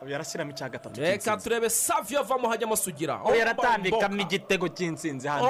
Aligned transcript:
ubu 0.00 0.10
yarashyiramo 0.10 0.50
icya 0.50 0.68
gatatu 0.68 1.00
reka 1.00 1.36
turebe 1.42 1.70
saviyo 1.70 2.20
avamo 2.20 2.48
hajyamo 2.48 2.76
sugira 2.76 3.14
ubu 3.24 3.34
yaratambikamo 3.34 4.20
igitego 4.22 4.68
cy'insinzi 4.68 5.28
hano. 5.28 5.44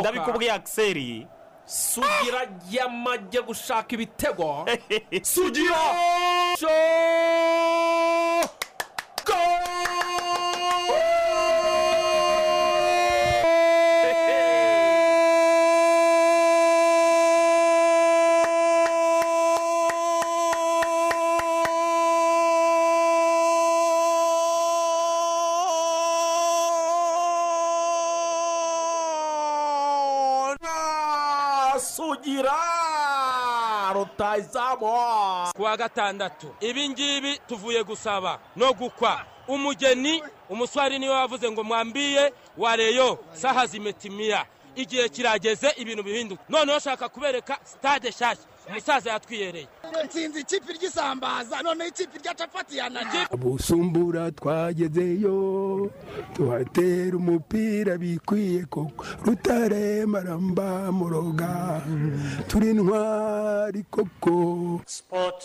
Ndabikubwiye 0.00 0.52
akiseri 0.52 1.26
sugira 1.66 2.46
yamajye 2.70 3.42
gushaka 3.42 3.90
ibitego. 3.94 4.64
Sugira! 5.22 5.74
Kuwa 35.76 35.88
gatandatu. 35.88 36.54
Ibi 36.60 36.88
ngibi 36.88 37.38
tuvuye 37.48 37.84
gusaba 37.84 38.38
no 38.56 38.72
gukwa. 38.72 39.20
Umugeni 39.48 40.22
umuswari 40.50 40.98
ni 40.98 41.08
we 41.08 41.14
wavuze 41.14 41.50
ngo 41.50 41.64
mwambiye 41.64 42.32
wareyo 42.58 43.18
saha 43.32 43.66
zimetimiya 43.66 44.46
igihe 44.76 45.08
kirageze 45.08 45.72
ibintu 45.76 46.02
bihinduka. 46.02 46.42
Noneho 46.48 46.78
shaka 46.78 47.08
kubereka 47.08 47.58
sitade 47.64 48.08
nshyashya 48.08 48.44
umusaza 48.68 49.10
yatwiyereye. 49.10 49.68
Nsinzi 50.06 50.40
ikipe 50.40 50.72
ry'isambaza 50.72 51.62
noneho 51.62 51.88
ikipe 51.88 52.18
rya 52.18 52.34
capati 52.34 52.76
yanajye 52.76 53.26
busumbura 53.38 54.30
twagezeyo 54.32 55.90
tuhatera 56.34 57.16
umupira 57.16 57.98
bikwiye 57.98 58.64
koko. 58.64 59.04
Rutare 59.24 60.06
maramba 60.06 60.92
muroga 60.92 61.80
turi 62.48 62.72
ntwari 62.74 63.82
koko. 63.90 64.80
Sport 64.86 65.44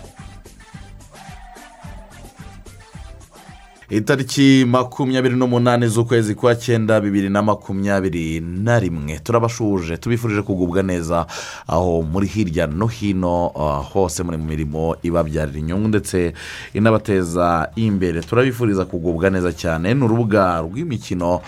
Itariki 3.91 4.65
makumyabiri 4.67 5.35
n'umunani 5.35 5.87
z'ukwezi 5.87 6.35
kwa 6.35 6.55
cyenda 6.55 7.01
bibiri 7.01 7.29
na 7.29 7.41
makumyabiri 7.41 8.39
na 8.39 8.79
rimwe. 8.79 9.19
Turabashuje 9.19 9.97
tubifurije 9.97 10.41
kugubwa 10.41 10.83
neza 10.83 11.25
aho 11.67 12.01
muri 12.01 12.27
hirya 12.27 12.67
no 12.67 12.87
hino 12.87 13.51
ah, 13.55 13.83
hose 13.93 14.23
muri 14.23 14.37
mu 14.37 14.45
mirimo 14.45 14.95
ibabyarira 15.03 15.59
inyungu 15.59 15.87
ndetse 15.87 16.33
inabateza 16.73 17.69
imbere. 17.75 18.21
Turabifuriza 18.21 18.85
kugubwa 18.85 19.29
neza 19.29 19.51
cyane. 19.53 19.93
Ni 19.93 20.03
urubuga 20.03 20.61
rw'imikino 20.61 21.41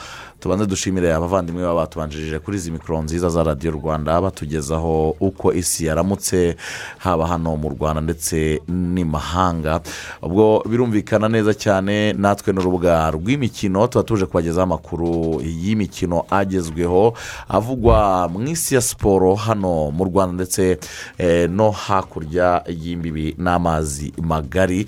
tubanze 0.43 0.65
dushimire 0.67 1.13
abavandimwe 1.13 1.63
baba 1.63 1.75
batubanjirije 1.81 2.39
kuri 2.39 2.57
izi 2.57 2.71
mikoro 2.71 3.01
nziza 3.01 3.29
za 3.29 3.43
radiyo 3.43 3.71
rwanda 3.71 4.21
batugezaho 4.21 5.15
uko 5.19 5.53
isi 5.53 5.85
yaramutse 5.85 6.55
haba 6.97 7.27
hano 7.27 7.55
mu 7.55 7.69
rwanda 7.69 8.01
ndetse 8.01 8.59
n'imahanga. 8.67 9.79
Ubwo 10.21 10.63
birumvikana 10.69 11.29
neza 11.29 11.53
cyane 11.53 12.13
natwe 12.13 12.53
n'urubuga 12.53 13.11
rw'imikino 13.15 13.87
tuba 13.87 14.03
tuje 14.03 14.25
kubagezaho 14.25 14.63
amakuru 14.63 15.39
y'imikino 15.41 16.25
agezweho 16.29 17.13
avugwa 17.49 18.27
mu 18.27 18.43
isi 18.47 18.75
ya 18.75 18.81
siporo 18.81 19.35
hano 19.35 19.91
mu 19.95 20.03
rwanda 20.05 20.33
ndetse 20.43 20.77
eh, 21.17 21.49
no 21.49 21.71
hakurya 21.71 22.63
y'imbibi 22.67 23.35
n'amazi 23.39 24.11
magari. 24.21 24.85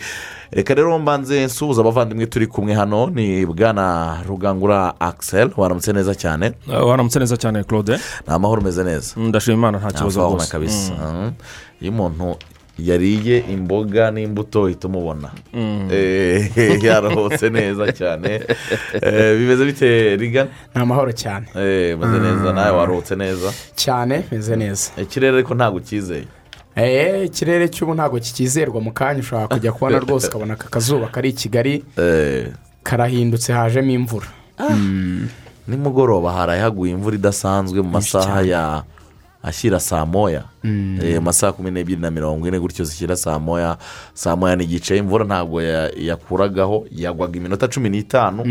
Reka 0.52 0.74
rero 0.74 1.00
mbanze 1.00 1.46
nsuhuza 1.46 1.82
abavandimwe 1.82 2.26
turi 2.28 2.48
kumwe 2.48 2.74
hano 2.74 3.08
ni 3.08 3.46
bwana 3.46 4.18
rugangura 4.28 4.94
akisel 5.46 5.62
waramutse 5.62 5.94
neza 5.94 6.16
cyane 6.16 6.54
waramutse 6.68 7.20
neza 7.20 7.38
cyane 7.38 7.64
claude. 7.64 7.94
Ni 8.28 8.34
amahoro 8.34 8.62
umeze 8.62 8.84
neza 8.84 9.14
ndashima 9.18 9.58
imana 9.58 9.78
nta 9.78 9.92
kibazo 9.92 10.20
Nta 10.20 10.30
rwose. 10.30 10.52
kabisa. 10.52 10.94
Mhm. 10.94 11.32
iyo 11.82 11.92
umuntu 11.92 12.38
yariye 12.80 13.40
imboga 13.54 14.12
n'imbuto 14.12 14.64
uhita 14.64 14.88
umubona 14.88 15.32
Eh, 15.92 16.52
yaruhutse 16.84 17.50
neza 17.50 17.92
cyane. 17.94 18.42
Eh, 19.02 19.38
bimeze 19.40 19.66
bite 19.66 20.16
rigana 20.18 20.50
ni 20.76 20.82
amahoro 20.82 21.12
cyane. 21.12 21.46
Eh, 21.56 21.96
umeze 21.98 22.20
neza. 22.20 22.54
Nawe 22.54 22.72
waruhutse 22.78 23.16
neza? 23.16 23.52
Cyane 23.76 24.24
meze 24.32 24.56
neza. 24.56 24.92
Ikirere 25.02 25.38
ariko 25.38 25.56
ntabwo 25.56 25.80
ukizeye 25.80 26.26
eee 26.78 27.26
ikirere 27.26 27.68
cy'ubu 27.70 27.94
ntabwo 27.96 28.20
kikizerwa 28.20 28.82
mu 28.82 28.92
kanya. 28.92 29.20
Ushobora 29.20 29.48
kujya 29.48 29.72
kubona 29.72 30.00
rwose 30.00 30.28
ukabona 30.28 30.54
aka 30.54 30.68
kazuba 30.70 31.08
kari 31.08 31.30
i 31.30 31.34
kigali. 31.34 31.84
Eh, 31.98 32.48
karahindutse 32.84 33.54
hajemo 33.54 33.92
imvura. 33.92 34.28
Nimugoroba 35.68 36.32
haraye 36.34 36.62
haguye 36.62 36.92
imvura 36.94 37.16
idasanzwe 37.16 37.82
mu 37.82 37.90
masaha 37.90 38.42
ya 38.42 38.84
ashyira 39.46 39.80
saa 39.80 40.06
moya. 40.06 40.44
Eh, 40.66 41.16
mu 41.16 41.22
masaha 41.30 41.54
kumi 41.54 41.70
n'ebyiri 41.72 42.02
na 42.02 42.10
mirongo 42.12 42.48
ine 42.48 42.58
gutyo 42.60 42.86
zishyira 42.86 43.16
saa 43.16 43.38
moya. 43.40 43.78
Saa 44.14 44.36
moya 44.36 44.56
n'igice 44.56 44.98
imvura 44.98 45.26
ntabwo 45.26 45.62
ya- 45.62 45.92
yakuragaho 45.94 46.86
yagwaga 46.92 47.38
iminota 47.38 47.68
cumi 47.70 47.90
n'itanu. 47.90 48.42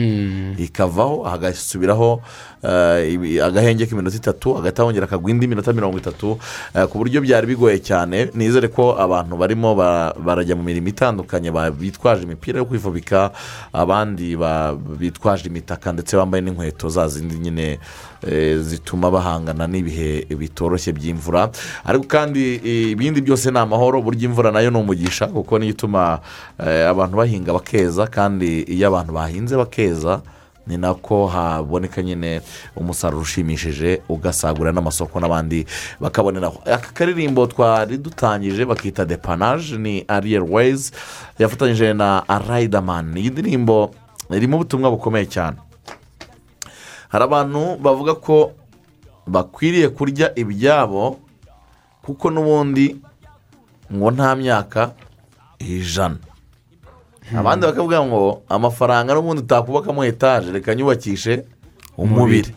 Ikavaho 0.59 1.23
hagasubiraho 1.27 2.23
eh, 2.63 3.13
ibi- 3.15 3.41
agahenge 3.41 3.87
k'iminota 3.87 4.17
itatu 4.17 4.55
hagahita 4.55 4.83
hongera 4.83 5.05
akagwa 5.07 5.31
indi 5.31 5.47
minota 5.47 5.73
mirongo 5.73 5.99
itatu. 5.99 6.39
Eh, 6.75 6.87
ku 6.87 6.99
buryo 6.99 7.21
byari 7.21 7.47
bigoye 7.47 7.79
cyane. 7.83 8.31
Nizere 8.35 8.69
ko 8.71 8.95
abantu 8.95 9.37
barimo 9.37 9.75
ba- 9.75 10.15
barajya 10.15 10.55
mu 10.57 10.63
mirimo 10.63 10.89
itandukanye 10.89 11.51
bitwaje 11.75 12.23
imipira 12.23 12.59
yo 12.59 12.65
kwifubika 12.65 13.33
abandi 13.73 14.37
ba- 14.37 14.75
bitwaje 14.79 15.49
imitaka 15.51 15.93
ndetse 15.93 16.15
bambaye 16.17 16.43
n'inkweto 16.47 16.89
za 16.89 17.09
zindi 17.09 17.35
nyine 17.43 17.79
eh, 18.14 18.14
zituma 18.61 19.11
bahangana 19.11 19.67
n'ibihe 19.67 20.25
bitoroshye 20.39 20.93
by'imvura. 20.93 21.51
Ariko 21.85 22.05
kandi 22.09 22.61
eh, 22.65 22.91
ibindi 22.97 23.21
byose 23.21 23.51
ni 23.51 23.59
amahoro 23.59 24.03
burya 24.03 24.25
imvura 24.29 24.51
na 24.51 24.61
yo 24.61 24.71
ni 24.71 24.79
umugisha 24.79 25.27
kuko 25.27 25.59
niyo 25.59 25.71
ituma 25.73 26.21
eh, 26.59 26.89
abantu 26.89 27.17
bahinga 27.17 27.53
bakeza 27.53 28.07
kandi 28.07 28.63
iyo 28.69 28.89
abantu 28.89 29.13
bahinze 29.13 29.57
bakeza 29.57 30.21
ni 30.67 30.77
nako 30.77 31.27
haboneka 31.27 32.03
nyine 32.03 32.41
umusaruro 32.77 33.23
ushimishije 33.23 34.01
ugasagurira 34.09 34.73
n'amasoko 34.73 35.21
n'abandi 35.21 35.67
bakaboneraho 36.01 36.65
aka 36.65 36.89
karirimbo 36.97 37.47
twari 37.47 37.99
dutangije 37.99 38.65
bakita 38.65 39.05
depanaje 39.05 39.77
ni 39.77 40.05
ariyeri 40.09 40.45
weyizi 40.49 40.93
yafatanyije 41.39 41.93
na 41.93 42.25
rayidamani 42.49 43.21
iyi 43.21 43.31
ndirimbo 43.31 43.93
irimo 44.33 44.57
ubutumwa 44.57 44.91
bukomeye 44.91 45.27
cyane. 45.29 45.57
Hari 47.15 47.25
abantu 47.25 47.79
bavuga 47.79 48.15
ko 48.19 48.59
bakwiriye 49.27 49.89
kurya 49.89 50.35
ibyabo 50.35 51.23
kuko 52.03 52.27
n'ubundi 52.31 52.99
ngo 53.87 54.11
nta 54.11 54.35
myaka 54.35 54.81
ijana. 55.63 56.19
Abandi 57.31 57.71
bakavuga 57.71 58.03
ngo 58.03 58.43
amafaranga 58.51 59.15
n'ubundi 59.15 59.47
utakubakamo 59.47 60.03
etaje 60.05 60.51
reka 60.51 60.75
nyubakishe 60.75 61.47
umubiri. 61.95 62.51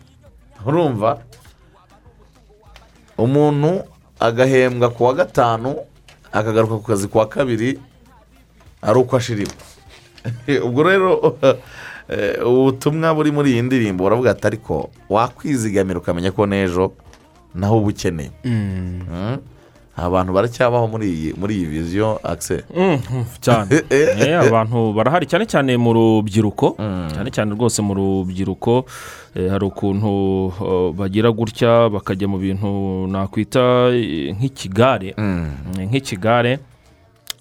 Urumva? 0.65 1.21
Umuntu 3.17 3.85
agahembwa 4.19 4.89
ku 4.89 5.05
wa 5.05 5.13
gatanu 5.13 5.85
akagaruka 6.33 6.81
ku 6.81 6.85
kazi 6.89 7.05
ku 7.05 7.21
wa 7.21 7.29
kabiri 7.29 7.77
ari 8.81 8.97
uko 8.99 9.13
ashirima 9.17 9.53
ubwo 10.65 10.81
rero 10.81 11.37
ubutumwa 12.45 13.13
buri 13.15 13.31
muri 13.31 13.51
iyi 13.51 13.61
ndirimbo 13.61 14.03
buravuga 14.03 14.31
ati 14.31 14.47
ariko 14.47 14.89
wakwizigamira 15.09 15.99
ukamenya 15.99 16.31
ko 16.31 16.45
n'ejo 16.47 16.91
naho 17.55 17.77
uba 17.83 17.89
ukeneye 17.91 18.31
abantu 19.97 20.33
baracyabaho 20.33 20.87
muri 20.87 21.05
iyi 21.09 21.29
muri 21.33 21.53
iyi 21.57 21.65
viziyo 21.65 22.19
akise 22.23 22.63
cyane 23.41 23.81
abantu 24.37 24.93
barahari 24.93 25.25
cyane 25.25 25.45
cyane 25.49 25.73
mu 25.77 25.89
rubyiruko 25.93 26.77
cyane 27.13 27.29
cyane 27.33 27.49
rwose 27.57 27.81
mu 27.81 27.93
rubyiruko 27.97 28.85
hari 29.33 29.65
ukuntu 29.65 30.11
bagira 30.93 31.33
gutya 31.33 31.89
bakajya 31.89 32.27
mu 32.29 32.37
bintu 32.37 32.69
nakwita 33.09 33.89
nk'ikigare 34.37 35.17
nk'ikigare 35.81 36.59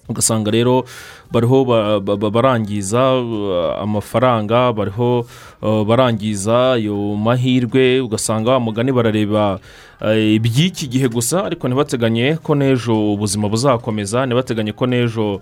ugasanga 0.09 0.49
rero 0.51 0.87
bariho 1.33 1.65
ba- 1.65 2.01
ba- 2.01 2.17
ba- 2.17 2.31
barangiza 2.31 3.03
uh, 3.19 3.83
amafaranga 3.83 4.73
bariho 4.73 5.27
uh, 5.63 5.85
barangiza 5.85 6.73
ayo 6.73 6.97
mahirwe 7.17 8.01
ugasanga 8.01 8.51
wa 8.51 8.61
mugani 8.61 8.93
barareba 8.93 9.59
eh, 10.01 10.35
iby'iki 10.37 10.87
gihe 10.89 11.09
gusa 11.09 11.45
ariko 11.45 11.69
ntibateganye 11.69 12.37
ko 12.43 12.55
n'ejo 12.55 12.93
ubuzima 13.17 13.49
buzakomeza 13.49 14.27
ntibateganye 14.27 14.73
ko 14.73 14.85
n'ejo 14.87 15.41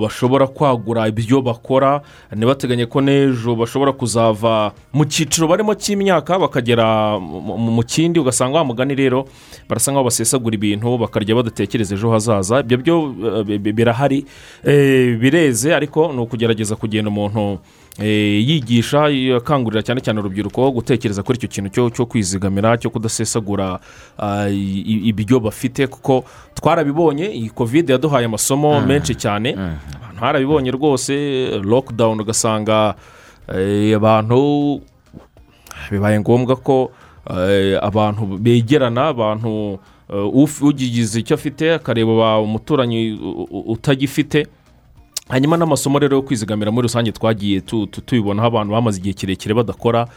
bashobora 0.00 0.46
kwagura 0.46 1.08
ibyo 1.08 1.42
bakora 1.42 2.00
ntibateganye 2.32 2.86
ko 2.86 3.00
n'ejo 3.00 3.56
bashobora 3.56 3.92
kuzava 3.92 4.72
mu 4.92 5.04
cyiciro 5.04 5.48
barimo 5.48 5.74
cy'imyaka 5.74 6.38
bakagera 6.38 7.18
mu- 7.18 7.82
kindi 7.88 8.20
ugasanga 8.20 8.58
wa 8.58 8.64
mugani 8.64 8.94
rero 8.94 9.24
barasa 9.68 9.90
nkaho 9.92 10.04
basesagura 10.04 10.54
ibintu 10.54 10.98
bakarya 10.98 11.34
badatekereza 11.34 11.94
ejo 11.96 12.10
hazaza. 12.12 12.60
Ibyo 12.60 12.76
byo 12.78 12.94
eh, 13.40 13.44
bi- 13.44 13.58
bi- 13.58 13.72
birahari. 13.72 14.24
Eh, 14.64 14.87
bireze 15.20 15.74
ariko 15.74 16.12
ni 16.12 16.20
ukugerageza 16.20 16.76
kugenda 16.76 17.10
umuntu 17.10 17.58
eh, 17.98 18.48
yigisha 18.48 19.10
akangurira 19.36 19.82
cyane 19.82 20.00
cyane 20.00 20.20
urubyiruko 20.20 20.70
gutekereza 20.70 21.22
kuri 21.22 21.38
icyo 21.38 21.48
kintu 21.48 21.70
cyo- 21.90 22.06
kwizigamira 22.06 22.78
cyo 22.78 22.90
kudasesagura 22.90 23.78
i- 24.86 25.02
ibyo 25.10 25.40
bafite 25.40 25.86
kuko 25.86 26.24
twarabibonye 26.54 27.26
iyi 27.34 27.50
kovide 27.50 27.92
yaduhaye 27.92 28.26
amasomo 28.26 28.80
menshi 28.80 29.14
cyane. 29.14 29.50
abantu 29.54 30.20
harabibonye 30.20 30.70
rwose 30.70 31.14
lockdown 31.62 32.20
ugasanga 32.20 32.94
eh, 33.54 33.96
abantu 33.96 34.80
bibaye 35.90 36.20
ngombwa 36.20 36.56
ko 36.56 36.90
eh, 37.30 37.78
abantu 37.82 38.26
begerana 38.38 39.08
abantu 39.08 39.78
eh, 40.14 40.62
ugize 40.62 41.20
icyo 41.20 41.34
afite 41.34 41.74
akareba 41.74 42.38
umuturanyi 42.40 43.18
utagifite. 43.66 44.46
Hanyuma 45.28 45.56
n'amasomo 45.56 45.98
rero 45.98 46.16
yo 46.16 46.22
kwizigamira 46.22 46.70
muri 46.72 46.88
rusange 46.88 47.12
twagiye 47.12 47.60
tu- 47.60 47.86
tu- 47.86 48.00
tubibonaho 48.00 48.46
abantu 48.48 48.72
bamaze 48.72 48.98
igihe 49.00 49.14
kirekire 49.14 49.54
badakora 49.54 50.08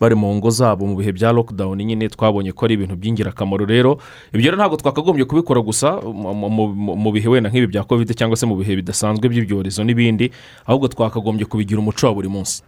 bari 0.00 0.14
mu 0.14 0.30
ngo 0.38 0.50
zabo 0.50 0.86
mu 0.86 0.94
bihe 0.96 1.10
bya 1.12 1.32
lockdown 1.34 1.74
nyine 1.82 2.06
twabonye 2.08 2.52
ko 2.54 2.64
ari 2.70 2.74
ibintu 2.78 2.94
by'ingirakamaro 2.94 3.66
rero. 3.66 3.98
Ibyo 4.30 4.50
rero 4.50 4.56
ntabwo 4.56 4.76
twakagombye 4.78 5.24
kubikora 5.26 5.58
gusa 5.60 5.98
mu- 5.98 7.10
bihe 7.12 7.26
wenda 7.28 7.50
nk'ibi 7.50 7.66
bya 7.66 7.82
covid 7.82 8.14
cyangwa 8.14 8.36
se 8.38 8.46
mu 8.46 8.54
bihe 8.54 8.76
bidasanzwe 8.78 9.26
by'ibyorezo 9.28 9.82
n'ibindi 9.82 10.30
ahubwo 10.70 10.86
twakagombye 10.86 11.50
kubigira 11.50 11.80
umuco 11.82 12.06
wa 12.06 12.14
buri 12.14 12.28
munsi. 12.30 12.62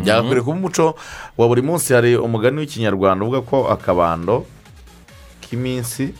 Byagakwiriye 0.00 0.40
kuba 0.40 0.56
umuco 0.56 0.94
wa 1.36 1.44
buri 1.52 1.60
munsi. 1.62 1.92
Hari 1.92 2.16
umugani 2.16 2.64
w'ikinyarwanda 2.64 3.24
uvuga 3.28 3.40
ko 3.44 3.68
akabando 3.68 4.46
k'iminsi 5.44 6.14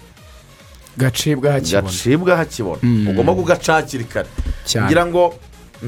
gacibwa 0.97 1.53
hakibona 1.53 1.83
gacibwa 1.83 2.37
hakibona 2.37 2.81
ugomba 3.11 3.35
kugaca 3.35 3.73
hakiri 3.73 4.05
kare 4.05 4.29
ngira 4.87 5.07
ngo 5.07 5.35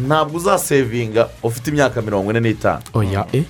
ntabwo 0.06 0.37
uzasevinga 0.37 1.28
ufite 1.43 1.66
imyaka 1.70 2.02
mirongo 2.02 2.31
ine 2.31 2.40
n'itanu. 2.40 2.82
Oya 2.94 3.26
e 3.32 3.44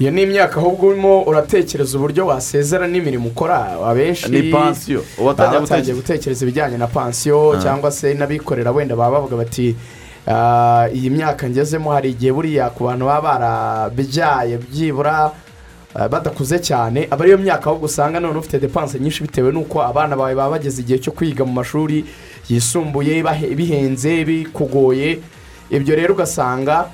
iyo 0.00 0.10
ni 0.10 0.22
imyaka 0.22 0.60
ahubwo 0.60 0.86
urimo 0.88 1.22
uratekereza 1.22 1.98
uburyo 1.98 2.26
wasezera 2.26 2.88
n'imirimo 2.88 3.28
ukora 3.28 3.76
abenshi. 3.88 4.28
Ni 4.30 4.52
pansiyo 4.52 5.04
uba 5.18 5.34
batangiye 5.34 5.94
gutekereza. 5.94 6.44
ibijyanye 6.44 6.76
na 6.78 6.86
pansiyo 6.86 7.56
cyangwa 7.62 7.90
se 7.92 8.14
n'abikorera 8.14 8.72
wenda 8.72 8.96
baba 8.96 9.10
bavuga 9.20 9.36
bati 9.36 9.76
"Ah, 10.28 10.88
iyi 10.94 11.10
myaka 11.10 11.48
ngezemo 11.48 11.92
hari 11.92 12.10
igihe 12.10 12.32
buriya 12.32 12.70
ku 12.74 12.84
bantu 12.84 13.04
baba 13.06 13.38
barabyaye 13.38 14.58
byibura 14.58 15.30
badakuze 16.10 16.58
cyane. 16.60 17.08
Aba 17.10 17.24
ariyo 17.24 17.38
myaka 17.38 17.70
ahubwo 17.70 17.86
usanga 17.86 18.20
none 18.20 18.38
ufite 18.38 18.58
depanse 18.60 18.98
nyinshi 19.00 19.22
bitewe 19.22 19.52
n'uko 19.52 19.82
abana 19.82 20.16
bawe 20.16 20.34
baba 20.34 20.50
bageze 20.60 20.82
igihe 20.82 20.98
cyo 20.98 21.12
kwiga 21.12 21.44
mu 21.44 21.52
mashuri 21.52 22.04
yisumbuye 22.48 23.22
bihenze 23.56 24.24
bikugoye. 24.24 25.18
Ibyo 25.70 25.96
rero 25.96 26.14
ugasanga 26.14 26.86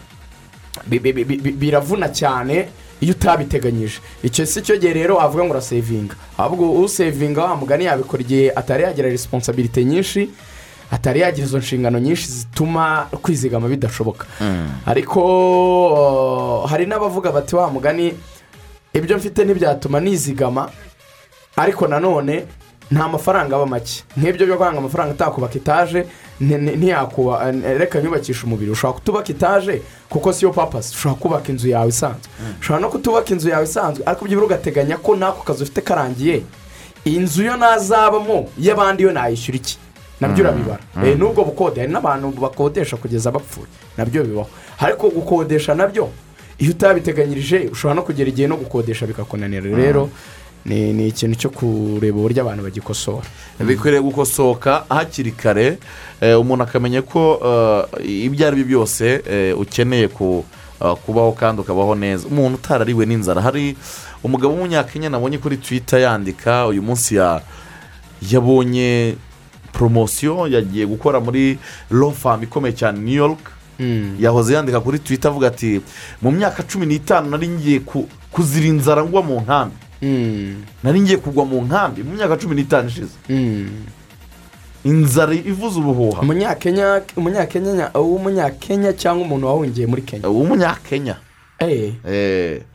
bi- 0.87 0.99
bi- 0.99 1.13
bi- 1.13 1.25
bi- 1.25 1.53
biravuna 1.53 2.09
cyane 2.09 2.69
iyo 3.03 3.13
utabiteganyije. 3.19 3.99
Icyo 4.23 4.47
si 4.47 4.63
cyo 4.63 4.77
gihe 4.79 4.93
rero 4.95 5.17
wavuga 5.19 5.45
ngo 5.45 5.53
urasevinga 5.59 6.15
ahubwo 6.39 6.71
usevinga 6.87 7.43
wa 7.45 7.57
mugani 7.57 7.85
yabikora 7.85 8.23
igihe 8.23 8.53
atari 8.57 8.83
yagira 8.83 9.09
resiponsabirite 9.11 9.85
nyinshi 9.85 10.31
atari 10.91 11.21
yagira 11.21 11.47
izo 11.47 11.59
nshingano 11.59 11.99
nyinshi 11.99 12.27
zituma 12.33 13.07
kwizigama 13.23 13.69
bidashoboka. 13.69 14.27
Ariko 14.87 15.21
uh, 16.63 16.71
hari 16.71 16.87
n'abavuga 16.87 17.33
bati 17.33 17.57
wa 17.57 17.71
mugani 17.71 18.15
ibyo 18.95 19.17
mfite 19.19 19.45
ntibyatuma 19.45 20.01
nizigama 20.01 20.71
ariko 21.57 21.87
nanone 21.87 22.45
nta 22.91 23.09
mafaranga 23.09 23.57
aba 23.57 23.67
make. 23.67 24.05
Nk'ibyo 24.17 24.47
byo 24.47 24.57
kwanga 24.57 24.79
amafaranga 24.79 25.13
atakubaka 25.15 25.55
etaje 25.57 26.05
nti- 26.41 26.59
nti- 26.59 26.77
ntiyakuba 26.77 27.49
eh, 27.49 27.79
reka 27.79 28.01
nyubakisha 28.01 28.45
umubiri. 28.47 28.71
Ushobora 28.71 28.99
kutubaka 28.99 29.33
etaje 29.33 29.83
kuko 30.09 30.33
siyo 30.33 30.51
papasi 30.53 30.95
ushobora 30.95 31.21
kubaka 31.21 31.49
inzu 31.53 31.69
yawe 31.69 31.89
isanzwe. 31.89 32.29
Ushobora 32.61 32.81
no 32.81 32.89
kutubaka 32.91 33.31
inzu 33.33 33.49
yawe 33.49 33.65
isanzwe 33.65 34.03
ariko 34.07 34.25
byibura 34.25 34.47
ugateganya 34.47 34.97
ko 34.97 35.17
n'ako 35.17 35.43
kazi 35.43 35.63
ufite 35.63 35.81
karangiye 35.81 36.43
inzu 37.05 37.43
yo 37.45 37.57
nazabamo 37.57 38.49
y'abandi 38.59 39.03
yo 39.03 39.13
nayishyura 39.13 39.57
iki? 39.57 39.79
Nabyo 40.21 40.45
urabibara 40.45 40.83
Eh, 41.05 41.17
n'ubwo 41.19 41.45
bukode 41.45 41.81
hari 41.81 41.93
n'abantu 41.93 42.29
bakodesha 42.41 42.97
kugeza 42.97 43.31
bapfuye. 43.33 43.67
Nabyo 43.97 44.25
bibaho. 44.25 44.49
Ariko 44.79 45.09
gukodesha 45.09 45.75
na 45.75 45.87
byo 45.87 46.09
iyo 46.63 46.71
utabiteganyirije 46.71 47.69
ushobora 47.75 47.95
no 47.99 48.03
kugera 48.07 48.31
igihe 48.31 48.47
no 48.49 48.57
gukodesha 48.57 49.07
bikakunanira. 49.07 49.67
Rero 49.77 50.11
ni 50.65 50.93
ni 50.95 51.09
ikintu 51.11 51.35
cyo 51.35 51.51
kureba 51.51 52.19
uburyo 52.19 52.43
abantu 52.47 52.63
bagikosora. 52.63 53.27
Bikwiriye 53.59 53.99
gukosoka 54.03 54.85
hakiri 54.89 55.33
kare 55.35 55.79
eh, 56.23 56.39
umuntu 56.39 56.63
akamenya 56.63 57.03
ko 57.03 57.43
eh, 57.99 58.27
ibyo 58.31 58.47
ari 58.47 58.57
byo 58.63 58.67
byose 58.87 59.23
eh, 59.27 59.59
ukeneye 59.59 60.07
ku- 60.09 60.45
kubaho 61.07 61.33
kandi 61.35 61.61
ukabaho 61.67 61.95
neza. 61.99 62.27
Umuntu 62.31 62.59
utarariwe 62.63 63.07
n'inzara. 63.07 63.43
Hari 63.43 63.75
umugabo 64.23 64.55
w'umunyakenya 64.55 65.11
nabonye 65.11 65.39
kuri 65.43 65.57
twita 65.59 65.99
yandika 65.99 66.67
uyu 66.71 66.83
munsi 66.83 67.15
ya- 67.19 67.43
yabonye 68.31 69.15
poromosiyo 69.73 70.47
yagiye 70.47 70.87
gukora 70.87 71.19
muri 71.21 71.59
famu 72.15 72.43
ikomeye 72.47 72.75
cyane 72.75 72.99
new 73.03 73.15
york. 73.15 73.51
Yahoze 74.21 74.55
yandika 74.55 74.81
kuri 74.81 74.99
twita 74.99 75.29
avuga 75.29 75.47
ati 75.49 75.81
mu 76.23 76.31
myaka 76.31 76.63
cumi 76.63 76.87
n'itanu 76.87 77.31
nari 77.31 77.49
ngiye 77.49 77.81
ku- 77.81 78.09
kuzira 78.33 78.67
inzara 78.67 79.05
ngwa 79.05 79.23
mu 79.23 79.41
nkambi. 79.41 79.77
Nari 80.83 81.01
ngiye 81.01 81.17
kugwa 81.17 81.45
mu 81.45 81.63
nkambi 81.63 82.03
mu 82.03 82.13
myaka 82.17 82.37
cumi 82.37 82.55
n'itanu 82.57 82.89
ishize. 82.89 83.15
Inzara 84.85 85.35
ivuza 85.35 85.79
ubuhuha. 85.81 86.21
Umunyakenya 87.17 87.87
umunyakenya 88.19 88.93
cyangwa 88.99 89.23
umuntu 89.27 89.47
wahungiye 89.47 89.87
muri 89.87 90.03
kenya? 90.03 90.27
Eh, 90.27 91.15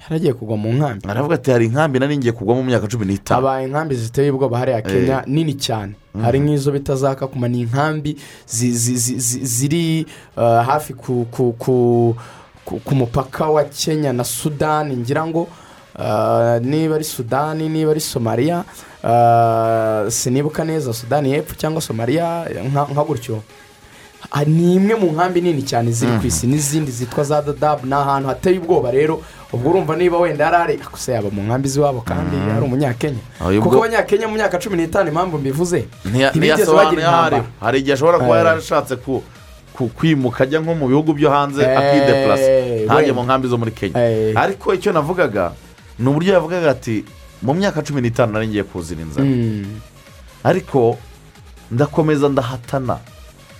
yaragiye 0.09 0.33
kugwa 0.33 0.57
mu 0.57 0.73
nkambi. 0.73 1.07
Aravuga 1.09 1.35
ati 1.35 1.51
hari 1.51 1.65
inkambi 1.65 1.99
nari 1.99 2.17
ngiye 2.17 2.31
kugwa 2.33 2.55
mu 2.55 2.63
myaka 2.63 2.87
cumi 2.87 3.05
n'itanu. 3.05 3.41
Habaye 3.41 3.67
inkambi 3.67 3.95
ziteye 3.95 4.31
ubwoba. 4.31 4.57
Hariya 4.57 4.81
kenya 4.81 5.23
nini 5.27 5.53
cyane. 5.53 5.93
Hari 6.21 6.39
nk'izo 6.39 6.71
bita 6.71 6.95
za 6.95 7.15
kakuma. 7.15 7.47
Ni 7.47 7.61
inkambi 7.61 8.17
zi- 8.47 8.71
zi- 8.71 8.97
zi- 8.97 9.19
zi- 9.19 9.45
ziri 9.45 10.05
hafi 10.35 10.93
ku 10.93 11.25
mupaka 12.95 13.45
wa 13.49 13.63
kenya 13.63 14.13
na 14.13 14.23
sudani 14.23 14.95
ngira 14.97 15.27
ngo 15.27 15.47
niba 16.61 16.95
ari 16.95 17.03
sudani 17.03 17.69
niba 17.69 17.91
ari 17.91 17.99
somaliya 18.01 18.63
sinibuka 20.09 20.63
neza. 20.63 20.93
Sudani 20.93 21.31
y'epfo 21.31 21.55
cyangwa 21.55 21.81
somaliya 21.81 22.45
nka 22.91 23.03
gutyo. 23.03 23.41
Ni 24.45 24.75
imwe 24.75 24.95
mu 24.95 25.07
nkambi 25.11 25.41
nini 25.41 25.63
cyane 25.63 25.91
ziri 25.91 26.19
ku 26.19 26.27
isi 26.27 26.47
n'izindi 26.47 26.91
zitwa 26.91 27.23
za 27.23 27.41
dadabu 27.41 27.87
ni 27.87 27.93
ahantu 27.93 28.27
hateye 28.29 28.59
ubwoba 28.59 28.91
rero 28.91 29.21
ubwo 29.53 29.69
urumva 29.69 29.95
niba 29.95 30.17
wenda 30.19 30.43
yari 30.45 30.55
ari 30.55 30.79
gusa 30.91 31.11
yaba 31.13 31.29
mu 31.31 31.41
nkambi 31.43 31.69
z'iwabo 31.69 32.01
kandi 32.01 32.35
ari 32.35 32.65
umunyakenya. 32.65 33.19
Ah, 33.39 33.47
ubwo- 33.49 33.61
kuko 33.63 33.77
abanyakenya 33.77 34.27
mu 34.27 34.35
myaka 34.35 34.59
cumi 34.59 34.77
n'itanu 34.77 35.07
impamvu 35.09 35.37
mbivuze 35.37 35.87
ntibigeze 36.05 36.65
bagira 36.71 37.01
intambara. 37.01 37.43
Hari 37.59 37.79
igihe 37.79 37.93
ashobora 37.93 38.17
kuba 38.19 38.35
Eh. 38.39 38.45
yarashatse 38.45 38.95
ku 38.99 39.23
ku- 39.73 39.87
kwimuka 39.95 40.43
ajya 40.43 40.59
nko 40.59 40.73
mu 40.75 40.87
bihugu 40.91 41.13
byo 41.13 41.29
hanze 41.31 41.61
Eh, 41.63 41.77
akideplase 41.79 42.85
ntajye 42.85 43.11
mu 43.15 43.23
nkambi 43.23 43.47
zo 43.47 43.57
muri 43.57 43.71
kenya. 43.71 43.95
Eh. 43.95 44.33
ariko 44.35 44.73
icyo 44.73 44.91
navugaga 44.91 45.51
ni 45.99 46.07
uburyo 46.09 46.33
yavugaga 46.35 46.71
ati 46.75 47.05
mu 47.41 47.53
myaka 47.55 47.79
cumi 47.81 48.01
n'itanu 48.03 48.33
nari 48.33 48.47
ngiye 48.51 48.63
kuzira 48.67 49.01
inzara. 49.01 49.23
Mm. 49.25 49.79
ariko 50.43 50.97
ndakomeza 51.71 52.29
ndahatana. 52.29 52.97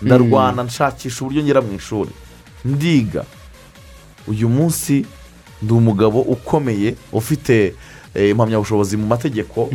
Ndarwana 0.01 0.63
nshakisha 0.63 1.21
uburyo 1.25 1.43
ngera 1.43 1.61
mu 1.61 1.73
ishuri. 1.75 2.11
Ndiga. 2.65 3.23
Uyu 4.27 4.49
munsi 4.49 5.05
ndi 5.61 5.73
umugabo 5.73 6.21
ukomeye 6.21 6.95
ufite 7.11 7.73
eh, 8.15 8.29
impamyabushobozi 8.29 8.97
mu 8.97 9.07
mategeko 9.07 9.69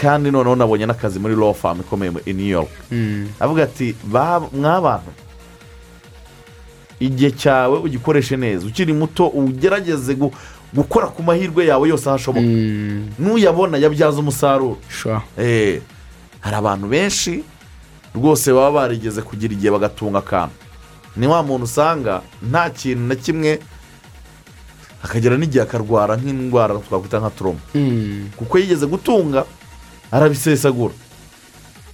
kandi 0.00 0.30
noneho 0.30 0.56
nabonye 0.56 0.86
n'akazi 0.86 1.18
muri 1.18 1.34
law 1.36 1.54
farm 1.54 1.80
ikomeye 1.80 2.12
i 2.26 2.32
new 2.32 2.46
york. 2.48 2.70
Mm. 2.90 3.28
avuga 3.40 3.62
ati 3.64 3.94
"Ba- 4.04 4.40
mwabantu 4.52 5.10
igihe 7.00 7.30
cyawe 7.30 7.78
ugikoreshe 7.78 8.36
neza 8.36 8.66
ukiri 8.66 8.92
muto 8.92 9.26
ugerageze 9.28 10.14
gu- 10.14 10.32
gukora 10.74 11.06
ku 11.06 11.22
mahirwe 11.22 11.66
yawe 11.66 11.88
yose 11.88 12.06
aho 12.08 12.16
ashoboka. 12.16 12.46
N'uyabona 13.18 13.78
yabyaza 13.78 14.18
umusaruro. 14.20 14.76
Eh, 15.38 15.80
hari 16.40 16.56
abantu 16.56 16.86
benshi 16.88 17.42
rwose 18.14 18.52
baba 18.52 18.70
barigeze 18.70 19.22
kugira 19.22 19.52
igihe 19.54 19.70
bagatunga 19.70 20.18
akantu. 20.18 20.54
Ni 21.16 21.26
wa 21.26 21.42
muntu 21.42 21.64
usanga 21.64 22.22
nta 22.42 22.70
kintu 22.70 23.02
na 23.06 23.14
kimwe 23.14 23.58
akagera 25.02 25.36
n'igihe 25.36 25.62
akarwara 25.64 26.16
nk'indwara 26.16 26.74
twakwita 26.78 27.18
nka 27.20 27.30
turoma 27.30 27.60
kuko 28.36 28.58
yigeze 28.58 28.86
gutunga 28.86 29.44
arabisesagura. 30.12 30.94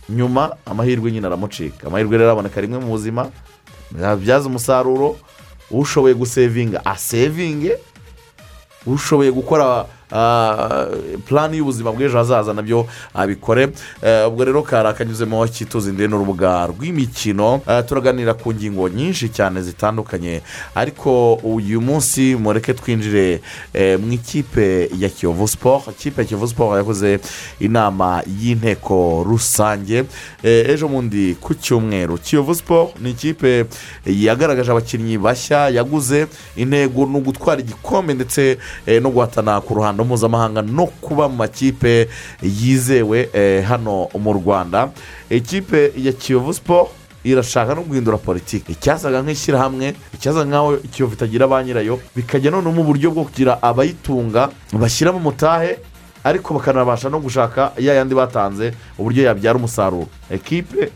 Nyuma 0.08 0.56
amahirwe 0.66 1.12
nyine 1.12 1.26
aramucika. 1.26 1.86
Amahirwe 1.86 2.18
rero 2.18 2.30
aboneka 2.32 2.60
rimwe 2.60 2.78
mu 2.78 2.88
buzima 2.94 3.30
yabyaza 4.02 4.46
umusaruro 4.48 5.16
ushoboye 5.70 6.14
gusevinga 6.14 6.84
asevinge 6.86 7.78
ushoboye 8.86 9.30
gukora 9.32 9.86
purani 11.26 11.56
y'ubuzima 11.56 11.92
bw'ejo 11.92 12.18
hazaza 12.18 12.52
na 12.54 12.62
byo 12.62 12.86
abikore. 13.14 13.68
Eh, 14.02 14.28
ubwo 14.28 14.44
rero 14.44 14.62
kari 14.62 14.88
akanyuzemo 14.88 15.46
kituzi 15.48 15.92
ndende 15.92 16.08
n'urubuga 16.16 16.66
rw'imikino. 16.66 17.60
Eh, 17.68 17.84
turaganira 17.86 18.34
ku 18.34 18.52
ngingo 18.54 18.88
nyinshi 18.88 19.28
cyane 19.28 19.62
zitandukanye. 19.62 20.40
Ariko 20.74 21.34
uyu 21.34 21.80
munsi 21.80 22.36
mureke 22.36 22.74
twinjire 22.74 23.40
eh, 23.74 23.98
mu 24.00 24.12
ikipe 24.12 24.90
ya 24.98 25.08
kiyovu 25.08 25.48
siporo 25.48 25.82
ikipe 25.90 26.20
ya 26.22 26.26
kiyovu 26.28 26.48
siporo 26.48 26.76
yakoze 26.78 27.18
inama 27.60 28.22
y'inteko 28.40 29.24
rusange. 29.28 30.04
Ejo 30.42 30.88
bundi 30.88 31.34
ku 31.40 31.54
cyumweru. 31.54 32.18
Kiyovu 32.18 32.54
siporo 32.54 32.90
ni 33.00 33.10
ikipe 33.10 33.64
yagaragaje 34.06 34.70
abakinnyi 34.70 35.18
bashya 35.18 35.68
yaguze 35.68 36.26
intego 36.56 37.06
ni 37.06 37.16
ugutwara 37.16 37.60
igikombe 37.60 38.14
ndetse 38.14 38.58
no 39.02 39.10
guhatana 39.10 39.60
ku 39.60 39.74
ruhando 39.96 40.04
mpuzamahanga 40.04 40.62
no 40.62 40.86
kuba 40.86 41.28
mu 41.28 41.36
makipe 41.36 42.08
yizewe 42.42 43.28
eh, 43.32 43.64
hano 43.64 44.08
mu 44.18 44.32
rwanda. 44.32 44.90
Ikipe 45.30 45.92
ya 45.96 46.12
kiyovu 46.12 46.54
siporo 46.54 46.88
irashaka 47.24 47.74
no 47.74 47.82
guhindura 47.82 48.18
politiki. 48.18 48.72
Icyasaga 48.72 49.22
nk'ishyirahamwe 49.22 49.94
icyasaga 50.14 50.44
nk'aho 50.44 50.76
ikiyovu 50.84 51.14
itagira 51.14 51.46
ba 51.48 51.62
nyirayo 51.64 51.98
bikajya 52.16 52.50
noneho 52.50 52.72
mu 52.72 52.84
buryo 52.84 53.10
bwo 53.10 53.24
kugira 53.24 53.58
abayitunga 53.62 54.50
bashyiramo 54.72 55.18
umutahe 55.18 55.78
ariko 56.24 56.54
bakanabasha 56.54 57.08
no 57.08 57.18
gushaka 57.20 57.72
ya 57.78 57.94
yandi 57.94 58.14
batanze 58.14 58.74
uburyo 58.98 59.24
yabyara 59.24 59.58
umusaruro. 59.58 60.06
Ekipe 60.30 60.90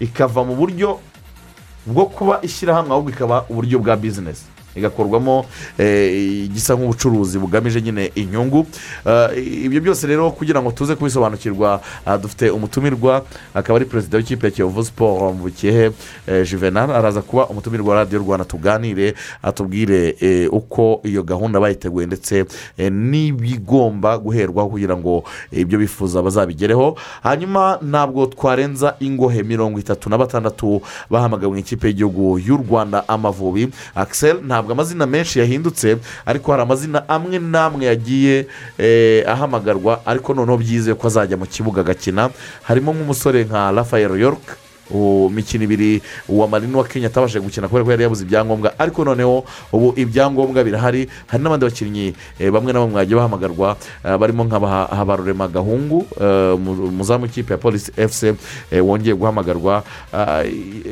ikava 0.00 0.44
mu 0.44 0.54
buryo 0.56 1.00
bwo 1.86 2.06
kuba 2.06 2.38
ishyirahamwe 2.42 2.92
ahubwo 2.92 3.10
ikaba 3.10 3.44
uburyo 3.48 3.78
bwa 3.78 3.96
bizinesi 3.96 4.51
igakorwamo 4.76 5.46
eh, 5.78 6.44
igisa 6.44 6.74
nk'ubucuruzi 6.74 7.38
bugamije 7.38 7.80
nyine 7.82 8.12
inyungu. 8.14 8.66
Eh, 9.06 9.64
ibyo 9.64 9.80
byose 9.80 10.06
rero 10.06 10.30
kugira 10.30 10.62
ngo 10.62 10.70
tuze 10.72 10.94
kubisobanukirwa 10.94 11.80
ah, 12.06 12.18
dufite 12.18 12.50
umutumirwa 12.50 13.24
akaba 13.54 13.76
ari 13.76 13.84
perezida 13.84 14.18
w'ikipe 14.18 14.46
ya 14.46 14.50
kiyovu 14.50 14.84
siporo 14.84 15.32
mubukehe 15.32 15.90
eh, 16.26 16.48
juvenal 16.50 16.90
araza 16.90 17.22
kuba 17.22 17.46
umutumirwa 17.46 17.88
wa 17.88 17.94
radiyo 18.00 18.18
rwanda 18.20 18.44
tuganire 18.44 19.14
atubwire 19.42 20.16
uko 20.50 21.00
iyo 21.04 21.22
gahunda 21.22 21.60
bayiteguye 21.60 22.06
ndetse 22.06 22.44
n'ibigomba 22.90 24.18
guherwaho 24.18 24.68
kugira 24.68 24.96
ngo 24.96 25.24
ibyo 25.52 25.78
bifuza 25.78 26.22
bazabigereho. 26.22 26.96
Hanyuma 27.22 27.78
ntabwo 27.82 28.26
twarenza 28.26 28.94
ingohe 29.00 29.42
mirongo 29.42 29.78
itatu 29.78 30.10
na 30.10 30.18
batandatu 30.18 30.82
bahamagawe 31.10 31.52
mu 31.52 31.58
ikipe 31.58 31.86
y'igihugu 31.88 32.38
y'u 32.38 32.56
rwanda 32.56 33.08
amavubi. 33.08 33.68
Akisel 33.94 34.36
ntabwo 34.46 34.61
amazina 34.70 35.06
menshi 35.06 35.38
yahindutse 35.42 35.98
ariko 36.26 36.52
hari 36.52 36.62
amazina 36.62 37.02
amwe 37.08 37.38
n'amwe 37.38 37.86
yagiye 37.90 38.46
eh, 38.78 39.26
ahamagarwa 39.26 40.00
ariko 40.06 40.34
noneho 40.34 40.58
byizewe 40.62 40.94
ko 40.94 41.06
azajya 41.10 41.36
mu 41.36 41.46
kibuga 41.50 41.80
agakina. 41.82 42.30
Harimo 42.62 42.94
nk'umusore 42.94 43.42
nka 43.44 43.74
rafael 43.74 44.14
york 44.20 44.61
uwo 44.90 45.28
mikino 45.30 45.64
ibiri 45.64 46.02
uwa 46.28 46.48
marini 46.48 46.74
wa 46.76 46.84
kenya 46.84 47.06
atabashije 47.06 47.40
gukina 47.40 47.68
kubera 47.68 47.84
ko 47.84 47.90
yari 47.90 48.02
yabuze 48.02 48.24
ibyangombwa. 48.24 48.72
Ariko 48.78 49.04
noneho 49.04 49.44
ubu 49.72 49.92
ibyangombwa 49.96 50.64
birahari 50.64 51.08
hari 51.26 51.42
n'abandi 51.42 51.64
bakinnyi 51.66 52.14
eh, 52.38 52.50
bamwe 52.52 52.72
na 52.72 52.80
bamwe 52.80 52.94
bagiye 52.94 53.16
bahamagarwa 53.16 53.76
eh, 54.04 54.16
barimo 54.18 54.44
nka 54.44 54.58
habarurema 54.96 55.48
gahungu 55.48 56.06
eh, 56.20 56.58
mu- 56.58 56.88
umuzamu 56.88 57.24
w'ikipe 57.24 57.52
ya 57.52 57.58
polisi 57.58 57.92
efuse 57.96 58.34
wongeye 58.82 59.14
guhamagarwa. 59.16 59.82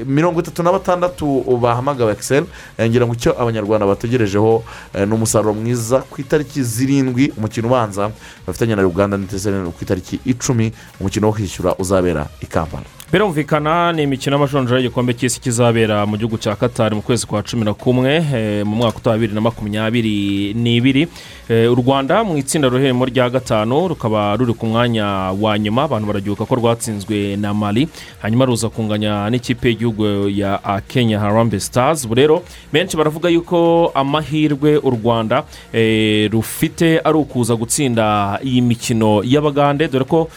Mirongo 0.06 0.40
itatu 0.40 0.62
na 0.62 0.72
batandatu 0.72 1.44
bahamagawe 1.60 2.12
ekiseri 2.12 2.46
ngira 2.80 3.06
ngo 3.06 3.14
icyo 3.14 3.32
abanyarwanda 3.42 3.86
bategerejeho 3.86 4.64
eh, 4.94 5.06
ni 5.08 5.14
umusaruro 5.14 5.54
mwiza 5.54 5.98
ku 6.10 6.20
itariki 6.20 6.62
zirindwi 6.62 7.32
umukino 7.36 7.68
ubanza 7.68 8.10
bafitanye 8.46 8.74
na 8.76 8.86
uganda 8.86 9.16
ndetse 9.16 9.50
ku 9.50 9.80
itariki 9.82 10.20
icumi 10.24 10.72
umukino 11.00 11.26
wo 11.26 11.32
kwishyura 11.32 11.74
uzabera 11.78 12.26
i 12.40 12.46
kampala. 12.46 12.84
Birumvikana 13.12 13.74
ni 13.88 14.02
imikino 14.02 14.36
y'amajonjora 14.36 14.80
y'igikombe 14.80 15.14
cy'isi 15.14 15.40
kizabera 15.40 16.06
mu 16.06 16.16
gihugu 16.16 16.38
cya 16.38 16.56
katari 16.56 16.94
mu 16.94 17.02
kwezi 17.02 17.26
kwa 17.26 17.42
cumi 17.42 17.64
na 17.64 17.74
kumwe 17.74 18.16
eh, 18.34 18.66
mu 18.66 18.76
mwaka 18.76 18.98
utaha 18.98 19.16
bibiri 19.16 19.34
na 19.34 19.40
makumyabiri 19.40 20.54
n'ibiri. 20.54 21.08
Eh, 21.48 21.72
u 21.72 21.74
rwanda 21.74 22.24
mu 22.24 22.36
itsinda 22.36 22.68
ruheremo 22.68 23.04
rya 23.04 23.30
gatanu 23.30 23.88
rukaba 23.88 24.36
ruri 24.36 24.54
ku 24.54 24.66
mwanya 24.66 25.06
wa 25.40 25.58
nyuma. 25.58 25.82
Abantu 25.82 26.06
barabyuka 26.06 26.44
ko 26.46 26.54
rwatsinzwe 26.54 27.36
na 27.36 27.54
mali. 27.54 27.88
Hanyuma 28.22 28.44
ruza 28.44 28.68
kunganya 28.68 29.30
n'ikipe 29.30 29.68
y'igihugu 29.68 30.28
ya 30.28 30.60
kenya 30.88 31.18
harambe 31.20 31.60
stars. 31.60 32.04
Ubu 32.04 32.14
rero 32.14 32.42
benshi 32.72 32.96
baravuga 32.96 33.28
yuko 33.28 33.90
amahirwe 33.94 34.76
u 34.76 34.90
rwanda 34.90 35.44
eh, 35.72 36.30
rufite 36.30 37.00
ari 37.04 37.18
ukuza 37.18 37.56
gutsinda 37.56 38.38
iyi 38.44 38.60
mikino 38.60 39.22
y'abagande. 39.24 39.88
Dore 39.88 40.04
ko 40.04 40.28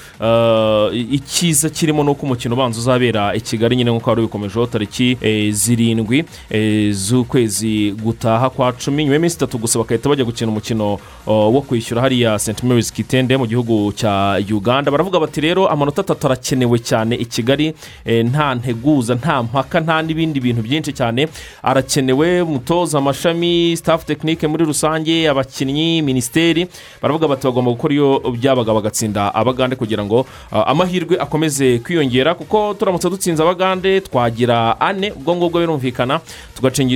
icyiza 0.93 1.69
kirimo 1.69 2.03
ni 2.03 2.09
uko 2.09 2.25
umukino 2.25 2.55
ubanza 2.55 2.79
uzabera 2.79 3.32
i 3.35 3.41
kigali 3.41 3.75
nyine 3.75 3.91
nk'uko 3.91 4.09
wari 4.09 4.21
ubikomejeho 4.21 4.65
tariki 4.65 5.17
eh, 5.21 5.51
zirindwi 5.53 6.23
eh, 6.49 6.91
z'ukwezi 6.93 7.91
gutaha 7.91 8.49
kwa 8.49 8.71
cumi 8.73 9.03
nyuma 9.03 9.15
y'iminsi 9.15 9.35
itatu 9.35 9.57
gusa 9.57 9.79
bagahita 9.79 10.09
bajya 10.09 10.25
gukina 10.25 10.51
umukino 10.51 10.99
wo 11.27 11.61
kwishyura 11.61 12.01
hariya 12.01 12.39
st 12.39 12.63
mary's 12.63 12.91
kitende 12.93 13.37
mu 13.37 13.45
gihugu 13.47 13.91
cya 13.95 14.39
uganda. 14.51 14.91
Baravuga 14.91 15.19
bati 15.19 15.41
rero 15.41 15.67
amanota 15.67 16.01
atatu 16.01 16.27
arakenewe 16.27 16.79
cyane 16.79 17.15
i 17.15 17.25
kigali 17.25 17.73
eh, 18.05 18.25
nta 18.25 18.55
nteguza 18.55 19.15
nta 19.15 19.43
mpaka 19.43 19.79
nta 19.79 20.01
n'ibindi 20.01 20.39
bintu 20.39 20.61
byinshi 20.61 20.93
cyane. 20.93 21.27
Arakenewe 21.63 22.41
umutoza 22.41 22.97
amashami 22.97 23.77
staff 23.77 24.05
tekinike 24.05 24.47
muri 24.47 24.65
rusange 24.65 25.29
abakinnyi 25.29 26.01
minisiteri. 26.01 26.67
Baravuga 27.01 27.27
bati 27.27 27.47
bagomba 27.47 27.71
gukora 27.71 27.93
iyo 27.93 28.19
byabaga 28.19 28.73
bagatsinda 28.73 29.35
abagande 29.35 29.75
kugira 29.75 30.03
ngo 30.05 30.25
ah, 30.51 30.63
amahirwe 30.67 31.17
akomeze 31.19 31.79
kwiyongera 31.79 32.35
kuko 32.35 32.73
turamutse 32.73 33.07
dutsinze 33.23 33.43
abagande 33.43 34.01
twagira 34.01 34.75
ane 34.79 35.11
ubwo 35.15 35.35
ngubwo 35.35 35.59
birumvikana 35.59 36.19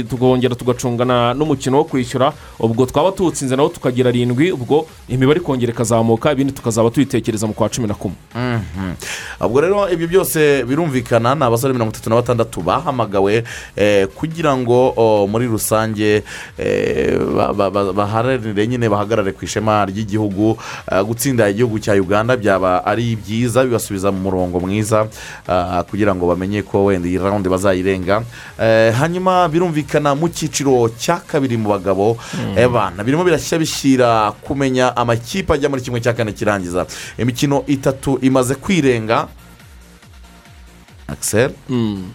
tukongera 0.09 0.55
tugacungana 0.55 1.33
n'umukino 1.33 1.77
wo 1.77 1.83
kwishyura. 1.83 2.33
Ubwo 2.59 2.85
twaba 2.85 3.11
tuwutsinze 3.11 3.55
nawo 3.55 3.69
tukagira 3.69 4.09
arindwi 4.09 4.51
ubwo 4.51 4.87
imibare 5.07 5.39
ikongera 5.39 5.71
ikazamuka 5.73 6.31
ibindi 6.31 6.51
tukazaba 6.53 6.89
tuyitekereza 6.89 7.47
mu 7.47 7.53
kwa 7.53 7.69
cumi 7.69 7.87
na 7.87 7.93
kumwe. 7.93 8.15
Ubwo 9.39 9.61
rero 9.61 9.89
ibyo 9.89 10.07
byose 10.07 10.63
birumvikana 10.63 11.35
ni 11.35 11.43
abasore 11.43 11.73
mirongo 11.73 11.91
itatu 11.91 12.09
na 12.09 12.15
batandatu 12.15 12.61
bahamagawe 12.61 13.43
eh, 13.75 14.07
kugira 14.15 14.57
ngo 14.57 15.27
muri 15.31 15.47
rusange 15.47 16.23
eh, 16.57 17.19
ba- 17.35 17.53
ba- 17.53 17.69
ba- 17.71 17.93
baharanire 17.93 18.67
nyine 18.67 18.89
bahagarare 18.89 19.31
ku 19.31 19.45
ishema 19.45 19.85
ry'igihugu 19.85 20.57
eh, 20.91 21.03
gutsinda 21.03 21.49
igihugu 21.49 21.79
cya 21.79 21.93
uganda 21.93 22.37
byaba 22.37 22.85
ari 22.85 23.15
byiza 23.15 23.63
bibasubiza 23.63 24.11
mu 24.11 24.19
murongo 24.27 24.59
mwiza 24.59 25.07
kugira 25.91 26.15
ngo 26.15 26.16
bamenye 26.25 26.63
ko 26.65 26.85
wenda 26.89 27.05
iyi 27.07 27.19
rawundi 27.21 27.49
bazayirenga. 27.49 28.23
Eh, 28.57 28.93
hanyuma 28.97 29.45
birumvikana 29.51 30.15
mu 30.15 30.25
cyiciro 30.33 30.89
cya 30.97 31.21
kabiri 31.21 31.57
mu 31.61 31.69
bagabo 31.69 32.17
eh, 32.57 32.65
bana. 32.65 33.03
Birimo 33.03 33.21
birashya 33.27 33.59
bishyira 33.61 34.31
kumenya 34.41 34.95
amakipe 34.97 35.53
ajya 35.53 35.69
muri 35.69 35.81
kimwe 35.85 36.01
cya 36.01 36.13
kane 36.17 36.33
kirangiza. 36.33 36.87
Imikino 37.21 37.61
itatu 37.67 38.17
imaze 38.25 38.55
kwirenga. 38.55 39.27
Akiseri 41.07 41.53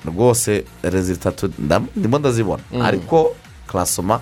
rwose 0.05 0.65
rezitatu 0.83 1.47
ndam- 1.61 1.87
ndimo 1.97 2.19
ndazibona. 2.19 2.63
Ariko 2.83 3.37
karasoma 3.67 4.21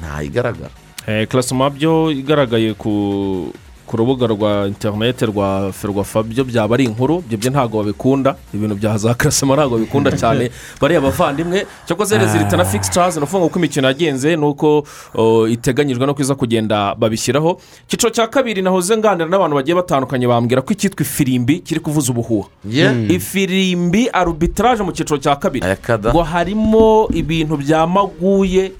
ntayigaragara. 0.00 0.70
Eh, 1.06 1.26
karasoma 1.28 1.70
byo 1.70 2.10
igaragaye 2.10 2.74
ku 2.74 3.52
ku 3.86 3.96
rubuga 3.96 4.26
rwa 4.26 4.66
interineti 4.66 5.26
rwa 5.26 5.72
ferwafa 5.72 6.22
byo 6.22 6.44
byaba 6.44 6.74
ari 6.74 6.84
inkuru 6.84 7.22
ibyo 7.26 7.38
byo 7.38 7.50
ntabwo 7.50 7.78
babikunda 7.82 8.36
ibintu 8.54 8.74
bya 8.74 8.98
za 8.98 9.14
karasoma 9.14 9.54
ntabwo 9.56 9.76
babikunda 9.76 10.10
cyane. 10.20 10.50
Bariya 10.80 11.00
bavandimwe 11.00 11.66
cyakoze 11.86 12.18
rezilita 12.18 12.56
na 12.56 12.64
fikisitazi 12.64 13.18
ni 13.18 13.24
ukuvuga 13.24 13.46
uko 13.46 13.58
imikino 13.58 13.88
yagenze 13.88 14.36
ni 14.36 14.44
uko 14.44 14.84
oh, 15.14 15.48
iteganyijwe 15.48 16.06
no 16.06 16.14
kuza 16.14 16.34
kugenda 16.34 16.94
babishyiraho. 16.94 17.60
Icyiciro 17.86 18.10
cya 18.10 18.26
kabiri 18.26 18.62
nahoze 18.62 18.96
nganira 18.96 19.28
n'abantu 19.28 19.56
bagiye 19.56 19.74
batandukanye 19.74 20.26
bambwira 20.26 20.62
ko 20.62 20.72
icyitwa 20.72 21.02
ifirimbi 21.02 21.58
kiri 21.60 21.80
kuvuza 21.80 22.12
ubuhuha. 22.12 22.48
Yeah. 22.68 23.10
ifirimbi 23.10 24.08
arubitaraje 24.12 24.82
mu 24.82 24.92
cyiciro 24.92 25.18
cya 25.18 25.36
kabiri. 25.36 25.66
Ngo 26.10 26.22
harimo 26.22 27.08
ibintu 27.14 27.56
byamaguye 27.56 28.72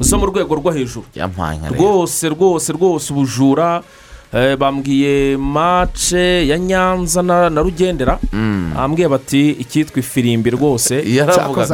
zo 0.00 0.18
mu 0.18 0.26
rwego 0.26 0.54
rwo 0.54 0.70
hejuru. 0.70 1.06
Rwose 1.70 2.28
rwose 2.28 2.72
rwose 2.72 3.12
ubujura 3.12 3.82
bambwiye 4.58 5.36
mace 5.36 6.46
ya 6.48 6.58
nyanza 6.58 7.22
na 7.22 7.62
rugendera. 7.62 8.18
Bambwiye 8.74 9.08
bati 9.08 9.50
icyitwa 9.50 9.98
ifirimbi 10.00 10.50
rwose. 10.50 11.04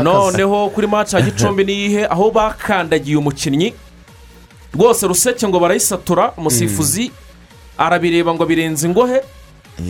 Noneho 0.03 0.69
kuri 0.71 0.87
mace 0.87 1.17
ya 1.17 1.23
gicumbi 1.23 1.65
niyihe 1.65 2.07
aho 2.07 2.31
bakandagiye 2.31 3.17
umukinnyi. 3.17 3.75
Rwose 4.75 5.07
ruseke 5.07 5.49
ngo 5.49 5.61
barayisatura 5.61 6.33
umusifuzi 6.37 7.11
arabireba 7.79 8.35
ngo 8.35 8.47
birenze 8.47 8.87
ingohe. 8.87 9.21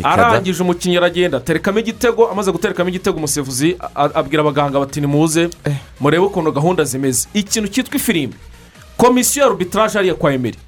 Arangije 0.03 0.63
umukinnyi 0.63 0.97
aragenda. 0.97 1.39
Aterekamo 1.39 1.79
igitego 1.79 2.29
amaze 2.29 2.53
guterekamo 2.53 2.89
igitego 2.89 3.17
umusifuzi 3.17 3.77
abwira 3.95 4.43
abaganga 4.43 4.79
bati 4.81 5.01
nimuze 5.01 5.49
murebe 6.01 6.25
ukuntu 6.25 6.53
gahunda 6.53 6.85
zimeze. 6.85 7.29
Ikintu 7.35 7.69
cyitwa 7.69 7.97
ifirimbi. 7.97 8.37
Komisiyo 8.97 9.45
ya 9.45 9.51
arbitrage 9.51 9.93
hariya 9.93 10.15
kwa 10.15 10.33
emeri 10.33 10.59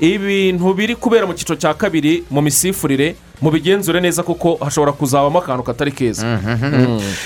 ibintu 0.00 0.74
biri 0.74 0.94
kubera 0.96 1.26
mu 1.26 1.32
cyiciro 1.34 1.56
cya 1.58 1.74
kabiri 1.74 2.24
mu 2.30 2.40
misifurire 2.42 3.16
mubigenzure 3.40 4.00
neza 4.00 4.22
kuko 4.22 4.56
hashobora 4.60 4.92
kuzabamo 4.92 5.38
akantu 5.38 5.62
katari 5.62 5.92
keza. 5.92 6.38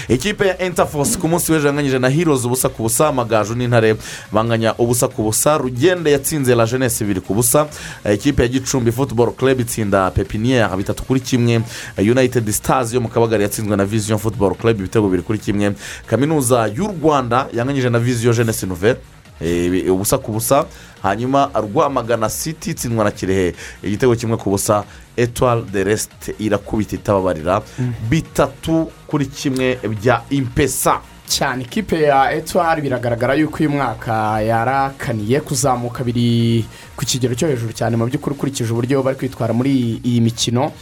Ikipe 0.08 0.46
ya 0.46 0.58
entafosi 0.62 1.18
ku 1.18 1.28
munsi 1.28 1.52
w'ejo 1.52 1.66
yanganyije 1.66 1.98
na 1.98 2.08
hirozi 2.08 2.46
ubusa 2.46 2.68
ku 2.68 2.82
busa 2.82 3.08
amagaju 3.08 3.54
n'intare 3.54 3.96
banganya 4.32 4.74
ubusa 4.78 5.08
ku 5.08 5.22
busa 5.22 5.58
rugende 5.58 6.10
yatsinze 6.10 6.54
la 6.54 6.66
jeunesse 6.66 7.04
ibiri 7.04 7.20
ku 7.20 7.34
busa 7.34 7.66
Eh, 8.04 8.14
ikipe 8.14 8.42
ya 8.42 8.48
gicumbi 8.48 8.92
futuboro 8.92 9.30
club 9.32 9.60
itsinda 9.60 10.10
pepiniyeri 10.10 10.76
bitatu 10.76 11.02
kuri 11.02 11.20
kimwe 11.20 11.62
Eh, 11.98 12.10
united 12.10 12.50
stars 12.50 12.92
yo 12.94 13.00
mu 13.00 13.08
kabagari 13.08 13.42
yatsinzwe 13.42 13.76
na 13.76 13.84
vision 13.84 14.18
futuboro 14.18 14.54
club 14.54 14.78
ibitego 14.80 15.06
bibiri 15.06 15.22
kuri 15.22 15.38
kimwe. 15.38 15.74
Kaminuza 16.06 16.66
y'u 16.76 16.86
rwanda 17.02 17.48
yanganyije 17.52 17.90
na 17.90 17.98
vision 17.98 18.34
jeunesse 18.34 18.66
nouvelle 18.66 18.98
Eh, 19.40 19.90
ubusa 19.92 20.18
ku 20.18 20.32
busa 20.32 20.64
hanyuma 21.04 21.50
rwamagana 21.54 22.28
city 22.28 22.70
itsindwa 22.70 23.04
na 23.04 23.10
kirehe. 23.10 23.54
Igitego 23.82 24.16
kimwe 24.16 24.36
ku 24.36 24.50
busa 24.50 24.84
etoile 25.16 25.62
de 25.72 25.84
resite 25.84 26.34
irakubita 26.38 26.96
itababarira. 26.96 27.62
Bitatu 28.10 28.90
kuri 29.06 29.26
kimwe 29.26 29.78
bya 30.00 30.22
impesa. 30.30 31.00
Cyane 31.28 31.64
ikipe 31.64 32.02
ya 32.02 32.32
etuwari 32.32 32.82
biragaragara 32.82 33.34
yuko 33.34 33.56
uyu 33.60 33.70
mwaka 33.70 34.40
yarakaniye 34.40 35.40
kuzamuka 35.40 36.04
biri 36.04 36.64
ku 36.96 37.04
kigero 37.04 37.34
cyo 37.34 37.48
hejuru 37.48 37.72
cyane 37.72 37.96
mu 37.96 38.06
by'ukuri 38.06 38.36
ukurikije 38.36 38.72
uburyo 38.72 39.02
bari 39.02 39.16
kwitwara 39.16 39.52
muri 39.54 40.00
iyi 40.04 40.20
mikino. 40.20 40.72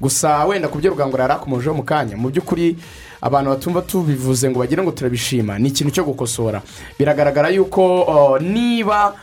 Gusa 0.00 0.44
wenda 0.44 0.68
ku 0.68 0.78
byo 0.78 0.90
rugangura 0.92 1.24
yari 1.24 1.34
akomejeho 1.40 1.74
mu 1.74 1.82
kanya 1.82 2.16
mu 2.16 2.28
by'ukuri 2.28 2.76
abantu 3.20 3.50
batumva 3.50 3.82
tubivuze 3.82 4.50
ngo 4.50 4.58
bagire 4.60 4.82
ngo 4.84 4.92
turabishima 4.92 5.58
ni 5.58 5.68
ikintu 5.72 5.90
cyo 5.96 6.04
gukosora. 6.04 6.60
Biragaragara 6.98 7.48
yuko 7.48 8.02
uh, 8.04 8.40
niba 8.40 9.14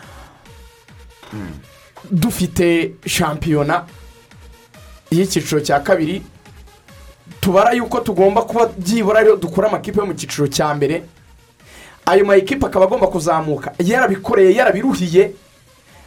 dufite 2.11 2.91
shampiyona 3.05 3.83
y'icyiciro 5.11 5.61
cya 5.61 5.79
kabiri. 5.79 6.21
Tubara 7.41 7.71
yuko 7.73 7.99
tugomba 7.99 8.41
kuba 8.41 8.69
byibura 8.77 9.19
ariyo 9.19 9.35
dukura 9.35 9.67
amakipe 9.67 9.99
yo 9.99 10.05
mu 10.05 10.13
cyiciro 10.13 10.47
cya 10.47 10.73
mbere. 10.73 11.03
Ayo 12.05 12.25
ma 12.25 12.35
ekipa 12.35 12.67
akaba 12.67 12.85
agomba 12.85 13.07
kuzamuka. 13.07 13.73
Yarabikoreye 13.79 14.55
yarabiruhiye. 14.55 15.31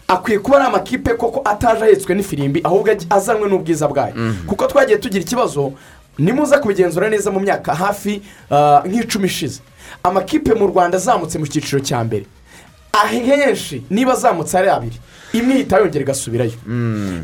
Akwiye 0.08 0.38
kuba 0.38 0.56
ari 0.56 0.66
amakipe 0.66 1.14
koko 1.14 1.40
ataje 1.44 1.84
ahetswe 1.84 2.14
n'ifirimbi 2.14 2.60
ahubwo 2.64 2.90
azanwe 3.10 3.48
n'ubwiza 3.48 3.88
bwayo. 3.88 4.14
Kuko 4.46 4.66
twagiye 4.66 4.98
tugira 4.98 5.24
ikibazo 5.24 5.72
nimuza 6.18 6.58
kubigenzura 6.58 7.08
neza 7.10 7.30
mu 7.30 7.40
myaka 7.40 7.74
hafi 7.74 8.22
ah, 8.50 8.82
nk'icumi 8.86 9.26
ishize. 9.26 9.60
Amakipe 10.02 10.54
mu 10.54 10.66
rwanda 10.66 10.96
azamutse 10.96 11.38
mu 11.38 11.46
cyiciro 11.46 11.80
cya 11.80 12.04
mbere. 12.04 12.26
Ahenshi 12.92 13.84
niba 13.90 14.12
azamutse 14.12 14.58
ari 14.58 14.68
abiri. 14.68 14.96
Imwe 15.38 15.54
ihita 15.54 15.78
yongera 15.78 16.02
igasubirayo 16.04 16.52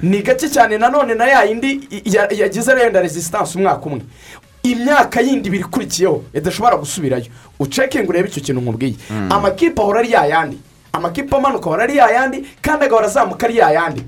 ni 0.03 0.23
gake 0.23 0.49
cyane 0.49 0.79
nanone 0.79 1.15
na 1.15 1.27
ya 1.27 1.45
yindi 1.45 1.81
ya- 2.05 2.29
yagize 2.31 2.75
renda 2.75 3.01
resisitansi 3.03 3.59
umwaka 3.59 3.87
umwe. 3.87 4.03
Imyaka 4.63 5.21
yindi 5.21 5.49
ibiri 5.49 5.65
ikurikiyeho 5.65 6.23
idashobora 6.35 6.77
gusubirayo. 6.77 7.27
Ucekinge 7.59 8.09
urebe 8.09 8.29
icyo 8.29 8.43
kintu 8.43 8.61
nkubwiye 8.61 8.95
amakipe 9.31 9.83
ahora 9.83 10.01
ari 10.01 10.13
yayandi 10.13 10.59
amakipe 10.93 11.37
amanuka 11.37 11.67
ahora 11.71 11.83
ari 11.85 11.97
yayandi 11.97 12.39
kandi 12.63 12.85
agahora 12.85 13.07
azamuka 13.07 13.47
ari 13.47 13.57
yayandi 13.59 14.03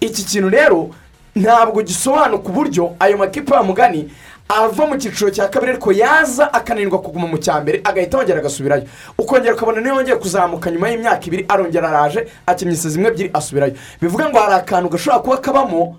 iki 0.00 0.22
kintu 0.24 0.48
rero 0.48 0.90
ntabwo 1.36 1.82
gisobanuka 1.82 2.48
uburyo 2.48 2.96
ayo 3.00 3.16
makipe 3.18 3.54
ya 3.54 3.62
mugani 3.62 4.10
ava 4.48 4.86
mu 4.86 4.96
cyiciro 4.98 5.30
cya 5.30 5.48
kabiri 5.48 5.72
ariko 5.72 5.92
yaza 5.92 6.52
akananirwa 6.52 7.00
kuguma 7.02 7.26
mu 7.26 7.38
cya 7.38 7.60
mbere 7.60 7.80
agahita 7.84 8.18
yongera 8.18 8.38
agasubirayo. 8.40 8.84
Ukongera 9.18 9.54
ukabona 9.54 9.80
niyo 9.80 9.94
yongeye 9.94 10.16
kuzamuka 10.16 10.70
nyuma 10.70 10.88
y'imyaka 10.90 11.26
ibiri 11.26 11.44
arongera 11.48 11.88
araje 11.88 12.28
akinnye 12.46 12.74
zimwe 12.74 13.08
ebyiri 13.08 13.30
asubirayo. 13.34 13.74
Bivuga 14.00 14.28
ngo 14.28 14.38
hari 14.38 14.54
akantu 14.54 14.88
gashobora 14.88 15.22
kuba 15.22 15.36
kabamo 15.36 15.96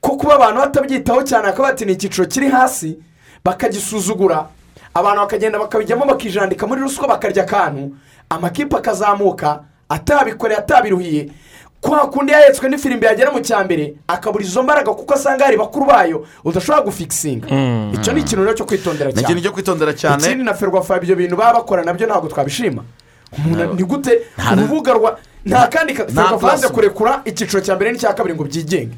ko 0.00 0.16
kuba 0.16 0.34
abantu 0.34 0.60
batabyitaho 0.60 1.22
cyane 1.22 1.48
akaba 1.48 1.68
bati 1.68 1.84
ni 1.84 1.92
icyiciro 1.92 2.26
kiri 2.26 2.48
hasi 2.48 2.98
bakagisuzugura. 3.44 4.46
Abantu 4.94 5.20
bakagenda 5.20 5.58
bakabijyamo 5.58 6.04
bakijandika 6.06 6.66
muri 6.66 6.80
ruswa 6.80 7.08
bakarya 7.08 7.42
akantu 7.42 7.96
amakipe 8.30 8.76
akazamuka 8.76 9.60
atabikoreye 9.88 10.58
atabiruhiye. 10.58 11.30
Kwa 11.84 12.06
kundi 12.10 12.32
yahetswe 12.32 12.68
n'ifirimbi 12.68 13.06
yagera 13.06 13.30
mu 13.30 13.40
cya 13.40 13.64
mbere 13.64 13.94
akabura 14.08 14.44
izo 14.44 14.62
mbaraga 14.62 14.92
kuko 14.94 15.14
asanga 15.14 15.44
hari 15.44 15.56
bakuru 15.56 15.86
bayo 15.86 16.26
udashobora 16.44 16.84
gufikisinga 16.84 17.46
icyo 17.94 18.12
ni 18.12 18.20
ikintu 18.20 18.44
rero 18.44 18.54
cyo 18.56 18.64
kwitondera 18.64 19.10
ni 19.10 19.20
ikintu 19.20 19.28
cyane. 19.28 19.42
cyo 19.42 19.52
kwitondera 19.52 19.92
cyane. 19.92 20.22
Ikindi 20.24 20.44
na 20.44 20.54
ferwafa 20.54 20.96
ibyo 20.96 21.16
bintu 21.16 21.36
baba 21.36 21.58
bakora 21.60 21.84
na 21.84 21.92
byo 21.94 22.06
ntabwo 22.06 22.28
twabishima. 22.28 22.82
Umuntu 23.36 23.74
ni 23.74 23.84
gute? 23.84 24.20
urubuga 24.52 24.92
rwa 24.92 25.18
nta 25.46 25.68
kandi 25.68 25.94
ferwafa 25.94 26.48
yanze 26.48 26.68
kurekura 26.68 27.20
icyiciro 27.24 27.60
cya 27.60 27.74
mbere 27.76 27.92
n'icya 27.92 28.14
kabiri 28.16 28.34
ngo 28.34 28.44
byigenge. 28.44 28.96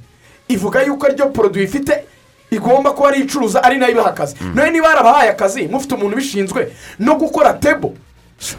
Ivuga 0.48 0.82
yuko 0.86 1.06
aryo 1.06 1.26
poroduwi 1.34 1.64
ifite 1.64 2.04
igomba 2.50 2.90
kuba 2.94 3.08
ari 3.08 3.20
icuruza 3.26 3.62
ari 3.64 3.78
na 3.78 3.86
yo 3.86 3.92
ibaha 3.92 4.10
akazi 4.10 4.36
nawe 4.54 4.70
niba 4.70 4.88
yarabahaye 4.88 5.30
akazi 5.30 5.66
mufite 5.68 5.94
umuntu 5.94 6.14
ubishinzwe 6.14 6.70
no 6.98 7.14
gukora 7.18 7.52
tebo 7.58 7.94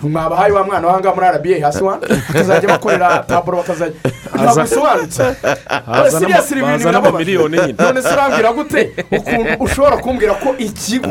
mwabahaye 0.04 0.52
wa 0.54 0.64
mwana 0.64 0.88
w'ahangaha 0.88 1.16
muri 1.16 1.28
arabiye 1.28 1.60
hasi 1.60 1.84
wa 1.84 1.98
bakazajya 2.28 2.70
bakorera 2.70 3.20
taburo 3.28 3.58
bakazajya 3.58 3.96
ntabwo 4.36 4.62
bisobanutse 4.62 5.24
birababaje 6.56 6.98
amamiliyoni 7.10 7.58
nyine. 7.58 7.76
none 7.80 8.02
se 8.02 8.14
urambwira 8.14 8.54
gute 8.54 8.92
ukuntu 9.12 9.64
ushobora 9.64 9.98
kumbwira 9.98 10.34
ko 10.34 10.56
ikigo 10.58 11.08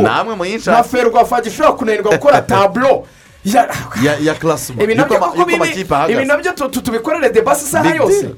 nka 0.57 0.83
ferwafa 0.85 1.40
gishobora 1.40 1.72
kunanirwa 1.72 2.12
gukora 2.12 2.42
taburo 2.42 3.07
ya 3.44 3.68
ibi 4.83 4.94
na 4.94 5.05
byo 5.05 5.18
kuko 5.18 5.37
yuko 5.50 5.55
amakipe 5.57 5.81
ibi 5.81 5.94
ahagaze 5.94 6.24
na 6.24 6.37
byo 6.37 6.52
tu- 6.52 6.68
tu- 6.68 6.83
tubikorere 6.83 7.31
debasi 7.31 7.64
isaha 7.64 7.94
yose 7.94 8.31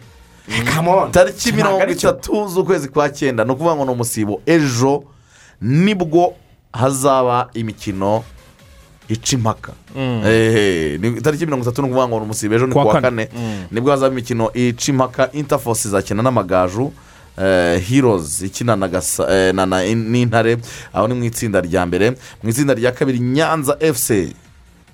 tariki 1.13 1.53
mirongo 1.53 1.85
itatu 1.87 2.49
z'ukwezi 2.49 2.89
kwa 2.89 3.09
cyenda 3.11 3.45
ni 3.45 3.51
ukuvuga 3.53 3.75
ngo 3.77 3.85
ni 3.85 3.91
umusibo 3.91 4.41
ejo 4.47 5.05
ni 5.61 5.95
bwo 5.95 6.35
hazaba 6.73 7.49
imikino 7.55 8.25
ica 9.09 9.33
impaka 9.37 9.73
Eh, 10.27 11.01
ni 11.01 11.21
tariki 11.21 11.47
mirongo 11.47 11.63
itatu 11.63 11.83
ni 11.83 11.89
ukuvuga 11.89 12.09
ngo 12.09 12.19
ni 12.19 12.25
umusibo 12.25 12.55
ejo 12.55 12.67
ni 12.67 12.73
Kuwa 12.73 12.93
kane. 13.01 13.27
kane. 13.27 13.29
Nibwo 13.71 13.91
hazaba 13.91 14.13
imikino 14.13 14.53
ica 14.55 14.89
impaka 14.93 15.33
intafosi 15.33 15.89
izakina 15.89 16.23
n'amagaju 16.23 16.93
eh, 17.39 17.81
heroes 17.89 18.43
ikina 18.43 18.77
na 18.77 18.89
gasa 18.89 19.25
eh, 19.31 19.55
n'intare 19.95 20.59
aho 20.93 21.09
ni 21.09 21.15
mu 21.15 21.25
itsinda 21.25 21.61
rya 21.61 21.87
mbere. 21.87 22.11
Mu 22.43 22.51
itsinda 22.51 22.75
rya 22.75 22.93
kabiri 22.93 23.19
nyanza 23.19 23.77
efuse 23.81 24.33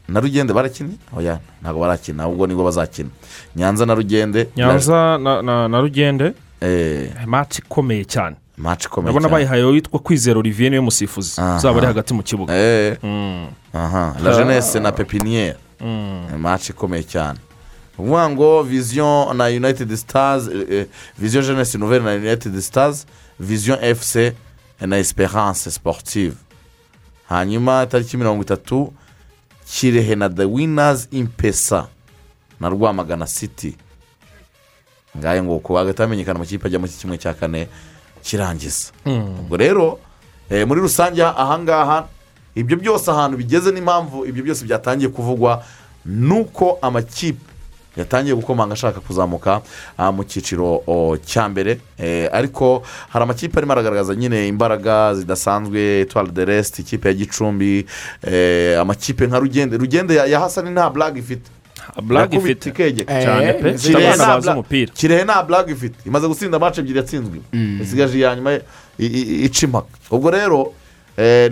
na 0.09 0.21
rugende 0.21 0.53
barakinnye 0.53 0.97
oya 1.17 1.39
ntabwo 1.63 1.81
barakina 1.81 2.23
ahubwo 2.25 2.47
ni 2.47 2.55
bwo 2.55 2.65
bazakina. 2.65 3.09
Nyanza 3.57 3.87
na 3.87 3.95
rugende. 3.95 4.49
Nyanza 4.57 5.19
na- 5.19 5.81
rugende. 5.81 6.33
Eh, 6.61 7.11
maci 7.27 7.63
ikomeye 7.65 8.05
cyane. 8.05 8.37
Maci 8.57 8.87
ikomeye 8.87 9.13
ndabona 9.13 9.29
cyane. 9.29 9.33
bayihaye 9.35 9.63
witwa 9.65 9.99
kwizera 10.01 10.39
olivier 10.39 10.71
ni 10.71 10.77
we 10.79 10.85
musifuzi. 10.85 11.41
Uzaba 11.41 11.79
ari 11.79 11.87
hagati 11.87 12.15
mu 12.15 12.23
kibuga. 12.23 12.55
Eh, 12.55 12.97
Mm. 13.03 13.49
aha. 13.73 14.17
La 14.25 14.37
jeunesse 14.37 14.81
na 14.81 14.93
pepiniyeri 14.93 15.59
maci 16.39 16.73
ikomeye 16.73 17.03
cyane. 17.03 17.39
Uvuga 17.99 18.29
ngo 18.31 18.63
vision 18.63 19.37
na 19.37 19.45
united 19.47 19.97
stars 19.97 20.49
eh, 20.49 20.67
eh, 20.71 20.87
vision 21.19 21.45
jeunesse 21.45 21.79
nouvelle 21.79 22.05
na 22.05 22.13
united 22.15 22.61
stars 22.61 23.07
vision 23.41 23.79
fc 23.95 24.33
na 24.81 24.99
esperance 24.99 25.71
sportive. 25.71 26.37
Hanyuma 27.29 27.87
tariki 27.87 28.17
mirongo 28.17 28.43
itatu 28.43 28.93
kirehe 29.67 30.15
na 30.15 30.29
the 30.29 30.45
winners 30.45 31.09
impesa 31.11 31.87
na 32.61 32.69
rwamagana 32.69 33.27
city. 33.27 33.77
Ngahe 35.19 35.43
ngo 35.43 35.59
ku 35.59 35.75
hagati 35.75 36.03
hamenyekana 36.03 36.37
amakipe 36.37 36.67
ajya 36.67 36.79
muri 36.79 36.93
kimwe 36.93 37.19
cya 37.19 37.35
kane 37.35 37.69
kirangiza. 38.25 38.93
Ubwo 39.07 39.57
rero 39.57 39.99
eh, 40.51 40.67
muri 40.67 40.81
rusange 40.81 41.23
ahangaha 41.25 42.09
ibyo 42.57 42.77
byose 42.77 43.11
ahantu 43.11 43.37
bigeze 43.37 43.71
n'impamvu 43.73 44.27
ibyo 44.27 44.43
byose 44.45 44.65
byatangiye 44.65 45.09
kuvugwa 45.13 45.63
ni 46.07 46.33
uko 46.41 46.79
amakipe 46.83 47.41
yatangiye 47.97 48.35
gukomanga 48.35 48.73
ashaka 48.75 49.01
kuzamuka 49.01 49.61
ah, 49.99 50.13
mu 50.13 50.25
cyiciro 50.25 50.83
cya 51.27 51.49
mbere. 51.49 51.79
Eh, 51.99 52.29
ariko 52.33 52.83
hari 53.09 53.23
amakipe 53.23 53.59
arimo 53.59 53.73
aragaragaza 53.73 54.15
nyine 54.15 54.49
imbaraga 54.49 55.15
zidasanzwe 55.15 56.01
etwari 56.01 56.31
de 56.31 56.45
resite 56.45 56.79
ikipe 56.83 57.09
ya 57.09 57.15
gicumbi 57.15 57.87
eh, 58.23 58.81
amakipe 58.81 59.27
nka 59.27 59.39
rugende. 59.39 59.77
Rugende 59.77 60.15
ya 60.15 60.27
ya 60.27 60.41
hasani 60.41 60.71
nta 60.71 60.91
buraga 60.91 61.19
ifite. 61.19 61.51
Burage 62.03 62.37
Yakubita 62.37 62.51
ifite 62.51 62.69
ikegeka. 62.71 63.23
Cyane 63.23 63.53
pe 63.53 63.73
Kirehe 63.75 64.07
abana 64.09 64.17
nta 64.25 64.35
bazi 64.35 64.47
bla- 64.47 64.53
umupira 64.55 64.93
kirehe 64.93 65.25
nta 65.25 65.43
burage 65.43 65.73
ifite 65.73 65.97
imaze 66.07 66.27
gutsinda 66.29 66.57
amace 66.57 66.81
ebyiri 66.81 66.99
yatsinzwe 66.99 67.39
isigaje 67.83 68.19
iya 68.19 68.37
nyuma 68.37 68.51
ica 69.47 69.63
impaka 69.67 69.87
ubwo 70.11 70.31
rero 70.31 70.73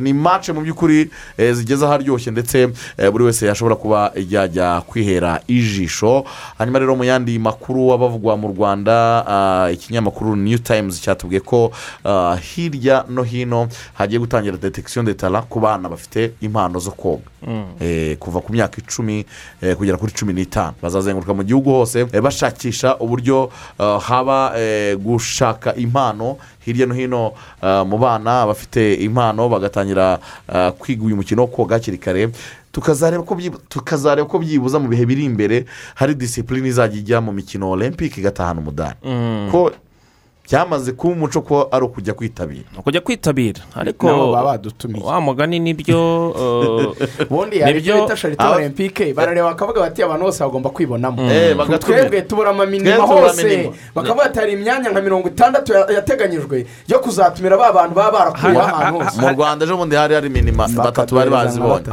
ni 0.01 0.13
mace 0.13 0.53
mu 0.53 0.61
by'ukuri 0.61 1.11
eh, 1.39 1.53
zigeze 1.55 1.85
aharyoshye 1.87 2.31
ndetse 2.33 2.69
eh, 2.99 3.11
buri 3.11 3.25
wese 3.25 3.47
yashobora 3.47 3.77
kuba 3.77 4.13
yajya 4.31 4.81
kwihera 4.87 5.41
ijisho. 5.49 6.25
Hanyuma 6.59 6.79
rero 6.79 6.97
mu 6.97 7.05
yandi 7.05 7.39
makuru 7.39 7.93
abavugwa 7.93 8.37
mu 8.37 8.49
rwanda 8.49 9.25
ah, 9.29 9.71
ikinyamakuru 9.73 10.37
new 10.37 10.59
times 10.59 11.01
cyatubwiye 11.03 11.41
ko 11.41 11.73
ah, 12.05 12.37
hirya 12.37 13.05
no 13.09 13.23
hino 13.23 13.69
hagiye 13.95 14.19
gutangira 14.19 14.57
detection 14.57 15.05
de 15.05 15.15
tara 15.15 15.43
ku 15.43 15.61
bana 15.61 15.89
bafite 15.89 16.33
impano 16.41 16.79
zo 16.79 16.91
koga. 16.91 17.23
Eh, 17.81 18.17
kuva 18.19 18.41
ku 18.41 18.53
myaka 18.53 18.79
icumi 18.79 19.25
eh, 19.63 19.77
kugera 19.77 19.97
kuri 19.99 20.13
cumi 20.13 20.33
n'itanu. 20.33 20.73
Bazazenguruka 20.83 21.35
mu 21.35 21.43
gihugu 21.45 21.71
hose 21.71 22.07
eh, 22.13 22.21
bashakisha 22.23 22.97
uburyo 22.99 23.51
ah, 23.79 23.99
haba 23.99 24.53
eh, 24.59 24.97
gushaka 24.97 25.75
impano 25.75 26.37
hirya 26.65 26.87
no 26.87 26.95
hino 26.95 27.33
ah, 27.63 27.85
mu 27.85 27.99
bana 27.99 28.47
bafite 28.47 28.95
impano 28.95 29.49
bagatangira 29.49 30.19
ah, 30.49 30.73
kwiga 30.73 31.05
uyu 31.05 31.17
mukino 31.17 31.43
wo 31.43 31.49
koga 31.49 31.75
hakiri 31.75 31.99
kare. 31.99 32.29
Tukazareba 33.69 34.25
ko 34.29 34.39
byibuza 34.39 34.79
mu 34.79 34.89
bihe 34.89 35.07
biri 35.07 35.25
imbere 35.25 35.65
hari 35.95 36.15
disipurine 36.15 36.69
izajya 36.69 36.99
ijya 36.99 37.21
mu 37.21 37.33
mikino 37.33 37.71
olympic 37.71 38.17
igatahana 38.19 38.61
umudari. 38.61 38.97
Ko 39.51 39.71
byamaze 40.49 40.93
kuba 40.93 41.15
umuco 41.15 41.41
ko 41.41 41.69
ari 41.71 41.85
ukujya 41.85 42.15
kwitabira. 42.15 42.65
Kujya 42.85 43.01
kwitabira. 43.01 43.61
Ariko 43.75 44.07
nabo 44.07 44.33
baba 44.33 44.53
badutumiye 44.53 45.05
wa 45.05 45.21
mugani 45.21 45.59
ni 45.61 45.75
byo 45.75 46.35
eh, 46.37 47.07
ubundi 47.31 47.61
hari 47.61 47.79
ibyo 47.79 48.03
bita 48.03 48.17
sharite 48.17 48.45
olympique 48.45 49.15
barareba 49.15 49.49
bakavuga 49.55 49.81
bati 49.81 50.03
abantu 50.03 50.25
bose 50.25 50.45
bagomba 50.45 50.71
kwibonamo. 50.71 51.23
Eh, 51.33 51.55
bagatumira. 51.57 51.79
twebwe 51.79 52.23
tubura 52.23 52.51
amaminima 52.51 52.97
hose. 52.97 53.71
bakavuga 53.95 54.25
ati 54.25 54.39
hari 54.39 54.53
imyanya 54.53 54.91
nka 54.91 55.01
mirongo 55.01 55.29
itandatu 55.29 55.73
ya- 55.73 55.87
yateganyijwe 55.95 56.67
yo 56.89 56.99
kuzatumira 56.99 57.57
ba 57.57 57.73
bantu 57.73 57.95
baba 57.95 58.19
ha- 58.19 58.33
ahantu 58.35 58.99
ha- 58.99 59.05
hose. 59.11 59.21
Mu 59.21 59.29
rwanda 59.29 59.65
ejo 59.65 59.77
bundi 59.77 59.97
hari 59.97 60.15
hari 60.15 60.29
minima. 60.29 60.69
Batatu 60.69 61.15
bari 61.15 61.31
bazibonye 61.31 61.87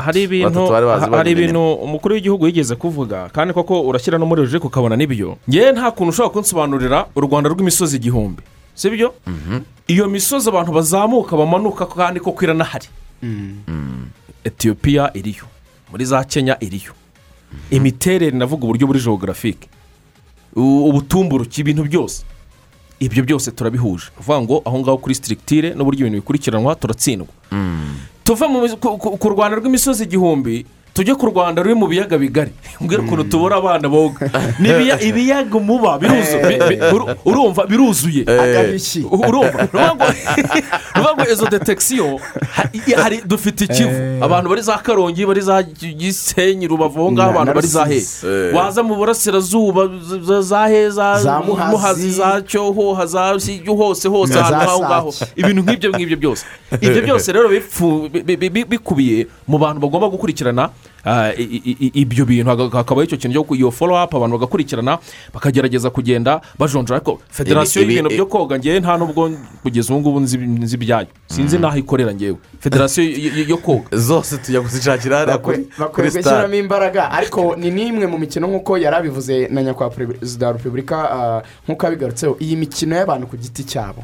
hari 1.15 1.31
ibintu 1.31 1.73
umukuru 1.73 2.15
w'igihugu 2.15 2.45
yigeze 2.47 2.75
kuvuga. 2.75 3.29
Kandi 3.29 3.53
koko 3.53 3.81
urashyira 3.81 4.17
no 4.17 4.25
muri 4.25 4.41
rujik 4.41 4.65
ukabona 4.65 4.95
n'ibyo. 4.97 5.37
Ngewe 5.49 5.71
nta 5.71 5.91
kuntu 5.91 6.09
ushobora 6.09 6.33
kunsobanurira 6.33 7.05
u 7.15 7.21
rwanda 7.21 7.49
rw'imisozi 7.49 7.95
igihumbi. 7.97 8.41
Si 8.79 8.87
byo 8.89 9.11
iyo 9.87 10.07
misozi 10.07 10.47
abantu 10.49 10.71
bazamuka 10.71 11.35
bamanuka 11.37 11.83
kandi 11.85 12.19
koko 12.23 12.39
iranahari 12.43 12.87
etiyopiya 14.43 15.11
iriyo 15.13 15.43
muri 15.91 16.05
za 16.05 16.23
kenya 16.23 16.55
iriyo. 16.63 16.93
Imiterere 17.71 18.31
navuga 18.37 18.63
uburyo 18.63 18.87
buri 18.87 18.99
geographique. 18.99 19.67
U- 20.55 20.85
ubutumburuke 20.89 21.61
ibintu 21.61 21.83
byose. 21.83 22.23
Ibyo 22.99 23.23
byose 23.23 23.51
turabihuje. 23.51 24.05
Ni 24.05 24.11
ukuvuga 24.21 24.41
ngo 24.41 24.61
aho 24.65 24.79
ngaho 24.79 24.97
kuri 24.97 25.15
sitirigitire 25.15 25.73
n'uburyo 25.75 25.99
ibintu 26.07 26.21
bikurikiranwa 26.21 26.75
turatsindwa. 26.75 27.27
Ku- 28.79 29.17
ku 29.17 29.29
rwanda 29.29 29.57
rw'imisozi 29.57 30.03
igihumbi 30.03 30.65
tujye 30.99 31.15
ku 31.15 31.25
rwanda 31.31 31.63
ruri 31.63 31.75
mu 31.79 31.87
biyaga 31.87 32.17
bigari. 32.19 32.51
Mbwira 32.81 33.01
ukuntu 33.03 33.23
tubura 33.31 33.55
abana 33.55 33.87
boga. 33.89 34.27
Ibiyaga 35.07 35.55
umuba 35.57 35.95
uru- 36.91 37.15
urumva 37.25 37.63
biruzuye. 37.65 38.23
Agahishyi 38.27 39.07
urumva. 39.07 39.63
Ni 40.95 41.01
ukuvuga 41.01 41.23
ngo 41.23 41.23
izo 41.33 41.47
detekisiyo 41.47 42.19
dufite 43.25 43.63
ikivu 43.65 43.95
abantu 44.23 44.49
bari 44.49 44.61
za 44.61 44.77
karongi 44.77 45.25
bari 45.25 45.41
za 45.41 45.63
gisenyi 45.63 46.67
rubavu 46.67 46.99
aho 46.99 47.11
ngaho 47.11 47.29
abantu 47.31 47.53
bari 47.53 47.67
za 47.67 47.85
he? 47.85 48.01
Waza 48.53 48.83
mu 48.83 48.95
burasirazuba 48.95 49.87
za- 50.41 50.67
he? 50.67 50.89
Za 50.89 51.39
Muhazi. 51.47 52.11
za 52.11 52.41
cyohoha 52.41 53.05
za 53.05 53.39
hose 53.67 54.07
hose 54.09 54.39
ahantu 54.39 54.69
aho 54.69 54.79
ngaho. 54.83 55.09
Ibintu 55.35 55.61
nk'ibyo 55.63 55.89
ngibyo 55.95 56.17
byose. 56.17 56.43
Ibyo 56.81 57.01
byose 57.01 57.31
rero 57.31 57.47
bipfu- 57.49 58.09
bi- 58.11 58.35
bi- 58.37 58.49
bi- 58.49 58.65
bikubiye 58.67 59.27
mu 59.47 59.57
bantu 59.57 59.79
bagomba 59.79 60.09
gukurikirana 60.11 60.69
ibyo 61.93 62.25
bintu. 62.25 62.49
Haka- 62.49 62.77
hakabaho 62.77 63.03
icyo 63.03 63.17
kintu 63.17 63.33
cyo 63.33 63.43
ku- 63.43 63.55
iyo 63.55 63.71
folo 63.71 63.97
apu 63.97 64.17
abantu 64.17 64.37
bagakurikirana 64.37 64.99
bakagerageza 65.33 65.89
kugenda 65.89 66.41
bajonjora. 66.59 66.97
Ariko 66.99 67.19
federasiyo 67.29 67.83
ibi- 67.83 67.93
y'ibintu 67.95 68.15
byo 68.15 68.25
koga 68.25 68.59
ngewe 68.59 68.79
nta 68.79 68.97
nubwo 68.97 69.31
kugeza 69.63 69.93
ubu 69.93 69.99
ngubu 70.01 70.19
nzi 70.19 70.37
nzi 70.37 70.75
ibyayo 70.75 71.07
sinzi 71.27 71.57
n'aho 71.57 71.77
ikorera 71.77 72.13
ngewe 72.13 72.37
federasiyo 72.59 73.03
yo 73.47 73.57
koga. 73.57 73.87
Zose 73.97 74.37
tujya 74.37 74.61
kuzishakira 74.61 75.17
hariya 75.17 75.37
kuri 75.37 75.67
bakwiye 75.77 76.09
kuri 76.09 76.23
gushyiramo 76.23 76.55
imbaraga. 76.55 77.11
Ariko 77.11 77.55
ni 77.55 77.71
n'imwe 77.71 78.07
mu 78.07 78.17
mikino 78.17 78.47
nk'uko 78.47 78.77
yari 78.77 78.95
abivuze 78.95 79.47
na 79.51 79.63
nyakubahwa 79.63 79.95
perezida 79.95 80.47
wa 80.47 80.53
repubulika 80.53 80.97
ah, 81.11 81.41
nk'uko 81.67 81.85
yabigarutseho 81.85 82.37
iyi 82.39 82.55
mikino 82.55 82.95
y'abantu 82.95 83.27
ku 83.27 83.37
giti 83.37 83.63
cyabo 83.63 84.03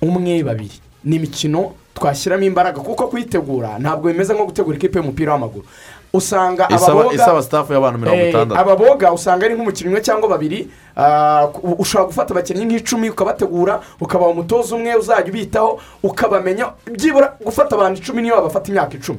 umwe 0.00 0.42
babiri. 0.42 0.80
Ni 1.04 1.16
imikino 1.16 1.72
twashyiramo 1.94 2.44
imbaraga 2.44 2.80
kuko 2.80 3.08
kuyitegura 3.08 3.78
ntabwo 3.78 4.08
bimeze 4.12 4.32
nko 4.34 4.44
gutegura 4.46 4.76
ikipe 4.76 4.98
y'umupira 4.98 5.32
w'amaguru. 5.32 5.64
Usanga 6.12 6.68
isaba 7.14 7.42
sitafu 7.42 7.72
y'abantu 7.72 7.98
mirongo 7.98 8.20
Eh, 8.22 8.28
itandatu. 8.30 8.60
ababoga 8.60 9.12
usanga 9.12 9.46
ari 9.46 9.54
nk'umukinnyi 9.54 9.88
umwe 9.90 10.00
cyangwa 10.02 10.28
babiri 10.28 10.68
ah, 10.96 11.46
ushobora 11.78 12.06
gufata 12.10 12.30
abakinnyi 12.34 12.64
nk'icumi 12.64 13.10
ukabategura 13.10 13.80
ukabaha 14.00 14.30
umutoza 14.30 14.74
umwe 14.76 14.94
uzajya 14.94 15.30
ubitaho 15.30 15.78
ukabamenya 16.02 16.66
byibura 16.92 17.36
gufata 17.44 17.76
abantu 17.76 18.00
icumi 18.02 18.22
niyo 18.22 18.34
wabafata 18.34 18.68
imyaka 18.70 18.94
icumi. 18.98 19.18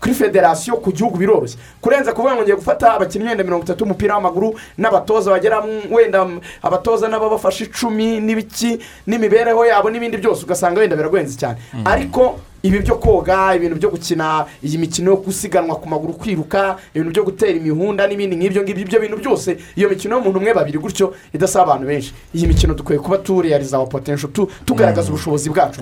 Kuri 0.00 0.14
federasiyo 0.14 0.76
ku 0.84 0.92
gihugu 0.92 1.16
biroroshye. 1.16 1.56
Kurenza 1.80 2.12
kuvuga 2.12 2.34
ngo 2.34 2.42
ngiye 2.42 2.56
gufata 2.56 2.92
abakinnyi 2.92 3.28
wenda 3.28 3.44
mirongo 3.44 3.64
itatu 3.64 3.84
b'umupira 3.84 4.14
w'amaguru 4.14 4.52
n'abatoza 4.78 5.30
bagera 5.30 5.64
wenda 5.90 6.26
abatoza 6.62 7.08
n'ababafasha 7.08 7.64
icumi 7.64 8.20
n'ibiki 8.20 8.78
n'imibereho 9.06 9.64
yabo 9.64 9.88
n'ibindi 9.90 10.16
byose 10.20 10.44
ugasanga 10.44 10.80
wenda 10.80 10.96
biragoyenze 10.96 11.38
cyane. 11.40 11.56
Ariko 11.88 12.36
ibi 12.64 12.78
byo 12.80 12.96
koga 12.96 13.52
ibintu 13.56 13.76
byo 13.76 13.90
gukina 13.92 14.46
iyi 14.64 14.78
mikino 14.80 15.10
yo 15.12 15.16
gusiganwa 15.20 15.76
ku 15.76 15.84
maguru 15.88 16.12
kwiruka 16.16 16.76
ibintu 16.96 17.10
byo 17.12 17.22
gutera 17.28 17.52
imihunda 17.60 18.06
n'ibindi 18.08 18.36
nk'ibyo 18.40 18.62
ngibyo 18.64 18.82
ibyo 18.88 18.98
bintu 19.00 19.16
byose 19.20 19.56
iyo 19.76 19.88
mikino 19.92 20.16
y'umuntu 20.16 20.38
umwe 20.40 20.54
babiri 20.56 20.78
gutyo 20.80 21.12
idasaba 21.36 21.64
abantu 21.76 21.86
benshi. 21.86 22.12
Iyi 22.34 22.46
mikino 22.48 22.72
dukwiye 22.74 22.98
kuba 23.00 23.18
tureyariza 23.20 23.76
awa 23.76 23.86
potensho 23.86 24.28
tu- 24.32 24.48
tugaragaza 24.64 25.08
ubushobozi 25.12 25.50
bwacu. 25.52 25.80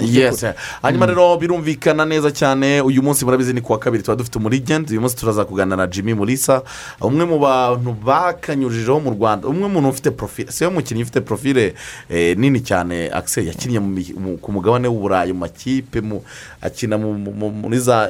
Hanyuma 0.82 1.06
rero 1.06 1.36
birumvikana 1.38 2.04
neza 2.04 2.30
cyane 2.34 2.80
uyu 2.82 3.02
munsi 3.02 3.24
murabizi 3.24 3.52
ni 3.54 3.60
kuwa 3.62 3.78
kabiri 3.78 4.02
tuba 4.02 4.16
dufite 4.16 4.38
umurigenti 4.38 4.90
uyu 4.92 5.00
munsi 5.00 5.16
turaza 5.16 5.44
kuganira 5.44 5.76
na 5.76 5.86
jimmy 5.86 6.14
mulisa 6.14 6.62
umwe 7.00 7.24
mu 7.24 7.38
bantu 7.38 7.94
bakanyujijeho 8.04 8.98
mu 9.00 9.10
rwanda 9.14 9.46
umwe 9.48 9.68
mu 9.68 9.78
muntu 9.78 9.88
ufite 9.88 10.10
porofile 10.10 10.50
si 10.52 10.64
we 10.64 10.70
mukinnyi 10.70 11.02
ufite 11.02 11.20
porofile 11.20 11.74
eh, 12.10 12.36
nini 12.36 12.60
cyane 12.60 13.06
akise 13.12 13.46
yakinnye 13.46 13.78
ku 14.42 14.52
mugabane 14.52 14.88
w'uburayi 14.88 15.32
mu 15.32 15.38
makipe 15.46 16.00
mu- 16.00 16.22
akina 16.72 16.96
mu- 16.98 17.12
mu- 17.18 17.32
mu- 17.32 17.50
muri 17.52 17.78
za 17.78 18.08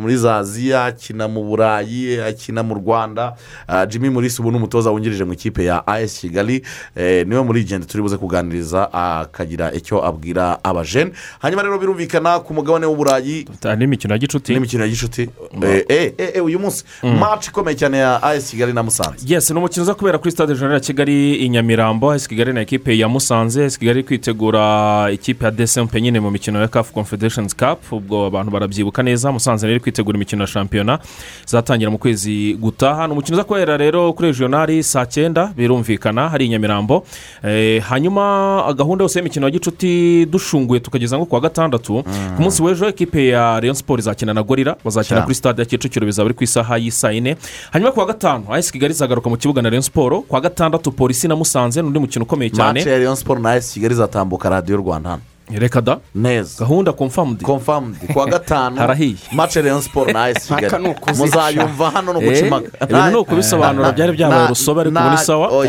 muri 0.00 0.14
aziya 0.28 0.84
akina 0.84 1.28
mu 1.28 1.44
burayi 1.44 2.20
akina 2.20 2.62
mu 2.62 2.74
rwanda. 2.74 3.34
Ah, 3.68 3.86
jimmy 3.86 4.10
mulisa 4.10 4.42
ubu 4.42 4.50
ni 4.50 4.56
umutoza 4.56 4.90
wungirije 4.90 5.24
mu 5.24 5.32
ikipe 5.32 5.64
ya 5.64 5.86
as 5.86 6.20
kigali. 6.20 6.62
Eh, 6.96 7.26
ni 7.26 7.34
we 7.34 7.42
murigenti 7.42 7.86
turi 7.86 8.02
buze 8.02 8.16
kuganiriza 8.16 8.92
akagira 8.92 9.72
icyo 9.72 10.04
abwira 10.04 10.58
abajene 10.64 11.10
hanyuma 11.38 11.62
rero 11.62 11.78
birumvikana 11.78 12.38
ku 12.40 12.54
mugabane 12.54 12.86
w'uburayi 12.86 13.46
n'imikino 13.78 14.14
ya 14.14 14.18
gicuti. 14.18 14.52
N'imikino 14.52 14.82
ya 14.84 14.88
gicuti. 14.90 15.28
Eh, 15.62 15.84
eh, 15.88 16.12
eh, 16.18 16.44
uyu 16.44 16.58
munsi. 16.58 16.84
Maci 17.02 17.48
ikomeye 17.50 17.76
cyane 17.76 17.98
ya 17.98 18.22
as 18.22 18.50
kigali 18.50 18.72
na 18.72 18.82
musanze. 18.82 19.24
Yes 19.26 19.50
ni 19.50 19.56
umukino 19.58 19.82
uza 19.82 19.94
kubera 19.94 20.18
kuri 20.18 20.30
stade 20.30 20.54
jenerali 20.54 20.74
ya 20.74 20.80
kigali 20.80 21.34
i 21.34 21.48
nyamirambo. 21.48 22.14
Esi 22.14 22.28
kigali 22.28 22.52
na 22.52 22.60
ekipe 22.60 22.98
ya 22.98 23.08
musanze. 23.08 23.64
Esi 23.64 23.78
kigali 23.78 23.98
iri 24.00 24.06
kwitegura 24.08 25.10
ikipe 25.12 25.44
ya 25.44 25.50
desempe 25.50 26.00
nyine 26.00 26.20
mu 26.20 26.30
mikino 26.30 26.60
ya 26.60 26.68
kafu 26.68 26.92
confederations 26.92 27.56
cup. 27.56 27.85
Ubwo 27.92 28.26
abantu 28.26 28.50
barabyibuka 28.52 29.02
neza. 29.02 29.32
Musanze 29.32 29.66
rero 29.66 29.80
kwitegura 29.80 30.16
imikino 30.16 30.42
ya 30.42 30.46
shampiyona 30.46 30.98
izatangira 31.46 31.90
mu 31.90 31.98
kwezi 31.98 32.54
gutaha. 32.60 33.06
Ni 33.06 33.12
umukino 33.12 33.36
uza 33.36 33.44
kubera 33.44 33.76
rero 33.76 34.12
kuri 34.12 34.28
regionali 34.28 34.82
saa 34.82 35.06
cyenda 35.06 35.52
birumvikana 35.56 36.28
hari 36.28 36.46
i 36.46 36.48
nyamirambo 36.48 37.04
Eh, 37.44 37.82
hanyuma 37.82 38.74
gahunda 38.76 39.04
yose 39.04 39.18
y'imikino 39.18 39.46
ya 39.46 39.50
gicuti 39.50 40.26
dushunguye 40.26 40.80
tukageza 40.80 41.16
nko 41.16 41.26
ku 41.26 41.34
wa 41.34 41.40
gatandatu 41.40 42.02
ku 42.36 42.42
munsi 42.42 42.62
w'ejo 42.62 42.88
ekipe 42.88 43.28
ya 43.28 43.60
leon 43.60 43.74
siporo 43.74 43.98
izakina 44.00 44.34
na 44.34 44.42
gorira 44.42 44.76
bazakina 44.84 45.22
kuri 45.22 45.34
stade 45.34 45.62
ya 45.62 45.66
kicukiro 45.66 46.06
bizaba 46.06 46.28
biri 46.28 46.36
ku 46.38 46.44
isaha 46.44 46.78
y'isaa 46.78 47.10
yine. 47.10 47.36
Hanyuma 47.72 47.92
ku 47.92 48.00
wa 48.00 48.06
gatanu 48.06 48.44
ayesi 48.52 48.72
kigali 48.72 48.92
izagaruka 48.94 49.30
mu 49.30 49.36
kibuga 49.36 49.62
na 49.62 49.70
leon 49.70 49.82
siporo 49.82 50.20
ku 50.22 50.34
wa 50.34 50.40
gatandatu 50.40 50.92
polisi 50.92 51.28
na 51.28 51.36
musanze 51.36 51.82
ni 51.82 51.86
undi 51.88 51.98
mukino 51.98 52.24
ukomeye 52.24 52.50
cyane. 52.50 52.80
Maci 52.80 52.88
ya 52.88 52.98
leon 52.98 53.16
siporo 53.16 53.40
na 53.40 53.50
as 53.52 53.72
kigali 53.72 53.94
izatambuka 53.94 54.48
radiyo 54.48 54.76
rwanda 54.78 55.10
hano. 55.10 55.22
Reka 55.50 55.80
da? 55.80 55.98
Neza 56.14 56.64
gahunda 56.64 56.92
komfamudi 56.92 57.44
confirmed. 57.44 57.96
Kuwa 58.12 58.26
gatanu. 58.34 58.76
Harahiye. 58.76 59.16
mace 59.32 59.62
rayon 59.62 59.80
siporo 59.82 60.12
na 60.12 60.22
ayesi 60.24 60.52
Mpaka 60.52 60.78
kigali 60.78 60.94
muzayumva 61.18 61.90
hano 61.90 62.12
no 62.12 62.20
guca 62.20 62.38
impaka 62.38 62.84
ibintu 62.84 63.10
ni 63.10 63.16
ukubisobanura 63.16 63.92
byari 63.92 64.12
byabaye 64.12 64.44
urusobe 64.44 64.80
ariko 64.80 64.98
ubu 64.98 65.10
ni 65.10 65.18
sawa 65.18 65.46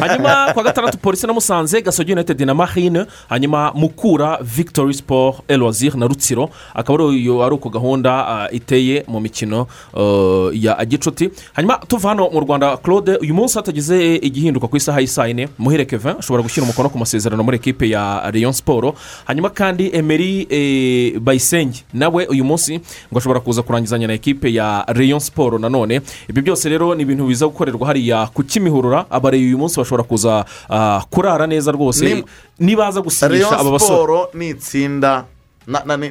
hanyuma 0.00 0.52
kuwa 0.52 0.64
gatandatu 0.64 0.98
polisi 0.98 1.26
na 1.26 1.32
musanze 1.32 1.82
gasogi 1.82 2.12
united 2.12 2.40
na 2.40 2.54
marine. 2.54 3.04
Hanyuma 3.28 3.72
mukura 3.74 4.38
victory 4.42 4.94
sport 4.94 5.36
elwazir 5.48 5.96
na 5.96 6.06
rutsiro. 6.06 6.50
Akaba 6.74 7.04
ari 7.04 7.54
uko 7.54 7.68
gahunda 7.68 8.26
ah, 8.28 8.48
iteye 8.50 9.04
mu 9.08 9.20
mikino 9.20 9.66
ah, 9.96 10.50
ya 10.52 10.84
gicuti 10.84 11.30
hanyuma 11.52 11.76
tuva 11.88 12.08
hano 12.08 12.30
mu 12.30 12.40
rwanda 12.40 12.76
claude 12.76 13.16
uyu 13.16 13.34
munsi 13.34 13.58
hatagize 13.58 14.16
igihinduka 14.16 14.68
ku 14.68 14.76
isaha 14.76 15.00
y'isaa 15.00 15.26
yine 15.26 15.48
muhire 15.58 15.84
kevin 15.84 16.14
ashobora 16.18 16.42
gushyira 16.42 16.64
umukono 16.64 16.88
ku 16.88 16.98
masezerano 16.98 17.42
muri 17.42 17.56
ekipe 17.56 17.88
ya 17.88 18.31
rayon 18.32 18.52
siporo 18.52 18.94
hanyuma 19.24 19.50
kandi 19.50 19.90
emeri 19.92 20.46
eh, 20.50 21.20
bayisenge 21.20 21.84
nawe 21.94 22.26
uyu 22.26 22.44
munsi 22.44 22.80
ngo 23.12 23.18
ashobora 23.18 23.40
kuza 23.40 23.62
kurangizanya 23.62 24.06
na 24.06 24.12
ekipe 24.14 24.52
ya 24.52 24.84
rayon 24.88 25.20
siporo 25.20 25.58
nanone 25.58 26.00
ibyo 26.28 26.42
byose 26.42 26.68
rero 26.68 26.94
ni 26.94 27.02
ibintu 27.02 27.26
biza 27.26 27.46
gukorerwa 27.46 27.86
hariya 27.86 28.26
ku 28.34 28.42
kimihurura. 28.42 29.06
Abareye 29.10 29.44
uyu 29.46 29.58
munsi 29.58 29.76
bashobora 29.78 30.02
kuza 30.02 30.44
ah, 30.70 31.00
kurara 31.10 31.46
neza 31.46 31.72
rwose. 31.72 32.14
Ni- 32.14 32.24
nibaza 32.58 33.00
gusinyisha 33.00 33.46
aba 33.46 33.56
rayon 33.56 33.72
basore. 33.72 33.94
Siporo 33.94 34.28
ni 34.34 34.48
itsinda 34.48 35.24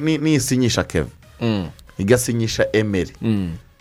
ni- 0.00 0.18
nisinyisha 0.18 0.84
keve 0.84 1.10
igasinyisha 1.98 2.66
emeri 2.72 3.12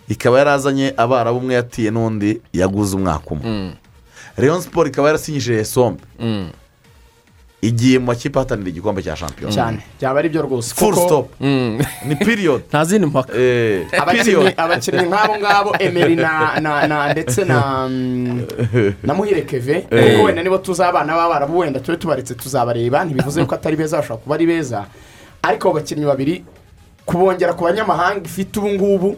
ikaba 0.09 0.37
yarazanye 0.37 0.93
abarabu 0.97 1.37
umwe 1.39 1.53
yatiye 1.55 1.91
n'undi 1.91 2.41
yaguze 2.53 2.95
umwaka 2.95 3.29
umwe. 3.31 3.71
Rayon 4.37 4.61
siporo 4.61 4.89
ikaba 4.89 5.07
yarasinyishije 5.07 5.63
sombe. 5.65 6.01
Igiye 7.61 7.99
mu 7.99 8.05
makipe 8.05 8.39
ahatanira 8.39 8.69
igikombe 8.69 9.03
cya 9.03 9.15
shampiyona. 9.15 9.53
Cyane. 9.53 9.79
Byaba 9.99 10.19
ari 10.19 10.29
byo 10.29 10.41
rwose. 10.41 10.73
Full 10.75 10.93
kuko 10.93 11.05
stop. 11.07 11.41
Ni 12.05 12.15
piriyodi 12.15 12.63
nta 12.69 12.85
zindi 12.85 13.07
mpaka. 13.07 13.33
Abakinnyi 14.01 14.53
abakinnyi 14.57 15.05
nk'abo 15.05 15.33
ngabo 15.37 15.75
emeri 15.85 16.15
na 16.15 16.59
na 16.59 16.87
na 16.87 17.11
ndetse 17.13 17.45
na 17.45 17.87
mm, 17.87 18.41
na 19.05 19.13
muhire 19.13 19.41
keve 19.41 19.81
kuko 19.81 20.23
wenda 20.23 20.43
nibo 20.43 20.57
tuzabana 20.57 21.13
b'abarabu 21.13 21.57
wenda 21.57 21.79
tube 21.79 21.97
tubaretse 21.97 22.33
tuzabareba 22.35 23.05
ntibivuze 23.05 23.45
ko 23.45 23.55
atari 23.55 23.75
beza 23.75 23.97
bashobora 23.97 24.23
kuba 24.23 24.35
ari 24.35 24.45
beza. 24.45 24.85
Ariko 25.43 25.69
abo 25.69 25.79
bakinnyi 25.79 26.05
babiri 26.05 26.43
kubongera 27.05 27.53
ku 27.53 27.63
banyamahanga 27.63 28.25
ifite 28.25 28.57
ubu 28.59 28.69
ngubu 28.69 29.17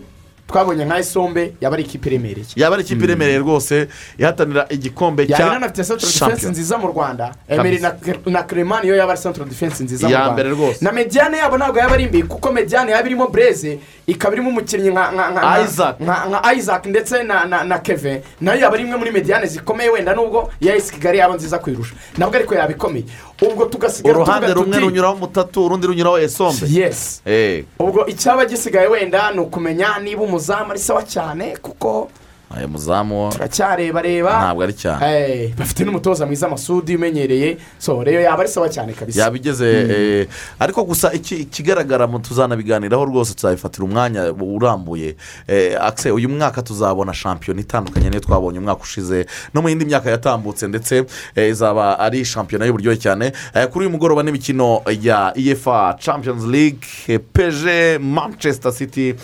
twabonye 0.54 0.86
nka 0.86 1.00
isombe 1.00 1.54
yaba 1.62 1.74
ari 1.76 1.84
ikipe 1.84 2.10
iremereye. 2.10 2.46
Yaba 2.56 2.76
ari 2.76 2.84
ikipe 2.84 3.04
iremereye 3.06 3.38
rwose 3.40 3.88
ihatanira 4.20 4.66
igikombe 4.70 5.28
cya 5.28 5.48
inanafite 5.48 5.84
central 5.84 6.00
defense 6.00 6.20
shampiyona 6.20 6.52
nziza 6.52 6.78
mu 6.78 6.88
rwanda. 6.88 7.32
Emeri 7.50 7.80
na, 8.26 8.44
clemani 8.44 8.88
yo 8.88 8.96
yaba 8.96 9.14
ari 9.14 9.22
central 9.22 9.48
defense 9.50 9.84
nziza 9.84 10.08
mu 10.08 10.14
Ya 10.14 10.20
rwanda. 10.26 10.44
na 10.82 10.92
mediane 10.92 11.38
yabo 11.38 11.58
ntabwo 11.58 11.80
yaba 11.80 11.94
ari 11.94 12.06
mbi 12.08 12.24
kuko 12.24 12.52
mediane 12.52 12.92
yaba 12.92 13.08
irimo 13.08 13.28
breze 13.28 13.80
ikaba 14.08 14.34
irimo 14.36 14.50
umukinnyi 14.50 14.90
nka 14.90 16.54
Isaac. 16.58 16.86
ndetse 16.86 17.24
na 17.24 17.80
kevin. 17.80 18.22
Nayo 18.42 18.60
yaba 18.62 18.76
ari 18.76 18.84
imwe 18.84 18.98
muri 18.98 19.12
mediane 19.12 19.46
zikomeye 19.48 19.90
wenda 19.90 20.14
nubwo 20.14 20.52
iya 20.62 20.76
esi 20.76 20.94
kigali 20.94 21.18
yaba 21.18 21.36
nziza 21.36 21.60
kuyirusha 21.60 21.96
nabwo 22.18 22.36
ariko 22.36 22.56
yaba 22.56 22.72
ikomeye 22.72 23.06
ubwo 23.52 23.66
tugasigara 23.66 24.16
uruhande 24.16 24.54
rumwe 24.54 24.80
runyuraho 24.80 25.16
mutatu 25.16 25.66
urundi 25.66 25.88
runyuraho 25.88 26.20
esombe. 26.20 26.66
Yesi 26.70 27.22
Eh, 27.26 27.64
ubwo 27.80 28.06
icyaba 28.06 28.46
gisigaye 28.46 28.88
wenda 28.88 29.32
ni 29.32 29.40
ukumenya 29.40 30.00
niba 30.00 30.22
umuzamu 30.22 30.72
ari 30.72 30.80
sawa 30.80 31.04
cyane 31.04 31.58
kuko 31.62 32.10
aya 32.58 32.68
muzamu. 32.68 33.30
Turacyarebareba 33.32 34.30
ntabwo 34.40 34.64
ari 34.64 34.74
cyane. 34.74 35.54
Bafite 35.58 35.84
n'umutoza 35.86 36.26
mwiza 36.26 36.50
masudi 36.50 36.96
umenyereye. 36.96 37.58
So 37.80 38.04
rero 38.04 38.22
yaba 38.22 38.40
ari 38.44 38.50
sawa 38.50 38.70
cyane 38.70 38.94
kabisa. 38.94 39.22
Yaba 39.22 39.38
igeze 39.38 39.68
eh, 39.70 40.28
ariko 40.60 40.84
gusa 40.84 41.14
iki- 41.14 41.36
ikigaragara 41.36 42.08
mu 42.08 42.20
tuzanabiganiraho 42.20 43.06
rwose 43.06 43.34
tuzabifatira 43.34 43.86
umwanya 43.86 44.32
urambuye. 44.34 45.16
Eh, 45.48 45.78
akise 45.82 46.12
uyu 46.12 46.30
mwaka 46.30 46.62
tuzabona 46.62 47.14
shampiyona 47.14 47.62
itandukanye. 47.62 48.10
Niyo 48.10 48.20
twabonye 48.22 48.60
umwaka 48.60 48.82
ushize. 48.84 49.26
No 49.54 49.62
mu 49.62 49.70
yindi 49.70 49.86
myaka 49.86 50.10
yatambutse 50.10 50.68
ndetse 50.68 51.06
eh, 51.36 51.50
izaba 51.50 52.00
ari 52.00 52.26
shampiyona 52.26 52.66
y'uburyohe 52.66 52.98
cyane. 52.98 53.32
Kuri 53.72 53.86
uyu 53.86 53.90
mugoroba 53.90 54.24
n'imikino 54.24 54.82
ya 55.02 55.34
efa 55.36 55.96
champions 56.00 56.44
league 56.46 56.86
pg 57.34 57.98
manchester 58.00 58.72
city 58.74 59.16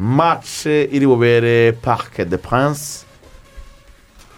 match 0.00 0.64
iri 0.66 1.06
bubere 1.06 1.72
parc 1.72 2.24
de 2.24 2.36
prince 2.38 3.04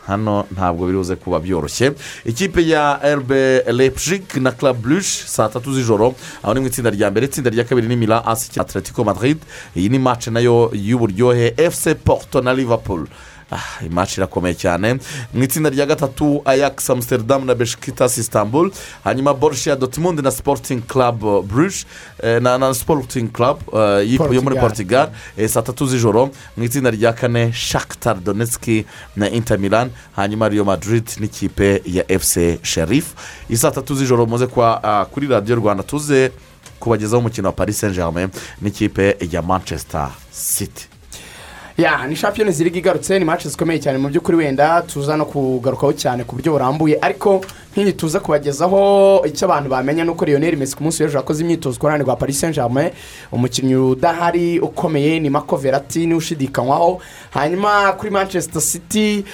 hano 0.06 0.46
ntabwo 0.50 0.86
biruze 0.86 1.14
kuba 1.16 1.38
byoroshye 1.38 1.92
ikipe 2.24 2.66
ya 2.66 2.98
rb 2.98 3.30
leipzig 3.70 4.22
na 4.40 4.50
blush 4.72 5.22
saa 5.26 5.48
tatu 5.48 5.72
z'ijoro 5.74 6.14
aho 6.42 6.54
ni 6.54 6.60
mu 6.60 6.66
itsinda 6.66 6.90
rya 6.90 7.10
mbere 7.10 7.26
itsinda 7.26 7.50
rya 7.50 7.64
kabiri 7.64 7.86
ni 7.88 7.96
mila 7.96 8.26
asi 8.26 8.60
atletico 8.60 9.04
madrid. 9.04 9.38
Iyi 9.76 9.88
ni 9.88 9.98
match 9.98 10.26
na 10.28 10.40
yo 10.40 10.70
y'uburyohe 10.74 11.54
fc 11.70 11.94
porto 12.04 12.42
na 12.42 12.52
liverpool. 12.52 13.06
Ah, 13.54 13.60
iyi 13.82 13.90
match 13.92 14.16
irakomeye 14.18 14.54
cyane 14.56 14.96
mu 15.34 15.42
itsinda 15.44 15.68
rya 15.70 15.84
gatatu 15.86 16.40
ajax 16.44 16.90
amsterdam 16.90 17.44
na 17.46 17.54
besikitasi 17.54 18.20
istanbul. 18.20 18.70
Hanyuma 19.04 19.34
borussia 19.34 19.76
dortmund 19.76 20.20
na 20.24 20.30
club 20.80 21.20
bruges. 21.48 21.84
Eh, 22.22 22.40
na, 22.42 22.56
club 23.28 23.58
eh, 23.72 24.08
y'ipo- 24.08 24.32
yo 24.34 24.42
muri 24.42 24.56
Portugal. 24.56 25.10
saa 25.48 25.62
tatu 25.62 25.86
z'ijoro 25.86 26.30
mu 26.56 26.64
itsinda 26.64 26.90
rya 26.90 27.12
kane 27.12 27.52
shakitar 27.52 28.16
donetski 28.24 28.84
na 29.16 29.28
inter 29.28 29.58
milan. 29.58 29.90
Hanyuma 30.16 30.48
riyo 30.48 30.64
madrid 30.64 31.06
n'ikipe 31.20 31.82
ya 31.84 32.04
fc 32.18 32.58
sherif 32.62 33.06
iyi 33.50 33.58
saa 33.58 33.70
tatu 33.70 33.94
z'ijoro 33.94 34.26
muze 34.26 34.46
kuri 35.12 35.26
radiyo 35.28 35.56
rwanda 35.56 35.82
tuze 35.82 36.32
kubagezaho 36.80 37.18
umukino 37.20 37.48
wa 37.48 37.52
paris 37.52 37.78
saint 37.80 37.94
germain 37.94 38.28
n'ikipe 38.62 39.16
ya 39.30 39.42
manchester 39.42 40.08
city. 40.32 40.91
Ya 41.78 42.06
ni 42.06 42.16
shampiyona 42.16 42.52
ziriga 42.52 42.78
igarutse 42.78 43.18
ni 43.18 43.24
match 43.24 43.46
zikomeye 43.46 43.80
cyane 43.80 43.98
mu 43.98 44.08
by'ukuri 44.08 44.36
wenda 44.36 44.82
tuza 44.82 45.16
no 45.16 45.24
kugarukaho 45.24 45.92
cyane 45.92 46.24
ku 46.24 46.36
buryo 46.36 46.52
burambuye 46.52 46.98
ariko 47.00 47.40
nk'iyi 47.72 47.92
tuza 47.92 48.20
kubagezaho 48.20 49.22
icyo 49.26 49.46
abantu 49.48 49.70
bamenya 49.70 50.04
ni 50.04 50.10
uko 50.10 50.24
Lionel 50.24 50.56
Messi 50.56 50.76
ku 50.76 50.82
munsi 50.84 51.02
w'ejo 51.02 51.18
yakoze 51.18 51.42
imyitozo 51.42 51.78
ku 51.80 51.86
ruhande 51.86 52.04
rwa 52.04 52.16
paris 52.16 52.40
saint 52.40 52.54
germain 52.54 52.90
umukinnyi 53.32 53.74
udahari 53.76 54.60
ukomeye 54.60 55.20
ni 55.20 55.30
mako 55.30 55.56
verati 55.56 56.06
ni 56.06 56.12
we 56.12 56.18
ushidikanywaho. 56.18 57.00
Hanyuma 57.30 57.92
kuri 57.92 58.10
manchester 58.10 58.62
city 58.62 59.24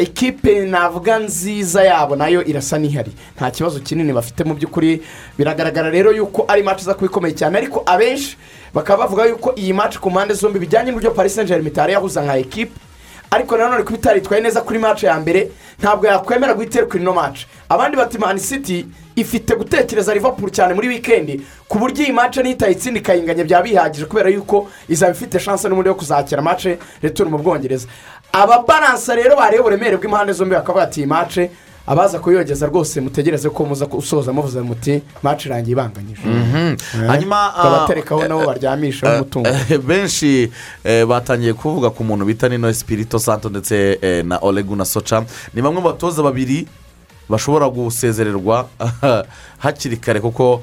ikipe 0.00 0.60
navuga 0.60 1.18
nziza 1.18 1.82
yabo 1.84 2.16
na 2.16 2.28
yo 2.28 2.44
irasa 2.44 2.78
n'ihari. 2.78 3.12
Nta 3.36 3.50
kibazo 3.50 3.80
kinini 3.80 4.12
bafite 4.12 4.44
mu 4.44 4.54
by'ukuri. 4.54 5.02
Biragaragara 5.38 5.90
rero 5.90 6.12
yuko 6.12 6.44
ari 6.48 6.62
match 6.62 6.80
iza 6.82 6.94
kuba 6.94 7.06
ikomeye 7.06 7.34
cyane 7.34 7.58
ariko 7.58 7.82
abenshi 7.86 8.36
bakaba 8.74 9.02
bavuga 9.04 9.24
yuko 9.26 9.54
iyi 9.56 9.72
match 9.72 9.98
ku 9.98 10.10
mpande 10.10 10.34
zombi 10.34 10.58
bijyanye 10.58 10.90
n'uburyo 10.90 11.10
paris 11.10 11.34
saint 11.34 11.48
germain 11.48 11.66
itari 11.72 11.92
yahuza 11.92 12.22
nka 12.22 12.36
ekipe 12.38 12.72
ariko 13.30 13.56
nanone 13.56 13.82
kuba 13.82 13.98
itaritwaye 13.98 14.42
neza 14.42 14.60
kuri 14.60 14.78
match 14.78 15.02
ya 15.02 15.20
mbere 15.20 15.50
ntabwo 15.78 16.06
yakwemera 16.06 16.54
guhiterwa 16.54 16.96
ino 16.96 17.12
match. 17.12 17.46
Abandi 17.68 17.96
bati 17.96 18.18
man 18.18 18.38
city 18.38 18.86
ifite 19.16 19.56
gutekereza 19.56 20.14
liverpool 20.14 20.50
cyane 20.50 20.74
muri 20.74 20.88
wikendi 20.88 21.40
ku 21.68 21.78
buryo 21.78 22.04
iyi 22.04 22.12
match 22.12 22.36
niyo 22.36 22.50
itayitsinda 22.54 23.00
ikayinganya 23.00 23.44
byaba 23.44 23.62
bihagije 23.64 24.04
kubera 24.06 24.28
yuko 24.30 24.68
izaba 24.88 25.12
ifite 25.12 25.38
chance 25.40 25.68
n'ubundi 25.68 25.88
yo 25.88 25.94
kuzakira 25.94 26.42
match 26.42 26.66
return 27.02 27.30
mu 27.30 27.38
bwongereza. 27.38 27.88
Ababaransa 28.32 29.14
rero 29.14 29.36
bareba 29.36 29.62
uburemere 29.62 29.96
bw'impande 29.96 30.32
zombi 30.32 30.54
bakavuga 30.54 30.82
ati 30.84 31.00
iyi 31.00 31.06
match 31.06 31.38
abaza 31.86 32.18
kuyogeza 32.18 32.66
rwose 32.66 33.00
mutegereze 33.00 33.50
ko 33.50 33.64
muza 33.64 33.86
gusoza 33.86 34.32
muvuze 34.32 34.60
muti 34.60 35.02
match 35.22 35.46
irangiye 35.46 35.72
ibanganyije. 35.72 36.22
Hanyuma 37.06 37.54
ah, 37.54 37.62
tukabaterekaho 37.62 38.28
nabo 38.28 38.46
baryamishaho 38.46 39.14
umutungo. 39.14 39.48
Eh, 39.48 39.78
benshi 39.78 40.52
eh, 40.84 41.06
batangiye 41.06 41.52
kuvuga 41.52 41.90
ku 41.90 42.04
muntu 42.04 42.24
bita 42.24 42.48
nino 42.48 42.68
espirito 42.68 43.18
santo 43.18 43.48
ndetse 43.48 43.98
eh, 44.02 44.24
na 44.24 44.38
olegu 44.38 44.76
na 44.76 44.84
soca 44.84 45.24
ni 45.54 45.62
bamwe 45.62 45.80
mu 45.80 45.88
batoza 45.88 46.22
babiri 46.22 46.66
bashobora 47.28 47.68
gusezererwa 47.68 48.68
hakiri 49.64 49.96
kare 49.96 50.20
kuko 50.20 50.62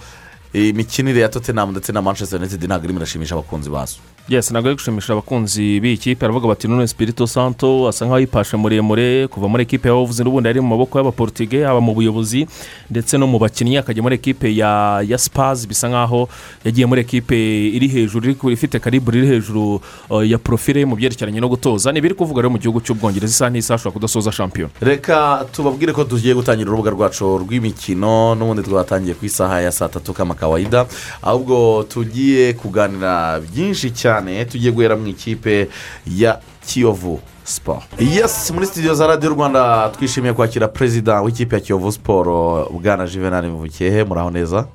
imikinire 0.53 1.21
ya 1.21 1.29
tottenham 1.29 1.71
ndetse 1.71 1.91
na 1.91 2.01
manchester 2.01 2.39
united 2.39 2.63
ntabwo 2.63 2.85
irimo 2.85 2.99
irashimisha 2.99 3.35
abakunzi 3.35 3.69
bazo. 3.69 3.97
Yesi 4.29 4.51
ntabwo 4.53 4.67
ari 4.69 4.75
gushimisha 4.75 5.13
abakunzi 5.13 5.79
b'iyi 5.79 5.97
kipe 5.97 6.25
aravuga 6.25 6.47
bati 6.47 6.67
none 6.67 6.87
spirito 6.87 7.27
santo 7.27 7.87
asa 7.87 8.05
nk'aho 8.05 8.19
yipashe 8.19 8.57
muremure 8.57 9.27
kuva 9.27 9.47
muri 9.47 9.63
ekipe 9.63 9.87
ya 9.87 9.95
wavuze 9.95 10.23
n'ubundi 10.23 10.49
ari 10.49 10.59
mu 10.59 10.67
maboko 10.67 10.99
y'abaportige 10.99 11.63
haba 11.63 11.79
mu 11.79 11.95
buyobozi 11.95 12.43
ndetse 12.91 13.15
no 13.17 13.23
mu 13.27 13.39
bakinnyi 13.39 13.77
akajya 13.79 14.03
muri 14.03 14.15
ekipe 14.19 14.51
ya 14.55 14.99
ya 15.07 15.17
sipazi 15.17 15.63
bisa 15.67 15.87
nk'aho 15.87 16.27
yagiye 16.65 16.85
muri 16.85 17.01
ekipe 17.07 17.37
iri 17.71 17.87
hejuru 17.87 18.35
ifite 18.51 18.79
karibure 18.83 19.17
iri 19.19 19.27
hejuru 19.27 19.79
uh, 20.11 20.27
ya 20.27 20.37
porofile 20.37 20.83
mu 20.85 20.95
byerekeranye 20.99 21.39
no 21.39 21.47
gutoza. 21.47 21.91
Ni 21.91 21.99
ibiri 22.03 22.13
kuvuga 22.13 22.41
rero 22.43 22.49
mu 22.51 22.59
gihugu 22.59 22.83
cy'ubwongereza 22.83 23.31
isaha 23.31 23.49
n'isaha 23.49 23.75
ashobora 23.79 23.93
kudasoza 23.95 24.31
shampiyona. 24.31 24.73
Reka 24.83 25.45
tubabwire 25.55 25.93
ko 25.95 26.03
tugiye 26.03 26.35
gutangira 26.35 26.67
urubuga 26.67 26.91
rwacu 26.91 27.39
rw'imikino 27.47 28.35
n'ubundi 28.35 28.63
twatangiye 28.67 29.15
ku 29.15 29.23
isaha 29.23 29.61
ya 29.63 29.71
saa 29.71 29.87
tatu 29.87 30.11
k'amakawayida 30.11 30.83
ahubwo 31.23 31.83
tugiye 31.87 32.53
kuganira 32.59 33.39
byinshi 33.39 33.95
cyane 33.95 34.16
tugiye 34.45 34.71
guhera 34.71 34.95
mu 34.95 35.07
ikipe 35.07 35.67
ya 36.07 36.39
kiyovu 36.67 37.19
siporo 37.43 37.81
yesi 37.99 38.53
muri 38.53 38.65
studio 38.65 38.93
za 38.95 39.07
radiyo 39.07 39.31
rwanda 39.33 39.89
twishimiye 39.89 40.33
kwakira 40.33 40.67
perezida 40.67 41.21
w'ikipe 41.21 41.55
ya 41.55 41.61
kiyovu 41.61 41.91
siporo 41.91 42.69
bwana 42.83 43.07
juvenal 43.07 43.45
mubukehe 43.49 44.03
muraho 44.03 44.31
neza? 44.31 44.67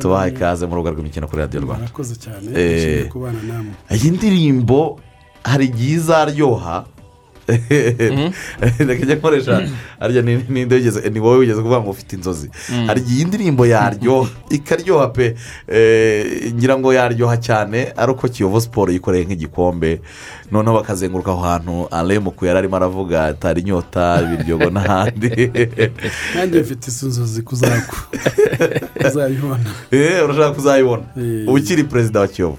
Tubahaye 0.00 0.32
ikaze 0.32 0.66
mu 0.66 0.74
rubuga 0.74 0.90
rw'imikino 0.90 1.26
kuri 1.28 1.40
radiyo 1.42 1.60
rwanda. 1.62 1.86
Cyane. 2.18 2.48
Eh. 2.54 3.10
iyi 3.94 4.10
ndirimbo 4.10 5.00
hari 5.44 5.64
igihe 5.64 5.94
izaryoha 5.94 6.84
reka 8.78 9.04
njya 9.04 9.14
nkoresha 9.16 9.68
harya 10.00 10.22
ni 10.22 11.20
wowe 11.20 11.38
wigeze 11.38 11.62
kuvuga 11.62 11.80
ngo 11.80 11.90
ufite 11.90 12.16
inzozi. 12.16 12.50
Hari 12.86 13.00
igihe 13.00 13.16
iyi 13.16 13.24
ndirimbo 13.24 13.66
yaryoha 13.66 14.30
ikaryoha 14.50 15.08
pe. 15.08 15.36
Eh, 15.68 16.52
ngira 16.54 16.78
ngo 16.78 16.92
yaryoha 16.92 17.36
cyane 17.36 17.92
ari 17.96 18.12
uko 18.12 18.28
kiyovu 18.28 18.60
siporo 18.60 18.92
yikoreye 18.92 19.24
nk'igikombe. 19.24 20.00
Noneho 20.52 20.74
bakazenguruka 20.76 21.30
aho 21.30 21.40
hantu 21.40 21.88
aremuku 21.90 22.46
yari 22.46 22.58
arimo 22.58 22.76
aravuga 22.76 23.24
atari 23.24 23.60
inyota 23.60 24.22
ibiryogo 24.22 24.70
n'ahandi. 24.70 25.50
Nanjye 26.34 26.60
mfite 26.60 26.88
izo 26.90 27.06
nzozi 27.06 27.42
kuzakwa 27.42 27.98
uzayibona 29.08 29.64
Eh, 29.90 30.24
urashaka 30.24 30.50
kuzayibona? 30.52 31.02
Eh. 31.16 31.42
uba 31.48 31.52
ukiri 31.52 31.84
perezida 31.84 32.20
wa 32.20 32.28
kiyovu. 32.28 32.58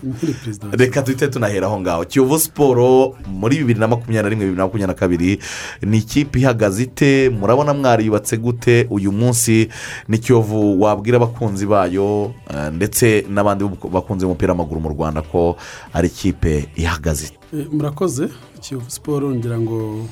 Reka 0.71 1.01
duhite 1.01 1.27
tunahera 1.27 1.67
aho 1.67 1.79
ngaho. 1.81 2.05
Kiyovu 2.05 2.39
siporo 2.39 3.15
muri 3.27 3.57
bibiri 3.57 3.79
na 3.79 3.87
makumyabiri 3.87 4.23
na 4.23 4.29
rimwe 4.29 4.45
bibiri 4.45 4.57
na 4.57 4.63
makumyabiri 4.63 4.87
na 4.87 4.99
kabiri 4.99 5.39
ni 5.81 5.97
ikipe 5.97 6.39
ihagaze 6.39 6.83
ite? 6.83 7.29
Murabona 7.29 7.73
mwariyubatse 7.73 8.37
gute? 8.37 8.87
Uyu 8.89 9.11
munsi 9.11 9.69
ni 10.07 10.17
kiyovu 10.17 10.81
wabwira 10.81 11.17
abakunzi 11.17 11.65
bayo 11.65 12.31
eh, 12.53 12.71
ndetse 12.73 13.25
n'abandi 13.29 13.65
bakunze 13.91 14.25
umupira 14.25 14.53
w'amaguru 14.53 14.81
mu 14.81 14.89
rwanda 14.89 15.21
ko 15.21 15.57
ari 15.93 16.07
ikipe 16.07 16.69
ihagaze 16.75 17.25
ite? 17.25 17.36
Murakoze 17.71 18.29
kiyovu 18.61 18.89
siporo 18.91 19.35
ngira 19.35 19.59
ngo 19.59 20.05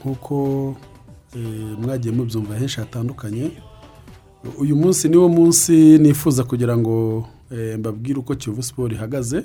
nk'uko 0.00 0.76
eh, 1.36 1.78
mwagiye 1.82 2.14
mubyumva 2.14 2.54
henshi 2.58 2.80
hatandukanye 2.80 3.50
uyu 4.58 4.76
munsi 4.76 5.08
niwo 5.08 5.28
munsi 5.28 5.98
nifuza 5.98 6.44
kugira 6.44 6.76
ngo 6.78 7.28
eh, 7.52 7.78
mbabwire 7.78 8.18
uko 8.18 8.34
kiyovu 8.34 8.62
siporo 8.62 8.94
ihagaze. 8.94 9.42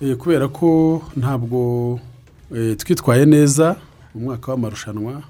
Eh, 0.00 0.16
kubera 0.16 0.48
ko 0.48 1.02
ntabwo 1.16 2.00
eh, 2.56 2.76
twitwaye 2.76 3.26
neza 3.26 3.76
mu 4.14 4.20
mwaka 4.20 4.52
w'amarushanwa 4.52 5.22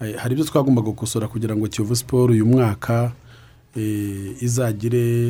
Eh, 0.00 0.16
hari 0.16 0.32
ibyo 0.34 0.44
twagombaga 0.44 0.88
gukosora 0.90 1.28
kugira 1.28 1.56
ngo 1.56 1.66
kiyovu 1.68 1.96
siporo 1.96 2.32
uyu 2.32 2.46
mwaka 2.46 3.12
eh, 3.76 4.42
izagire 4.42 5.26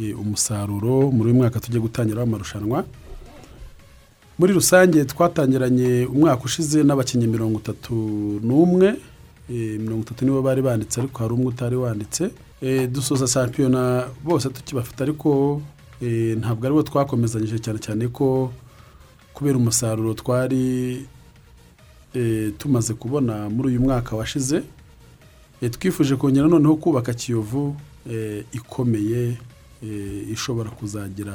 eh, 0.00 0.20
umusaruro 0.20 1.10
muri 1.12 1.30
uyu 1.30 1.34
mwaka 1.34 1.60
tujye 1.60 1.80
gutangira 1.80 2.22
amarushanwa 2.22 2.84
muri 4.40 4.52
rusange 4.52 5.04
twatangiranye 5.04 6.06
umwaka 6.14 6.42
ushize 6.44 6.78
n'abakinnyi 6.82 7.26
mirongo 7.26 7.58
itatu 7.60 7.94
n'umwe 8.46 8.88
eh, 9.52 9.76
mirongo 9.84 10.02
itatu 10.02 10.24
nibo 10.24 10.42
bari 10.42 10.62
banditse 10.62 11.00
ariko 11.00 11.16
hari 11.22 11.32
umwe 11.34 11.46
utari 11.46 11.76
wanditse. 11.76 12.30
Eh, 12.62 12.88
dusoza 12.88 13.26
shampiyona 13.26 14.08
bose 14.24 14.48
tukibafite 14.48 15.00
ariko 15.02 15.60
eh, 16.02 16.38
ntabwo 16.40 16.62
ari 16.66 16.74
bo 16.74 16.82
twakomezanyije 16.82 17.58
cyane 17.64 17.78
cyane 17.84 18.08
ko 18.08 18.52
kubera 19.34 19.56
umusaruro 19.60 20.14
twari 20.14 20.64
tumaze 22.58 22.94
kubona 22.94 23.34
muri 23.54 23.68
uyu 23.68 23.80
mwaka 23.80 24.16
washize 24.16 24.62
twifuje 25.70 26.16
kongera 26.16 26.48
noneho 26.48 26.76
kubaka 26.76 27.14
kiyovu 27.14 27.76
ikomeye 28.52 29.36
ishobora 30.32 30.70
kuzagira 30.70 31.34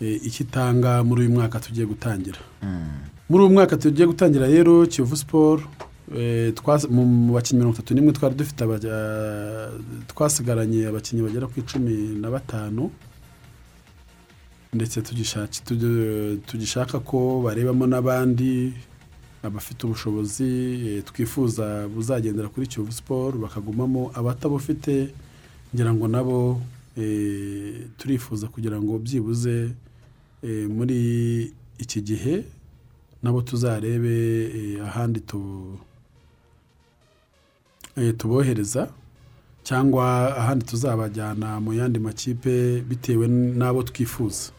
icyo 0.00 0.44
itanga 0.46 1.04
muri 1.04 1.20
uyu 1.22 1.30
mwaka 1.30 1.60
tugiye 1.60 1.86
gutangira. 1.86 2.38
Muri 3.28 3.44
uyu 3.44 3.52
mwaka 3.52 3.76
tugiye 3.76 4.06
gutangira 4.06 4.46
rero 4.46 4.86
kiyovu 4.86 5.16
siporo 5.16 5.62
eh, 6.16 6.52
mu 6.90 7.32
bakinnyi 7.34 7.58
mirongo 7.60 7.76
itatu 7.76 7.94
n'imwe 7.94 8.12
twari 8.12 8.34
dufite 8.34 8.64
twasigaranye 10.08 10.86
abakinnyi 10.88 11.22
bagera 11.22 11.46
ku 11.46 11.60
icumi 11.60 12.16
na 12.20 12.30
batanu. 12.30 12.90
Ndetse 14.72 15.02
tugishaka 16.46 16.98
ko 17.00 17.42
barebamo 17.44 17.86
n'abandi 17.86 18.72
abafite 19.42 19.84
ubushobozi 19.86 20.44
eh, 20.88 21.02
twifuza 21.04 21.88
buzagendera 21.88 22.48
kuri 22.48 22.66
kiyovu 22.66 22.92
siporo 22.92 23.38
bakagumamo 23.38 24.10
abatabufite 24.14 25.14
ngira 25.74 25.94
ngo 25.94 26.08
nabo 26.08 26.60
eh, 26.96 27.86
turifuza 27.98 28.46
kugira 28.46 28.80
ngo 28.82 28.98
byibuze 28.98 29.56
eh, 29.64 29.70
muri 30.68 31.52
iki 31.78 32.00
gihe 32.02 32.44
nabo 33.22 33.42
tuzarebe 33.42 34.16
eh, 34.58 34.84
ahandi 34.86 35.20
tu- 35.20 35.78
eh, 37.96 38.14
tubohereza 38.16 38.88
cyangwa 39.62 40.36
ahandi 40.36 40.64
tuzabajyana 40.64 41.60
mu 41.60 41.72
yandi 41.72 41.98
makipe 41.98 42.80
bitewe 42.80 43.28
n'abo 43.28 43.82
twifuza. 43.82 44.52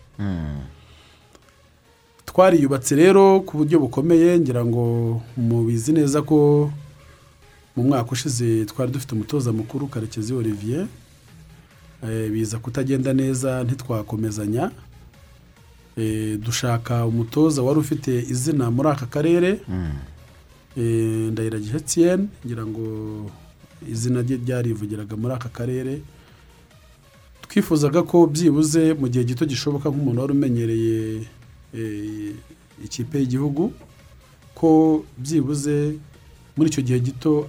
Twariyubatse 2.25 2.95
rero 2.95 3.41
ku 3.41 3.57
buryo 3.57 3.79
bukomeye 3.79 4.39
ngira 4.39 4.65
ngo 4.65 5.21
mubizi 5.37 5.91
neza 5.91 6.21
ko 6.21 6.71
mu 7.75 7.83
mwaka 7.83 8.11
ushize 8.11 8.65
twari 8.65 8.91
dufite 8.91 9.11
umutoza 9.15 9.51
mukuru 9.51 9.87
karekezi 9.87 10.33
olivier. 10.33 10.87
Eh, 12.03 12.29
biza 12.31 12.59
kutagenda 12.59 13.13
neza 13.13 13.63
ntitwakomezanya. 13.63 14.63
Eh, 14.63 14.71
dushaka 16.43 17.05
umutoza 17.05 17.61
wari 17.61 17.79
ufite 17.79 18.11
izina 18.33 18.71
muri 18.71 18.89
aka 18.89 19.05
karere. 19.05 19.59
Eh, 20.77 21.31
ndahiragiye 21.31 21.75
etiyeni 21.77 22.27
ngira 22.45 22.63
ngo 22.65 22.85
izina 23.91 24.21
rye 24.21 24.37
ryarivugiraga 24.37 25.15
muri 25.19 25.33
aka 25.33 25.49
karere. 25.49 25.99
Twifuzaga 27.43 28.03
ko 28.07 28.27
byibuze 28.27 28.93
mu 28.95 29.07
gihe 29.11 29.23
gito 29.27 29.43
gishoboka 29.45 29.89
nk'umuntu 29.91 30.21
wari 30.21 30.33
umenyereye 30.33 31.27
eh, 31.75 32.31
ikipe 32.85 33.19
y'igihugu 33.19 33.73
ko 34.55 35.03
byibuze 35.17 35.99
muri 36.55 36.69
icyo 36.71 36.81
gihe 36.87 36.99
gito 36.99 37.47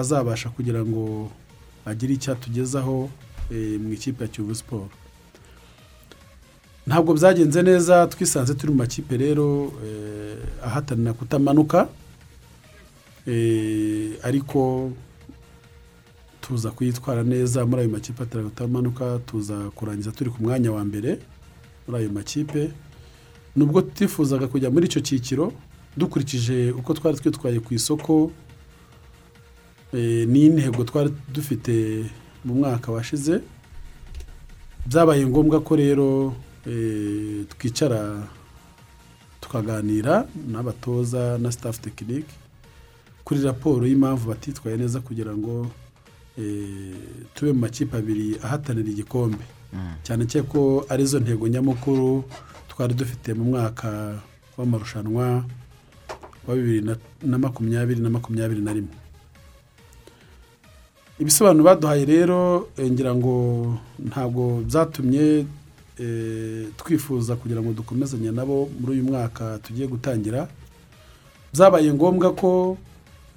azabasha 0.00 0.48
kugira 0.48 0.80
ngo 0.84 1.28
agire 1.84 2.14
icyo 2.16 2.32
atugezaho 2.32 3.10
eh, 3.52 3.76
mu 3.80 3.92
ikipe 3.92 4.24
ya 4.24 4.30
kiyovu 4.32 4.54
siporo 4.54 4.88
ntabwo 6.86 7.14
byagenze 7.14 7.62
neza 7.62 8.06
twisanze 8.06 8.54
turi 8.54 8.72
mu 8.72 8.78
makipe 8.78 9.16
rero 9.16 9.72
eh, 9.86 10.36
ahatanira 10.66 11.12
kutamanuka 11.12 11.88
Eh, 13.26 14.20
ariko 14.22 14.92
tuza 16.40 16.70
kuyitwara 16.70 17.22
neza 17.24 17.64
muri 17.66 17.80
ayo 17.82 17.90
makipe 17.90 18.20
ahatanira 18.22 18.50
kutamanuka 18.50 19.18
tuza 19.26 19.56
kurangiza 19.74 20.12
turi 20.12 20.30
ku 20.30 20.42
mwanya 20.42 20.72
wa 20.72 20.84
mbere 20.84 21.18
muri 21.88 21.98
ayo 22.04 22.10
makipe. 22.12 22.70
Nubwo 23.56 23.80
tutifuzaga 23.82 24.46
kujya 24.48 24.70
muri 24.70 24.86
icyo 24.86 25.00
cyiciro 25.00 25.52
dukurikije 25.96 26.70
uko 26.76 26.94
twari 26.94 27.16
twitwaye 27.16 27.60
ku 27.64 27.74
isoko 27.74 28.30
eh, 29.96 30.28
n'intego 30.28 30.84
twari 30.84 31.08
dufite 31.32 32.04
mu 32.44 32.54
mwaka 32.54 32.92
washize. 32.92 33.40
Byabaye 34.86 35.24
ngombwa 35.26 35.60
ko 35.64 35.76
rero 35.76 36.34
twicara 37.48 38.22
tukaganira 39.40 40.26
n'abatoza 40.48 41.38
na 41.38 41.52
staff 41.52 41.80
tekinike 41.80 42.32
kuri 43.24 43.40
raporo 43.42 43.86
y'impamvu 43.86 44.28
batitwaye 44.28 44.76
neza 44.76 45.00
kugira 45.00 45.36
ngo 45.36 45.66
eh, 46.38 46.96
tube 47.34 47.52
mu 47.52 47.60
makipe 47.60 47.96
abiri 47.96 48.36
ahatanira 48.42 48.88
igikombe. 48.90 49.44
Cyane 50.02 50.26
cyane 50.26 50.46
ko 50.48 50.86
ari 50.88 51.04
zo 51.06 51.18
ntego 51.20 51.48
nyamukuru 51.48 52.24
twari 52.68 52.94
dufite 52.94 53.34
mu 53.34 53.44
mwaka 53.44 54.18
w'amarushanwa 54.58 55.44
wa 56.46 56.54
bibiri 56.54 56.80
na- 57.22 57.38
makumyabiri 57.38 58.00
na 58.00 58.10
makumyabiri 58.10 58.60
na 58.60 58.72
rimwe. 58.72 58.94
Ibisobanuro 61.18 61.64
baduhaye 61.64 62.04
rero 62.04 62.68
eh, 62.76 62.90
ngira 62.90 63.14
ngo 63.14 63.34
ntabwo 63.98 64.60
byatumye 64.66 65.24
eh, 65.40 65.46
twifuza 66.76 67.36
kugira 67.36 67.60
ngo 67.62 67.72
dukomezanye 67.72 68.30
nabo 68.30 68.68
muri 68.80 68.92
uyu 68.92 69.04
mwaka 69.04 69.58
tugiye 69.58 69.86
gutangira. 69.86 70.48
Byabaye 71.54 71.92
ngombwa 71.94 72.34
ko 72.34 72.78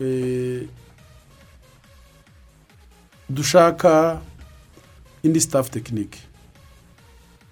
eh, 0.02 0.65
dushaka 3.30 4.22
indi 5.24 5.41
staff 5.41 5.70
tekinike 5.70 6.20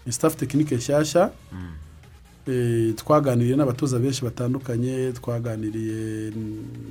ni 0.06 0.12
staff 0.14 0.36
tekinike 0.36 0.76
nshyashya 0.76 1.32
Eh, 2.48 2.94
twaganiriye 2.96 3.56
n'abatoza 3.58 4.00
benshi 4.00 4.22
batandukanye 4.24 5.12
twaganiriye 5.18 6.30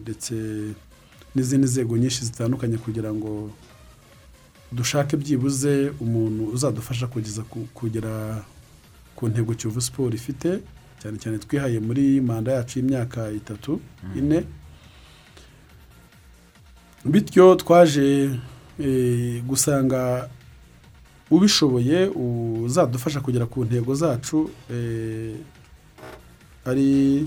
ndetse 0.02 0.34
n'izindi 1.34 1.66
nzego 1.66 1.96
nyinshi 1.96 2.24
zitandukanye 2.24 2.76
kugira 2.78 3.14
ngo 3.14 3.50
dushake 4.74 5.16
byibuze 5.16 5.92
umuntu 6.00 6.44
uzadufasha 6.54 7.06
kugeza 7.06 7.42
ku- 7.42 7.68
kugera 7.74 8.42
ku 9.16 9.28
ntego 9.28 9.54
kiyovu 9.54 9.80
siporo 9.80 10.14
ifite 10.14 10.60
cyane 11.00 11.16
cyane 11.18 11.38
twihaye 11.38 11.78
muri 11.80 12.20
manda 12.20 12.52
yacu 12.52 12.78
y'imyaka 12.78 13.30
itatu 13.30 13.80
ine. 14.18 14.44
Bityo 17.04 17.54
twaje 17.54 18.30
eh, 18.80 19.42
gusanga 19.44 20.28
ubishoboye 21.30 22.06
uzadufasha 22.08 23.20
kugera 23.20 23.46
ku 23.46 23.64
ntego 23.64 23.94
zacu 23.94 24.50
eh, 24.72 25.36
ari 26.64 27.18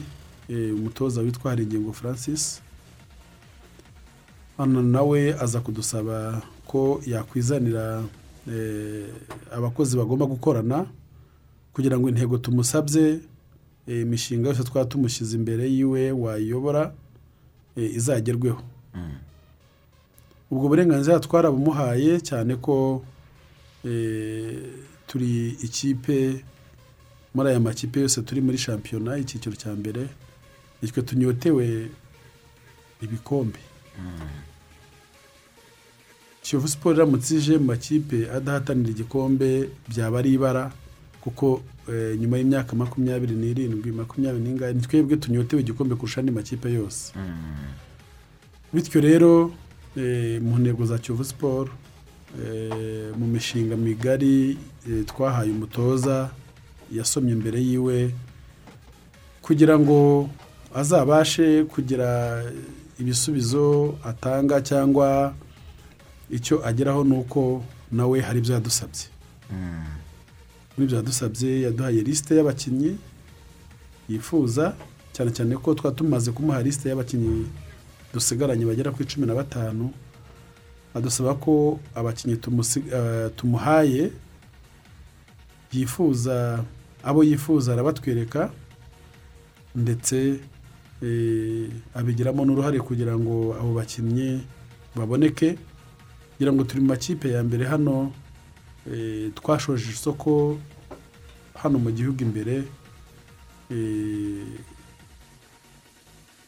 eh, 0.49 0.73
umutoza 0.75 1.21
witwa 1.21 1.51
haringingo 1.51 1.93
francis. 1.93 2.61
Hano 4.57 4.81
nawe 4.83 5.33
aza 5.39 5.59
kudusaba 5.61 6.41
ko 6.67 7.01
yakwizanira 7.05 8.03
eh, 8.51 9.05
abakozi 9.51 9.97
bagomba 9.97 10.25
gukorana 10.25 10.85
kugira 11.73 11.99
ngo 11.99 12.09
intego 12.09 12.37
tumusabye 12.37 13.19
eh, 13.87 14.01
imishinga 14.01 14.49
yose 14.49 14.63
twaba 14.63 14.85
tumushyize 14.89 15.35
imbere 15.37 15.69
yiwe 15.71 16.11
wayiyobora 16.11 16.93
eh, 17.75 17.95
izagerweho. 17.95 18.61
Ubwo 20.51 20.67
burenganzira 20.67 21.19
twarabumuhaye 21.19 22.19
cyane 22.21 22.55
ko 22.55 23.03
turi 25.07 25.49
ikipe 25.63 26.43
muri 27.35 27.49
aya 27.49 27.59
makipe 27.59 27.99
yose 27.99 28.21
turi 28.21 28.41
muri 28.41 28.57
shampiyona 28.57 29.17
icyiciro 29.17 29.55
cya 29.55 29.71
mbere 29.75 30.07
nitwe 30.81 31.01
tunyotewe 31.01 31.89
ibikombe. 33.01 33.59
Kiyovu 36.47 36.67
siporo 36.67 36.95
iramutse 36.95 37.35
ije 37.35 37.57
mu 37.57 37.65
makipe 37.65 38.31
adahatanira 38.31 38.89
igikombe 38.89 39.69
byaba 39.89 40.19
ari 40.19 40.33
ibara 40.33 40.71
kuko 41.21 41.61
eh, 41.91 42.15
nyuma 42.19 42.37
y'imyaka 42.37 42.71
makumyabiri 42.75 43.35
n'irindwi 43.35 43.91
makumyabiri 43.91 44.43
n'ingahe 44.43 44.73
ni 44.73 44.81
twebwe 44.81 45.17
tunyotewe 45.17 45.61
igikombe 45.61 45.95
kurusha 45.95 46.19
andi 46.21 46.31
makipe 46.31 46.71
yose. 46.73 47.11
Bityo 48.73 49.01
rero 49.01 49.51
eh, 49.97 50.41
mu 50.41 50.55
ntego 50.59 50.85
za 50.85 50.97
kiyovu 50.97 51.23
siporo 51.23 51.71
eh, 52.39 53.11
mu 53.19 53.27
mishinga 53.27 53.75
migari 53.75 54.57
twahaye 55.05 55.51
umutoza 55.51 56.29
yasomye 56.91 57.31
imbere 57.31 57.59
yiwe 57.59 58.11
kugira 59.41 59.79
ngo 59.79 60.29
azabashe 60.75 61.63
kugira 61.63 62.09
ibisubizo 62.99 63.95
atanga 64.03 64.61
cyangwa 64.61 65.33
icyo 66.29 66.65
ageraho 66.67 67.03
ni 67.03 67.15
uko 67.17 67.63
nawe 67.91 68.21
hari 68.21 68.39
ibyo 68.39 68.53
yadusabye. 68.53 69.05
Muri 70.75 70.83
ibyo 70.85 70.97
yadusabye 70.97 71.61
yaduhaye 71.61 72.01
lisite 72.03 72.35
y'abakinnyi 72.35 72.97
yifuza 74.09 74.75
cyane 75.13 75.31
cyane 75.31 75.55
ko 75.57 75.73
twaba 75.73 75.95
tumaze 75.95 76.31
kumuha 76.31 76.61
lisite 76.63 76.89
y'abakinnyi 76.89 77.47
dusigaranye 78.13 78.65
bagera 78.65 78.91
kuri 78.91 79.05
cumi 79.07 79.25
na 79.27 79.35
batanu 79.35 79.91
adusaba 80.95 81.35
ko 81.35 81.79
abakinnyi 81.95 82.37
eh, 82.93 83.29
tumuhaye 83.35 84.11
yifuza 85.73 86.63
abo 87.03 87.23
yifuza 87.23 87.73
arabatwereka 87.73 88.51
ndetse 89.75 90.39
eh, 91.03 91.69
abigiramo 91.95 92.45
n'uruhare 92.45 92.79
kugira 92.79 93.13
ngo 93.17 93.55
abo 93.59 93.73
bakinnyi 93.73 94.41
baboneke. 94.95 95.57
Kugira 96.37 96.53
ngo 96.53 96.63
turi 96.63 96.81
mu 96.81 96.87
makipe 96.93 97.31
ya 97.33 97.41
mbere 97.43 97.65
hano 97.65 98.13
eh, 98.93 99.33
twashoje 99.33 99.89
isoko 99.89 100.57
hano 101.57 101.79
mu 101.81 101.89
gihugu 101.91 102.21
imbere 102.23 102.63
eh, 103.73 104.45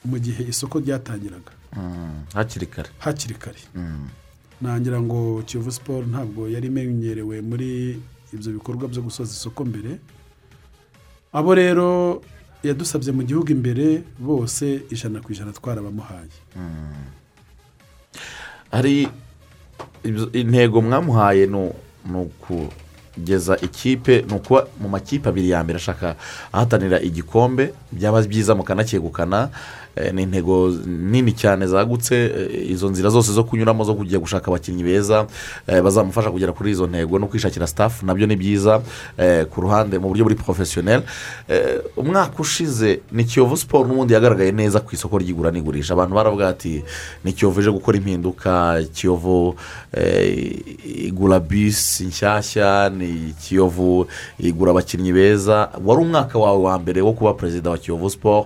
mu 0.06 0.18
gihe 0.20 0.44
isoko 0.46 0.80
ryatangiraga. 0.80 1.52
Hakiri 2.34 2.66
kare. 2.68 2.90
Hakiri 3.00 3.34
kare. 3.36 3.60
Nangira 4.62 5.02
ngo 5.02 5.42
kiyovu 5.46 5.72
siporo 5.72 6.06
ntabwo 6.08 6.50
yari 6.50 6.68
imenyerewe 6.68 7.42
muri 7.42 8.00
ibyo 8.34 8.52
bikorwa 8.54 8.88
byo 8.88 9.02
gusoza 9.02 9.32
isoko 9.34 9.66
mbere. 9.66 9.98
Abo 11.34 11.56
rero 11.56 12.22
yadusabye 12.64 13.12
mu 13.12 13.24
gihugu 13.24 13.52
imbere 13.52 14.04
bose 14.20 14.82
ijana 14.94 15.20
ku 15.22 15.32
ijana 15.34 15.52
twarabamuhaye. 15.52 16.30
Hari 18.72 19.04
ibyo- 19.04 19.12
intego 20.34 20.82
mwamuhaye 20.82 21.46
ni 21.46 21.72
ukugeza 22.16 23.58
ikipe 23.62 24.22
ni 24.28 24.34
ukuba 24.34 24.68
mu 24.82 24.90
makipe 24.90 25.30
abiri 25.30 25.50
ya 25.50 25.64
mbere 25.64 25.78
ashaka 25.78 26.16
ahatanira 26.54 27.00
igikombe. 27.02 27.74
Byaba 27.92 28.22
byiza 28.22 28.56
mukanakegukana. 28.56 29.50
Ni 30.14 30.24
intego 30.24 30.70
nini 30.86 31.32
cyane 31.34 31.68
zagutse 31.68 32.16
eh, 32.16 32.72
izo 32.72 32.90
nzira 32.90 33.10
zose 33.10 33.32
zo 33.32 33.44
kunyuramo 33.44 33.84
zo 33.84 33.94
kujya 33.96 34.20
gushaka 34.20 34.48
abakinnyi 34.48 34.84
beza 34.84 35.28
eh, 35.68 35.82
bazamufasha 35.82 36.32
kugera 36.32 36.54
kuri 36.54 36.72
izo 36.72 36.88
ntego 36.88 37.20
no 37.20 37.28
kwishakira 37.28 37.68
staff 37.68 38.04
na 38.04 38.14
byo 38.16 38.28
ni 38.28 38.36
byiza 38.36 38.82
eh, 39.18 39.46
ku 39.46 39.62
ruhande 39.62 40.00
mu 40.00 40.08
buryo 40.08 40.24
buri 40.24 40.36
porofesiyoneri 40.36 41.04
umwaka 41.98 42.40
ushize 42.40 43.00
ni 43.12 43.24
kiyovu 43.24 43.58
siporo 43.58 43.88
n'ubundi 43.88 44.14
yagaragaye 44.14 44.52
neza 44.52 44.80
ku 44.80 44.96
isoko 44.96 45.18
ry'igura 45.18 45.52
n'igurisha. 45.52 45.94
Abantu 45.94 46.16
baravuga 46.16 46.48
ati 46.50 46.84
ni 47.24 47.34
kiyovu 47.34 47.60
ije 47.62 47.72
gukora 47.72 47.98
impinduka 47.98 48.82
kiyovu 48.94 49.56
eh, 49.94 50.56
igura 51.08 51.40
bisi 51.40 52.06
nshyashya 52.06 52.90
ni 52.90 53.34
kiyovu 53.42 54.08
igura 54.40 54.72
abakinnyi 54.72 55.14
beza. 55.14 55.70
Wari 55.86 56.02
umwaka 56.02 56.40
wawe 56.40 56.60
wa 56.64 56.80
mbere 56.80 57.02
wo 57.02 57.14
kuba 57.14 57.34
perezida 57.34 57.70
wa 57.70 57.78
kiyovu 57.78 58.10
siporo 58.10 58.46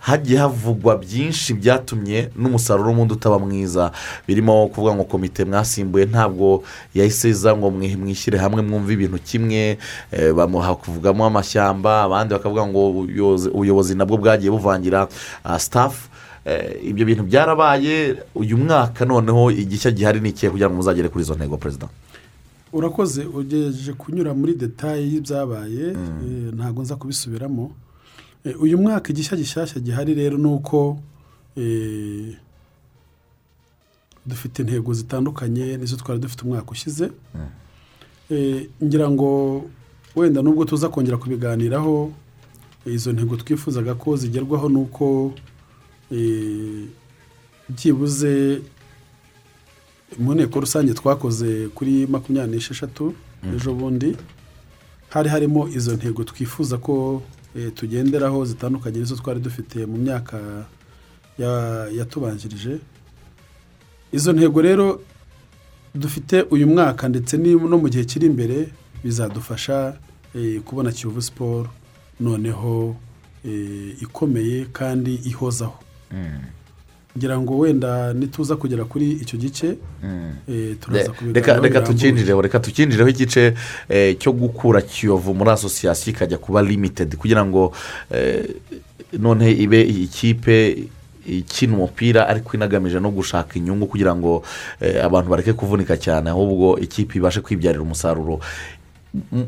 hagiye 0.00 0.38
havugwa 0.40 0.96
byinshi 0.96 1.54
byatumye 1.54 2.30
n'umusaruro 2.36 2.88
w'umuntu 2.88 3.14
utaba 3.14 3.38
mwiza. 3.38 3.92
Birimo 4.28 4.68
kuvuga 4.72 4.94
ngo 4.94 5.04
komite 5.04 5.44
mwasimbuye 5.44 6.04
ntabwo 6.08 6.62
yahise 6.94 7.28
iza 7.28 7.56
ngo 7.56 7.68
mwi- 7.70 7.96
mwishyire 7.96 8.38
hamwe 8.38 8.62
mwumve 8.62 8.92
ibintu 8.96 9.18
kimwe 9.20 9.78
eh, 10.12 10.32
bamuha 10.32 10.74
kuvugamo 10.74 11.24
amashyamba 11.26 12.02
abandi 12.02 12.34
bakavuga 12.34 12.66
ngo 12.66 12.80
ubuyobozi- 12.90 13.94
nabwo 13.96 14.16
bwagiye 14.16 14.50
buvangira 14.50 15.08
ah, 15.44 15.58
staff 15.58 16.08
Eh, 16.44 16.80
ibyo 16.88 17.04
bintu 17.06 17.22
byarabaye. 17.22 18.16
Uyu 18.34 18.56
mwaka 18.56 19.04
noneho 19.04 19.50
igishya 19.52 19.90
gihari 19.92 20.20
ni 20.24 20.28
ikihe 20.32 20.48
kugira 20.50 20.70
ngo 20.72 20.76
muzagere 20.80 21.08
kuri 21.12 21.20
izo 21.24 21.34
ntego 21.36 21.56
perezida 21.60 21.88
urakoze 22.72 23.24
ugejeje 23.28 23.92
kunyura 23.92 24.32
muri 24.34 24.54
detaye 24.56 25.04
y'ibyabaye 25.04 25.92
eh, 25.92 26.48
ntabwo 26.56 26.82
nza 26.82 26.96
kubisubiramo. 26.96 27.70
Uyu 28.60 28.78
mwaka 28.78 29.10
igishya 29.12 29.36
gishyashya 29.36 29.80
gihari 29.80 30.14
rero 30.14 30.38
ni 30.38 30.46
uko 30.48 30.98
eh, 31.56 32.36
dufite 34.26 34.62
intego 34.62 34.94
zitandukanye 34.94 35.76
nizo 35.76 35.96
twari 35.96 36.20
dufite 36.20 36.42
umwaka 36.44 36.70
ushize. 36.70 37.10
Eh, 38.30 38.68
ngira 38.84 39.10
ngo 39.10 39.64
wenda 40.16 40.42
nubwo 40.42 40.64
tuza 40.64 40.88
kongera 40.88 41.16
kubiganiraho 41.16 42.12
eh, 42.86 42.94
izo 42.94 43.12
ntego 43.12 43.36
twifuzaga 43.36 43.94
ko 43.94 44.16
zigerwaho 44.16 44.68
ni 44.68 44.76
uko 44.78 45.34
eh, 46.12 46.84
byibuze 47.68 48.62
mu 50.18 50.34
nteko 50.34 50.60
rusange 50.60 50.94
twakoze 50.94 51.68
kuri 51.74 52.06
makumyabiri 52.06 52.56
n'esheshatu 52.56 53.14
ejo 53.54 53.74
bundi 53.74 54.16
hari 55.08 55.28
harimo 55.28 55.68
izo 55.68 55.96
ntego 55.96 56.24
twifuza 56.24 56.78
ko 56.78 57.22
eh, 57.22 57.39
tugenderaho 57.74 58.44
zitandukanye 58.44 58.98
nizo 58.98 59.16
twari 59.16 59.40
dufite 59.40 59.86
mu 59.86 59.96
myaka 59.98 60.64
ya- 61.38 61.88
yatubanjirije. 61.98 62.78
Izo 64.12 64.32
ntego 64.32 64.62
rero 64.62 65.00
dufite 65.94 66.42
uyu 66.50 66.66
mwaka 66.66 67.08
ndetse 67.08 67.36
no 67.38 67.78
mu 67.78 67.88
gihe 67.88 68.04
kiri 68.04 68.26
imbere 68.26 68.68
bizadufasha 69.04 69.96
eh, 70.34 70.60
kubona 70.62 70.92
kiyovu 70.92 71.22
siporo 71.22 71.70
noneho 72.20 72.96
eh, 73.44 74.02
ikomeye 74.02 74.64
kandi 74.72 75.14
ihozaho. 75.14 75.78
Ngira 77.18 77.38
ngo 77.40 77.58
wenda 77.58 78.12
nituza 78.12 78.56
kugera 78.56 78.84
kuri 78.84 79.10
icyo 79.12 79.38
gice 79.38 79.66
eh, 80.48 80.76
turaza 80.80 81.12
reka 81.62 81.80
tukinjireho 81.80 82.40
reka 82.42 82.58
tukinjireho 82.60 83.08
igice 83.08 83.54
eh, 83.88 84.16
cyo 84.18 84.32
gukura 84.32 84.80
kiyovu 84.80 85.34
muri 85.34 85.50
asosiyasiyo 85.50 86.14
ikajya 86.16 86.38
kuba 86.38 86.62
limitedi 86.62 87.16
kugira 87.16 87.44
ngo 87.44 87.72
eh, 88.10 88.44
none 89.18 89.50
ibe 89.52 89.82
ikipe 89.82 90.84
ikina 91.26 91.74
umupira 91.74 92.28
ariko 92.28 92.56
inagamije 92.56 93.00
no 93.00 93.10
gushaka 93.10 93.58
inyungu 93.58 93.86
kugira 93.86 94.14
ngo 94.14 94.42
eh, 94.80 95.04
abantu 95.04 95.30
bareke 95.30 95.52
kuvunika 95.52 95.96
cyane 95.96 96.30
ahubwo 96.30 96.78
ikipe 96.78 97.18
ibashe 97.18 97.40
kwibyarira 97.40 97.82
umusaruro. 97.82 98.40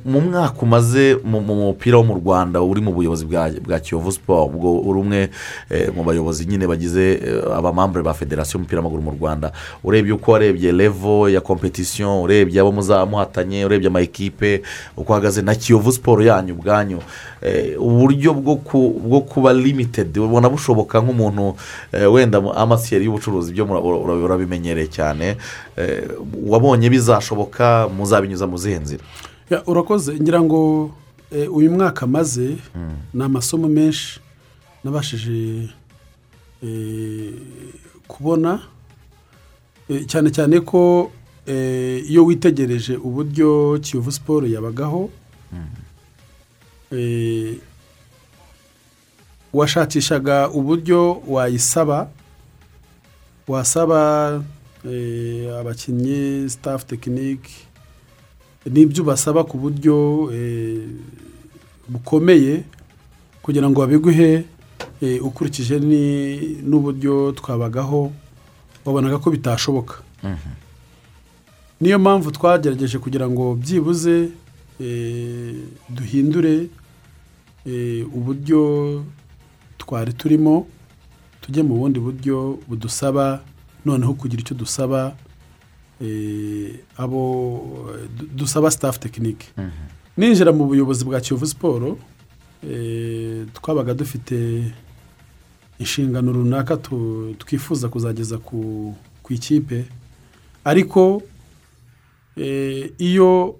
Mu 0.05 0.21
mwaka 0.21 0.59
umaze 0.63 1.17
mu 1.25 1.41
mu 1.41 1.55
mupira 1.55 1.97
wo 1.99 2.05
mu 2.05 2.15
rwanda 2.19 2.63
uri 2.63 2.81
mu 2.83 2.91
buyobozi 2.93 3.25
bwa 3.63 3.79
kiyovu 3.81 4.13
siporo 4.13 4.45
ubwo 4.45 4.81
uri 4.81 4.99
umwe 5.01 5.31
eh, 5.71 5.89
mu 5.95 6.03
bayobozi 6.05 6.47
nyine 6.47 6.67
bagize 6.67 7.13
eh, 7.13 7.57
abamambure 7.57 8.03
ba 8.03 8.15
federasiyo 8.15 8.59
y'umupira 8.59 8.79
w'amaguru 8.83 9.03
mu 9.03 9.11
rwanda. 9.21 9.53
Urebye 9.85 10.13
uko 10.13 10.33
warebye 10.33 10.73
levo 10.73 11.29
ya 11.29 11.41
kompetisiyo 11.41 12.23
urebye 12.23 12.61
abo 12.61 12.73
muzamuhatanye 12.73 13.65
urebye 13.65 13.89
amayikipe 13.89 14.63
uko 14.97 15.13
ahagaze 15.15 15.43
na 15.43 15.55
kiyovu 15.55 15.93
siporo 15.93 16.23
yanyu 16.23 16.55
ubwanyu 16.55 16.99
eh, 17.43 17.79
uburyo 17.83 18.35
bwo 18.35 18.57
ku- 18.57 19.01
bwo 19.05 19.21
kuba 19.21 19.53
limitedi 19.53 20.21
ubona 20.21 20.49
bushoboka 20.51 20.99
nk'umuntu 21.01 21.55
wenda 22.11 22.39
amasiyeri 22.57 23.05
y'ubucuruzi 23.07 23.53
byo 23.53 23.65
urabimenyereye 24.25 24.87
cyane 24.91 25.37
wabonye 26.51 26.91
bizashoboka 26.91 27.87
muzabinyuza 27.97 28.47
mu 28.47 28.59
zihe 28.59 28.79
nzira? 28.79 29.05
Urakoze. 29.67 30.15
Ngira 30.21 30.41
ngo 30.43 30.91
eh, 31.31 31.55
uyu 31.57 31.71
mwaka 31.71 32.07
maze 32.07 32.57
ni 33.15 33.23
amasomo 33.25 33.69
menshi 33.69 34.21
nabashije 34.85 35.69
eh, 36.65 37.33
kubona 38.09 38.61
Eh, 39.91 40.07
cyane 40.07 40.31
cyane 40.31 40.61
ko 40.61 41.11
iyo 42.09 42.25
witegereje 42.25 42.97
uburyo 42.97 43.79
kiyovu 43.83 44.13
siporo 44.13 44.47
yabagaho 44.47 45.11
eh, 46.93 47.57
washakishaga 49.53 50.49
uburyo 50.51 51.23
wayisaba 51.29 52.09
wasaba 53.49 54.43
abakinnyi 55.61 56.51
sitafu 56.51 56.87
tekinike 56.87 57.51
n'ibyo 58.67 59.03
ubasaba 59.03 59.45
ku 59.45 59.59
buryo 59.59 60.31
eh, 60.35 60.87
bukomeye 61.89 62.63
kugira 63.43 63.67
ngo 63.71 63.81
babiguhe 63.81 64.45
eh, 65.03 65.19
ukurikije 65.25 65.81
n'uburyo 66.63 67.33
twabagaho 67.33 68.13
wabonaga 68.85 69.19
ko 69.19 69.31
bitashoboka. 69.31 69.95
Niyo 71.81 71.99
mpamvu 71.99 72.31
twagerageje 72.31 72.99
kugira 72.99 73.27
ngo 73.31 73.55
byibuze 73.55 74.31
eh, 74.81 75.55
duhindure 75.91 76.67
uburyo 78.15 79.03
twari 79.79 80.13
turimo 80.13 80.67
tujye 81.41 81.63
mu 81.63 81.75
bundi 81.79 81.99
buryo 82.01 82.59
budusaba 82.69 83.43
noneho 83.87 84.15
kugira 84.15 84.43
icyo 84.43 84.55
dusaba 84.55 85.15
abo 86.97 87.91
du- 88.19 88.27
dusaba 88.35 88.71
sitafu 88.71 89.01
tekinike 89.01 89.47
ninjira 90.17 90.53
mu 90.53 90.67
buyobozi 90.67 91.05
bwa 91.05 91.21
kiyovu 91.21 91.47
siporo 91.47 91.99
eh, 92.71 93.47
twabaga 93.55 93.95
dufite 93.95 94.65
inshingano 95.79 96.33
runaka 96.33 96.77
twifuza 97.39 97.89
kuzageza 97.89 98.39
ku 98.39 98.95
ku 99.23 99.33
ikipe. 99.33 99.85
Ariko 100.65 101.23
eh, 102.37 102.91
iyo 102.99 103.57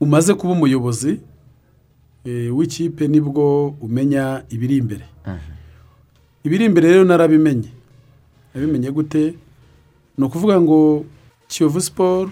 umaze 0.00 0.34
kuba 0.34 0.52
umuyobozi 0.52 1.20
eh, 2.24 2.56
w'ikipe 2.56 3.08
ni 3.08 3.20
bwo 3.20 3.68
umenya 3.80 4.42
ibiri 4.50 4.76
imbere. 4.76 5.04
Ibiri 6.44 6.64
imbere 6.64 6.88
rero 6.88 7.04
narabimenye 7.04 7.68
nabimenye 8.54 8.90
gute? 8.90 9.34
Ni 10.18 10.24
ukuvuga 10.24 10.60
ngo 10.60 11.04
kiyovu 11.48 11.80
siporo 11.80 12.30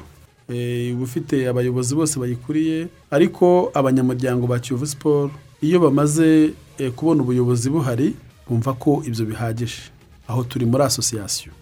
eh, 0.48 0.90
iba 0.90 1.02
ufite 1.02 1.48
abayobozi 1.48 1.94
bose 1.94 2.20
bayikuriye 2.20 2.88
ariko 3.10 3.70
abanyamuryango 3.74 4.46
ba 4.46 4.58
kiyovu 4.58 4.86
siporo 4.86 5.30
iyo 5.62 5.80
bamaze 5.80 6.50
eh, 6.78 6.90
kubona 6.92 7.22
ubuyobozi 7.22 7.70
buhari 7.70 8.14
bumva 8.48 8.72
ko 8.72 9.02
ibyo 9.06 9.24
bihagije. 9.26 9.82
Aho 10.28 10.44
turi 10.44 10.66
muri 10.66 10.82
asosiyasiyo 10.84 11.52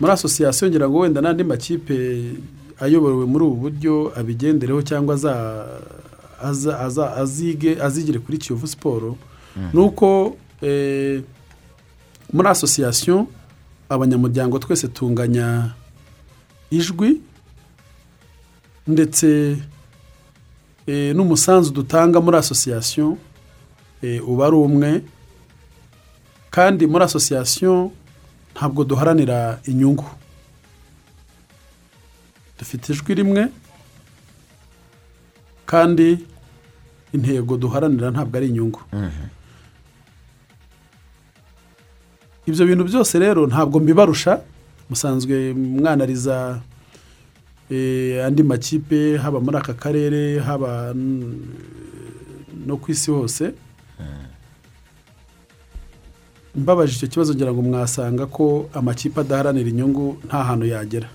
muri 0.00 0.12
asosiyasiyo 0.12 0.70
ngira 0.70 0.88
ngo 0.88 0.98
wenda 0.98 1.20
n'andi 1.20 1.44
makipe 1.44 1.96
ayobowe 2.80 3.26
muri 3.26 3.44
ubu 3.44 3.56
buryo 3.56 4.12
abigendereho 4.16 4.82
cyangwa 4.82 5.14
azigire 7.82 8.18
kuri 8.18 8.38
kiyovu 8.38 8.66
siporo 8.66 9.16
ni 9.72 9.80
uko 9.80 10.36
eh, 10.62 11.22
muri 12.32 12.48
asosiyasiyo 12.48 13.26
abanyamuryango 13.88 14.58
twese 14.58 14.88
tunganya 14.88 15.70
ijwi 16.70 17.20
ndetse 18.86 19.56
eh, 20.86 21.14
n'umusanzu 21.16 21.70
dutanga 21.72 22.20
muri 22.20 22.36
asosiyasiyo 22.36 23.18
eh, 24.02 24.28
uba 24.28 24.46
ari 24.46 24.56
umwe. 24.56 25.02
Kandi 26.50 26.86
muri 26.86 27.04
asosiyasiyo 27.04 27.90
ntabwo 28.54 28.84
duharanira 28.84 29.60
inyungu. 29.66 30.06
Dufite 32.58 32.92
ijwi 32.92 33.14
rimwe 33.14 33.48
kandi 35.66 36.18
intego 37.12 37.56
duharanira 37.56 38.10
ntabwo 38.10 38.36
ari 38.36 38.46
inyungu. 38.48 38.80
Ibyo 42.46 42.66
bintu 42.66 42.84
byose 42.84 43.18
rero 43.18 43.46
ntabwo 43.46 43.80
mbibarusha. 43.80 44.40
Musanzwe 44.90 45.52
mwanariza 45.54 46.60
eh, 47.70 48.24
andi 48.26 48.42
makipe 48.42 49.16
haba 49.16 49.40
muri 49.40 49.56
aka 49.58 49.74
karere 49.74 50.38
haba 50.38 50.94
no 52.66 52.76
ku 52.76 52.90
isi 52.92 53.10
hose. 53.10 53.52
Mbabaje 56.54 56.92
icyo 56.96 57.08
kibazo 57.08 57.34
ngira 57.34 57.52
ngo 57.52 57.62
mwasanga 57.62 58.26
ko 58.26 58.70
amakipe 58.72 59.20
adaharanira 59.20 59.68
inyungu 59.68 60.16
nta 60.26 60.44
hantu 60.44 60.66
yagera. 60.66 61.08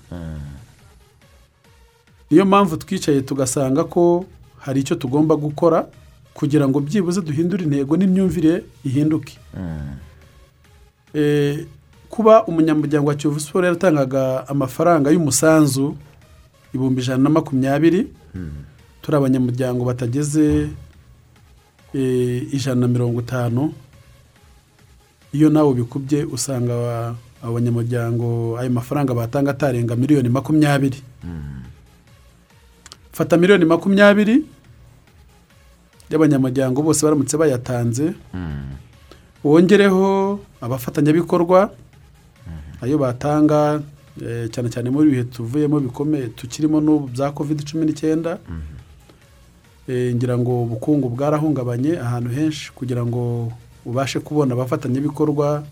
Niyo 2.30 2.44
mpamvu 2.44 2.76
twicaye 2.76 3.20
tugasanga 3.20 3.84
ko 3.84 4.24
hari 4.58 4.80
icyo 4.80 4.96
tugomba 4.96 5.34
gukora 5.36 5.88
kugira 6.34 6.68
ngo 6.68 6.80
byibuze 6.80 7.20
duhindure 7.20 7.64
intego 7.64 7.96
n'imyumvire 7.96 8.62
ihinduke. 8.84 9.34
Eh, 9.56 9.96
kuba 12.08 12.44
umunyamuryango 12.44 13.08
wa 13.08 13.14
kiyovu 13.14 13.40
siporo 13.40 13.66
yaratangaga 13.66 14.48
amafaranga 14.48 15.10
y'umusanzu 15.10 15.96
ibihumbi 16.74 17.00
ijana 17.02 17.22
na 17.22 17.30
makumyabiri 17.30 18.06
turi 19.02 19.16
abanyamuryango 19.16 19.84
batageze 19.84 20.68
eh, 21.94 22.54
ijana 22.54 22.80
na 22.80 22.88
mirongo 22.88 23.20
itanu. 23.20 23.72
Iyo 25.32 25.50
nawe 25.50 25.68
ubikubye 25.68 26.24
usanga 26.24 26.72
aba- 26.72 27.14
abanyamuryango 27.42 28.56
ayo 28.58 28.70
mafaranga 28.70 29.14
batanga 29.14 29.50
atarenga 29.50 29.96
miliyoni 29.96 30.28
makumyabiri. 30.28 31.02
Fata 33.12 33.36
miliyoni 33.36 33.64
makumyabiri 33.64 34.44
y'abanyamuryango 36.10 36.82
bose 36.82 37.02
baramutse 37.04 37.36
bayatanze. 37.36 38.12
Wongereho 39.44 40.40
abafatanyabikorwa 40.60 41.70
ayo 42.82 42.98
batanga 42.98 43.82
eh, 44.22 44.50
cyane 44.50 44.68
cyane 44.70 44.90
muri 44.90 45.08
ibihe 45.08 45.24
tuvuyemo 45.24 45.80
bikomeye 45.80 46.26
tukirimo 46.28 46.80
n'ubu 46.80 47.06
bya 47.08 47.30
kovide 47.30 47.62
cumi 47.64 47.86
n'icyenda. 47.86 48.38
Eh, 49.88 50.14
ngira 50.14 50.38
ngo 50.38 50.62
ubukungu 50.62 51.08
bwarahungabanye 51.08 51.98
ahantu 51.98 52.30
henshi 52.30 52.72
kugira 52.72 53.06
ngo 53.06 53.52
ubashe 53.86 54.20
kubona 54.20 54.54
abafatanyabikorwa 54.54 55.64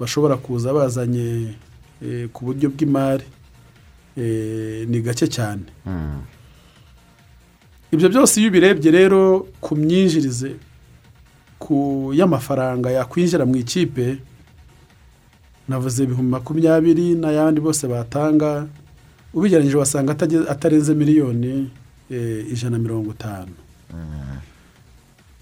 bashobora 0.00 0.36
kuza 0.36 0.72
bazanye 0.74 1.54
eh, 2.02 2.28
ku 2.32 2.44
buryo 2.44 2.70
bw'imari. 2.70 3.24
Ni 4.90 5.00
gake 5.00 5.26
cyane. 5.26 5.62
Ibyo 7.92 8.08
byose 8.08 8.40
iyo 8.40 8.48
ubirebye 8.50 8.90
rero 8.90 9.46
ku 9.60 9.76
myinjirize 9.76 10.56
y'amafaranga 12.14 12.90
yakwinjira 12.90 13.46
mu 13.46 13.56
ikipe 13.56 14.16
navuze 15.68 16.04
ibihumbi 16.04 16.30
makumyabiri 16.30 17.14
n'ayandi 17.14 17.60
bose 17.60 17.86
batanga 17.86 18.66
ubigereranyije 19.34 19.76
wasanga 19.76 20.12
atarenze 20.48 20.94
miliyoni 20.94 21.70
eh, 22.10 22.46
ijana 22.52 22.76
na 22.76 22.82
mirongo 22.82 23.10
itanu. 23.10 23.52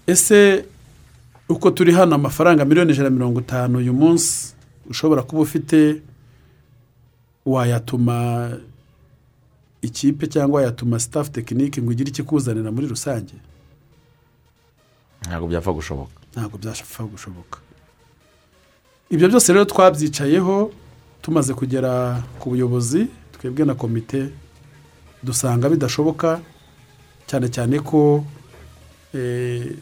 Ese 0.07 0.65
uko 1.49 1.71
turi 1.71 1.91
hano 1.91 2.15
amafaranga 2.15 2.65
miliyoni 2.65 2.91
ijana 2.91 3.09
na 3.09 3.15
mirongo 3.15 3.39
itanu 3.39 3.77
uyu 3.77 3.93
munsi 3.93 4.53
ushobora 4.89 5.21
kuba 5.21 5.41
ufite 5.41 6.01
wayatuma 7.45 8.49
ikipe 9.81 10.27
cyangwa 10.27 10.55
wayatuma 10.61 10.99
sitafu 10.99 11.31
tekinike 11.31 11.81
ngo 11.81 11.91
ugire 11.91 12.09
ikikuzanira 12.09 12.71
muri 12.71 12.87
rusange? 12.87 13.33
Ntabwo 15.27 15.47
byapfa 15.47 15.71
gushoboka. 15.71 16.11
Ntabwo 16.33 16.57
byapfa 16.57 17.03
gushoboka. 17.03 17.57
Ibyo 19.09 19.27
byose 19.29 19.53
rero 19.53 19.65
twabyicayeho 19.65 20.71
tumaze 21.21 21.53
kugera 21.53 22.23
ku 22.39 22.49
buyobozi 22.49 23.07
twebwe 23.35 23.65
na 23.65 23.75
komite 23.75 24.29
dusanga 25.23 25.69
bidashoboka 25.69 26.39
cyane 27.27 27.47
cyane 27.51 27.79
ko 27.79 28.23
eh, 29.13 29.75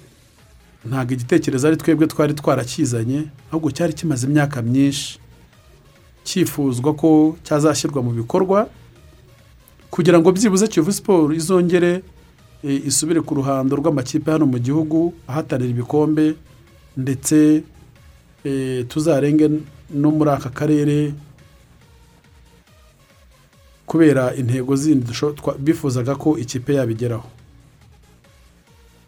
ntabwo 0.86 1.14
igitekerezo 1.14 1.68
ari 1.68 1.78
twebwe 1.78 2.08
twari 2.08 2.34
twarakizanye 2.34 3.20
ahubwo 3.50 3.70
cyari 3.72 3.94
kimaze 3.94 4.28
imyaka 4.28 4.62
myinshi. 4.62 5.20
Cyifuzwa 6.26 6.94
ko 6.94 7.38
cyazashyirwa 7.46 8.02
mu 8.04 8.12
bikorwa 8.12 8.68
kugira 9.90 10.20
ngo 10.20 10.32
byibuze 10.32 10.68
kiyovu 10.68 10.92
siporo 10.94 11.34
izongere 11.34 12.02
isubire 12.64 13.22
ku 13.22 13.36
ruhando 13.36 13.76
rw'amakipe 13.76 14.32
hano 14.32 14.46
mu 14.46 14.60
gihugu 14.60 15.14
ahatanira 15.28 15.70
ibikombe 15.72 16.36
ndetse 16.98 17.64
eh, 18.44 18.86
tuzarenge 18.88 19.50
no 19.94 20.12
muri 20.12 20.30
aka 20.32 20.50
karere 20.50 21.14
kubera 23.86 24.36
intego 24.36 24.76
zindi 24.76 25.12
bifuzaga 25.60 26.16
ko 26.16 26.38
ikipe 26.38 26.74
yabigeraho. 26.74 27.28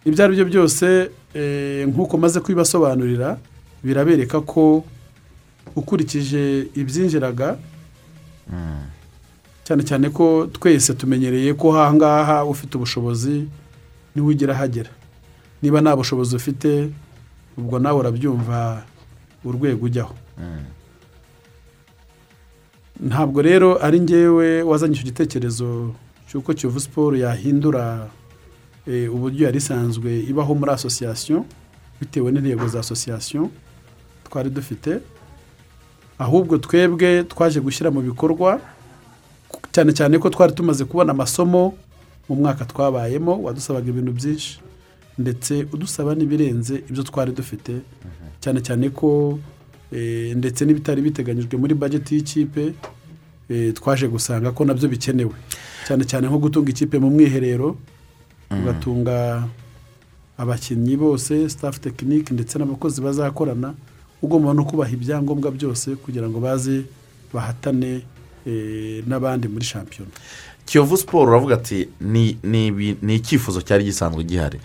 Ibyo 0.05 0.23
ari 0.25 0.33
byo 0.35 0.45
byose 0.45 1.11
eh, 1.33 1.87
nk'uko 1.87 2.17
maze 2.17 2.39
kubibasobanurira 2.39 3.37
birabereka 3.83 4.41
ko 4.41 4.83
ukurikije 5.75 6.67
ibyinjiraga 6.75 7.57
cyane 9.71 9.83
cyane 9.87 10.09
ko 10.11 10.51
twese 10.51 10.91
tumenyereye 10.99 11.53
ko 11.55 11.71
aha 11.71 11.93
ngaha 11.95 12.37
ufite 12.45 12.75
ubushobozi 12.75 13.47
ni 14.15 14.19
we 14.21 14.35
ugera 14.35 14.51
ahagera 14.53 14.91
niba 15.63 15.79
nta 15.81 15.95
bushobozi 15.95 16.35
ufite 16.35 16.91
ubwo 17.57 17.79
nawe 17.79 17.99
urabyumva 17.99 18.83
urwego 19.47 19.85
ujyaho. 19.85 20.15
Ntabwo 22.99 23.41
rero 23.41 23.79
ari 23.85 23.99
ngewe 24.03 24.61
wazanye 24.61 24.93
icyo 24.93 25.03
gitekerezo 25.07 25.95
cy'uko 26.27 26.53
kiyovu 26.53 26.79
siporo 26.79 27.15
yahindura 27.17 28.07
eh, 28.87 29.07
uburyo 29.13 29.45
yari 29.47 29.57
isanzwe 29.57 30.19
ibaho 30.29 30.51
muri 30.55 30.71
asosiyasiyo 30.71 31.45
bitewe 31.99 32.27
n'intego 32.31 32.67
za 32.67 32.79
asosiyasiyo 32.83 33.49
twari 34.27 34.49
dufite. 34.49 34.99
Ahubwo 36.19 36.57
twebwe 36.57 37.23
twaje 37.23 37.59
gushyira 37.63 37.87
mu 37.91 38.01
bikorwa 38.01 38.59
cyane 39.71 39.93
cyane 39.93 40.17
ko 40.19 40.29
twari 40.29 40.53
tumaze 40.53 40.85
kubona 40.85 41.11
amasomo 41.11 41.73
mu 42.29 42.35
mwaka 42.35 42.65
twabayemo 42.65 43.43
wadusabaga 43.43 43.89
ibintu 43.89 44.11
byinshi 44.11 44.59
ndetse 45.19 45.67
udusaba 45.73 46.15
n'ibirenze 46.15 46.83
ibyo 46.89 47.03
twari 47.03 47.31
dufite. 47.31 47.81
Cyane 48.39 48.59
cyane 48.61 48.89
ko 48.89 49.39
eh, 49.91 50.35
ndetse 50.37 50.65
n'ibitari 50.65 51.01
biteganyijwe 51.01 51.57
muri 51.57 51.73
bajeti 51.75 52.15
y'ikipe 52.15 52.73
eh, 53.49 53.73
twaje 53.73 54.07
gusanga 54.07 54.51
ko 54.51 54.65
na 54.65 54.73
byo 54.73 54.87
bikenewe. 54.89 55.35
Cyane 55.87 56.03
cyane 56.05 56.27
nko 56.27 56.37
gutunga 56.39 56.69
ikipe 56.71 56.99
mu 56.99 57.09
mwiherero 57.09 57.75
ugatunga 58.51 59.43
abakinnyi 60.37 60.97
bose 60.97 61.49
staff 61.49 61.79
tekinike 61.79 62.33
ndetse 62.33 62.59
n'abakozi 62.59 63.01
bazakorana 63.01 63.73
ugomba 64.21 64.53
no 64.53 64.63
kubaha 64.65 64.91
ibyangombwa 64.91 65.51
byose 65.51 65.95
kugira 65.95 66.29
ngo 66.29 66.39
baze 66.39 66.83
bahatane 67.33 68.01
n'abandi 69.07 69.47
muri 69.47 69.65
shampiyona. 69.65 70.11
Kiyovu 70.65 70.97
siporo 70.97 71.31
uravuga 71.31 71.55
ati 71.55 71.87
ni 72.01 73.15
icyifuzo 73.15 73.61
cyari 73.61 73.83
gisanzwe 73.83 74.23
gihari. 74.23 74.59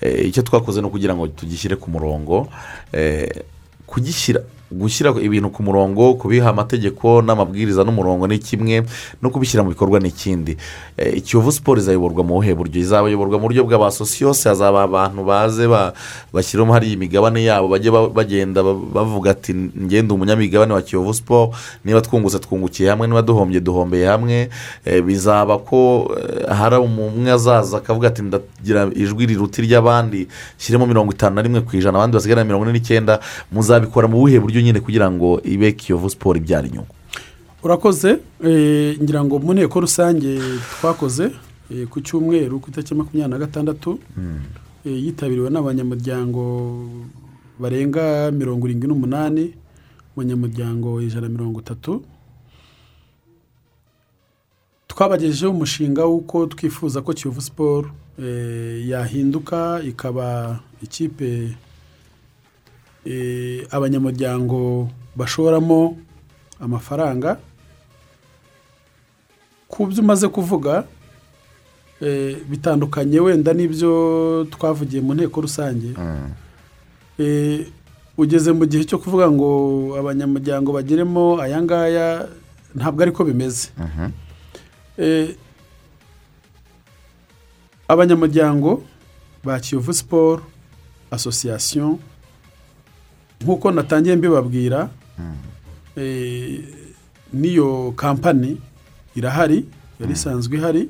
Eh, 0.00 0.28
icyo 0.28 0.42
twakoze 0.42 0.80
ni 0.80 0.86
ukugira 0.86 1.14
ngo 1.14 1.26
tugishyire 1.28 1.76
ku 1.76 1.90
murongo 1.90 2.48
Eh, 2.92 3.42
kugishyira 3.86 4.40
gushyira 4.72 5.14
ibintu 5.22 5.50
ku 5.50 5.62
murongo 5.62 6.14
kubiha 6.18 6.50
amategeko 6.50 7.22
n'amabwiriza 7.22 7.84
n'umurongo 7.84 8.26
ni 8.26 8.38
kimwe 8.38 8.82
no 9.22 9.30
kubishyira 9.30 9.62
mu 9.62 9.70
bikorwa 9.70 10.00
ni 10.00 10.08
ikindi. 10.08 10.56
Eh, 10.96 11.22
kiyovu 11.22 11.52
siporo 11.52 11.78
izayoborwa 11.80 12.24
mu 12.26 12.34
buhe 12.42 12.54
buryo? 12.54 12.80
Izayoborwa 12.82 13.38
mu 13.38 13.46
buryo 13.46 13.62
bw'abasosiyose 13.64 14.48
hazaba 14.48 14.82
abantu 14.82 15.22
baze 15.24 15.68
ba- 15.70 15.92
bashyiramo 16.34 16.72
hariya 16.74 16.92
imigabane 16.98 17.44
yabo 17.46 17.68
bajye 17.70 17.90
ba- 17.94 18.08
bagenda 18.10 18.62
ba- 18.62 18.74
bavuga 18.74 19.30
ati 19.30 19.54
ngende 19.54 20.10
umunyamigabane 20.14 20.72
wa 20.74 20.82
kiyovu 20.82 21.14
siporo 21.14 21.54
niba 21.84 22.00
twungutse 22.02 22.38
twungukiye 22.42 22.90
hamwe 22.90 23.06
niba 23.06 23.22
duhombye 23.22 23.60
duhombeye 23.60 24.06
hamwe. 24.06 24.50
Eh, 24.84 25.02
bizaba 25.02 25.58
ko 25.62 26.10
eh, 26.18 26.48
hari 26.50 26.76
umwe 26.76 27.30
azaza 27.30 27.76
akavuga 27.78 28.08
ati 28.08 28.22
ndagira 28.22 28.90
ijwi 28.94 29.26
riruta 29.26 29.62
iry'abandi 29.62 30.26
shyiremo 30.58 30.86
mirongo 30.86 31.12
itanu 31.14 31.36
na 31.38 31.42
rimwe 31.42 31.60
ku 31.62 31.76
ijana 31.76 31.98
abandi 32.02 32.14
basigarana 32.18 32.44
mirongo 32.44 32.64
ine 32.66 32.72
n'icyenda 32.74 33.20
muzabikora 33.52 34.08
mu 34.10 34.18
buhe 34.26 34.40
buryo 34.40 34.55
nyine 34.62 34.80
kugira 34.80 35.10
ngo 35.10 35.40
ibe 35.44 35.72
kiyovu 35.72 36.10
siporo 36.10 36.38
ibyara 36.38 36.66
inyungu? 36.68 36.94
Urakoze 37.62 38.18
eh, 38.44 38.94
ngira 39.02 39.24
ngo 39.24 39.38
mu 39.38 39.52
nteko 39.54 39.80
rusange 39.80 40.38
twakoze 40.78 41.30
eh, 41.70 41.86
ku 41.90 42.00
cyumweru 42.00 42.60
ku 42.60 42.70
itariki 42.70 42.94
makumyabiri 42.94 43.30
na 43.30 43.38
gatandatu 43.38 43.98
eh, 44.86 45.04
yitabiriwe 45.04 45.50
n'abanyamuryango 45.50 46.42
barenga 47.58 48.30
mirongo 48.30 48.68
irindwi 48.68 48.86
n'umunani 48.88 49.44
abanyamuryango 50.14 51.02
ijana 51.02 51.26
na 51.26 51.34
mirongo 51.34 51.60
itatu. 51.60 52.02
Twabagejejeho 54.88 55.52
umushinga 55.52 56.04
w'uko 56.04 56.46
twifuza 56.46 57.02
ko 57.02 57.12
kiyovu 57.12 57.40
siporo 57.40 57.90
yahinduka 58.88 59.82
ikaba 59.84 60.60
ikipe 60.82 61.50
abanyamuryango 63.70 64.88
bashoramo 65.16 65.96
amafaranga. 66.60 67.38
Ku 69.68 69.86
byo 69.86 70.02
umaze 70.02 70.28
kuvuga 70.28 70.84
eh, 72.00 72.36
bitandukanye 72.48 73.20
wenda 73.20 73.52
n'ibyo 73.52 74.46
twavugiye 74.50 75.02
mu 75.02 75.14
nteko 75.14 75.40
rusange. 75.40 75.94
Eh, 77.18 77.66
ugeze 78.18 78.52
mu 78.52 78.64
gihe 78.66 78.84
cyo 78.84 78.98
kuvuga 78.98 79.30
ngo 79.30 79.48
abanyamuryango 79.98 80.72
bageremo 80.72 81.40
aya 81.40 81.62
ngaya 81.62 82.28
ntabwo 82.74 83.02
ariko 83.02 83.24
bimeze. 83.24 83.68
Eh, 84.98 85.36
abanyamuryango 87.88 88.82
ba 89.44 89.60
kiyovu 89.60 89.92
siporo 89.94 90.42
asosiyasiyo 91.10 91.98
nk'uko 93.42 93.70
natangiye 93.72 94.16
mbibabwira 94.16 94.88
eh, 95.96 96.60
n'iyo 97.32 97.92
kampani 97.96 98.60
irahari 99.16 99.64
yari 100.00 100.12
isanzwe 100.12 100.56
ihari 100.58 100.88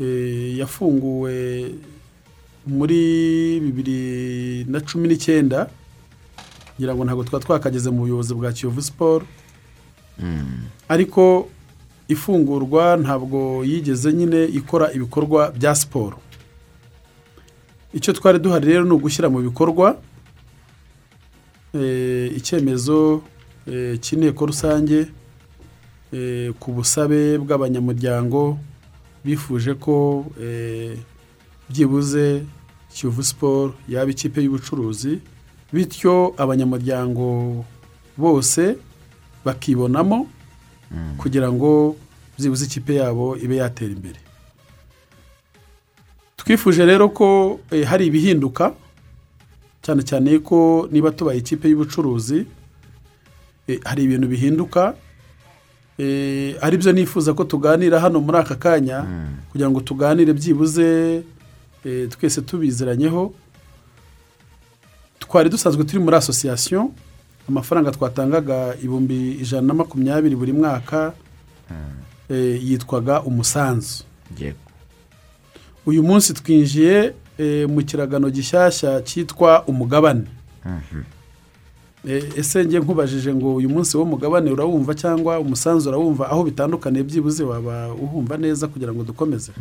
Eh, 0.00 0.58
yafunguwe 0.58 1.34
muri 2.66 3.58
bibiri 3.60 4.64
na 4.70 4.78
cumi 4.80 5.08
n'icyenda 5.08 5.66
ngira 6.78 6.94
ngo 6.94 7.02
ntabwo 7.04 7.24
twaba 7.26 7.42
twakageze 7.44 7.90
mu 7.90 8.06
buyobozi 8.06 8.34
bwa 8.34 8.52
kiyovu 8.54 8.78
siporo 8.82 9.26
ariko 10.88 11.48
ifungurwa 12.08 12.96
ntabwo 12.96 13.64
yigeze 13.66 14.12
nyine 14.12 14.44
ikora 14.54 14.92
ibikorwa 14.94 15.50
bya 15.50 15.74
siporo 15.74 16.18
icyo 17.94 18.12
twari 18.14 18.38
duhari 18.38 18.66
rero 18.70 18.84
ni 18.86 18.94
ugushyira 18.94 19.26
mu 19.30 19.42
bikorwa 19.42 19.98
icyemezo 22.36 23.22
eh, 23.66 23.98
cy'inteko 24.00 24.46
rusange 24.46 25.06
eh, 26.12 26.52
ku 26.60 26.72
busabe 26.72 27.38
bw'abanyamuryango 27.38 28.58
bifuje 29.24 29.74
ko 29.74 30.24
eh, 30.40 30.96
byibuze 31.68 32.42
kiyovu 32.94 33.22
siporo 33.22 33.74
yaba 33.88 34.10
ikipe 34.10 34.40
y'ubucuruzi 34.42 35.20
bityo 35.72 36.34
abanyamuryango 36.36 37.64
bose 38.16 38.76
bakibonamo 39.44 40.26
kugira 41.20 41.52
ngo 41.52 41.96
byibuze 42.38 42.64
ikipe 42.64 42.94
yabo 42.94 43.36
ibe 43.36 43.56
yatera 43.56 43.92
imbere. 43.92 44.20
Twifuje 46.36 46.86
rero 46.86 47.08
ko 47.08 47.60
eh, 47.70 47.84
hari 47.84 48.06
ibihinduka. 48.06 48.72
Cyane 49.88 50.02
cyane 50.04 50.38
ko 50.44 50.84
niba 50.92 51.08
tubaye 51.10 51.38
ikipe 51.40 51.64
y'ubucuruzi 51.68 52.44
eh, 53.68 53.80
hari 53.84 54.04
ibintu 54.04 54.28
bihinduka 54.28 54.92
eh, 55.98 56.56
ari 56.60 56.76
byo 56.76 56.92
nifuza 56.92 57.32
ko 57.34 57.44
tuganira 57.44 57.96
hano 58.00 58.20
muri 58.20 58.38
aka 58.38 58.54
kanya 58.54 59.00
kugira 59.50 59.70
ngo 59.72 59.80
tuganire 59.80 60.32
byibuze 60.36 61.22
eh, 61.84 62.08
twese 62.12 62.40
tubiziranyeho 62.44 63.32
twari 65.18 65.48
dusanzwe 65.48 65.84
turi 65.84 65.98
muri 66.04 66.16
asosiyasiyo 66.16 66.92
amafaranga 67.48 67.90
twatangaga 67.90 68.74
ibihumbi 68.76 69.32
ijana 69.40 69.66
na 69.66 69.74
makumyabiri 69.74 70.36
buri 70.36 70.52
mwaka 70.52 71.12
eh, 72.28 72.60
yitwaga 72.64 73.22
umusanzu. 73.22 74.04
Uyu 75.86 76.02
munsi 76.02 76.34
twinjiye 76.34 77.14
mu 77.68 77.82
kiragano 77.86 78.30
gishyashya 78.30 79.02
cyitwa 79.02 79.64
umugabane. 79.66 80.24
E, 82.08 82.22
ese 82.36 82.64
njye 82.64 82.80
nkubajije 82.80 83.34
ngo 83.34 83.54
uyu 83.54 83.68
munsi 83.68 83.96
wo 83.96 84.04
mugabane 84.04 84.50
urawumva 84.50 84.94
cyangwa 84.94 85.38
umusanzu 85.38 85.88
urawumva 85.88 86.30
aho 86.30 86.42
bitandukaniye 86.44 87.02
byibuze 87.04 87.44
waba 87.44 87.88
uhumva 87.94 88.36
neza 88.38 88.66
kugira 88.68 88.92
ngo 88.92 89.02
dukomeze? 89.02 89.52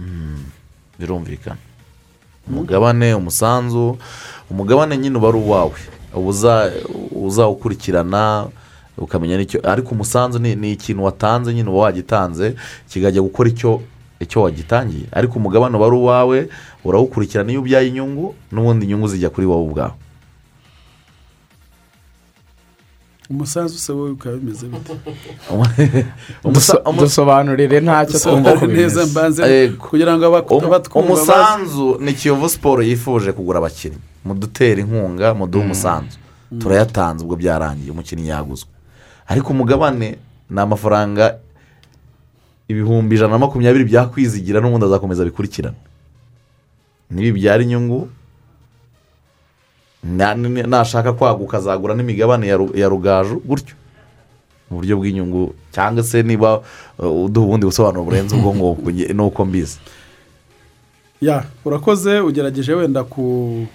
Birumvikana. 1.00 1.58
Umugabane 2.50 3.14
umusanzu 3.14 3.98
umugabane 4.50 4.98
nyine 4.98 5.18
uba 5.18 5.30
ari 5.30 5.38
uwawe. 5.38 5.80
Uzawukurikirana 7.12 8.48
ukamenya 8.98 9.38
n'icyo 9.38 9.60
ariko 9.70 9.90
umusanzu 9.94 10.40
ni 10.40 10.56
ni 10.56 10.72
ikintu 10.72 11.04
watanze 11.04 11.54
nyine 11.54 11.70
uba 11.70 11.80
wagitanze 11.80 12.56
kikajya 12.90 13.22
gukora 13.22 13.50
icyo 13.50 13.82
icyo 14.20 14.42
wagitangiye. 14.42 15.06
Ariko 15.12 15.40
umugabane 15.40 15.76
uba 15.78 15.86
ari 15.88 15.96
uwawe 15.96 16.50
urawukurikirana 16.86 17.52
iyo 17.52 17.60
ubyaye 17.62 17.88
inyungu 17.88 18.36
n'ubundi 18.52 18.86
inyungu 18.86 19.08
zijya 19.08 19.30
kuri 19.30 19.48
wowe 19.48 19.64
ubwawe. 19.68 19.94
Umusanzu 23.30 23.78
se 23.80 23.92
wowe 23.94 24.12
bikaba 24.12 24.36
bimeze 24.38 24.68
bite? 24.68 24.94
Dusobanurire 27.00 27.80
ntacyo 27.80 28.20
twumva 28.20 28.56
ko 28.56 28.68
bimeze 28.68 29.06
mbanze 29.06 29.44
Eh, 29.44 29.74
kugira 29.76 30.16
ngo 30.18 30.26
aba- 30.26 30.48
Um- 30.56 30.66
abatwumva 30.66 31.14
umusanzu 31.14 31.98
ni 32.00 32.14
kiyovu 32.14 32.50
siporo 32.50 32.82
yifuje 32.84 33.32
kugura 33.32 33.60
abakinnyi. 33.60 33.98
Mudutera 34.26 34.80
inkunga 34.82 35.34
muduhe 35.34 35.66
umusanzu. 35.66 36.18
Turayatanze 36.60 37.24
ubwo 37.24 37.36
byarangiye 37.36 37.92
umukinnyi 37.92 38.28
yaguzwe. 38.32 38.70
Ariko 39.28 39.52
umugabane 39.54 40.18
ni 40.50 40.60
amafaranga 40.62 41.36
ibihumbi 42.68 43.16
ijana 43.16 43.32
na 43.32 43.38
makumyabiri 43.40 43.86
byakwizigira 43.86 44.60
n'ubundi 44.62 44.86
azakomeza 44.86 45.26
bikurikirana 45.26 45.76
nibibyara 47.12 47.64
inyungu. 47.64 48.10
Nashaka 50.68 51.14
kwaguka 51.14 51.58
azagura 51.58 51.96
n'imigabane 51.96 52.48
ya 52.48 52.58
ru- 52.58 52.76
ya 52.78 52.88
rugaju 52.90 53.42
gutyo. 53.46 53.76
Mu 54.70 54.78
buryo 54.78 54.98
bw'inyungu 55.00 55.56
cyangwa 55.72 56.04
se 56.04 56.24
niba 56.24 56.60
uh, 57.00 57.26
uduha 57.26 57.46
ubundi 57.48 57.66
busobanuro 57.66 58.04
burenze 58.04 58.36
ubwo 58.36 58.52
ngubwo 58.56 58.92
nge- 58.92 59.14
ni 59.16 59.22
uko 59.22 59.46
mbizi. 59.46 59.80
Ya 61.22 61.44
urakoze 61.66 62.20
ugerageje 62.20 62.74
wenda 62.74 63.04
ku 63.04 63.66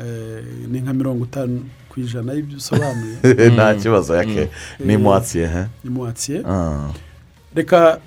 eh, 0.00 0.44
ni 0.68 0.80
nka 0.80 0.92
mirongo 0.92 1.24
itanu 1.24 1.64
ku 1.88 2.00
ijana 2.00 2.32
y'ibyo 2.32 2.56
usobanuye. 2.56 3.16
Nta 3.54 3.74
kibazo 3.74 4.16
yake. 4.16 4.48
Ni 4.80 4.96
muwatsiye 4.96 5.66
ni 5.84 5.90
muwatsiye 5.90 6.42
Ah. 6.46 6.88
Reka 7.56 7.98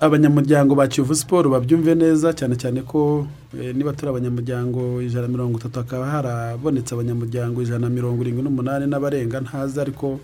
abanyamuryango 0.00 0.74
ba 0.74 0.88
kiyovu 0.88 1.14
siporo 1.14 1.50
babyumve 1.50 1.94
neza 1.94 2.32
cyane 2.32 2.56
cyane 2.56 2.82
ko 2.82 3.26
eh, 3.60 3.74
niba 3.76 3.92
turi 3.92 4.08
abanyamuryango 4.10 5.02
ijana 5.02 5.26
na 5.26 5.32
mirongo 5.32 5.58
itatu 5.58 5.78
hakaba 5.78 6.06
harabonetse 6.06 6.94
abanyamuryango 6.94 7.62
ijana 7.62 7.78
na 7.78 7.88
mirongo 7.88 8.22
irindwi 8.22 8.42
n'umunani 8.44 8.86
n'abarenga 8.86 9.40
ntazi 9.40 9.80
ariko 9.80 10.20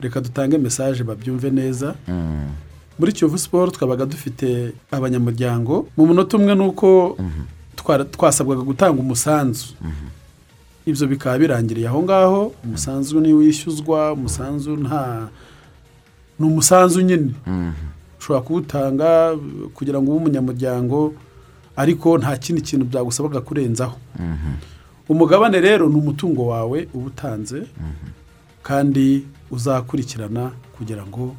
reka 0.00 0.20
dutange 0.20 0.58
mesaje 0.58 1.04
babyumve 1.04 1.50
neza. 1.50 1.94
Mm. 2.08 2.48
muri 2.98 3.12
kiyovu 3.12 3.38
siporo 3.38 3.70
twabaga 3.70 4.06
dufite 4.06 4.72
abanyamuryango 4.90 5.86
mu 5.96 6.06
munota 6.06 6.36
umwe 6.36 6.54
ni 6.54 6.64
uko 6.66 7.16
twara- 7.76 8.04
twasabwaga 8.04 8.62
gutanga 8.62 9.00
umusanzu. 9.00 9.66
Ibyo 10.86 11.06
bikaba 11.06 11.38
birangiriye 11.38 11.88
aho 11.88 12.02
ngaho 12.02 12.52
umusanzu 12.64 13.20
ntiwishyuzwa 13.20 14.12
umusanzu 14.12 14.76
nta 14.76 15.28
ni 16.38 16.46
umusanzu 16.46 17.00
nyine. 17.00 17.30
Ushobora 18.18 18.40
kuwutanga 18.44 19.36
kugira 19.74 20.02
ngo 20.02 20.10
ube 20.12 20.20
umunyamuryango 20.20 21.14
ariko 21.76 22.18
nta 22.18 22.36
kindi 22.36 22.62
kintu 22.62 22.84
byagusabaga 22.86 23.40
kurenzaho. 23.40 23.96
Umugabane 25.08 25.60
rero 25.60 25.88
ni 25.88 25.94
umutungo 25.96 26.46
wawe 26.46 26.88
uba 26.94 27.06
utanze 27.06 27.62
kandi 28.62 29.24
uzakurikirana 29.50 30.50
kugira 30.76 31.06
ngo 31.06 31.34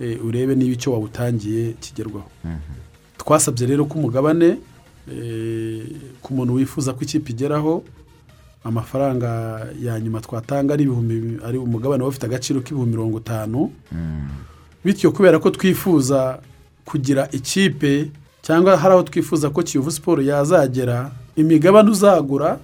eh, 0.00 0.24
urebe 0.24 0.54
niba 0.54 0.72
icyo 0.72 0.92
wawutangiye 0.92 1.72
kigerwaho. 1.80 2.30
Twasabye 3.18 3.66
rero 3.66 3.84
ko 3.84 3.98
umugabane 3.98 4.56
eh, 5.12 5.82
ku 6.22 6.34
muntu 6.34 6.54
wifuza 6.54 6.92
ko 6.92 7.00
ikipe 7.02 7.32
igeraho 7.32 7.82
amafaranga 8.64 9.60
ya 9.82 10.00
nyuma 10.00 10.20
twatanga 10.20 10.74
ari 10.74 10.82
ibihumbi 10.84 11.38
ari 11.44 11.58
umugabane 11.58 12.04
ufite 12.04 12.26
agaciro 12.26 12.60
k'ibihumbi 12.60 12.90
mirongo 12.90 13.18
itanu. 13.18 13.70
Bityo 14.84 15.12
kubera 15.12 15.38
ko 15.38 15.50
twifuza 15.50 16.38
kugira 16.84 17.28
ikipe 17.32 18.10
cyangwa 18.42 18.76
hari 18.76 18.94
aho 18.94 19.02
twifuza 19.02 19.50
ko 19.50 19.62
kiyovu 19.62 19.90
siporo 19.90 20.22
yazagera 20.22 21.10
imigabane 21.36 21.90
uzagura 21.90 22.58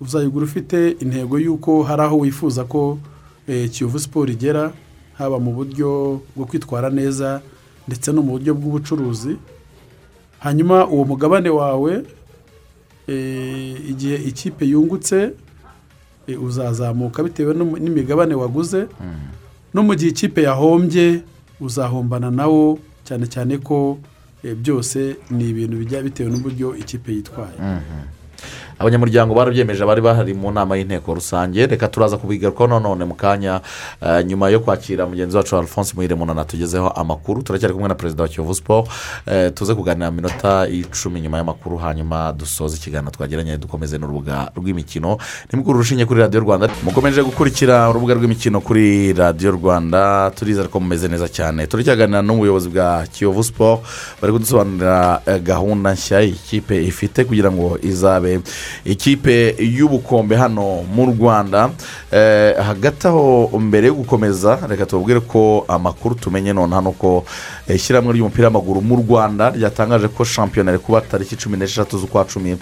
uzayigura 0.00 0.44
ufite 0.46 0.90
intego 1.02 1.38
y'uko 1.38 1.82
hari 1.82 2.02
aho 2.02 2.18
wifuza 2.18 2.64
ko 2.64 2.98
eh, 3.48 3.70
kiyovu 3.70 3.98
siporo 3.98 4.30
igera 4.32 4.72
haba 5.18 5.38
mu 5.38 5.52
buryo 5.52 6.20
bwo 6.36 6.46
kwitwara 6.46 6.90
neza 6.90 7.40
ndetse 7.88 8.12
no 8.12 8.22
mu 8.22 8.32
buryo 8.38 8.54
bw'ubucuruzi. 8.54 9.36
Hanyuma 10.38 10.86
uwo 10.86 11.04
mugabane 11.04 11.48
wawe 11.50 12.02
igihe 13.88 14.16
ikipe 14.16 14.64
yungutse 14.66 15.32
eh, 16.26 16.42
uzazamuka 16.42 17.22
bitewe 17.22 17.54
n'imigabane 17.54 18.34
waguze. 18.34 18.86
No 19.74 19.82
mu 19.82 19.94
gihe 19.94 20.10
ikipe 20.10 20.42
yahombye 20.42 21.20
uzahombana 21.60 22.30
nawo 22.30 22.78
cyane 23.04 23.26
cyane 23.26 23.58
ko 23.58 23.98
eh, 24.44 24.54
byose 24.56 25.16
ni 25.30 25.48
ibintu 25.50 25.76
bijya 25.76 26.02
bitewe 26.02 26.30
n'uburyo 26.30 26.76
ikipe 26.76 27.12
yitwaye. 27.12 27.58
Abanyamuryango 28.78 29.34
barabyemeje 29.34 29.84
bari 29.84 30.00
bahari 30.00 30.34
mu 30.34 30.50
nama 30.52 30.76
y'inteko 30.76 31.14
rusange. 31.14 31.66
Reka 31.66 31.88
turaza 31.88 32.16
kubigarukaho 32.16 32.66
nanone 32.70 33.04
mu 33.04 33.14
kanya 33.14 33.60
eh, 34.02 34.24
nyuma 34.26 34.48
yo 34.50 34.60
kwakira 34.60 35.06
mugenzi 35.06 35.36
wacu 35.36 35.56
alphonse 35.56 35.92
muhiremunana 35.96 36.44
tugezeho 36.44 36.88
amakuru. 36.88 37.42
Turacyari 37.42 37.74
kumwe 37.74 37.88
na 37.88 37.94
perezida 37.94 38.22
wa 38.22 38.28
kiyovu 38.28 38.54
siporo 38.54 38.88
eh, 39.26 39.52
tuze 39.54 39.74
kuganira 39.74 40.10
minota 40.10 40.68
icumi 40.68 41.20
nyuma 41.20 41.36
y'amakuru 41.38 41.76
hanyuma 41.76 42.32
dusoze 42.32 42.76
ikiganiro 42.76 43.10
twagiranye 43.10 43.58
dukomeze 43.58 43.98
n'urubuga 43.98 44.50
rw'imikino. 44.56 45.18
Nimukuru 45.52 45.78
urushinge 45.78 46.04
kuri 46.06 46.20
radiyo 46.20 46.40
rwanda. 46.40 46.68
Mukomeje 46.84 47.22
gukurikira 47.22 47.90
urubuga 47.90 48.14
rw'imikino 48.14 48.60
kuri 48.60 49.12
radiyo 49.12 49.50
rwanda. 49.50 50.30
Turizera 50.30 50.68
ko 50.68 50.80
mumeze 50.80 51.08
neza 51.08 51.28
cyane. 51.28 51.66
Turacyaganira 51.66 52.22
n'ubuyobozi 52.22 52.68
bwa 52.68 53.04
kiyovu 53.12 53.44
siporo 53.44 53.82
bari 54.22 54.32
kudusobanurira 54.32 55.22
eh, 55.26 55.42
gahunda 55.42 55.92
nshya 55.92 56.20
ikipe 56.22 56.84
ifite 56.84 57.24
kugira 57.24 57.50
ngo 57.52 57.78
izabe 57.82 58.40
ikipe 58.84 59.54
y'ubukombe 59.58 60.36
hano 60.36 60.82
mu 60.94 61.06
rwanda 61.12 61.70
Eh, 62.12 62.56
hagati 62.56 63.06
aho 63.06 63.50
mbere 63.60 63.86
yo 63.86 63.94
gukomeza 63.94 64.58
reka 64.68 64.86
tubabwire 64.86 65.20
ko 65.20 65.64
amakuru 65.68 66.14
tumenye 66.14 66.52
none 66.52 66.74
hano 66.74 66.92
ko 66.92 67.24
eh, 67.68 67.76
ishyirahamwe 67.76 68.12
ry'umupira 68.16 68.48
w'amaguru 68.48 68.80
mu 68.80 68.96
rwanda 68.96 69.50
ryatangaje 69.52 70.08
ko 70.08 70.24
shampiyona 70.24 70.70
iri 70.72 70.80
kuba 70.80 71.00
tariki 71.00 71.36
cumi 71.36 71.56
n'eshatu 71.60 71.98
z'ukwa 71.98 72.24
cumi 72.24 72.56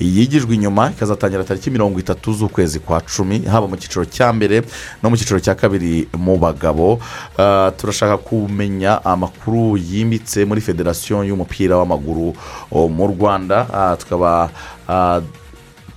yigijwe 0.00 0.54
inyuma 0.54 0.90
ikazatangira 0.96 1.44
tariki 1.44 1.70
mirongo 1.70 2.00
itatu 2.00 2.32
z'ukwezi 2.32 2.80
kwa 2.80 3.00
cumi 3.04 3.44
haba 3.44 3.66
mu 3.68 3.76
cyiciro 3.76 4.04
cya 4.08 4.32
mbere 4.32 4.62
no 5.02 5.10
mu 5.10 5.16
cyiciro 5.16 5.40
cya 5.40 5.54
kabiri 5.54 6.08
mu 6.16 6.38
bagabo. 6.40 6.98
Ah, 7.38 7.72
turashaka 7.76 8.16
kumenya 8.16 9.04
amakuru 9.04 9.76
yimbitse 9.76 10.44
muri 10.48 10.60
federasiyo 10.60 11.20
y'umupira 11.24 11.76
w'amaguru 11.76 12.32
oh, 12.72 12.88
mu 12.88 13.06
rwanda. 13.12 13.68
Ah, 13.72 13.96
tukaba 13.96 14.48
ah, 14.88 15.20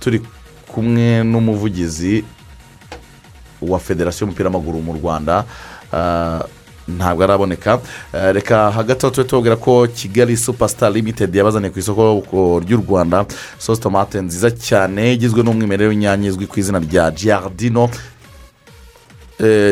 turi 0.00 0.20
kumwe 0.72 1.24
n'umuvugizi 1.24 2.24
wa 3.62 3.78
federasiyo 3.78 4.24
y'umupira 4.26 4.48
w'amaguru 4.48 4.80
mu 4.82 4.92
rwanda 4.92 5.44
Ah, 5.92 6.44
ntabwo 6.88 7.24
araboneka. 7.24 7.80
Eh, 8.14 8.32
reka 8.34 8.70
hagati 8.70 9.06
aho 9.06 9.14
tube 9.14 9.28
tubabwira 9.28 9.56
ko 9.56 9.86
kigali 9.90 10.36
supasita 10.36 10.90
limitedi 10.90 11.38
yabazaniye 11.38 11.70
ku 11.70 11.78
isoko 11.78 12.22
ry'u 12.62 12.78
rwanda. 12.86 13.26
Sosi 13.58 13.80
tomate 13.82 14.20
nziza 14.22 14.50
cyane 14.54 15.12
igizwe 15.18 15.42
n'umwimerere 15.42 15.90
w'inyanya 15.90 16.28
izwi 16.30 16.46
ku 16.46 16.60
izina 16.62 16.78
rya 16.78 17.10
giardino. 17.10 17.90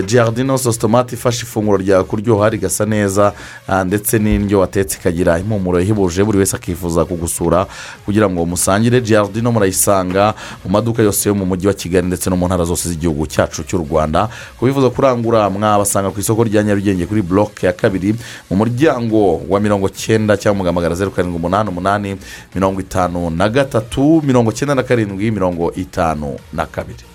Giardino 0.07 0.59
sosi 0.59 0.79
tomate 0.79 1.15
ifasha 1.15 1.43
ifunguro 1.43 1.77
ryawe 1.79 2.05
kuryoha 2.05 2.49
rigasa 2.51 2.87
neza 2.87 3.33
ah, 3.69 3.85
ndetse 3.85 4.19
n'indyo 4.19 4.61
watetse 4.61 4.99
ikagira 4.99 5.39
impumuro 5.39 5.81
ihebuje 5.81 6.25
buri 6.25 6.39
wese 6.39 6.57
akifuza 6.57 7.05
kugusura 7.05 7.67
kugira 8.05 8.31
ngo 8.31 8.47
musangire. 8.47 9.01
Giardino 9.01 9.53
murayisanga 9.53 10.35
mu 10.65 10.71
maduka 10.71 11.03
yose 11.03 11.29
yo 11.29 11.35
mu 11.35 11.47
mujyi 11.47 11.67
wa 11.67 11.75
kigali 11.75 12.07
ndetse 12.07 12.31
no 12.31 12.37
mu 12.37 12.47
ntara 12.47 12.65
zose 12.65 12.89
z'igihugu 12.89 13.27
cyacu 13.27 13.63
cy'u 13.65 13.79
rwanda. 13.79 14.29
Ku 14.59 14.65
bifuza 14.67 14.91
kurangura 14.91 15.51
mwabasanga 15.51 16.11
ku 16.11 16.21
isoko 16.21 16.45
rya 16.45 16.63
nyarugenge 16.63 17.07
kuri 17.07 17.23
buroke 17.23 17.67
ya 17.67 17.73
kabiri 17.73 18.15
mu 18.51 18.57
muryango 18.57 19.41
wa 19.49 19.61
mirongo 19.61 19.89
cyenda 19.89 20.37
cyangwa 20.37 20.59
mugamagara 20.59 20.95
zeru 20.95 21.11
karindwi 21.11 21.37
umunani 21.39 21.69
umunani 21.71 22.17
mirongo 22.55 22.81
itanu 22.81 23.31
na 23.31 23.49
gatatu 23.49 24.23
mirongo 24.25 24.53
cyenda 24.53 24.75
na 24.75 24.83
karindwi 24.83 25.31
mirongo 25.31 25.73
itanu 25.73 26.37
na 26.53 26.67
kabiri. 26.67 27.08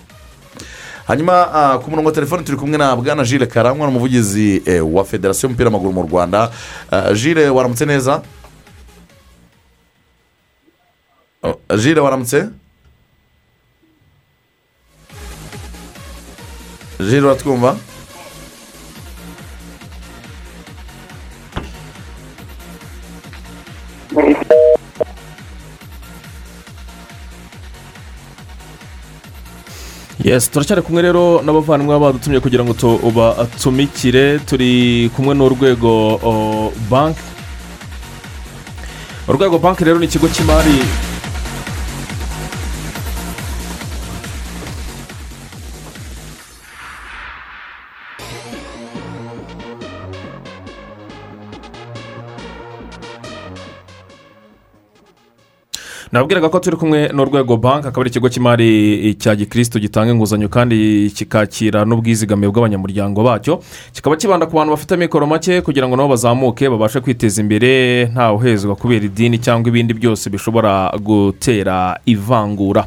Hanyuma 1.06 1.34
ah, 1.52 1.78
ku 1.78 1.90
murongo 1.90 2.08
wa 2.08 2.14
telefoni 2.14 2.44
turi 2.44 2.56
kumwe 2.58 2.78
na 2.78 2.96
bwana 2.96 3.24
jile 3.24 3.46
karangwa 3.46 3.86
n'umuvugizi 3.86 4.62
eh, 4.66 4.80
wa 4.94 5.04
federasiyo 5.04 5.46
y'umupira 5.48 5.68
w'amaguru 5.68 5.92
mu 5.92 6.02
rwanda. 6.02 6.50
Ah, 6.90 7.12
jile 7.14 7.48
waramutse 7.48 7.84
neza? 7.86 8.22
Oh, 11.42 11.56
jile 11.76 12.00
waramutse? 12.00 12.48
Jiro 17.00 17.26
uratwumva? 17.28 17.76
Yes 30.24 30.50
turacyari 30.50 30.82
kumwe 30.82 31.02
rero 31.02 31.42
n'abavandimwe 31.44 31.98
badutumye 32.00 32.40
kugira 32.40 32.64
ngo 32.64 32.72
tubatumikire 32.74 34.38
turi 34.48 35.10
kumwe 35.16 35.34
n'urwego 35.34 35.92
o, 36.24 36.72
banki 36.90 37.20
urwego 39.28 39.58
banki 39.58 39.84
rero 39.84 39.98
ni 39.98 40.06
ikigo 40.06 40.28
cy'imari 40.28 40.76
nababwiraga 56.14 56.48
ko 56.48 56.58
turi 56.60 56.76
kumwe 56.76 57.08
n'urwego 57.12 57.56
banki 57.56 57.88
akaba 57.88 58.00
ari 58.06 58.10
ikigo 58.10 58.28
cy'imari 58.30 59.14
cya 59.18 59.34
gikirisitu 59.36 59.80
gitanga 59.82 60.12
inguzanyo 60.14 60.46
kandi 60.48 61.10
kikakira 61.10 61.82
n'ubwizigame 61.84 62.46
bw'abanyamuryango 62.46 63.18
bacyo. 63.26 63.58
Kikaba 63.92 64.14
kibanda 64.16 64.46
ku 64.46 64.54
bantu 64.54 64.70
bafite 64.78 64.94
amikoro 64.94 65.26
make 65.26 65.58
kugira 65.66 65.88
ngo 65.90 65.96
nabo 65.98 66.14
bazamuke 66.14 66.70
babashe 66.70 67.00
kwiteza 67.02 67.42
imbere 67.42 68.04
ntawe 68.14 68.36
uhezwa 68.38 68.76
kubera 68.78 69.04
idini 69.04 69.38
cyangwa 69.42 69.68
ibindi 69.74 69.90
byose 69.94 70.30
bishobora 70.30 70.94
gutera 71.02 71.98
ivangura. 72.06 72.86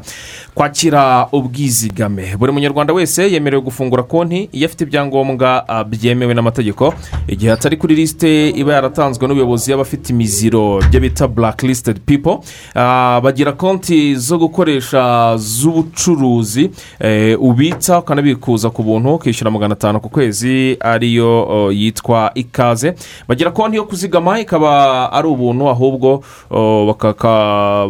Kwakira 0.56 1.28
ubwizigame. 1.32 2.32
Buri 2.36 2.52
munyarwanda 2.52 2.92
wese 2.96 3.28
yemerewe 3.28 3.60
gufungura 3.62 4.02
konti 4.08 4.48
iyo 4.56 4.66
afite 4.66 4.84
ibyangombwa 4.88 5.64
byemewe 5.84 6.32
n'amategeko. 6.34 6.94
Igihe 7.28 7.52
atari 7.52 7.76
kuri 7.76 7.94
lisite 7.94 8.48
iba 8.56 8.72
yaratanzwe 8.74 9.28
n'ubuyobozi 9.28 9.70
y'abafite 9.70 10.08
imiziro 10.16 10.80
byo 10.88 11.00
bita 11.00 11.28
blacklisted 11.28 12.00
people. 12.08 12.40
Ah, 12.74 13.17
bagira 13.20 13.52
konti 13.52 14.16
zo 14.16 14.38
gukoresha 14.38 15.36
z'ubucuruzi 15.36 16.70
eh, 17.00 17.36
ubitsa 17.42 17.98
ukanabikuza 17.98 18.70
ku 18.70 18.82
buntu 18.82 19.14
ukishyura 19.14 19.50
magana 19.50 19.72
atanu 19.72 20.00
ku 20.00 20.08
kwezi 20.08 20.76
ariyo 20.80 21.46
oh, 21.48 21.72
yitwa 21.72 22.30
ikaze. 22.34 22.94
Bagira 23.28 23.50
konti 23.50 23.76
yo 23.76 23.84
kuzigama 23.84 24.40
ikaba 24.40 25.12
ari 25.12 25.28
ubuntu 25.28 25.68
ahubwo 25.68 26.22
oh, 26.50 26.94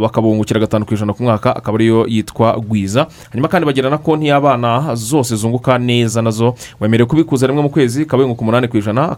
bakabungukira 0.01 0.61
gatanu 0.61 0.85
ku 0.87 0.95
ijana 0.95 1.13
ku 1.13 1.23
mwaka 1.23 1.57
akaba 1.57 1.77
ariyo 1.79 2.07
yitwa 2.09 2.53
gwiza 2.61 3.07
hanyuma 3.31 3.49
kandi 3.49 3.67
bagira 3.67 3.91
na 3.91 3.99
konti 3.99 4.27
y'abana 4.27 4.95
zose 4.95 5.37
zunguka 5.37 5.79
neza 5.79 6.23
na 6.23 6.31
zo. 6.31 6.55
Wemerewe 6.81 7.09
kubikuza 7.09 7.47
rimwe 7.47 7.63
mu 7.63 7.71
kwezi 7.71 8.03
ikaba 8.03 8.23
yunguka 8.23 8.43
umunani 8.43 8.69
ku 8.69 8.77
ijana 8.77 9.11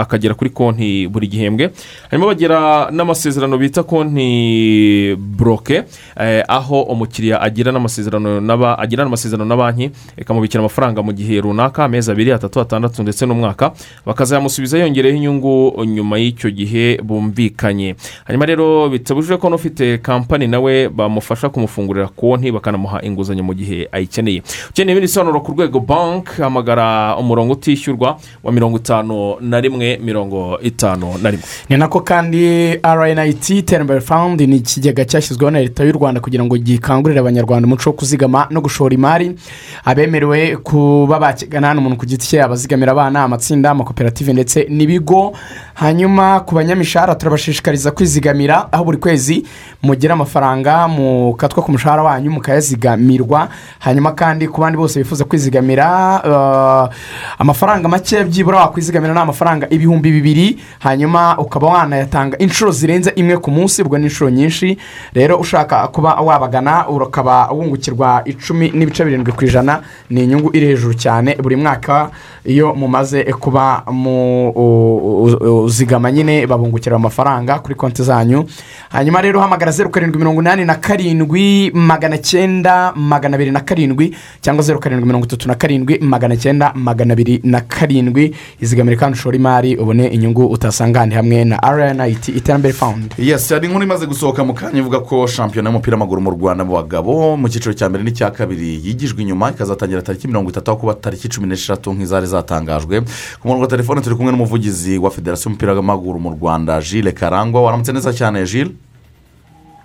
akagera 0.00 0.34
kuri 0.34 0.50
konti 0.50 1.08
buri 1.08 1.26
gihembwe. 1.28 1.70
Hanyuma 2.10 2.26
bagira 2.26 2.90
n'amasezerano 2.90 3.58
bita 3.58 3.82
konti 3.82 5.16
buroke 5.46 5.82
eh, 6.20 6.42
aho 6.48 6.82
umukiriya 6.82 7.40
agira 7.40 7.72
n'amasezerano 7.72 8.40
n'aba- 8.40 8.78
agira 8.78 9.04
n'amasezerano 9.04 9.44
na 9.48 9.56
banki 9.56 9.90
ikamubikira 10.18 10.60
amafaranga 10.60 11.02
mu 11.02 11.12
gihe 11.12 11.40
runaka 11.40 11.84
amezi 11.84 12.10
abiri 12.10 12.32
atatu 12.32 12.60
atandatu 12.60 13.02
ndetse 13.02 13.26
n'umwaka 13.26 13.70
bakazayamusubiza 14.06 14.78
yongereho 14.78 15.16
inyungu 15.16 15.84
nyuma 15.86 16.18
y'icyo 16.18 16.50
gihe 16.50 16.98
bumvikanye. 17.02 17.94
Hanyuma 18.24 18.46
rero 18.46 18.88
bitabujije 18.88 19.36
ko 19.36 19.48
n'ufite 19.50 19.98
kampani 20.02 20.46
nawe 20.46 20.88
bamufasha 20.88 21.48
kumufungurira 21.48 22.08
konti 22.08 22.50
bakanamuha 22.52 23.02
inguzanyo 23.06 23.44
mu 23.44 23.54
gihe 23.54 23.88
ayikeneye. 23.92 24.42
Ukeneye 24.70 24.92
ibindi 24.98 25.06
bisobanuro 25.06 25.40
ku 25.40 25.52
rwego 25.52 25.80
banki 25.80 26.42
hamagara 26.42 27.16
umurongo 27.16 27.52
utishyurwa 27.52 28.18
wa 28.42 28.52
mirongo 28.52 28.76
itanu 28.78 29.36
na 29.40 29.60
rimwe 29.60 29.98
mirongo 30.02 30.58
itanu 30.62 31.14
na 31.22 31.30
rimwe. 31.30 31.44
Ni 31.68 31.76
nako 31.76 32.00
kandi 32.00 32.74
rnit 32.82 33.50
iterambere 33.50 34.00
fawundi 34.00 34.46
ni 34.46 34.56
ikigega 34.56 35.04
cyashyizweho 35.36 35.50
na 35.50 35.60
leta 35.60 35.84
y'u 35.84 35.92
rwanda 35.92 36.20
kugira 36.20 36.44
ngo 36.44 36.56
gikangurire 36.56 37.20
abanyarwanda 37.20 37.66
umuco 37.66 37.90
wo 37.90 37.96
kuzigama 37.96 38.46
no 38.50 38.60
gushora 38.60 38.94
imari. 38.94 39.36
Abemerewe 39.84 40.56
kuba 40.56 41.18
bakigana 41.20 41.68
hano 41.68 41.80
umuntu 41.80 41.96
ku 41.96 42.06
giti 42.06 42.26
cye 42.28 42.42
abazigamira 42.42 42.92
abana 42.92 43.22
amatsinda 43.24 43.70
amakoperative 43.70 44.32
ndetse 44.32 44.66
n'ibigo. 44.70 45.36
Hanyuma 45.76 46.40
ku 46.40 46.54
banyamishahara 46.54 47.14
turabashishikariza 47.14 47.90
kwizigamira 47.90 48.72
aho 48.72 48.84
buri 48.84 48.98
kwezi 48.98 49.44
mugira 49.82 50.14
amafaranga 50.14 50.88
mukatwa 50.88 51.62
ku 51.62 51.72
mushahara 51.72 52.02
wanyu 52.02 52.30
mukayazigamirwa. 52.30 53.48
Hanyuma 53.78 54.12
kandi 54.12 54.48
ku 54.48 54.60
bandi 54.60 54.76
bose 54.78 54.98
bifuza 54.98 55.24
kwizigamira 55.24 55.84
eh, 56.24 56.96
amafaranga 57.38 57.88
make 57.88 58.24
byibura 58.24 58.58
wakwizigamira 58.58 59.12
ni 59.14 59.20
amafaranga 59.20 59.68
ibihumbi 59.70 60.10
bibiri 60.12 60.58
hanyuma 60.78 61.38
ukaba 61.38 61.66
wanayatanga 61.66 62.38
inshuro 62.38 62.70
zirenze 62.72 63.12
imwe 63.16 63.36
ku 63.38 63.50
munsi 63.50 63.82
ubwo 63.82 63.98
ni 63.98 64.04
inshuro 64.04 64.30
nyinshi. 64.30 64.78
Rero 65.14 65.36
ushaka 65.36 65.88
kuba 65.88 66.14
wabagana 66.14 66.88
ukaba 66.88 67.48
wungukirwa 67.52 68.22
icumi 68.24 68.70
n'ibice 68.74 69.04
birindwi 69.04 69.32
ku 69.32 69.44
ijana 69.44 69.80
ni 70.10 70.24
inyungu 70.24 70.50
iri 70.56 70.66
hejuru 70.66 70.94
cyane. 70.94 71.36
Buri 71.42 71.56
mwaka 71.56 72.10
iyo 72.44 72.74
mumaze 72.74 73.24
kuba 73.24 73.82
mu 73.92 75.65
uzigama 75.66 76.12
nyine 76.12 76.46
babungukira 76.46 76.96
amafaranga 76.96 77.58
kuri 77.58 77.74
konti 77.74 78.02
zanyu. 78.02 78.44
Hanyuma 78.90 79.20
rero 79.22 79.40
hamagara 79.40 79.72
zeru 79.72 79.90
karindwi 79.90 80.18
mirongo 80.18 80.40
inani 80.42 80.64
na 80.64 80.74
karindwi 80.74 81.70
magana 81.74 82.18
cyenda 82.18 82.92
magana 82.96 83.34
abiri 83.36 83.50
na 83.50 83.60
karindwi 83.60 84.14
cyangwa 84.40 84.62
zeru 84.64 84.80
karindwi 84.80 85.06
mirongo 85.06 85.26
itatu 85.26 85.48
na 85.48 85.54
karindwi 85.54 85.98
magana 85.98 86.36
cyenda 86.36 86.72
magana 86.74 87.12
abiri 87.12 87.40
na 87.44 87.60
karindwi. 87.60 88.34
Izigamire 88.60 88.96
kandi 88.96 89.18
ushore 89.18 89.36
imari 89.36 89.76
ubone 89.76 90.06
inyungu 90.06 90.46
utasanga 90.46 90.98
ahandi 90.98 91.14
hamwe 91.14 91.44
na 91.44 91.56
rnit 91.58 92.28
iterambere 92.28 92.72
fawundi 92.74 93.14
yesi 93.18 93.54
hari 93.54 93.66
inkuru 93.66 93.84
imaze 93.84 94.06
gusohoka 94.06 94.44
mu 94.44 94.54
kanya 94.54 94.78
ivuga 94.78 95.00
ko 95.00 95.26
shampiyona 95.26 95.68
y'umupira 95.70 95.96
w'amaguru 95.96 96.20
mu 96.20 96.30
rwanda 96.30 96.64
mu 96.64 96.72
bagabo 96.74 97.36
mu 97.36 97.48
cyiciro 97.48 97.74
cya 97.74 97.88
mbere 97.88 98.04
n'icya 98.04 98.30
kabiri 98.30 98.80
yigijwe 98.84 99.22
inyuma 99.22 99.50
ikazatangira 99.50 100.02
tariki 100.02 100.28
mirongo 100.28 100.50
itatu 100.50 100.70
aho 100.70 100.80
kuba 100.80 100.94
tariki 100.94 101.28
cumi 101.28 101.46
n'eshatu 101.48 101.92
nk'izari 101.92 102.26
zatangajwe. 102.26 103.00
Ku 103.40 103.44
murongo 103.48 103.62
wa 103.62 103.68
telefone 103.70 104.00
turi 104.00 104.16
kumwe 104.16 104.32
n'umuvugizi 104.32 104.98
wa 104.98 105.10
federasiyo 105.10 105.50
y'umupira 105.56 105.72
w'amaguru 105.74 106.18
mu 106.20 106.30
rwanda 106.36 106.80
jile 106.80 107.12
karangwa 107.12 107.62
waramutse 107.62 107.92
neza 107.92 108.12
cyane 108.12 108.44
jile 108.44 108.70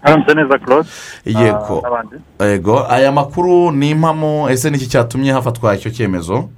haramutse 0.02 0.34
neza 0.36 0.60
claude? 0.60 0.90
Yego. 1.26 1.82
Ah, 2.40 2.46
yego. 2.46 2.86
Aya 2.90 3.12
makuru 3.12 3.72
ni 3.72 3.90
impamo 3.92 4.50
ese 4.50 4.70
niki 4.70 4.88
cyatumye 4.90 5.32
hafatwa 5.32 5.76
icyo 5.76 5.92
cyemezo? 5.92 6.50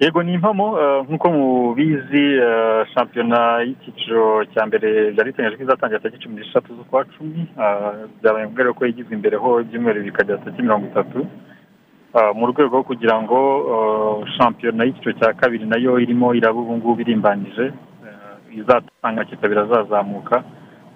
Yego 0.00 0.22
ni 0.22 0.34
impamo 0.34 0.78
eh, 0.80 1.04
nk'uko 1.08 1.28
mubizi 1.30 2.24
eh, 2.46 2.86
shampiyona 2.94 3.62
y'icyiciro 3.66 4.44
cya 4.52 4.66
mbere 4.66 5.12
byari 5.14 5.30
biteganyijwe 5.30 5.56
ko 5.58 5.62
izatangira 5.64 6.00
tariki 6.02 6.22
cumi 6.22 6.36
n'eshatu 6.36 6.74
z'ukwa 6.76 7.04
cumi 7.14 7.46
ah, 7.58 7.92
byabaye 8.20 8.44
ngombwa 8.46 8.74
ko 8.74 8.86
yigizwe 8.86 9.14
imbere 9.14 9.36
ho 9.36 9.60
ibyumweru 9.60 10.02
bikajya 10.04 10.36
tariki 10.42 10.62
mirongo 10.62 10.86
itatu. 10.86 11.26
Mu 12.34 12.44
rwego 12.46 12.68
rwo 12.68 12.82
kugira 12.84 13.16
ngo 13.22 13.38
eh, 13.72 14.16
shampiyona 14.36 14.84
y'icyiciro 14.84 15.12
cya 15.20 15.32
kabiri 15.32 15.64
na 15.66 15.76
yo 15.80 15.96
irimo 15.98 16.34
iraba 16.34 16.60
ubu 16.60 16.76
ngubu 16.76 17.00
irimbanyije 17.00 17.64
eh, 18.04 18.58
izatanga 18.60 19.24
kitabiri 19.24 19.60
azazamuka 19.60 20.42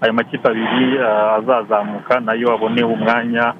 ayo 0.00 0.12
makipe 0.12 0.48
abiri 0.48 0.98
azazamuka 1.38 2.20
na 2.20 2.32
yo 2.36 2.52
abone 2.52 2.82
umwanya 2.84 3.54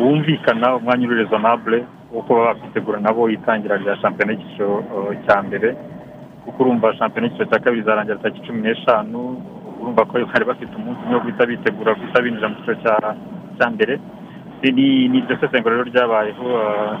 wumvikana 0.00 0.76
umwanya 0.76 1.06
uri 1.06 1.16
rezonabure 1.22 1.84
wo 2.12 2.22
kuba 2.22 2.44
bakwitegura 2.44 3.00
nabo 3.00 3.30
itangira 3.30 3.76
rya 3.76 3.96
shampiyona 4.00 4.32
y'icyiciro 4.32 4.82
cya 5.26 5.42
mbere. 5.42 5.76
Kuko 6.44 6.62
urumva 6.62 6.94
shampiyona 6.98 7.26
y'icyiciro 7.26 7.50
cya 7.50 7.60
kabiri 7.62 7.82
izarangira 7.82 8.18
tariki 8.18 8.46
cumi 8.46 8.60
n'eshanu 8.62 9.18
urumva 9.80 10.04
ko 10.08 10.12
bari 10.32 10.44
bafite 10.44 10.72
umunsi 10.74 11.00
umwe 11.04 11.14
wo 11.14 11.22
guhita 11.22 11.46
bitegura 11.46 11.94
guhita 11.94 12.22
binjira 12.22 12.48
mu 12.48 12.56
cyiciro 12.56 12.76
cya 13.58 13.66
mbere. 13.70 13.94
Ni 14.62 14.70
ni- 14.72 15.08
ni 15.08 15.18
iryo 15.18 15.36
sesengura 15.40 15.76
rero 15.76 15.84
ryabayeho 15.90 16.46
eh, 16.50 16.92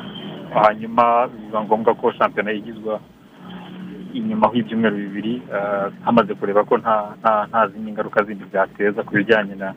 hanyuma 0.54 1.28
biba 1.28 1.64
ngombwa 1.64 1.94
ko 1.94 2.12
shampiyona 2.12 2.50
yigizwa 2.50 3.00
inyuma 4.14 4.50
y'ibyumweru 4.54 4.96
bibiri 4.96 5.34
eh, 5.54 5.86
hamaze 6.04 6.34
kureba 6.34 6.64
ko 6.64 6.78
nta 6.78 7.68
zindi 7.72 7.92
ngaruka 7.92 8.24
zindi 8.24 8.44
byateza 8.52 9.02
ku 9.02 9.14
bijyanye 9.14 9.54
na 9.54 9.74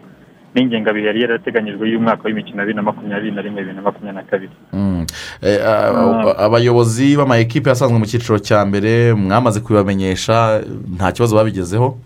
n'ingengabihe 0.56 1.06
yari 1.08 1.22
yarateganyijwe 1.22 1.90
y'umwaka 1.90 2.24
w'imikino 2.30 2.62
bibiri 2.62 2.76
na 2.78 2.82
makumyabiri 2.82 3.32
na 3.36 3.42
rimwe 3.42 3.62
bibiri 3.62 3.76
na 3.76 3.82
makumyabiri 3.82 4.16
na 4.24 4.30
kabiri. 4.30 4.56
Mm. 4.74 5.06
Eh, 5.42 5.60
a- 5.66 6.38
abayobozi 6.46 7.18
b'amayikipe 7.18 7.70
yasanzwe 7.70 7.98
mu 8.00 8.06
cyiciro 8.06 8.38
cya 8.40 8.66
mbere 8.66 9.14
mwamaze 9.14 9.60
kubibamenyesha 9.60 10.62
nta 10.96 11.12
kibazo 11.12 11.36
babigezeho? 11.36 11.98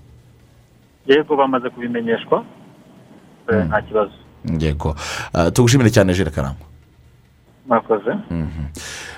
Yego 1.07 1.35
bamaze 1.35 1.69
kubimenyeshwa 1.69 2.43
eh, 3.51 3.65
nta 3.67 3.81
kibazo. 3.81 4.15
Yego 4.59 4.95
tugushimire 5.53 5.89
cyane 5.89 6.13
jire 6.13 6.31
karangwa 6.31 6.65
mwakoze 7.67 8.11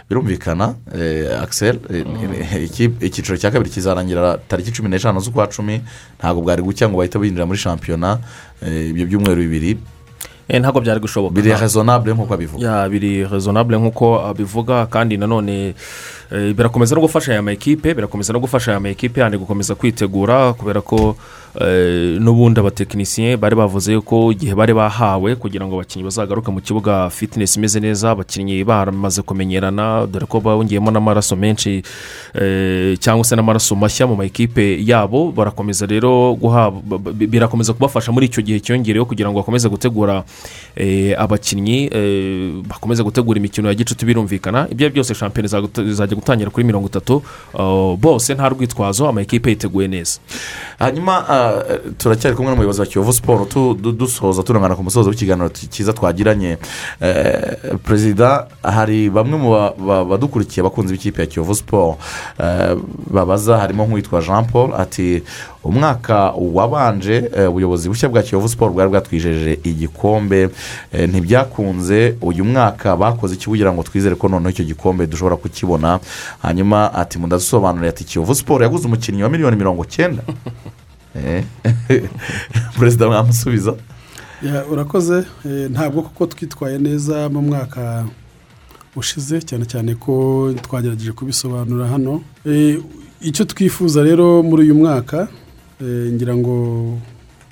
birumvikana 0.09 0.73
eh, 0.95 1.41
Axel 1.41 1.79
eh, 1.89 2.05
eh, 2.51 2.63
iki- 2.65 3.05
icyiciro 3.05 3.37
cya 3.37 3.51
kabiri 3.51 3.69
kizarangira 3.69 4.37
tariki 4.47 4.71
cumi 4.71 4.89
n'eshanu 4.89 5.19
z'ukwa 5.19 5.47
cumi 5.47 5.81
ntabwo 6.19 6.41
bwari 6.41 6.61
gucya 6.61 6.89
ngo 6.89 6.97
bahite 6.97 7.19
binjira 7.19 7.45
muri 7.45 7.59
shampiyona 7.59 8.17
ibyo 8.89 9.05
byumweru 9.05 9.41
bibiri 9.41 9.77
Eh, 10.49 10.57
ntabwo 10.61 10.81
byari 10.81 10.97
gushoboka 10.99 11.29
biri 11.33 11.53
rezonabure 11.53 12.13
nk'uko 12.17 12.33
abivuga 12.33 12.65
ya 12.65 12.89
biri 12.89 13.21
rezonabure 13.21 13.77
nk'uko 13.77 14.25
abivuga 14.25 14.85
kandi 14.89 15.13
nanone 15.17 15.75
birakomeza 16.57 16.95
no 16.97 17.01
gufasha 17.05 17.31
aya 17.37 17.41
makipe 17.45 17.93
birakomeza 17.93 18.33
no 18.33 18.39
gufasha 18.41 18.71
aya 18.73 18.79
makipe 18.81 19.21
yandi 19.21 19.37
gukomeza 19.37 19.75
kwitegura 19.77 20.53
kubera 20.57 20.81
ko 20.81 21.13
n'ubundi 22.19 22.59
abatekinisiye 22.59 23.37
bari 23.37 23.55
bavuze 23.55 23.99
ko 24.01 24.31
igihe 24.31 24.53
bari 24.55 24.73
bahawe 24.73 25.35
kugira 25.35 25.65
ngo 25.65 25.75
abakinnyi 25.75 26.03
bazagaruke 26.05 26.51
mu 26.51 26.61
kibuga 26.61 27.09
fitinesi 27.09 27.59
imeze 27.59 27.79
neza 27.79 28.11
abakinnyi 28.11 28.63
bamaze 28.63 29.21
kumenyerana 29.21 30.05
dore 30.07 30.25
ko 30.25 30.39
bongeyemo 30.39 30.91
n'amaraso 30.91 31.35
menshi 31.35 31.81
eh, 32.35 32.97
cyangwa 32.99 33.25
se 33.25 33.35
n'amaraso 33.35 33.75
mashya 33.75 34.07
mu 34.07 34.15
makipe 34.15 34.77
yabo. 34.85 35.31
Barakomeza 35.31 35.85
rero 35.85 36.37
birakomeza 37.15 37.73
kubafasha 37.73 38.11
muri 38.11 38.25
icyo 38.29 38.41
gihe 38.43 38.59
cyongereyeho 38.59 39.05
kugira 39.05 39.29
ngo 39.29 39.39
bakomeze 39.39 39.69
gutegura 39.69 40.23
eh, 40.75 41.15
abakinnyi 41.17 41.89
eh, 41.91 42.61
bakomeze 42.67 43.03
gutegura 43.03 43.37
imikino 43.39 43.67
ya 43.67 43.73
gicuti 43.73 44.05
birumvikana. 44.05 44.67
Ibyo 44.71 44.89
byose 44.89 45.13
shampiyona 45.15 45.65
izajya 45.89 46.15
gutangira 46.15 46.49
kuri 46.49 46.65
mirongo 46.65 46.87
itatu 46.87 47.23
uh, 47.53 47.95
bose 47.97 48.33
nta 48.33 48.49
rwitwazo 48.49 49.07
amakipe 49.09 49.49
yiteguye 49.49 49.87
neza. 49.87 50.19
Hanyuma 50.79 51.38
turacyari 51.97 52.35
kumwe 52.35 52.51
n'umuyobozi 52.51 52.81
wa 52.81 52.87
kiyovu 52.87 53.13
siporo 53.13 53.47
dusoza 53.91 54.43
turangana 54.43 54.75
ku 54.75 54.83
musozo 54.83 55.09
w'ikiganiro 55.09 55.49
cyiza 55.49 55.93
twagiranye. 55.93 56.57
Eh, 57.01 57.57
perezida 57.83 58.47
hari 58.63 59.09
bamwe 59.09 59.37
mu 59.37 59.49
ba- 59.51 59.73
ba- 59.77 60.05
badukurikiye 60.05 60.61
abakunzi 60.61 60.93
b'ikipe 60.93 61.21
ya 61.21 61.27
kiyovu 61.27 61.55
siporo 61.55 61.97
eh, 62.39 62.75
babaza 63.11 63.57
harimo 63.57 63.85
nk'uwitwa 63.85 64.21
jean 64.21 64.45
paul 64.45 64.73
ati 64.77 65.23
umwaka 65.63 66.31
wabanje 66.53 67.29
eh, 67.37 67.49
ubuyobozi 67.49 67.89
bushya 67.89 68.09
bwa 68.09 68.21
kiyovu 68.23 68.49
siporo 68.49 68.71
bwari 68.73 68.89
bwatwijeje 68.89 69.59
igikombe. 69.63 70.49
Ntibyakunze 71.07 72.15
uyu 72.21 72.45
mwaka 72.45 72.95
bakoze 72.97 73.35
iki 73.35 73.45
kugira 73.45 73.73
ngo 73.73 73.83
twizere 73.83 74.15
ko 74.15 74.27
noneho 74.27 74.49
icyo 74.49 74.65
gikombe 74.65 75.07
dushobora 75.07 75.35
kukibona. 75.35 75.99
Hanyuma 76.41 76.93
ati 76.93 77.19
mudasobanurire 77.19 77.89
ati 77.89 78.03
kiyovu 78.03 78.35
siporo 78.35 78.63
yaguze 78.63 78.87
umukinnyi 78.87 79.23
wa 79.23 79.29
miliyoni 79.29 79.55
mirongo 79.57 79.85
cyenda 79.85 80.23
Eh, 80.29 80.33
perezida 82.79 83.07
mwamusubiza 83.07 83.75
urakoze. 84.71 85.23
Eh, 85.45 85.71
ntabwo 85.71 86.01
kuko 86.01 86.25
twitwaye 86.25 86.77
neza 86.77 87.29
mu 87.29 87.41
mwaka 87.41 88.05
ushize 88.95 89.41
cyane 89.41 89.65
cyane 89.65 89.95
ko 89.95 90.13
twagerageje 90.61 91.11
kubisobanura 91.11 91.87
hano. 91.87 92.21
Eh, 92.45 92.79
icyo 93.21 93.45
twifuza 93.45 94.03
rero 94.03 94.43
muri 94.43 94.63
uyu 94.63 94.75
mwaka 94.75 95.27
eh, 95.81 96.13
ngira 96.13 96.35
ngo 96.37 96.55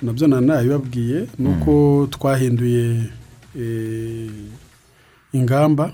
na 0.02 0.12
byo 0.12 0.26
na 0.28 0.40
nabibabwiye 0.40 1.26
ni 1.38 1.48
uko 1.48 2.06
twahinduye 2.10 3.02
eh, 3.60 4.30
ingamba. 5.32 5.92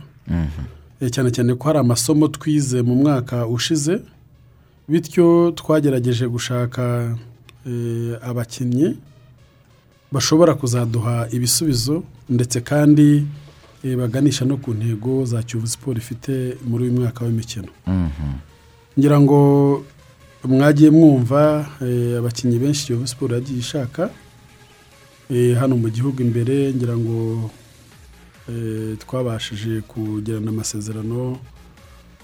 Eh, 1.00 1.10
cyane 1.10 1.30
cyane 1.30 1.54
ko 1.54 1.64
hari 1.68 1.78
amasomo 1.78 2.28
twize 2.28 2.82
mu 2.82 2.94
mwaka 2.94 3.46
ushize 3.46 3.98
bityo 4.88 5.52
twagerageje 5.56 6.26
gushaka 6.28 6.82
eh, 7.10 7.16
abakinnyi 8.22 8.96
bashobora 10.12 10.54
kuzaduha 10.54 11.28
ibisubizo 11.32 12.02
ndetse 12.28 12.60
kandi 12.60 13.26
eh, 13.84 13.96
baganisha 13.96 14.44
no 14.44 14.56
ku 14.56 14.74
ntego 14.74 15.24
za 15.24 15.42
kiyovu 15.42 15.66
siporo 15.66 15.98
ifite 15.98 16.56
muri 16.64 16.84
uyu 16.84 16.92
mwaka 17.00 17.24
w'imikino. 17.24 17.68
Ngira 18.98 19.20
ngo 19.20 19.38
mwagiye 20.44 20.90
mwumva 20.90 21.66
eh, 21.82 22.18
abakinnyi 22.18 22.58
benshi 22.58 22.86
kiyovu 22.86 23.06
siporo 23.06 23.34
yagiye 23.34 23.58
ishaka 23.58 24.10
eh, 25.30 25.56
hano 25.58 25.76
mu 25.76 25.88
gihugu 25.90 26.22
imbere 26.22 26.72
ngira 26.74 26.96
ngo 26.96 27.50
eh, 28.48 28.98
twabashije 28.98 29.80
kugirana 29.80 30.50
amasezerano 30.50 31.38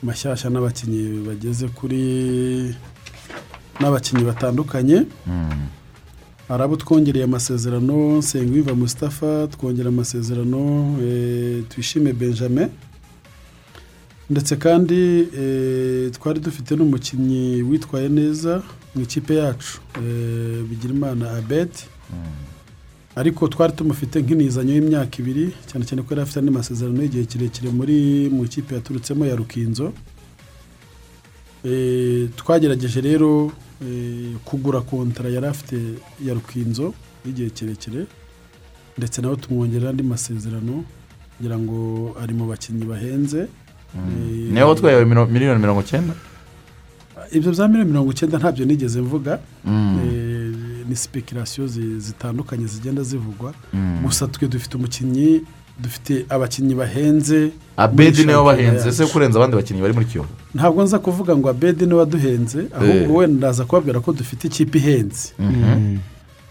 mashyashya 0.03 0.51
n'abakinnyi 0.51 1.27
bageze 1.27 1.69
kuri 1.69 2.03
n'abakinnyi 3.81 4.25
batandukanye. 4.25 5.07
Hari 6.49 6.63
abo 6.63 6.77
twongereye 6.77 7.25
amasezerano 7.25 8.19
nsengwiva 8.19 8.75
Mustafa 8.75 9.47
twongera 9.47 9.89
amasezerano 9.89 10.61
eh, 11.03 11.63
twishime 11.69 12.13
benjamin. 12.13 12.69
Ndetse 14.31 14.57
kandi 14.57 15.29
eh, 15.41 16.11
twari 16.13 16.41
dufite 16.41 16.77
n'umukinnyi 16.77 17.63
witwaye 17.63 18.09
neza 18.09 18.63
mu 18.95 19.03
ikipe 19.03 19.35
yacu 19.35 19.81
eh, 19.97 20.63
bigirimana 20.69 21.31
abed. 21.39 21.71
Ariko 23.17 23.49
twari 23.49 23.73
tumufite 23.73 24.23
nk'inizanyo 24.23 24.75
y'imyaka 24.75 25.17
ibiri 25.19 25.51
cyane 25.67 25.85
cyane 25.87 26.03
ko 26.03 26.09
yari 26.15 26.23
afite 26.23 26.39
andi 26.39 26.51
masezerano 26.51 27.03
y'igihe 27.03 27.25
kirekire 27.25 27.71
muri 27.71 28.29
mu 28.35 28.45
ikipe 28.45 28.75
yaturutsemo 28.75 29.27
ya 29.27 29.37
rukinzo. 29.37 29.93
Twagerageje 32.37 33.01
rero 33.01 33.53
kugura 34.45 34.81
kontara 34.81 35.29
yari 35.31 35.47
afite 35.47 35.77
ya 36.25 36.35
rukinzo 36.35 36.95
y'igihe 37.25 37.51
kirekire 37.51 38.07
ndetse 38.99 39.23
nawe 39.23 39.37
tumwongerera 39.37 39.91
andi 39.91 40.03
masezerano 40.03 40.85
kugira 41.37 41.59
ngo 41.59 41.79
ari 42.23 42.35
mu 42.35 42.45
bakinnyi 42.47 42.85
bahenze. 42.85 43.41
Eh, 43.97 44.53
niyo 44.53 44.69
watwaye 44.69 45.05
miliyoni 45.05 45.61
mirongo 45.61 45.83
cyenda 45.83 46.15
ibyo 47.33 47.53
bya 47.53 47.69
miliyoni 47.69 47.91
mirongo 47.91 48.11
icyenda 48.13 48.39
ntabyo 48.39 48.65
nigeze 48.67 49.01
mvuga. 49.01 49.39
Mm. 49.65 49.99
Eh, 50.05 50.87
ni 50.89 50.97
sipekirasiyo 50.97 51.67
zi- 51.67 52.01
zitandukanye 52.01 52.67
zigenda 52.67 53.03
zivugwa. 53.03 53.55
Mm. 53.73 54.01
gusa 54.03 54.27
twe 54.29 54.49
dufite 54.49 54.77
umukinnyi 54.77 55.43
dufite 55.83 56.27
abakinnyi 56.29 56.75
bahenze 56.75 57.51
abedi 57.77 58.25
ni 58.25 58.35
we 58.35 58.63
yacu. 58.63 58.89
ese 58.89 59.07
kurenza 59.07 59.39
abandi 59.39 59.57
bakinnyi 59.57 59.81
bari 59.83 59.95
muri 59.95 60.07
kiyovu? 60.07 60.29
Ntabwo 60.55 60.83
nza 60.83 60.99
kuvuga 60.99 61.37
ngo 61.37 61.49
abedi 61.49 61.87
ni 61.87 61.95
we 61.95 61.99
waduhenze 61.99 62.61
ahubwo 62.77 63.15
wenda 63.19 63.37
ndaza 63.37 63.65
kubabwira 63.65 64.01
ko 64.01 64.13
dufite 64.13 64.45
ikipe 64.49 64.79
ihenze. 64.79 65.33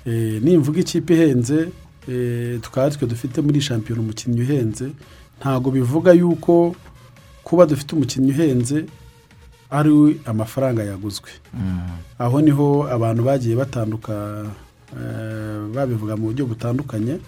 Eh, 0.06 0.42
nimvuga 0.42 0.80
ikipe 0.80 1.14
ihenze 1.14 1.70
eh, 2.10 2.60
tukaba 2.62 2.90
twe 2.92 3.08
dufite 3.08 3.42
muri 3.42 3.62
shampiyona 3.62 4.02
umukinnyi 4.02 4.42
uhenze. 4.42 4.86
Ntabwo 5.40 5.72
bivuga 5.72 6.12
yuko 6.14 6.76
kuba 7.44 7.66
dufite 7.66 7.96
umukinnyi 7.96 8.32
uhenze 8.32 8.86
ari 9.70 10.20
amafaranga 10.26 10.84
yaguzwe. 10.84 11.30
Aho 12.20 12.42
ni 12.42 12.52
ho 12.52 12.88
abantu 12.92 13.24
bagiye 13.24 13.56
batanduka 13.56 14.14
eh, 14.98 15.62
babivuga 15.76 16.16
mu 16.18 16.26
buryo 16.28 16.46
butandukanye. 16.46 17.20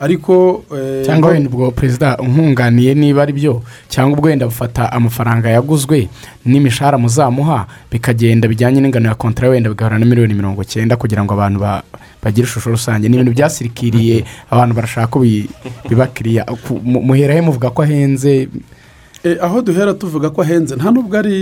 Ariko 0.00 0.64
eh, 0.76 1.04
cyangwa 1.06 1.30
wenda 1.30 1.48
ubwo 1.50 1.70
perezida 1.70 2.16
nkunganiye 2.22 2.94
niba 2.94 3.22
ari 3.22 3.32
byo 3.32 3.62
cyangwa 3.88 4.18
ubwo 4.18 4.28
wenda 4.28 4.46
bufata 4.46 4.92
amafaranga 4.92 5.48
yaguzwe 5.50 6.08
n'imishahara 6.44 6.98
muzamuha 6.98 7.66
bikagenda 7.90 8.48
bijyanye 8.48 8.80
n'ingano 8.80 9.08
ya 9.08 9.14
kontara 9.14 9.48
wenda 9.48 9.70
bigahura 9.70 9.98
na 9.98 10.06
miliyoni 10.06 10.34
mirongo 10.34 10.64
cyenda 10.64 10.96
kugira 10.96 11.24
ngo 11.24 11.32
abantu 11.34 11.60
ba- 11.60 11.82
bagire 12.22 12.44
ishusho 12.46 12.70
rusange. 12.70 13.08
Ni 13.08 13.14
ibintu 13.14 13.32
byasirikiriye 13.32 14.24
abantu 14.50 14.74
barashaka 14.74 15.06
ko 15.06 15.18
bi- 15.20 15.48
bibakiriya. 15.88 16.44
Ku- 16.44 16.80
mu- 16.84 17.02
muherahe 17.02 17.40
muvuga 17.40 17.70
ko 17.70 17.82
ahenze 17.86 18.48
aho 19.40 19.62
duhera 19.62 19.94
tuvuga 19.94 20.30
ko 20.30 20.42
ahenze 20.42 20.76
nta 20.76 20.90
nubwo 20.90 21.18
ari 21.18 21.36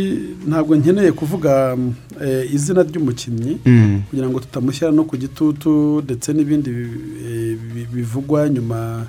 ntabwo 0.49 0.77
nkeneye 0.77 1.13
kuvuga 1.13 1.77
eh, 2.25 2.55
izina 2.55 2.83
ry'umukinnyi 2.83 3.59
Mm. 3.67 4.03
kugira 4.11 4.29
ngo 4.29 4.41
tutamushyira 4.41 4.91
no 4.93 5.05
ku 5.05 5.17
gitutu 5.17 6.01
ndetse 6.05 6.33
n'ibindi 6.33 6.71
bi- 6.71 7.01
eh, 7.29 7.53
bi- 7.75 7.89
bivugwa 7.95 8.49
nyuma 8.49 9.07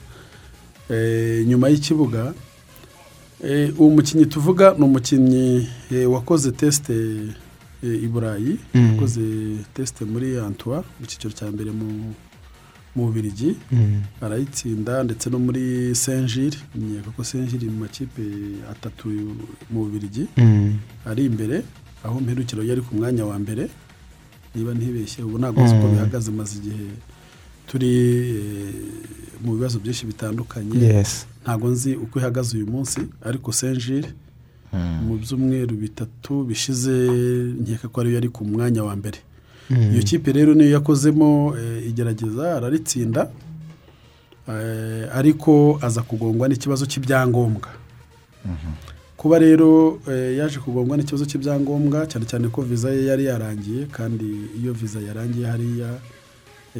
eh, 0.90 1.46
nyuma 1.48 1.70
y'ikibuga 1.70 2.34
Eh, 3.44 3.70
uwo 3.80 3.90
mukinnyi 3.90 4.26
tuvuga 4.26 4.74
ni 4.78 4.84
umukinnyi 4.86 5.68
eh, 5.92 6.12
wakoze 6.12 6.52
tesite 6.52 6.94
eh, 7.84 8.04
i 8.04 8.08
burayi 8.08 8.58
Mm. 8.74 8.92
wakoze 8.96 9.22
tesite 9.74 10.06
muri 10.06 10.38
antuwa 10.40 10.78
mu 11.00 11.06
cyiciro 11.06 11.34
cya 11.34 11.52
mbere 11.52 11.72
mu 11.72 12.14
mu 12.96 13.06
bubirigi 13.06 13.56
Mm. 13.72 14.02
arayitsinda 14.22 15.04
ndetse 15.04 15.30
no 15.30 15.40
muri 15.40 15.96
senjiri 15.96 16.58
nkeka 16.76 17.10
ko 17.16 17.24
senjiri 17.24 17.66
mu 17.70 17.78
makipe 17.84 18.24
atatu 18.72 19.10
mu 19.72 19.80
bubirigi 19.86 20.28
Mm. 20.38 20.74
ari 21.06 21.26
imbere 21.26 21.64
aho 22.04 22.20
mperukiro 22.20 22.64
yari 22.64 22.82
ku 22.82 22.96
mwanya 22.96 23.26
wa 23.26 23.40
mbere 23.40 23.70
niba 24.56 24.72
ntibeshye 24.74 25.24
ubu 25.24 25.38
ntabwo 25.40 25.60
nzi 25.64 25.74
uko 25.76 25.88
Mm. 25.88 25.94
bihagaze 25.94 26.32
maze 26.32 26.54
igihe 26.60 26.86
turi 27.68 27.92
eh, 28.40 28.74
mu 29.44 29.54
bibazo 29.56 29.80
byinshi 29.80 30.06
bitandukanye 30.06 31.04
ntabwo 31.44 31.68
nzi 31.70 31.96
uko 31.96 32.20
ihagaze 32.20 32.58
uyu 32.58 32.68
munsi 32.68 33.00
ariko 33.26 33.52
senjiri 33.52 34.08
mu 35.06 35.16
byumweru 35.18 35.76
bitatu 35.76 36.44
bishize 36.44 36.92
nkeka 37.62 37.88
ko 37.88 37.96
ariyo 38.02 38.16
yari 38.16 38.30
ku 38.30 38.44
mwanya 38.46 38.84
wa 38.84 38.96
mbere. 38.96 39.18
Iyo 39.70 40.02
kipe 40.04 40.32
rero 40.32 40.54
niyo 40.54 40.72
yakozemo 40.72 41.56
eh, 41.58 41.88
igerageza 41.88 42.56
araritsinda 42.58 43.30
eh, 44.50 45.10
ariko 45.16 45.80
aza 45.82 46.02
kugongwa 46.02 46.48
n'ikibazo 46.48 46.86
cy'ibyangombwa. 46.86 47.70
Kuba 49.18 49.40
rero 49.40 50.00
eh, 50.10 50.38
yaje 50.38 50.60
kugongwa 50.60 50.98
n'ikibazo 50.98 51.26
cy'ibyangombwa 51.26 52.06
cyane 52.08 52.26
cyane 52.26 52.48
ko 52.54 52.62
viza 52.62 52.90
ye 52.94 53.06
yari 53.10 53.26
yarangiye 53.26 53.86
kandi 53.90 54.26
iyo 54.62 54.74
viza 54.74 55.00
yarangiye 55.02 55.48
hariya 55.48 55.90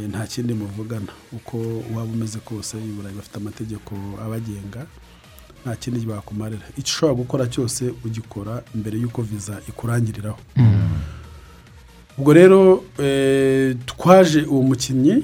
nta 0.10 0.28
kindi 0.28 0.54
muvugana. 0.54 1.10
Uko 1.34 1.58
waba 1.96 2.12
umeze 2.14 2.40
kose 2.40 2.78
i 2.78 2.92
burayi 2.96 3.16
bafite 3.16 3.36
amategeko 3.38 3.96
abagenga 4.26 4.86
nta 5.66 5.76
kindi 5.76 6.06
bakumarira. 6.06 6.62
Icyo 6.78 6.92
ushobora 6.94 7.16
gukora 7.18 7.44
cyose 7.48 7.84
ugikora 8.06 8.62
mbere 8.76 9.00
y'uko 9.02 9.22
viza 9.22 9.58
ikurangiriraho. 9.70 10.38
Ubwo 12.18 12.34
rero 12.34 12.84
eh, 13.00 13.76
twaje 13.86 14.42
uwo 14.44 14.62
mukinnyi 14.64 15.24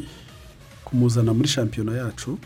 kumuzana 0.86 1.34
muri 1.34 1.48
shampiyona 1.48 1.98
yacu 1.98 2.38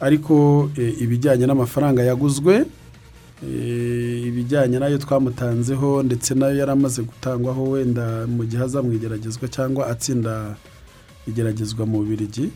ariko 0.00 0.34
eh, 0.78 1.00
ibijyanye 1.02 1.46
n'amafaranga 1.46 2.02
yaguzwe 2.02 2.66
eh, 3.46 4.22
ibijyanye 4.26 4.78
n'ayo 4.78 4.98
twamutanzeho 4.98 6.02
ndetse 6.02 6.34
n'ayo 6.34 6.56
yari 6.58 6.70
amaze 6.72 7.02
gutangwaho 7.02 7.62
wenda 7.70 8.26
mu 8.26 8.44
gihe 8.44 8.62
aza 8.62 8.82
mu 8.82 8.92
igeragezwa 8.92 9.48
cyangwa 9.48 9.86
atsinda 9.86 10.56
igeragezwa 11.26 11.86
mu 11.86 11.98
Bubiligi 11.98 12.50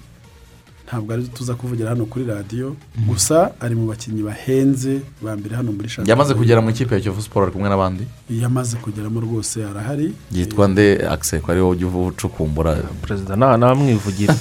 ntabwo 0.88 1.12
ari 1.12 1.22
tuza 1.28 1.54
kuvugira 1.54 1.90
hano 1.90 2.04
kuri 2.06 2.24
radiyo 2.24 2.76
gusa 3.08 3.52
ari 3.60 3.74
mu 3.74 3.86
bakinnyi 3.86 4.22
bahenze 4.22 5.00
ba 5.22 5.36
mbere 5.36 5.56
hano 5.56 5.72
muri 5.72 5.88
shampiyona 5.88 6.10
yamaze 6.10 6.34
kugera 6.34 6.60
mu 6.64 6.70
ikipe 6.70 6.94
ya 6.94 7.00
kiyovu 7.00 7.22
siporo 7.22 7.44
ari 7.44 7.52
kumwe 7.52 7.68
n'abandi? 7.68 8.04
Yamaze 8.30 8.76
kugeramo 8.76 9.20
rwose 9.20 9.64
arahari. 9.64 10.12
Yitwa 10.32 10.68
nde? 10.68 11.04
Akise 11.12 11.40
ko 11.40 11.52
ari 11.52 11.60
wo 11.60 11.70
ujya 11.70 11.86
ucukumbura. 11.88 12.72
Perezida 13.04 13.36
nta 13.36 13.56
namwivugira 13.60 14.34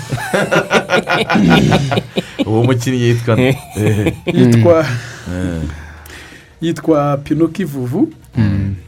uwo 2.48 2.64
mukinnyi 2.64 3.02
yitwa 3.04 3.34
yitwa 4.34 4.86
eh. 5.32 5.62
yitwa 6.62 7.18
pinoki 7.18 7.64
vuvu. 7.64 8.10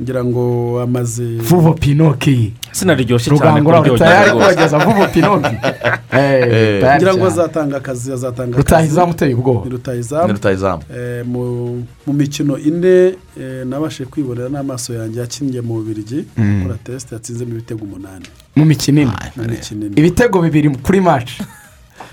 Ngira 0.01 0.23
ngo 0.23 0.79
amaze 0.81 1.23
vuba 1.37 1.73
pinoki 1.73 2.53
izina 2.73 2.93
riryoshye 2.95 3.31
cyane 3.37 3.61
kuryohera 3.61 3.89
rutayari 3.91 4.29
rwose 4.31 4.45
kubageza 4.53 4.77
vuba 4.77 5.07
pinoki 5.07 5.55
Eh, 6.11 6.81
tayari 6.81 6.97
ngira 6.97 7.13
ngo 7.15 7.25
azatanga 7.27 7.77
akazi 7.77 8.13
azatanga 8.13 8.57
rutahizamu 8.57 9.11
uteye 9.11 9.33
ubwoba. 9.33 9.65
Ni 9.65 9.71
rutahizamu. 9.71 10.83
Eh, 10.97 11.25
mu- 11.25 11.83
mu 12.07 12.13
mikino 12.13 12.57
ine 12.57 13.13
eh, 13.39 13.65
nabashe 13.65 14.05
kwibonera 14.05 14.49
n'amaso 14.49 14.93
yanjye 14.93 15.19
yakinnye 15.19 15.61
mu 15.61 15.73
bubirigi 15.73 16.25
gukora 16.37 16.75
tesite 16.83 17.15
yatsinzemo 17.15 17.51
ibitego 17.51 17.83
umunani. 17.85 18.25
Mu 18.55 18.65
mikino 18.65 19.01
ine. 19.01 19.11
Mu 19.37 19.43
mikino 19.43 19.85
ine. 19.85 19.95
Ibitego 19.95 20.41
bibiri 20.41 20.69
kuri 20.69 21.01
maci 21.01 21.43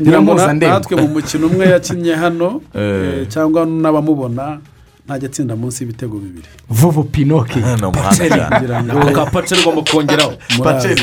ngira 0.03 0.23
ngo 0.23 0.35
natwe 0.35 0.97
mu 1.03 1.09
mukino 1.09 1.47
umwe 1.47 1.67
yakinnye 1.67 2.15
hano 2.15 2.61
eh, 2.75 3.27
cyangwa 3.29 3.65
n'abamubona 3.67 4.59
ntajya 5.07 5.29
atsinda 5.29 5.57
munsi 5.57 5.85
y'ibitego 5.85 6.19
bibiri. 6.19 6.49
Vuba 6.69 7.01
ngira 8.59 8.83
ngo 8.83 8.99
ako 8.99 9.11
ka 9.15 9.27
paceri 9.31 9.61
ugomba 9.63 9.83
kongeraho. 9.91 10.33
Paceri 10.65 11.03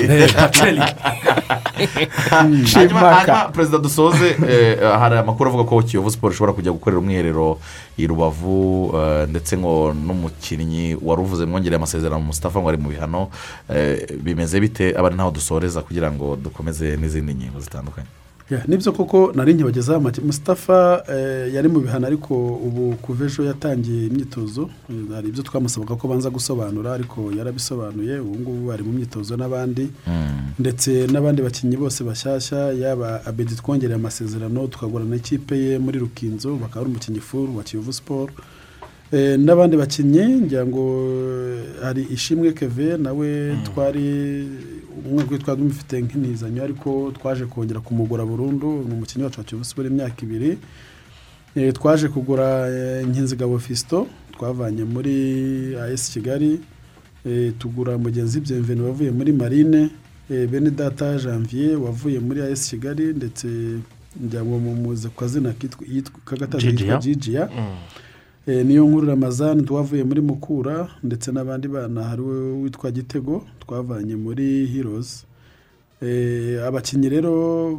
hanyuma 2.30 2.68
Shimaka. 2.68 3.16
hanyuma 3.16 3.51
perezida 3.51 3.78
dusoze 3.78 4.36
eh, 4.47 4.78
hari 4.99 5.18
amakuru 5.18 5.49
avuga 5.49 5.64
ko 5.64 5.82
kiyovu 5.82 6.12
siporo 6.12 6.34
ishobora 6.34 6.54
kujya 6.54 6.72
gukorera 6.72 6.99
umwiherero 6.99 7.60
i 7.97 8.08
rubavu 8.08 8.91
eh, 8.95 9.30
ndetse 9.30 9.58
ngo 9.58 9.93
n'umukinnyi 9.93 10.97
wari 11.01 11.22
uvuze 11.22 11.45
mwongereye 11.45 11.78
amasezerano 11.78 12.20
Mustafa 12.22 12.60
ngo 12.60 12.70
ari 12.70 12.78
mu 12.78 12.89
bihano. 12.89 13.30
Eh, 13.70 14.20
bimeze 14.20 14.60
bite? 14.60 14.91
Aba 14.97 15.08
ari 15.08 15.16
naho 15.16 15.32
dusoreza 15.32 15.82
kugira 15.82 16.12
ngo 16.12 16.36
dukomeze 16.36 16.97
n'izindi 16.97 17.36
ngingo 17.36 17.60
zitandukanye. 17.60 18.08
Ni 18.68 18.78
byo 18.78 18.91
koko 18.91 19.32
nari 19.36 19.54
nkibagezaho 19.54 20.00
make 20.02 20.22
Mustafa 20.22 21.04
eh, 21.10 21.54
yari 21.54 21.68
mu 21.70 21.80
bihano 21.80 22.08
ariko 22.08 22.36
ubu 22.56 22.96
kuva 23.02 23.26
ejo 23.26 23.44
yatangiye 23.46 24.08
imyitozo 24.08 24.70
eh, 24.89 24.96
hari 25.14 25.30
ibyo 25.30 25.44
twamusabaga 25.44 25.96
ko 25.96 26.08
banza 26.08 26.30
gusobanura 26.30 26.94
ariko 26.94 27.32
yarabisobanuye 27.38 28.20
ubu 28.20 28.36
ngubu 28.39 28.72
ari 28.72 28.84
mu 28.84 28.91
myitozo 28.91 29.38
n'abandi. 29.38 29.89
Ndetse 30.60 31.08
n'abandi 31.12 31.41
bakinnyi 31.41 31.78
bose 31.78 32.04
bashyashya 32.04 32.72
yaba 32.78 33.26
abedi 33.26 33.56
twongereye 33.56 33.96
amasezerano 33.96 34.68
tukagura 34.68 35.06
na 35.06 35.16
ikipe 35.16 35.58
ye 35.58 35.80
muri 35.80 36.00
rukinzo 36.00 36.56
bakaba 36.56 36.82
ari 36.82 36.89
umukinnyi 36.89 37.20
furu 37.20 37.58
wa 37.58 37.64
kiyovu 37.64 37.94
siporo 37.94 38.34
Eh, 39.14 39.38
n'abandi 39.39 39.78
bakinnyi 39.78 40.26
ngira 40.41 40.66
ngo 40.66 40.84
hari 41.84 42.02
ishimwe 42.10 42.52
keve 42.52 42.98
nawe 42.98 43.58
twari 43.66 44.10
umwe 45.10 45.24
kuri 45.24 45.39
twari 45.39 45.62
dufite 45.62 46.02
nk'intizanyo 46.02 46.64
ariko 46.64 47.12
twaje 47.18 47.46
kongera 47.46 47.80
kumugura 47.80 48.26
burundu 48.26 48.68
ni 48.88 48.94
umukinnyi 48.94 49.24
wacu 49.26 49.39
wa 49.39 49.46
kiyovu 49.46 49.66
siporo 49.66 49.88
imyaka 49.88 50.24
ibiri 50.24 50.58
Eh, 51.56 51.74
twaje 51.74 52.08
kugura 52.08 52.70
eh, 52.70 53.06
nkinzigabo 53.08 53.60
fisito 53.60 54.08
twavanye 54.34 54.84
muri 54.84 55.76
as 55.78 56.10
kigali 56.14 56.60
Eh, 57.26 57.54
tugura 57.60 57.98
mugenzi 57.98 58.39
byemveni 58.39 58.82
wavuye 58.82 59.12
muri 59.12 59.32
marine 59.34 59.89
Eh, 60.32 60.50
bene 60.50 60.70
data 60.72 61.18
janvier 61.18 61.78
wavuye 61.78 62.20
muri 62.20 62.41
as 62.41 62.70
kigali 62.70 63.14
ndetse 63.14 63.48
ngira 64.24 64.44
ngo 64.46 64.60
mumuze 64.60 65.08
ku 65.10 65.16
kazina 65.16 65.52
kitwa- 65.54 65.86
Gigia. 66.58 66.86
yitwa 66.86 66.98
jijiya 67.02 67.44
Eh, 67.58 67.74
niyo 68.48 68.86
nkuru 68.88 69.08
ramazani 69.08 69.64
twavuye 69.64 70.04
muri 70.04 70.22
mukura 70.22 70.88
ndetse 71.04 71.32
n'abandi 71.32 71.68
bana 71.68 72.04
hari 72.04 72.22
witwa 72.22 72.91
gitego 72.91 73.44
twavanye 73.60 74.16
muri 74.16 74.66
hirozi 74.66 75.24
abakinnyi 76.68 77.10
rero 77.10 77.32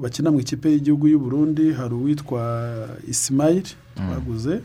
bakina 0.02 0.30
mu 0.32 0.40
ikipe 0.40 0.70
y'igihugu 0.72 1.08
y'u 1.08 1.18
Burundi 1.18 1.72
hari 1.72 1.94
uwitwa 1.94 2.40
isimayiri 3.08 3.70
twaguze. 3.96 4.60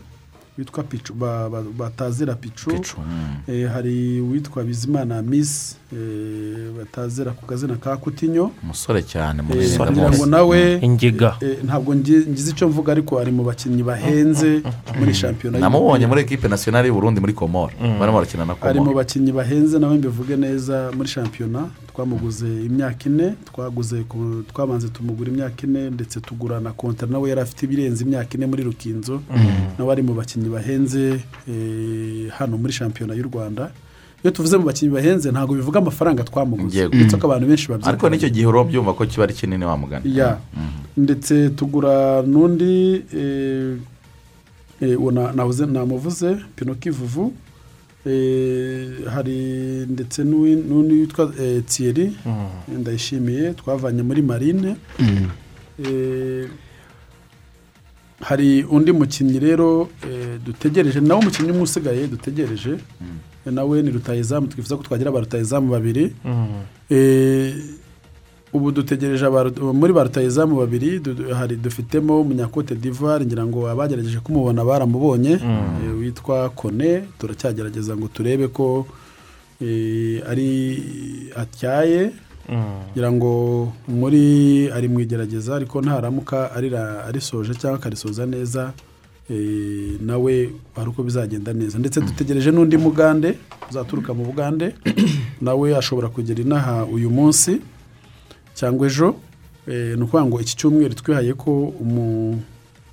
Witwa 0.60 0.84
picu 0.84 1.14
ba- 1.14 1.50
ba- 1.50 1.64
batazira 1.78 2.36
picu 2.36 2.70
Pichu, 2.70 2.98
mm. 3.00 3.36
Eh, 3.48 3.70
hari 3.72 4.22
uwitwa 4.22 4.64
bizimana 4.64 5.22
misi 5.22 5.76
eh, 5.94 6.72
batazira 6.78 7.32
ku 7.32 7.46
kazina 7.46 7.76
ka 7.76 7.98
kutinyo. 7.98 8.52
Umusore 8.64 9.02
cyane 9.04 9.40
Eh, 9.40 9.46
muremure 9.48 9.92
ngira 9.92 10.10
ngo 10.12 10.26
nawe 10.26 10.80
ingiga. 10.82 11.36
Eh, 11.42 11.58
ntabwo 11.64 11.96
ngi- 11.96 12.28
ngize 12.30 12.52
icyo 12.52 12.68
mvuga 12.70 12.92
ariko 12.92 13.20
ari 13.20 13.32
mu 13.32 13.44
bakinnyi 13.44 13.84
bahenze 13.84 14.62
muri 15.00 15.14
shampiyona 15.14 15.60
namubonye 15.60 16.08
muri 16.08 16.22
ekipe 16.22 16.48
nasiyonari 16.48 16.88
y'u 16.88 16.94
Burundi 16.94 17.20
muri 17.22 17.34
komoro 17.34 17.72
barimo 18.00 18.14
barakina 18.20 18.46
na 18.46 18.56
ari 18.62 18.80
mu 18.80 18.94
bakinnyi 18.94 19.32
bahenze 19.32 19.80
nawe 19.80 19.98
mbivuge 19.98 20.36
neza 20.36 20.92
muri 20.96 21.10
shampiyona. 21.10 21.70
Twamuguze 22.04 22.48
imyaka 22.66 23.06
ine 23.10 23.34
twaguze 23.46 24.04
twabanze 24.54 24.88
tumugura 24.88 25.32
imyaka 25.32 25.68
ine 25.68 25.90
ndetse 25.90 26.20
tugura 26.20 26.60
na 26.60 26.72
kontara 26.72 27.12
nawe 27.12 27.30
yari 27.30 27.42
afite 27.42 27.64
ibirenze 27.66 28.04
imyaka 28.06 28.38
ine 28.38 28.46
muri 28.46 28.64
rukinzo. 28.64 29.22
Nawe 29.78 29.92
ari 29.92 30.02
mu 30.04 30.14
bakinnyi 30.14 30.50
bahenze 30.50 31.20
eh, 31.50 32.32
hano 32.38 32.58
muri 32.58 32.74
shampiyona 32.74 33.14
y'u 33.14 33.28
rwanda. 33.28 33.72
Iyo 34.24 34.32
tuvuze 34.32 34.58
mu 34.58 34.64
bakinnyi 34.66 34.94
bahenze 34.94 35.32
ntabwo 35.32 35.56
bivuga 35.56 35.80
amafaranga 35.80 36.24
twamuguze. 36.24 36.86
Uretse 36.88 37.18
ko 37.20 37.28
abantu 37.28 37.48
benshi 37.48 37.68
babyita 37.68 37.90
ariko 37.92 38.10
n'icyo 38.10 38.30
gihe 38.32 38.46
uraba 38.48 38.70
byumva 38.72 38.94
ko 38.96 39.04
kiba 39.06 39.24
ari 39.28 39.34
kinini 39.34 39.66
wa 39.66 39.76
mugani. 39.78 40.08
Ya. 40.18 40.40
Ndetse 40.98 41.50
tugura 41.52 42.24
n'undi 42.24 43.04
eh, 43.12 43.76
eh, 44.82 45.68
namuvuze 45.68 46.38
pinoki 46.56 46.90
vuvu. 46.90 47.24
eh, 47.28 47.49
hari 49.14 49.38
ndetse 49.90 50.24
n'undi 50.24 50.94
witwa 50.94 51.34
eh, 51.42 51.64
thierry 51.68 52.12
ndayishimiye 52.68 53.54
twavanye 53.54 54.02
muri 54.04 54.22
marine. 54.22 54.76
Eh, 55.86 56.48
hari 58.22 58.64
undi 58.64 58.92
mukinnyi 58.92 59.40
rero 59.40 59.90
eh, 60.04 60.40
dutegereje 60.46 61.00
nawe 61.00 61.20
umukinnyi 61.22 61.52
umwe 61.52 61.64
usigaye 61.64 62.08
dutegereje 62.08 62.78
Eh, 63.48 63.54
nawe 63.54 63.82
ni 63.82 63.92
rutayizamu 63.92 64.48
twifuza 64.48 64.78
ko 64.78 64.84
twagira 64.84 65.12
ba 65.12 65.20
rutayizamu 65.20 65.72
babiri. 65.72 66.12
Eh, 66.90 67.54
ubu 68.54 68.72
dutegereje 68.72 69.26
muri 69.74 69.94
ba 69.94 70.04
rutayizamu 70.04 70.56
babiri 70.56 71.02
hari 71.34 71.56
dufitemo 71.56 72.22
umunyakote 72.22 72.76
d'ivoire 72.76 73.26
ngira 73.26 73.46
ngo 73.46 73.70
abagerageje 73.70 74.20
kumubona 74.20 74.66
baramubonye 74.66 75.32
eh, 75.32 76.00
witwa 76.00 76.50
kone. 76.50 77.04
Turacyagerageza 77.20 77.98
ngo 77.98 78.08
turebe 78.08 78.48
ko 78.48 78.86
eh, 79.62 80.24
ari 80.30 80.50
atyaye. 81.36 82.12
Ngira 82.92 83.12
ngo 83.12 83.32
muri 83.88 84.70
ari 84.72 84.88
mu 84.88 85.00
igerageza 85.00 85.56
ariko 85.56 85.82
ntaramuka 85.82 86.52
arisoje 87.08 87.54
cyangwa 87.54 87.80
akarisoza 87.80 88.26
neza 88.26 88.74
eh, 89.30 90.02
nawe 90.02 90.50
hari 90.76 90.90
uko 90.90 91.04
bizagenda 91.04 91.54
neza. 91.54 91.78
Ndetse 91.80 92.02
dutegereje 92.02 92.52
n'undi 92.52 92.78
mugande 92.78 93.38
uzaturuka 93.70 94.14
mu 94.14 94.26
bugande 94.26 94.74
nawe 95.46 95.78
ashobora 95.78 96.10
kugera 96.10 96.42
inaha 96.42 96.86
uyu 96.86 97.10
munsi. 97.10 97.62
Cyangwa 98.60 98.88
ejo 98.88 99.16
eh, 99.68 99.96
ni 99.98 100.04
ukuvuga 100.04 100.26
ngo 100.26 100.42
iki 100.42 100.56
cyumweru 100.60 100.94
twihaye 101.00 101.34
ko 101.34 101.52
umu- 101.82 102.42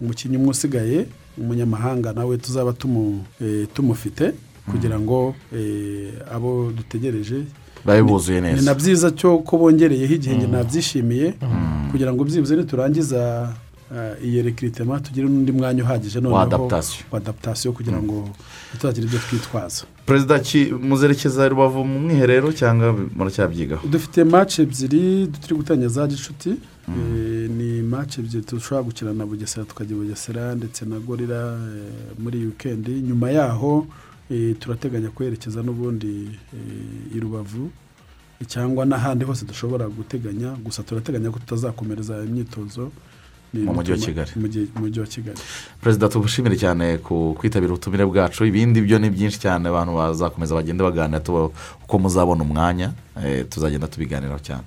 umukinnyi 0.01 0.37
umwe 0.37 0.51
usigaye 0.51 1.07
umunyamahanga 1.39 2.13
nawe 2.13 2.37
tuzaba 2.39 2.73
eh, 3.43 3.67
tumufite 3.75 4.33
kugira 4.71 5.01
ngo 5.01 5.35
eh, 5.57 6.13
abo 6.35 6.73
dutegereje 6.77 7.39
babe 7.85 8.03
buzuye 8.03 8.41
ni 8.41 8.47
na 8.51 8.55
neza 8.55 8.75
byiza 8.75 9.11
cyo 9.11 9.39
ko 9.39 9.59
bongereyeho 9.59 10.15
igihe 10.15 10.37
njye 10.37 10.47
nabyishimiye 10.47 11.35
kugira 11.91 12.13
ngo 12.13 12.25
byibuze 12.25 12.57
niturangiza 12.57 13.53
iyi 14.25 14.43
rekiritema 14.43 15.01
tugire 15.01 15.27
n'undi 15.29 15.53
mwanya 15.53 15.83
uhagije 15.85 16.21
noneho 16.21 16.35
Wa 16.35 16.43
adaptation. 16.43 17.75
kugira 17.75 18.03
ngo 18.03 18.29
tuzagire 18.81 19.07
ibyo 19.07 19.19
twitwaza. 19.19 19.85
Perezida 20.07 20.39
muzerekeza 20.83 21.49
rubavu 21.49 21.85
mu 21.85 21.99
mwiherero 22.01 22.53
cyangwa 22.53 22.93
muracyabyigaho 23.17 23.87
dufite 23.89 24.25
match 24.25 24.59
ebyiri 24.59 25.27
turi 25.41 25.55
gutangira 25.55 25.89
za 25.89 26.07
gicuti. 26.07 26.51
Eh, 26.89 27.51
ni 27.51 27.83
match 27.83 28.19
ebyiri 28.19 28.45
dushobora 28.47 28.83
gukina 28.83 29.13
na 29.15 29.27
bugesera 29.27 29.65
tukajya 29.67 29.97
i 29.97 29.99
bugesera 29.99 30.55
ndetse 30.55 30.85
na 30.85 30.99
gorira 30.99 31.59
eh, 31.59 32.15
muri 32.19 32.39
iyi 32.39 32.47
wikendi 32.47 32.91
nyuma 32.91 33.31
yaho 33.31 33.87
eh, 34.31 34.55
turateganya 34.59 35.11
kwerekeza 35.11 35.63
n'ubundi 35.63 36.31
eh, 36.55 37.17
i 37.17 37.21
rubavu 37.21 37.71
cyangwa 38.47 38.85
n'ahandi 38.87 39.25
hose 39.25 39.45
dushobora 39.47 39.89
guteganya. 39.89 40.51
Gusa 40.65 40.83
turateganya 40.83 41.31
ko 41.31 41.39
tutazakomereza 41.39 42.23
imyitozo. 42.25 42.91
Mu 43.55 43.73
mujyi 43.75 43.93
wa 43.93 43.99
Kigali. 43.99 44.31
mujyi- 44.37 44.69
wa 45.01 45.07
perezida 45.81 46.09
tugushimire 46.09 46.57
cyane 46.57 46.99
ku 46.99 47.35
kwitabira 47.39 47.73
ubutumire 47.73 48.05
bwacu 48.05 48.45
ibindi 48.45 48.81
byo 48.81 48.99
ni 48.99 49.11
byinshi 49.11 49.39
cyane 49.41 49.69
abantu 49.69 49.93
bazakomeza 49.97 50.55
bagende 50.55 50.83
baganira 50.85 51.21
uko 51.85 51.95
muzabona 51.99 52.43
umwanya 52.45 52.93
eh, 53.25 53.47
tuzagenda 53.49 53.89
tubiganiraho 53.89 54.39
cyane. 54.45 54.65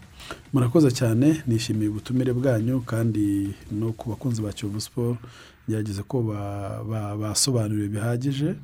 Murakoze 0.53 0.89
cyane 0.91 1.43
nishimiye 1.47 1.89
ubutumire 1.89 2.33
bwanyu 2.33 2.81
kandi 2.81 3.53
no 3.71 3.93
ku 3.93 4.09
bakunzi 4.09 4.41
ba 4.41 4.49
kiyovu 4.51 4.81
siporo 4.81 5.17
ngerageze 5.69 6.01
ko 6.07 6.21
ba- 6.25 6.81
ba- 6.89 7.15
basobanuriwe 7.17 7.87
bihagije 7.93 8.55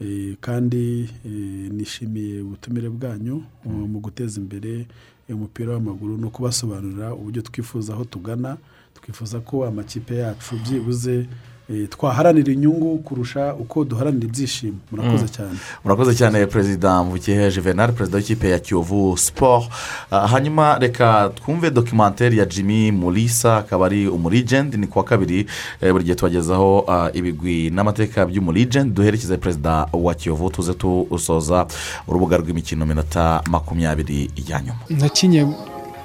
eh, 0.00 0.36
kandi 0.40 1.08
eh, 1.26 1.70
nishimiye 1.74 2.42
ubutumire 2.46 2.88
bwanyu 2.88 3.42
uh, 3.66 3.72
mu 3.72 3.98
guteza 4.00 4.38
imbere 4.40 4.86
umupira 5.28 5.72
w'amaguru 5.74 6.18
no 6.18 6.30
kubasobanurira 6.30 7.14
uburyo 7.14 7.42
twifuza 7.42 7.92
aho 7.94 8.04
tugana 8.04 8.56
twifuza 9.04 9.40
ko 9.40 9.64
amakipe 9.66 10.16
yacu 10.16 10.54
byibuze 10.64 11.26
eh, 11.70 11.88
twaharanira 11.88 12.52
inyungu 12.52 12.98
kurusha 12.98 13.54
uko 13.54 13.84
duharanira 13.84 14.26
ibyishimo. 14.26 14.78
Murakoze 14.92 15.28
cyane. 15.28 15.56
Murakoze 15.84 16.14
cyane 16.14 16.46
perezida 16.46 17.04
mvukiye 17.04 17.50
juvenal 17.50 17.92
perezida 17.92 18.16
w'ikipe 18.18 18.48
ya 18.50 18.58
kiyovu 18.58 19.16
siporo 19.16 19.64
Ah, 20.10 20.26
hanyuma 20.28 20.78
reka 20.78 21.30
twumve 21.34 21.70
dokimenteri 21.70 22.38
ya 22.38 22.44
jimmy 22.44 22.92
mulisa 22.92 23.56
akaba 23.56 23.86
ari 23.86 24.08
umurigendi 24.08 24.76
ni 24.76 24.86
kuwa 24.86 25.04
kabiri 25.04 25.46
eh, 25.80 25.92
buri 25.92 26.04
gihe 26.04 26.14
tubagezaho 26.16 26.84
ah, 26.88 27.10
ibigwi 27.12 27.70
n'amateka 27.70 28.26
by'umurigendi 28.26 28.94
duherekeze 28.94 29.36
perezida 29.36 29.86
wa 29.92 30.14
kiyovu 30.14 30.50
tuze 30.50 30.74
tusoza 30.74 31.66
urubuga 32.08 32.36
rw'imikino 32.36 32.86
minota 32.86 33.42
makumyabiri 33.50 34.30
ya 34.48 34.60
nyuma. 34.62 34.78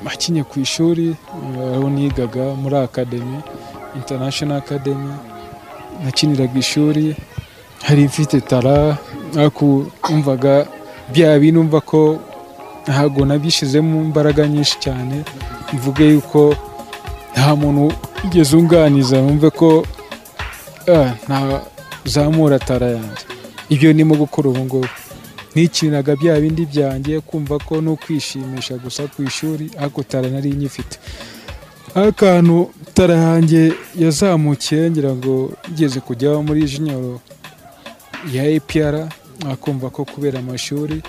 Nakinye 0.04 0.44
ku 0.44 0.60
ishuri 0.60 1.08
eh, 1.10 1.76
aho 1.76 1.90
nigaga 1.90 2.44
muri 2.62 2.76
akademi 2.78 3.38
international 3.96 4.58
academy. 4.58 5.14
Nakiniraga 6.04 6.60
ishuri 6.60 7.16
hari 7.84 8.04
ifite 8.04 8.42
tara 8.42 8.98
umvaga 10.10 10.68
bya 11.14 11.40
bintu 11.40 11.60
umva 11.62 11.82
ko 11.82 12.20
ntabwo 12.88 13.26
nabishyizemo 13.26 14.02
imbaraga 14.02 14.48
nyinshi 14.48 14.80
cyane. 14.80 15.24
Mvuge 15.74 16.06
yuko 16.10 16.56
nta 17.34 17.56
muntu 17.56 17.94
ugeze 18.24 18.56
unganiza 18.58 19.22
numve 19.22 19.50
ko 19.50 19.86
ah, 20.88 21.12
ntazamura 21.28 22.60
tara 22.60 22.88
yanjye. 22.88 23.24
Ibyo 23.70 23.94
ndimo 23.94 24.16
gukora 24.16 24.50
ubu 24.50 24.60
ngubu. 24.66 24.88
Ntikiniraga 25.52 26.16
bya 26.16 26.40
bindi 26.42 26.66
byanjye 26.66 27.20
kumva 27.22 27.56
ko 27.60 27.82
no 27.82 27.96
kwishimisha 27.96 28.74
gusa 28.78 29.02
ku 29.08 29.24
ishuri 29.24 29.66
ariko 29.82 30.04
nari 30.32 30.50
nyifite. 30.54 30.96
Akantu 31.96 32.70
tara 32.94 33.16
yanjye 33.16 33.74
yazamukiye 34.00 34.92
ngira 34.92 35.12
ngo 35.16 35.52
igeze 35.72 36.00
kujya 36.00 36.30
muri 36.42 36.62
jinyoro 36.72 37.22
ya 38.34 38.44
epr 38.46 39.10
akumva 39.52 39.90
ko 39.90 40.06
kubera 40.06 40.40
amashuri 40.40 41.02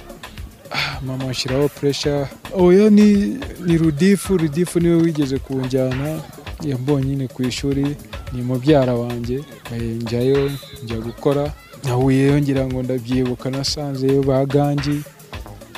ah, 0.72 1.00
mama 1.06 1.30
ashyiraho 1.30 1.68
puresha 1.68 2.28
oya 2.54 2.90
ni 2.90 3.76
rudifu 3.76 4.36
rudifu 4.36 4.80
ni 4.80 4.88
we 4.88 4.94
wigeze 5.02 5.38
kunjyana 5.38 6.20
yambonye 6.62 7.06
nyine 7.06 7.26
ku 7.28 7.42
ishuri 7.42 7.96
ni 8.32 8.42
mubyara 8.42 8.94
wanjye 8.94 9.44
eh, 9.74 9.82
njyayo 9.82 10.50
njya 10.84 10.96
gukora. 10.96 11.52
Nahuyeyo 11.84 12.40
ngira 12.40 12.66
ngo 12.66 12.82
ndabyibuka 12.82 13.50
nasanzeyo 13.50 14.22
ba 14.22 14.46
gangi 14.46 14.96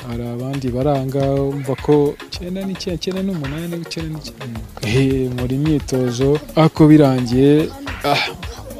hari 0.07 0.23
abandi 0.27 0.67
baranga 0.75 1.21
umva 1.33 1.73
ko 1.85 2.13
icyenda 2.27 2.59
n'icyenda 2.65 2.97
icyenda 2.99 3.21
n'umunani 3.23 3.75
icyenda 3.85 4.09
n'icyenda 4.13 5.31
muri 5.37 5.53
imyitozo 5.59 6.29
ariko 6.59 6.81
birangiye 6.91 7.69
ah, 8.11 8.23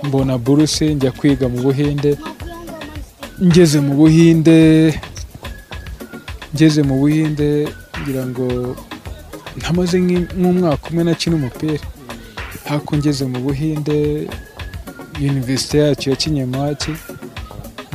mbona 0.04 0.38
buruse 0.38 0.86
njya 0.96 1.12
kwiga 1.12 1.46
mu 1.54 1.60
buhinde 1.66 2.12
ngeze 3.48 3.80
mu 3.86 3.94
buhinde 4.00 4.60
ngeze 6.54 6.82
mu 6.84 6.96
buhinde 7.02 7.50
ngira 8.02 8.24
ngo 8.28 8.48
ntamaze 9.58 9.96
nk'umwaka 10.02 10.84
umwe 10.90 11.04
nakina 11.04 11.36
umupira. 11.36 11.86
Ariko 12.72 12.92
ngeze 12.98 13.24
mu 13.32 13.40
buhinde 13.46 13.98
yuniverisite 15.22 15.76
yacu 15.78 16.10
ya 16.10 16.16
kinyamaki 16.16 16.92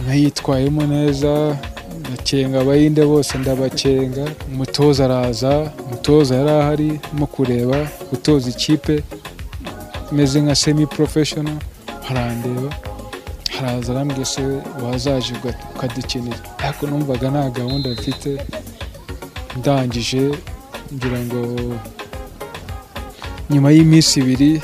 nayitwayemo 0.06 0.82
neza 0.86 1.56
ndakenga 2.00 2.60
abahinde 2.60 3.02
bose 3.12 3.38
ndabakenga 3.38 4.24
umutoza 4.52 5.04
araza 5.04 5.52
umutoza 5.86 6.32
yari 6.36 6.50
ahari 6.60 6.90
mo 7.18 7.26
kureba 7.26 7.78
gutoza 8.10 8.46
ikipe 8.50 9.02
imeze 10.12 10.40
nka 10.40 10.54
semi 10.54 10.86
porofeshono 10.86 11.54
arandeba 12.10 12.70
haraza 13.56 13.92
arambwira 13.92 14.24
se 14.24 14.42
wazaje 14.84 15.32
ukadukinira. 15.74 16.36
Ariko 16.58 16.86
numvaga 16.86 17.30
nta 17.30 17.50
gahunda 17.50 17.88
mfite 17.90 18.30
ndangije 19.58 20.22
ngira 20.94 21.18
ngo 21.26 21.40
nyuma 23.50 23.68
y'iminsi 23.70 24.20
ibiri 24.20 24.62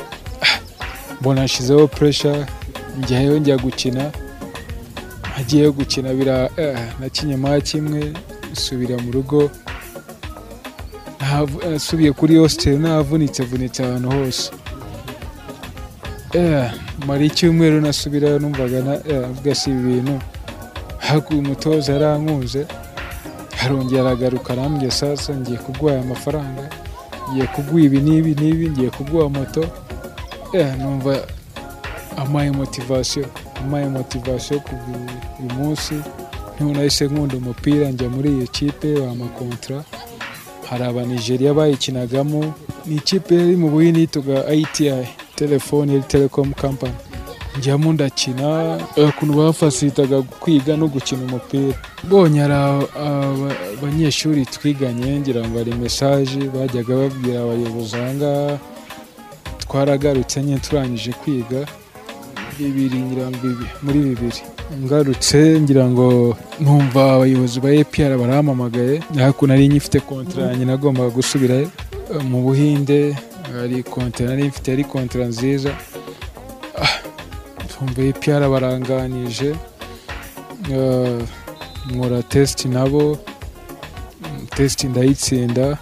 mbona 1.21 1.45
nshyizeho 1.45 1.87
puresha 1.89 2.47
njyayo 2.99 3.39
njya 3.39 3.57
gukina. 3.57 4.05
Agiye 5.39 5.71
gukina 5.71 6.15
bira 6.15 6.51
eh, 6.57 6.79
nakinye 7.01 7.37
mwa 7.37 7.61
kimwe 7.61 8.13
nsubira 8.53 8.97
mu 8.99 9.13
rugo 9.13 9.51
nasubiye 11.71 12.13
kuri 12.13 12.37
hositeli 12.37 12.79
navunitse 12.79 13.43
vunitse 13.43 13.83
ahantu 13.85 14.11
hose. 14.11 14.51
Eh, 16.35 16.71
mara 17.07 17.25
icyumweru 17.25 17.81
nasubirayo 17.81 18.39
numvaga 18.39 18.81
na 18.83 18.95
eh, 19.49 19.55
si 19.55 19.71
ibi 19.71 19.83
bintu. 19.83 20.21
Ariko 21.11 21.33
uyu 21.35 21.43
mutoza 21.43 21.93
yarankunze 21.93 22.67
arongera 23.63 24.01
aragaruka 24.03 24.53
arambwira 24.53 24.91
sasa 24.91 25.35
ngiye 25.37 25.59
kuguha 25.59 25.93
aya 25.95 26.03
mafaranga 26.03 26.65
ngiye 27.31 27.47
kuguha 27.47 27.83
ibi 27.85 27.99
n'ibi 28.01 28.35
n'ibi 28.35 28.71
ngiye 28.71 28.91
kuguha 28.91 29.29
moto. 29.29 29.65
Eh, 30.53 30.75
numva 30.79 31.27
amaye 32.17 32.51
motivasiyo 32.51 33.27
amaye 33.65 33.89
motivasiyo 33.89 34.61
uyu 35.41 35.53
munsi. 35.59 35.95
Niho 36.61 36.73
nahise 36.73 37.05
nkunda 37.07 37.37
umupira 37.37 37.89
njya 37.91 38.09
muri 38.09 38.31
iyo 38.37 38.47
kipe 38.47 39.01
bamakontara 39.01 39.85
hari 40.71 40.85
abanigeriya 40.85 41.55
bayikinagamo. 41.55 42.55
Ni 42.87 42.97
ikipe 42.97 43.35
yari 43.35 43.57
mu 43.57 43.69
buhini 43.71 43.99
yitwaga 44.01 44.47
ayitiyayi 44.47 45.09
telefone 45.37 45.93
yari 45.93 46.05
telekomu 46.05 46.55
kampani 46.55 46.95
njyamo 47.59 47.93
ndakina 47.93 48.79
ukuntu 49.09 49.35
bafasitaga 49.35 50.23
kwiga 50.23 50.77
no 50.77 50.87
gukina 50.89 51.23
umupira. 51.25 51.75
Mbonye 52.05 52.41
hari 52.41 52.55
aba- 52.55 52.89
aba- 52.97 53.57
abanyeshuri 53.79 54.47
twiganye 54.47 55.21
ngira 55.21 55.49
ngo 55.49 55.59
hari 55.59 55.73
mesaje 55.75 56.39
bajyaga 56.55 56.95
babwira 56.97 57.41
abayobozi 57.43 57.97
aha 57.97 58.15
ngaha 58.15 58.59
twaragarutse 59.59 60.43
nyine 60.43 60.59
turangije 60.59 61.13
kwiga. 61.13 61.67
Bibiri 62.59 62.99
ngira 63.05 63.27
ngo 63.31 63.49
muri 63.85 63.99
bibiri. 64.07 64.41
Ngarutse 64.85 65.61
ngira 65.61 65.85
ngo 65.91 66.37
numva 66.61 67.03
abayobozi 67.15 67.61
ba 67.61 67.71
epr 67.73 68.11
barampamagaye 68.21 68.97
ariko 69.25 69.43
nari 69.47 69.69
nyifite 69.69 69.99
kontara 70.01 70.57
nagombaga 70.57 71.11
gusubirayo 71.11 71.69
Eh, 72.15 72.21
mu 72.31 72.39
buhinde 72.45 73.17
hari 73.53 73.83
kontara 73.83 74.31
nari 74.31 74.49
mfite 74.53 74.69
yari 74.71 74.85
kontara 74.85 75.25
nziza. 75.33 75.73
Ah, 76.83 76.95
tumva 77.71 78.03
epr 78.11 78.41
baranganije 78.53 79.51
Eh, 80.73 81.21
nkora 81.93 82.23
tesiti 82.23 82.69
nabo 82.69 83.19
tesiti 84.57 84.87
ndayitsinda. 84.89 85.79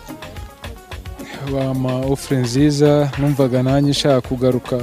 Bampa 1.52 1.92
ofure 2.12 2.40
nziza 2.40 3.10
numvaga 3.18 3.62
nanjye 3.62 3.90
nshaka 3.90 4.20
kugaruka 4.28 4.76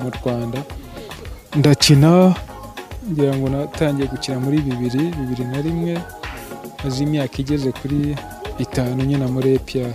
mu 0.00 0.08
rwanda. 0.16 0.58
Ndakina. 1.56 2.34
Ngira 3.12 3.36
ngo 3.36 3.48
natangiye 3.48 4.08
gukina 4.08 4.40
muri 4.40 4.58
bibiri 4.66 4.98
bibiri 5.16 5.44
na 5.52 5.60
rimwe 5.62 5.94
maze 6.84 6.98
imyaka 7.06 7.36
igeze 7.38 7.70
kuri 7.78 8.16
itanu 8.58 9.02
nyine 9.06 9.26
muri 9.26 9.54
epr 9.54 9.90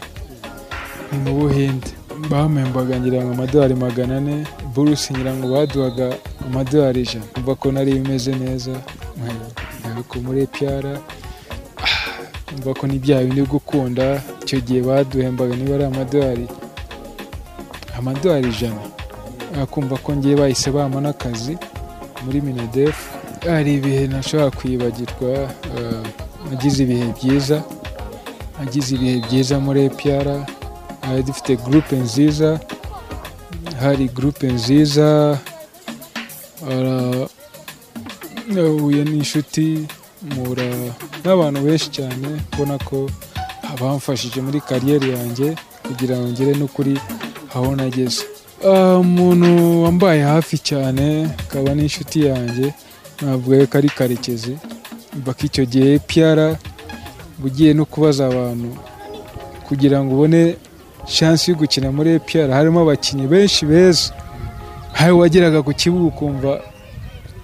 ni 1.11 1.17
mu 1.23 1.31
buhinde. 1.39 1.87
Bamembaga 2.29 2.95
ngira 2.99 3.19
ngo 3.23 3.31
amadolari 3.35 3.75
magana 3.75 4.17
ane 4.17 4.35
burusi 4.73 5.11
ngira 5.13 5.31
ngo 5.35 5.45
baduhaga 5.53 6.07
amadolari 6.47 7.01
ijana. 7.03 7.25
Umva 7.37 7.55
ko 7.55 7.71
nari 7.71 7.91
bimeze 7.99 8.31
neza 8.35 8.71
ntabwo 9.81 10.15
muri 10.25 10.39
epiyara 10.47 10.93
umva 12.55 12.71
ko 12.79 12.83
ni 12.87 12.97
bya 13.03 13.23
bindi 13.27 13.41
gukunda 13.43 14.21
icyo 14.43 14.59
gihe 14.63 14.81
baduhembaga 14.87 15.51
niba 15.55 15.75
ari 15.75 15.83
amadolari 15.91 16.45
amadolari 17.99 18.47
ijana. 18.55 18.79
Akumva 19.63 19.95
ko 20.03 20.15
ngiye 20.15 20.35
bahise 20.35 20.71
bampa 20.71 20.99
n'akazi 21.01 21.57
muri 22.23 22.41
minadefu 22.41 23.03
hari 23.47 23.73
ibihe 23.77 24.07
ntashobora 24.07 24.51
kwibagirwa 24.57 25.31
eh, 25.77 26.03
nagize 26.49 26.83
ibihe 26.83 27.05
byiza 27.17 27.57
nagize 28.59 28.89
ibihe 28.95 29.17
byiza 29.25 29.55
muri 29.59 29.79
epiyara 29.89 30.35
dufite 31.27 31.51
gurupe 31.63 31.95
nziza 31.95 32.59
hari 33.81 34.05
gurupe 34.15 34.47
nziza 34.47 35.07
ara- 36.71 37.27
nahuye 38.53 39.01
n'inshuti 39.03 39.65
mpura 40.29 40.67
n'abantu 41.23 41.59
benshi 41.65 41.89
cyane 41.97 42.27
mbona 42.53 42.75
ko 42.87 43.09
bamfashije 43.81 44.39
muri 44.45 44.59
kariyeri 44.61 45.07
yanjye 45.17 45.47
kugira 45.85 46.15
ngo 46.17 46.27
ngere 46.31 46.53
no 46.59 46.67
kuri 46.75 46.93
aho 47.55 47.75
nageze. 47.75 48.23
Umuntu 48.69 49.83
wambaye 49.83 50.21
hafi 50.21 50.57
cyane 50.57 51.25
akaba 51.39 51.73
n'inshuti 51.75 52.25
yanjye 52.29 52.73
navuga 53.21 53.65
ko 53.65 53.77
ari 53.77 53.89
karekezi. 53.89 54.53
Ko 55.25 55.33
icyo 55.43 55.65
gihe 55.65 55.99
piyara 55.99 56.55
ugiye 57.43 57.73
no 57.73 57.85
kubaza 57.85 58.27
abantu 58.29 58.69
kugira 59.67 59.97
ngo 60.03 60.13
ubone 60.13 60.55
shansi 61.07 61.51
yo 61.51 61.57
gukina 61.57 61.91
muri 61.91 62.09
epiyara 62.21 62.53
harimo 62.55 62.79
abakinnyi 62.81 63.27
benshi 63.27 63.65
beza. 63.65 64.13
Hari 64.93 65.11
wageraga 65.13 65.61
ku 65.65 65.73
kibuga 65.73 66.05
ukumva 66.13 66.61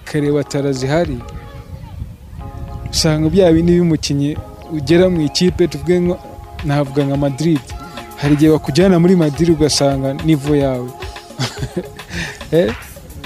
kare 0.04 0.30
batara 0.32 0.72
zihari. 0.72 1.18
Usanga 2.90 3.28
bya 3.28 3.52
bindi 3.52 3.72
by'umukinnyi 3.74 4.36
ugera 4.72 5.08
mu 5.10 5.20
ikipe 5.26 5.66
tuvuge 5.68 6.14
navuga 6.64 7.04
nka 7.04 7.16
Madrid. 7.16 7.60
Hari 8.16 8.34
igihe 8.34 8.50
bakujyana 8.54 8.98
muri 8.98 9.16
Madrid 9.16 9.50
ugasanga 9.50 10.14
nivo 10.24 10.56
yawe. 10.56 10.88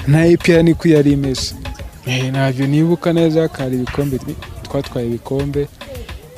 Na 0.07 0.25
epiyara 0.25 0.63
niko 0.63 0.87
yari 0.87 1.11
imeze 1.11 1.55
Eh, 2.05 2.31
ntabyo 2.31 2.67
nibuka 2.67 3.13
neza 3.13 3.49
hari 3.57 3.75
ibikombe 3.75 4.19
twatwaye 4.63 5.07
ibikombe. 5.07 5.67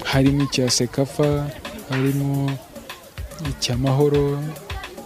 Harimo 0.03 0.43
icya 0.43 0.69
sekafa 0.69 1.49
harimo 1.89 2.51
icy'amahoro 3.49 4.39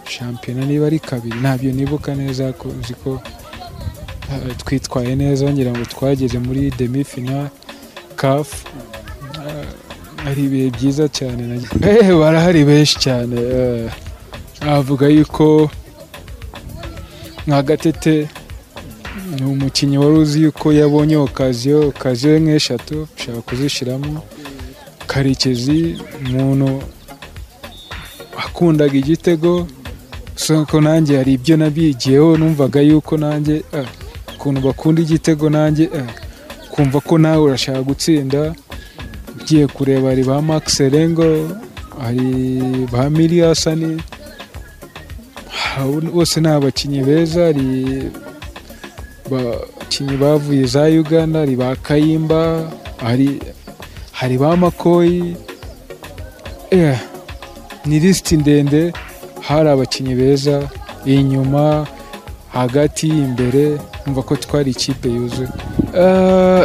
shampiyona 0.04 0.66
niba 0.66 0.86
ari 0.86 0.98
kabiri. 0.98 1.36
Ntabyo 1.40 1.72
nibuka 1.72 2.14
neza 2.14 2.52
nzi 2.80 2.94
ko 3.02 3.22
eh, 4.30 4.56
twitwaye 4.60 5.16
neza 5.16 5.48
ngira 5.52 5.70
ngo 5.72 5.84
twageze 5.84 6.38
muri 6.38 6.70
demi 6.70 7.04
final 7.04 7.48
kafu 8.16 8.68
hari 10.24 10.44
ibihe 10.44 10.70
byiza 10.70 11.08
cyane. 11.08 11.42
Eh, 11.88 12.12
barahari 12.20 12.64
benshi 12.64 12.98
cyane. 13.00 13.36
Eh, 13.40 13.88
navuga 14.60 15.08
yuko 15.08 15.70
nka 17.50 17.62
gatete 17.62 18.28
ni 19.38 19.42
umukinnyi 19.52 19.98
wari 19.98 20.16
uzi 20.22 20.42
yuko 20.42 20.72
yabonye 20.72 21.16
okaziyo 21.16 21.78
okaziyo 21.88 22.38
nk'eshatu 22.42 23.08
ushaka 23.16 23.40
kuzishyiramo. 23.48 24.22
Karekezi 25.10 25.78
umuntu 26.22 26.68
wakundaga 28.36 28.96
igitego 29.02 29.66
ko 30.70 30.76
nanjye 30.80 31.16
hari 31.16 31.32
ibyo 31.32 31.56
nabigiyeho 31.56 32.36
numvaga 32.38 32.80
yuko 32.80 33.12
nanjye 33.18 33.56
ah, 33.78 33.88
ukuntu 34.34 34.58
bakunda 34.60 35.02
igitego 35.02 35.50
nanjye 35.50 35.84
ah, 35.98 36.06
kumva 36.70 37.00
ko 37.00 37.18
nawe 37.18 37.42
urashaka 37.42 37.82
gutsinda. 37.82 38.54
Ugiye 39.40 39.66
kureba 39.66 40.08
hari 40.08 40.22
ba 40.22 40.42
max 40.42 40.78
rengo 40.80 41.26
hari 41.98 42.30
ba 42.92 43.10
miliyasani 43.10 43.98
bose 46.12 46.40
ni 46.40 46.48
abakinnyi 46.48 47.02
beza 47.02 47.44
hari 47.44 47.68
abakinnyi 49.26 50.16
bavuye 50.16 50.66
za 50.66 50.84
uganda 50.84 51.38
hari 51.38 51.56
ba 51.56 51.76
kayimba 51.76 52.70
hari 54.12 54.36
ba 54.38 54.56
makoyi 54.56 55.36
Eh, 56.70 56.98
ni 57.86 57.98
lisiti 57.98 58.36
ndende 58.36 58.92
hari 59.40 59.68
abakinnyi 59.68 60.14
beza 60.14 60.68
inyuma 61.04 61.86
hagati 62.52 63.08
imbere 63.08 63.78
umva 64.06 64.22
ko 64.22 64.36
twari 64.36 64.70
ikipe 64.70 65.08
yuzuye. 65.08 65.48
Eh, 65.94 66.62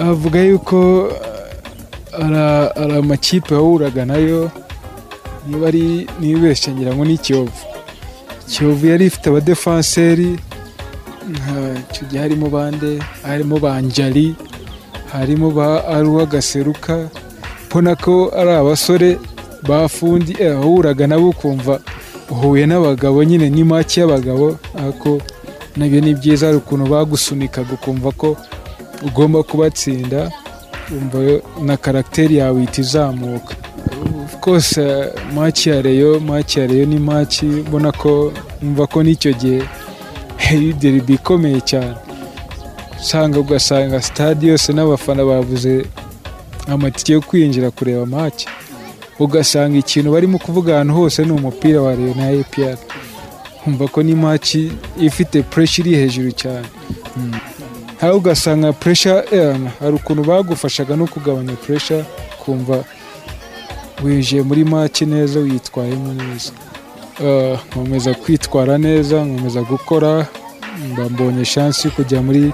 avuga 0.10 0.40
yuko 0.40 1.08
ari 2.82 2.92
amakipe 2.98 3.54
wahuraga 3.54 4.04
na 4.04 4.16
yo 4.16 4.50
niba 5.50 5.66
ari 5.68 6.06
nibeshye 6.20 6.70
ngira 6.72 6.94
ngo 6.94 7.04
ni 7.04 7.18
kiyovu. 7.18 7.52
Kiyovu 8.50 8.86
yari 8.86 9.06
ifite 9.06 9.26
abadefanseri 9.30 10.38
icyo 11.90 12.02
gihe 12.08 12.22
harimo 12.22 12.48
bande 12.50 12.98
harimo 13.22 13.58
ba 13.58 13.80
njari 13.80 14.34
harimo 15.12 15.50
ba 15.50 15.84
aruwa 15.86 16.26
gaseruka 16.26 17.08
mbona 17.70 17.94
ko 17.96 18.32
ari 18.34 18.50
abasore 18.50 19.18
bafundi 19.68 20.34
eh, 20.38 20.58
wahuraga 20.58 21.06
nabo 21.06 21.28
ukumva 21.30 21.80
uhuye 22.30 22.66
n'abagabo 22.66 23.22
nyine 23.24 23.50
ni 23.50 23.64
make 23.64 24.00
y'abagabo 24.00 24.58
ariko 24.78 25.20
na 25.76 25.86
byo 25.86 26.00
ni 26.00 26.14
byiza 26.14 26.46
hari 26.46 26.58
ukuntu 26.58 26.84
bagusunikaga 26.90 27.72
ukumva 27.78 28.10
ko 28.12 28.36
ugomba 29.06 29.42
kubatsinda 29.42 30.30
na 31.62 31.76
karagiteri 31.76 32.36
yawe 32.42 32.58
ihita 32.62 32.80
izamuka. 32.82 33.54
Course 34.40 34.80
match 35.34 35.66
ya 35.66 35.82
reyo 35.82 36.20
match 36.20 36.56
ya 36.56 36.66
reyo 36.66 36.86
ni 36.86 36.98
match 36.98 37.42
mbona 37.42 37.92
ko 37.92 38.32
umva 38.62 38.86
ko 38.86 39.02
n'icyo 39.02 39.32
gihe. 39.32 39.62
Deribi 40.80 41.14
ikomeye 41.14 41.60
cyane. 41.60 41.94
Usanga 43.00 43.38
ugasanga 43.40 44.02
stade 44.02 44.46
yose 44.46 44.72
n'abafana 44.72 45.24
babuze 45.24 45.86
amatike 46.68 47.12
yo 47.12 47.20
kwinjira 47.20 47.70
kureba 47.70 48.06
match. 48.06 48.46
Ugasanga 49.18 49.78
ikintu 49.78 50.12
barimo 50.12 50.38
kuvuga 50.38 50.74
ahantu 50.74 50.94
hose 50.94 51.24
ni 51.24 51.32
umupira 51.32 51.80
wa 51.82 51.94
reyo 51.94 52.14
na 52.14 52.28
APR 52.28 52.78
umva 53.66 53.88
ko 53.88 54.02
ni 54.02 54.14
match 54.14 54.54
ifite 55.00 55.42
pressure 55.42 55.88
iri 55.90 55.98
hejuru 56.00 56.32
cyane. 56.32 56.66
Mm. 57.16 57.32
hari 58.00 58.14
ugasanga 58.16 58.72
pressure 58.72 59.24
eh, 59.32 59.56
hari 59.80 59.94
ukuntu 59.94 60.24
bagufashaga 60.24 60.96
no 60.96 61.06
kugabanya 61.06 61.52
pressure 61.52 62.04
kumva 62.44 62.84
winjiye 64.04 64.42
muri 64.42 64.64
match 64.64 65.02
neza 65.02 65.40
witwayemo 65.40 66.12
neza. 66.14 66.52
Eh, 67.24 67.58
nkomeza 67.70 68.14
kwitwara 68.14 68.78
neza 68.78 69.24
nkomeza 69.24 69.62
gukora. 69.62 70.26
Mba 70.92 71.08
mbonye 71.08 71.44
chance 71.44 71.88
yo 71.88 71.94
kujya 71.94 72.22
muri 72.22 72.52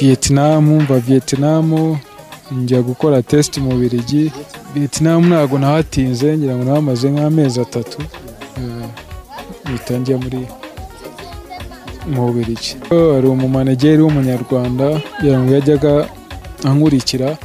Vietnam 0.00 0.64
mva 0.82 0.98
Vietnam 0.98 1.96
njya 2.52 2.82
gukora 2.82 3.22
test 3.22 3.58
mu 3.58 3.70
Bubiligi. 3.70 4.32
Vietnam 4.74 5.26
ntabwo 5.28 5.58
nahatinze 5.58 6.36
ngira 6.38 6.56
ngo 6.56 6.64
nahamaze 6.64 7.10
nk'amezi 7.10 7.60
atatu. 7.60 7.98
Eh, 8.58 8.86
mpita 9.72 9.94
njya 9.98 10.18
muri 10.18 10.46
mu 12.06 12.26
Bubiligi. 12.26 12.76
Eh, 12.90 13.14
hari 13.14 13.26
umumanegeri 13.26 14.02
w'umunyarwanda 14.02 15.00
kugira 15.16 15.38
ngo 15.40 15.54
yajyaga 15.54 16.06
ankurikira. 16.64 17.36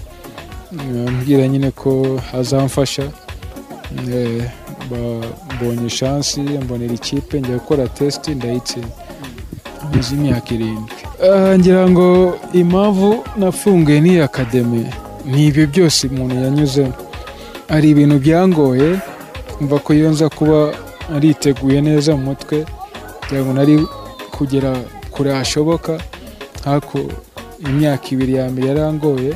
Ambwira 0.71 1.47
nyine 1.47 1.71
ko 1.71 2.19
azamfasha. 2.33 3.03
Mbonye 5.55 5.89
shansi 5.89 6.39
mbonera 6.41 6.93
ikipe 6.93 7.39
njya 7.39 7.53
gukora 7.57 7.87
test 7.87 8.27
ndayitsinda 8.27 8.87
amaze 9.83 10.15
imyaka 10.15 10.53
irindwi. 10.53 10.93
Ah, 11.23 11.57
ngira 11.57 11.89
ngo 11.89 12.37
impamvu 12.53 13.23
nafunguye 13.37 13.99
n'iyi 14.01 14.21
akademi 14.21 14.85
ni 15.25 15.47
ibyo 15.47 15.67
byose 15.67 16.07
umuntu 16.07 16.35
yanyuzemo 16.35 16.93
hari 17.69 17.89
ibintu 17.89 18.19
byangoye 18.19 18.89
mva 19.61 19.79
ko 19.79 19.93
iyo 19.93 20.09
nza 20.09 20.29
kuba 20.29 20.73
ariteguye 21.15 21.81
neza 21.81 22.15
mu 22.15 22.23
mutwe. 22.23 22.65
Kugira 23.19 23.41
ngo 23.43 23.53
nari 23.53 23.75
kugera 24.31 24.71
kure 25.11 25.31
hashoboka. 25.33 25.93
Ariko 26.65 26.97
imyaka 27.69 28.05
ibiri 28.13 28.33
ya 28.39 28.49
mbere 28.49 28.67
yarangoye. 28.67 29.33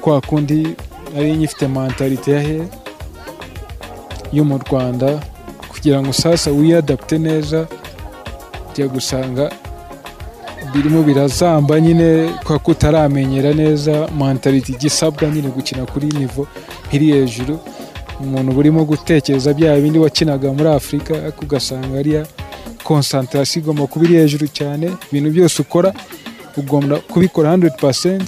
Kwa 0.00 0.20
kundi 0.20 0.68
nari 1.14 1.36
nyifite 1.36 1.68
mentalite 1.68 2.32
ya 2.32 2.40
he 2.40 2.62
yo 4.32 4.44
mu 4.44 4.58
rwanda 4.58 5.20
kugira 5.68 6.02
ngo 6.02 6.12
sasa 6.12 6.50
wiyadapte 6.50 7.18
neza 7.18 7.66
ujya 8.72 8.88
gusanga 8.88 9.50
birimo 10.74 11.02
birazamba 11.02 11.80
nyine 11.80 12.30
kwa 12.44 12.58
kutaramenyera 12.58 13.52
neza 13.52 14.08
mentalite 14.18 14.72
igisabwa 14.72 15.28
nyine 15.28 15.48
gukina 15.48 15.86
kuri 15.86 16.06
nivo 16.06 16.46
iri 16.92 17.06
hejuru 17.06 17.58
umuntu 18.20 18.52
burimo 18.52 18.84
gutekereza 18.84 19.54
bya 19.54 19.76
bindi 19.80 19.98
wakinaga 19.98 20.52
muri 20.52 20.68
afurika 20.68 21.14
ariko 21.14 21.42
ugasanga 21.44 21.98
ariya 21.98 22.26
konsantarasiyo 22.84 23.62
igomba 23.62 23.86
kuba 23.86 24.04
iri 24.04 24.14
hejuru 24.14 24.46
cyane 24.48 24.90
ibintu 25.12 25.30
byose 25.30 25.62
ukora 25.62 25.92
ugomba 26.56 26.96
kubikora 26.96 27.56
100% 27.56 28.22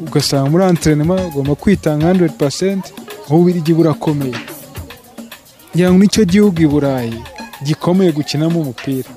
ugasanga 0.00 0.50
muri 0.50 0.64
antrenema 0.64 1.14
ugomba 1.26 1.54
kwitanga 1.54 2.12
100% 2.12 2.78
ububirigi 3.30 3.74
burakomeye 3.74 4.34
ngira 5.74 5.90
ngo 5.92 5.98
ni 5.98 6.08
cyo 6.08 6.24
gihugu 6.24 6.62
i 6.62 6.66
burayi 6.66 7.14
gikomeye 7.64 8.12
gukinamo 8.12 8.60
umupira. 8.60 9.08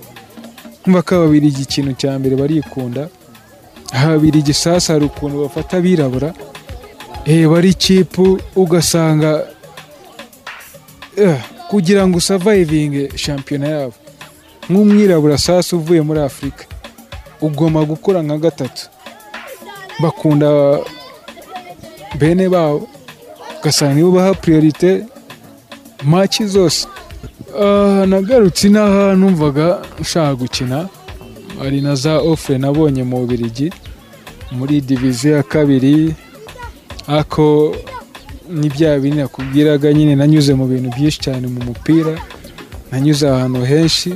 Kumva 0.83 1.01
ko 1.01 1.15
ababirigi 1.15 1.61
ikintu 1.63 1.93
cya 1.93 2.19
mbere 2.19 2.35
barikunda 2.35 3.07
ababirigi 3.91 4.53
sasa 4.53 4.93
hari 4.93 5.05
ukuntu 5.05 5.41
bafata 5.43 5.77
abirabura 5.77 6.33
eh, 7.25 7.47
bari 7.49 7.73
cipu 7.73 8.39
ugasanga 8.55 9.43
eh, 11.17 11.39
kugira 11.69 12.07
ngo 12.07 12.17
usavayivinge 12.17 13.11
shampiyona 13.15 13.67
yabo. 13.67 13.93
Nk'umwirabura 14.69 15.37
sasa 15.37 15.75
uvuye 15.75 16.01
muri 16.01 16.19
afurika 16.21 16.65
ugomba 17.41 17.83
gukora 17.85 18.23
nka 18.23 18.37
gatatu. 18.37 18.89
Bakunda 19.99 20.79
bene 22.19 22.49
babo. 22.49 22.87
Ugasanga 23.59 23.93
nibo 23.93 24.11
baha 24.11 24.33
priorite 24.33 25.05
maki 26.03 26.45
zose. 26.47 26.87
Ah, 27.59 28.05
nagarutse 28.07 28.67
inaha 28.67 29.15
numvaga 29.15 29.81
nshaka 29.99 30.35
gukina 30.35 30.87
hari 31.59 31.81
na 31.81 31.95
za 31.95 32.19
ofure 32.19 32.57
nabonye 32.57 33.03
mu 33.03 33.17
Bubiligi 33.19 33.71
muri 34.51 34.81
diviziyo 34.81 35.35
ya 35.35 35.43
kabiri 35.43 36.13
ariko 37.07 37.75
ni 38.49 38.69
bya 38.69 38.99
bindi 38.99 39.17
nakubwiraga 39.17 39.93
nyine 39.93 40.15
nanyuze 40.15 40.53
mu 40.53 40.65
bintu 40.67 40.89
byinshi 40.95 41.19
cyane 41.19 41.47
mu 41.47 41.59
mupira 41.67 42.13
nanyuze 42.91 43.29
ahantu 43.29 43.65
henshi 43.65 44.13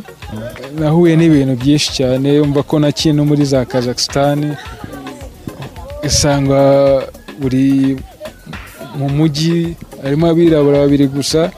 nahuye 0.79 1.15
n'ibintu 1.17 1.53
byinshi 1.61 1.89
cyane 1.93 2.39
umva 2.39 2.63
ko 2.63 2.79
no 2.79 3.25
muri 3.25 3.45
za 3.45 3.65
kazakisitani 3.65 4.49
usanga 6.05 6.59
buri 7.39 7.97
mu 8.97 9.07
mujyi 9.09 9.75
harimo 10.03 10.27
abirabura 10.27 10.77
babiri 10.83 11.07
gusa. 11.07 11.51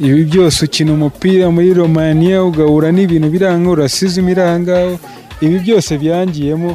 Ibi 0.00 0.24
byose 0.24 0.64
ukina 0.64 0.92
umupira 0.92 1.50
muri 1.50 1.74
romaniya 1.74 2.44
ugahura 2.44 2.88
n'ibintu 2.92 3.28
biranga 3.34 3.66
urasizemo 3.70 4.30
irangaho 4.30 4.94
ibi 5.40 5.56
byose 5.58 5.90
byangiyemo. 5.98 6.70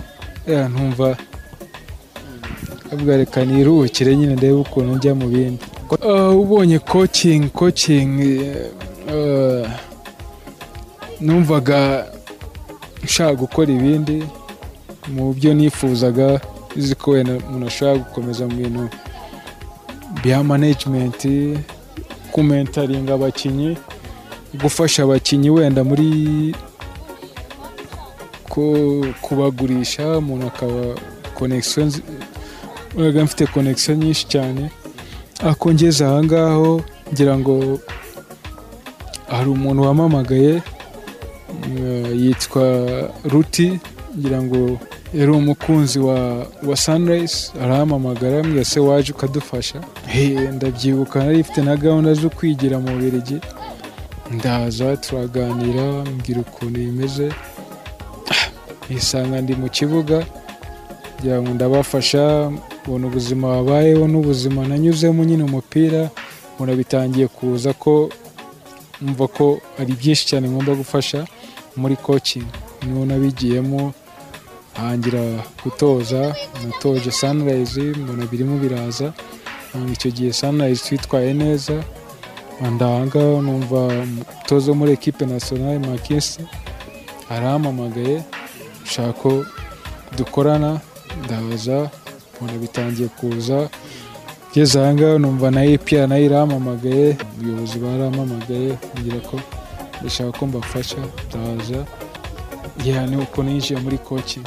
Ntumva. 0.72 1.16
Reka 3.08 3.46
niruhukire 3.46 4.16
nyine 4.16 4.34
ndebe 4.36 4.54
ukuntu 4.54 4.96
njya 4.96 5.14
mu 5.16 5.28
bindi. 5.28 5.64
Ah, 6.04 6.30
ubonye 6.30 6.80
kocingi 6.80 7.50
kocingi 7.50 8.42
eh, 9.14 9.66
numvaga 11.22 12.06
nshaka 13.04 13.34
gukora 13.36 13.70
ibindi 13.74 14.24
mu 15.14 15.34
byo 15.34 15.54
nifuzaga. 15.54 16.40
Uzi 16.78 16.96
ko 16.96 17.12
umuntu 17.12 17.68
ashobora 17.68 17.98
gukomeza 18.04 18.44
mu 18.48 18.56
bintu 18.56 18.84
bya 20.24 20.44
manajimenti 20.44 21.58
kumentaringa 22.32 23.14
abakinnyi 23.14 23.78
gufasha 24.62 25.04
abakinnyi 25.04 25.50
wenda 25.50 25.82
muri 25.84 26.10
ku- 28.50 29.06
kubagurisha 29.22 30.18
umuntu 30.18 30.46
akaba 30.48 30.82
konegisiyo 31.36 31.86
nzi- 31.86 32.04
mfite 33.24 33.46
konegisiyo 33.48 33.96
nyinshi 33.98 34.26
cyane. 34.28 34.70
Ako 35.44 35.74
ngeze 35.74 36.06
aha 36.06 36.24
ngaho 36.24 36.82
ngira 37.14 37.34
ngo 37.38 37.80
hari 39.28 39.50
umuntu 39.50 39.82
wamamagaye 39.82 40.62
eh, 41.78 42.10
yitwa 42.22 42.66
ruti 43.26 43.80
ngira 44.18 44.40
ngo 44.46 44.78
yari 45.14 45.32
umukunzi 45.32 46.00
wa 46.00 46.48
wa 46.64 46.76
sunrise 46.78 47.52
arahamamagara 47.62 48.40
ambwira 48.40 48.66
se 48.66 48.80
waje 48.80 49.12
ukadufasha? 49.12 49.82
Ndabyibuka 50.54 51.24
nari 51.24 51.38
mfite 51.40 51.62
na 51.62 51.78
gahunda 51.78 52.14
zo 52.14 52.30
kwigira 52.30 52.80
mu 52.80 52.88
Bubiligi. 52.92 53.38
Ndaza 54.32 54.98
turaganira 54.98 55.84
mbwira 56.04 56.40
ukuntu 56.42 56.80
bimeze. 56.80 57.32
Nisanga 58.90 59.42
ndi 59.42 59.56
mu 59.56 59.70
kibuga. 59.70 60.26
Kugira 61.16 61.42
ngo 61.42 61.50
ndabafasha 61.54 62.52
ubona 62.88 63.08
ubuzima 63.08 63.48
babayeho 63.48 64.08
n'ubuzima. 64.08 64.68
Nanyuzemo 64.68 65.24
nyine 65.24 65.44
umupira 65.44 66.10
mbona 66.56 66.76
bitangiye 66.76 67.28
kuza 67.28 67.74
ko 67.74 68.10
mva 69.02 69.28
ko 69.28 69.62
ari 69.80 69.94
byinshi 69.94 70.26
cyane 70.28 70.50
ngomba 70.50 70.76
gufasha 70.76 71.26
muri 71.76 71.96
coaching. 71.96 72.46
Niho 72.86 73.06
nabigiyemo 73.06 73.94
ntangira 74.74 75.24
gutoza 75.64 76.36
natoje 76.66 77.12
sunrise 77.12 77.82
mbona 77.82 78.26
birimo 78.26 78.58
biraza. 78.58 79.14
Icyo 79.94 80.12
gihe 80.12 80.34
sunrise 80.34 80.84
twitwaye 80.86 81.34
neza 81.34 81.84
ndanga 82.76 83.20
numva 83.42 83.80
umutoza 84.06 84.72
wo 84.72 84.76
muri 84.78 84.92
ekipe 84.94 85.26
nasiyonari 85.26 85.80
makisi 85.88 86.42
arampamagaye 87.30 88.24
ushaka 88.86 89.14
ko 89.14 89.46
dukorana 90.18 90.80
ndaza 91.26 91.90
mbona 92.38 92.58
bitangiye 92.62 93.08
kuza. 93.18 93.70
Ngeze 94.52 94.78
aha 94.82 94.94
ngaha 94.94 95.18
numva 95.18 95.52
na 95.52 95.66
EPR 95.66 96.08
na 96.08 96.16
yo 96.18 96.26
irampamagaye 96.26 97.18
ubuyobozi 97.34 97.78
barampamagaye 97.80 98.70
kugira 98.92 99.20
ko 99.30 99.36
bashaka 100.04 100.32
ko 100.38 100.44
mbafasha 100.48 100.98
ndaza. 101.30 101.86
Yeah, 102.86 103.10
ni 103.10 103.18
uko 103.18 103.44
ninjiye 103.44 103.80
muri 103.80 103.98
coaching. 103.98 104.46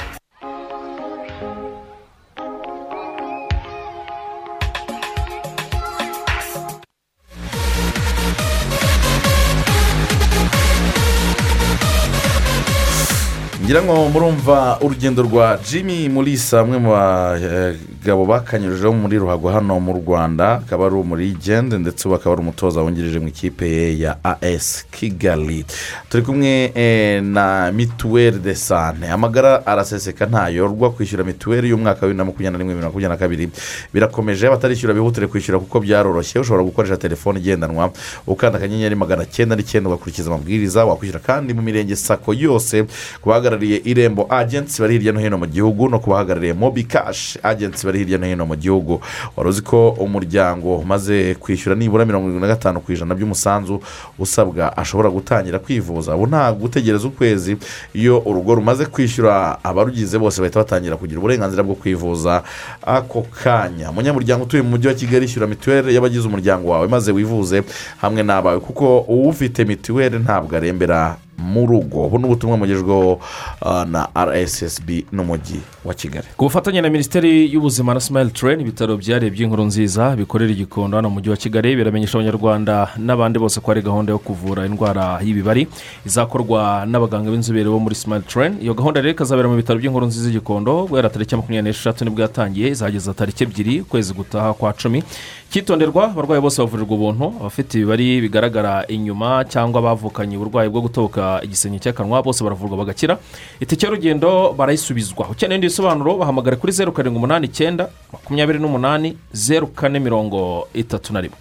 Ngira 13.67 13.83
ngo 13.83 14.09
murumva 14.09 14.79
urugendo 14.81 15.23
rwa 15.23 15.59
jimmy 15.69 16.09
mulisa 16.09 16.63
umwe 16.63 16.77
mu 16.79 16.91
bagabo 16.95 18.23
bakanyujijeho 18.25 18.93
muri 18.95 19.19
ruhago 19.19 19.51
hano 19.51 19.75
mu 19.79 19.91
rwanda 19.99 20.63
akaba 20.63 20.85
ari 20.87 20.95
umurigende 20.95 21.75
ndetse 21.77 22.07
ubu 22.07 22.15
akaba 22.15 22.31
ari 22.33 22.41
umutoza 22.47 22.79
wungirije 22.81 23.19
mu 23.19 23.27
ikipe 23.27 23.67
ya 23.99 24.15
as 24.23 24.85
kigali. 24.91 25.65
Turi 26.09 26.23
kumwe 26.23 26.71
eh, 26.75 27.19
na 27.23 27.71
mituweli 27.75 28.39
de 28.39 28.55
sante 28.55 29.09
amagara 29.11 29.65
araseseka 29.67 30.25
ntayorwa 30.25 30.91
kwishyura 30.91 31.23
mituweli 31.23 31.69
y'umwaka 31.69 32.01
wa 32.01 32.07
bibiri 32.07 32.17
na 32.17 32.25
makumyabiri 32.25 32.51
na 32.51 32.57
rimwe 32.57 32.73
bibiri 32.73 32.81
na 32.81 32.87
makumyabiri 32.87 33.09
na 33.09 33.17
kabiri. 33.19 33.49
Birakomeje 33.93 34.47
abatarishyura 34.47 34.93
bihutire 34.93 35.27
kwishyura 35.27 35.59
kuko 35.59 35.79
byaroroshye 35.79 36.39
ushobora 36.39 36.63
gukoresha 36.63 36.97
telefone 36.97 37.39
igendanwa 37.39 37.91
ukanda 38.27 38.57
akanyenyeri 38.57 38.95
magana 38.95 39.25
cyenda 39.25 39.55
n'icyenda 39.55 39.89
ugakurikiza 39.89 40.31
amabwiriza 40.31 40.85
wakwishyura 40.85 41.19
kandi 41.19 41.53
mu 41.53 41.61
mirenge 41.61 41.95
sako 41.95 42.33
yose 42.33 42.87
ku 43.21 43.29
bahagarariye 43.57 43.81
irembo 43.85 44.25
agensi 44.29 44.81
bari 44.81 44.93
hirya 44.97 45.11
no 45.13 45.19
hino 45.19 45.37
mu 45.37 45.45
gihugu 45.47 45.89
no 45.89 45.99
ku 45.99 46.09
bahagarariye 46.09 46.53
mobi 46.53 46.83
kashi 46.83 47.39
agensi 47.43 47.85
bari 47.85 47.99
hirya 47.99 48.17
no 48.17 48.25
hino 48.27 48.45
mu 48.45 48.55
gihugu. 48.55 49.01
Wari 49.35 49.49
uzi 49.49 49.61
ko 49.61 49.89
umuryango 49.99 50.77
umaze 50.77 51.35
kwishyura 51.35 51.75
nibura 51.75 52.05
mirongo 52.05 52.27
irindwi 52.29 52.41
na 52.47 52.53
gatanu 52.53 52.79
ku 52.79 52.91
ijana 52.91 53.15
by'umusanzu 53.15 53.81
usabwa 54.19 54.77
ashobora 54.77 55.09
gutangira 55.09 55.59
kwivuza. 55.59 56.15
Ubu 56.15 56.27
nta 56.27 56.51
gutegereza 56.53 57.07
ukwezi 57.07 57.57
iyo 57.93 58.19
urugo 58.25 58.55
rumaze 58.55 58.85
kwishyura 58.85 59.63
abarugize 59.63 60.17
bose 60.17 60.41
bahita 60.41 60.59
batangira 60.59 60.97
kugira 60.97 61.19
uburenganzira 61.19 61.63
bwo 61.63 61.75
kwivuza 61.75 62.43
ako 62.85 63.25
kanya. 63.43 63.89
Umunyamuryango 63.89 64.43
utuye 64.43 64.61
mu 64.63 64.69
mujyi 64.69 64.87
wa 64.87 64.93
kigali 64.93 65.25
ishyura 65.25 65.47
mituweli 65.47 65.95
y'abagize 65.95 66.27
umuryango 66.27 66.69
wawe 66.69 66.87
maze 66.87 67.11
wivuze 67.11 67.63
hamwe 68.01 68.23
n'abawe 68.23 68.59
kuko 68.59 68.99
uwufite 69.07 69.65
mituweli 69.65 70.19
ntabwo 70.19 70.55
arembera 70.57 71.15
mu 71.37 71.65
rugo. 71.65 72.05
Ubu 72.05 72.17
ni 72.19 72.25
ubutumwa 72.25 72.57
mugejweho 72.57 73.19
ah, 73.61 73.85
na 73.85 74.07
rssb 74.25 74.89
n'umujyi 75.11 75.59
wa 75.85 75.93
kigali. 75.93 76.27
Ku 76.37 76.45
bufatanye 76.45 76.81
na 76.81 76.89
minisiteri 76.89 77.53
y'ubuzima 77.53 77.93
na 77.93 77.99
simayili 77.99 78.31
tureni 78.31 78.61
ibitaro 78.63 78.97
byarebye 78.97 79.43
inkuru 79.45 79.63
nziza 79.65 80.15
bikorera 80.15 80.51
igikondo 80.51 80.97
hano 80.97 81.09
mu 81.09 81.15
mujyi 81.15 81.29
wa 81.29 81.37
kigali 81.37 81.75
biramenyesha 81.75 82.17
abanyarwanda 82.17 82.89
n'abandi 82.97 83.39
bose 83.39 83.59
ko 83.59 83.71
hari 83.71 83.81
gahunda 83.81 84.11
yo 84.11 84.19
kuvura 84.19 84.65
indwara 84.65 85.19
y'ibibari 85.23 85.67
izakorwa 86.05 86.85
n'abaganga 86.85 87.31
b'inzobere 87.31 87.69
bo 87.69 87.79
muri 87.79 87.95
simayili 87.95 88.27
tureni 88.27 88.55
iyo 88.61 88.73
gahunda 88.73 89.01
rero 89.01 89.11
ikazabera 89.13 89.47
mu 89.49 89.55
bitaro 89.55 89.79
by'inkuru 89.79 90.05
nziza 90.07 90.29
igikondo 90.29 90.85
guhera 90.89 91.09
tariki 91.09 91.33
ya 91.33 91.37
makumyabiri 91.37 91.69
n'esheshatu 91.69 92.05
ni 92.05 92.11
bwo 92.11 92.21
yatangiye 92.21 92.67
izageza 92.69 93.13
tariki 93.13 93.43
ebyiri 93.43 93.81
ukwezi 93.81 94.13
gutaha 94.13 94.53
kwa 94.53 94.73
cumi. 94.73 95.03
Cyitonderwa 95.51 96.11
abarwayi 96.11 96.41
bose 96.41 96.59
bavurirwa 96.61 96.93
ubuntu 96.95 97.25
abafite 97.39 97.73
ibibari 97.79 98.21
bigaragara 98.21 98.83
inyuma 98.87 99.45
cyangwa 99.47 99.81
bavukanye 99.81 100.35
uburwayi 100.37 100.69
bwo 100.69 100.81
gutoboka 100.81 101.39
igisenge 101.43 101.79
cy'akanwa 101.79 102.19
bose 102.23 102.43
baravurwa 102.43 102.77
bagakira. 102.83 103.17
Itike 103.59 103.85
y'urugendo 103.87 104.53
barayisubizwa. 104.57 105.29
Ukeneye 105.31 105.57
ibindi 105.57 105.67
bisobanuro 105.71 106.17
bahamagare 106.19 106.55
kuri 106.59 106.71
zeru 106.75 106.91
karindwi 106.91 107.17
umunani 107.17 107.45
icyenda 107.47 107.89
makumyabiri 108.13 108.59
n'umunani 108.59 109.17
zeru 109.31 109.67
kane 109.67 109.99
mirongo 109.99 110.67
itatu 110.73 111.13
na 111.13 111.21
rimwe. 111.21 111.37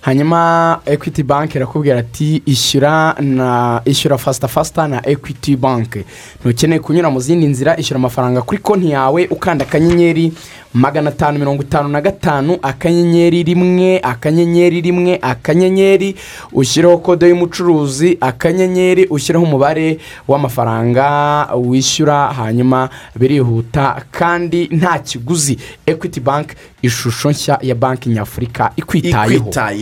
Hanyuma 0.00 0.80
equity 0.86 1.22
bank 1.22 1.54
irakubwira 1.54 1.98
ati 1.98 2.42
ishyura 2.46 3.14
na 3.20 3.80
ishyura 3.84 4.18
fasita 4.18 4.48
fasita 4.48 4.88
na 4.88 5.08
equity 5.08 5.56
bank. 5.56 5.96
Ntukeneye 6.40 6.80
kunyura 6.80 7.10
mu 7.10 7.20
zindi 7.20 7.46
nzira 7.46 7.76
ishyura 7.76 7.98
amafaranga 7.98 8.42
kuri 8.42 8.58
konti 8.60 8.90
yawe 8.90 9.26
ukanda 9.30 9.64
akanyenyeri 9.64 10.32
magana 10.74 11.08
atanu 11.10 11.38
mirongo 11.38 11.62
itanu 11.62 11.88
na 11.88 12.00
gatanu 12.00 12.58
akanyenyeri 12.62 13.42
rimwe 13.42 14.00
akanyenyeri 14.02 14.80
rimwe 14.80 15.18
akanyenyeri 15.22 16.14
ushyireho 16.52 16.98
kode 16.98 17.28
y'umucuruzi 17.28 18.18
akanyenyeri 18.20 19.06
ushyireho 19.10 19.44
umubare 19.44 19.98
w'amafaranga 20.28 21.48
wishyura 21.56 22.26
hanyuma 22.32 22.88
birihuta 23.16 24.02
kandi 24.10 24.68
nta 24.72 24.98
kiguzi. 24.98 25.58
Equity 25.86 26.20
bank 26.20 26.52
ishusho 26.82 27.30
nshya 27.30 27.58
ya 27.62 27.74
banki 27.74 28.08
nyafurika 28.08 28.72
ikwitayeho. 28.76 29.26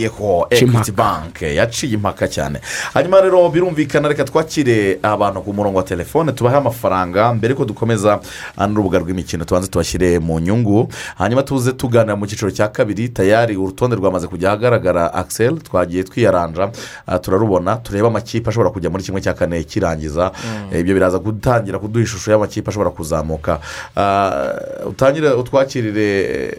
Cimpaka. 0.09 0.55
ekwiti 0.55 0.91
banki 0.91 1.45
yaciye 1.55 1.93
impaka 1.93 2.27
cyane 2.27 2.59
hanyuma 2.93 3.21
rero 3.21 3.49
birumvikana 3.49 4.07
reka 4.07 4.23
twakire 4.23 4.99
abantu 5.03 5.41
ku 5.41 5.53
murongo 5.53 5.77
wa 5.77 5.83
telefone 5.83 6.31
tubahe 6.31 6.57
amafaranga 6.57 7.33
mbere 7.33 7.53
ko 7.53 7.65
dukomeza 7.65 8.19
ah, 8.57 8.67
n'urubuga 8.67 8.99
rw'imikino 8.99 9.45
tubanze 9.45 9.67
tubashyire 9.69 10.19
mu 10.19 10.39
nyungu 10.39 10.87
hanyuma 11.17 11.43
tuze 11.43 11.73
tuganira 11.73 12.15
mu 12.15 12.25
cyiciro 12.27 12.51
cya 12.51 12.67
kabiri 12.67 13.09
tayari 13.09 13.57
urutonde 13.57 13.95
rwamaze 13.95 14.27
kujya 14.27 14.49
ahagaragara 14.49 15.13
akisel 15.13 15.57
twagiye 15.59 16.03
twiyaranja 16.03 16.71
ah, 17.07 17.19
turarubona 17.19 17.75
turebe 17.75 18.07
amakipe 18.07 18.49
ashobora 18.49 18.69
kujya 18.69 18.89
muri 18.89 19.03
kimwe 19.03 19.21
cya 19.21 19.33
kane 19.33 19.63
kirangiza 19.63 20.31
Eh, 20.71 20.79
ibyo 20.81 20.93
biraza 20.93 21.19
gutangira 21.19 21.79
kuduha 21.79 22.03
ishusho 22.03 22.31
y'amakipe 22.31 22.69
ashobora 22.69 22.89
kuzamuka 22.89 23.59
Ah, 23.95 24.53
utangire 24.85 25.29
utwakirire 25.31 26.07
eh, 26.21 26.57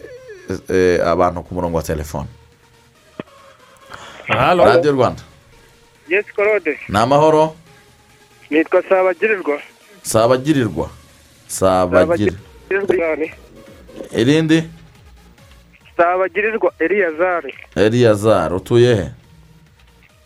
eh, 0.68 1.06
abantu 1.06 1.42
ku 1.42 1.54
murongo 1.54 1.76
wa 1.76 1.82
telefone 1.82 2.26
halo 4.28 4.64
radiyo 4.64 4.92
rwanda. 4.92 5.22
Yesi 6.08 6.32
korode. 6.32 6.78
Ni 6.88 6.98
amahoro 6.98 7.54
nitwa 8.50 8.82
sabagirirwa. 8.82 9.60
Sabagirirwa. 10.02 10.90
Sabagira 11.46 12.32
sabagirirwa 12.68 13.28
irindi 14.12 14.62
sabagirirwa 15.96 16.72
eliyazari 16.78 17.54
eliyazari 17.76 18.54
utuye 18.54 18.94
he? 18.94 19.10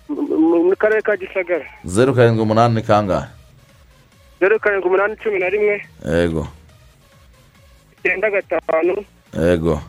Mu 0.08 0.76
karere 0.76 1.02
ka 1.02 1.16
gisagara. 1.16 1.66
Zeru 1.84 2.14
karindwi 2.14 2.42
umunani 2.42 2.74
ni 2.74 2.82
kangahe 2.82 3.26
zeru 4.40 4.60
karindwi 4.60 4.88
umunani 4.88 5.16
cumi 5.16 5.38
na 5.38 5.48
rimwe. 5.48 5.86
Yego 6.04 6.48
icyenda 7.98 8.30
gatanu. 8.30 9.04
Yego 9.38 9.82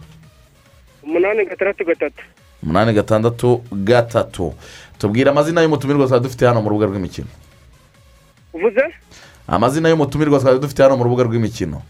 umunani 1.04 1.46
gatandatu 1.46 1.86
gatatu. 1.86 2.24
Umunani 2.64 2.94
gatandatu 2.94 3.62
gatatu. 3.72 4.54
Tubwire 4.98 5.30
amazina 5.30 5.62
y'umutumirwa 5.62 6.08
twari 6.08 6.24
dufite 6.24 6.46
hano 6.48 6.62
mu 6.62 6.70
rubuga 6.70 6.86
rw'imikino. 6.88 7.28
Uvuze? 8.54 8.84
Amazina 9.48 9.90
y'umutumirwa 9.90 10.40
twari 10.40 10.60
dufite 10.60 10.84
hano 10.84 10.98
mu 10.98 11.04
rubuga 11.04 11.24
rw'imikino. 11.24 11.82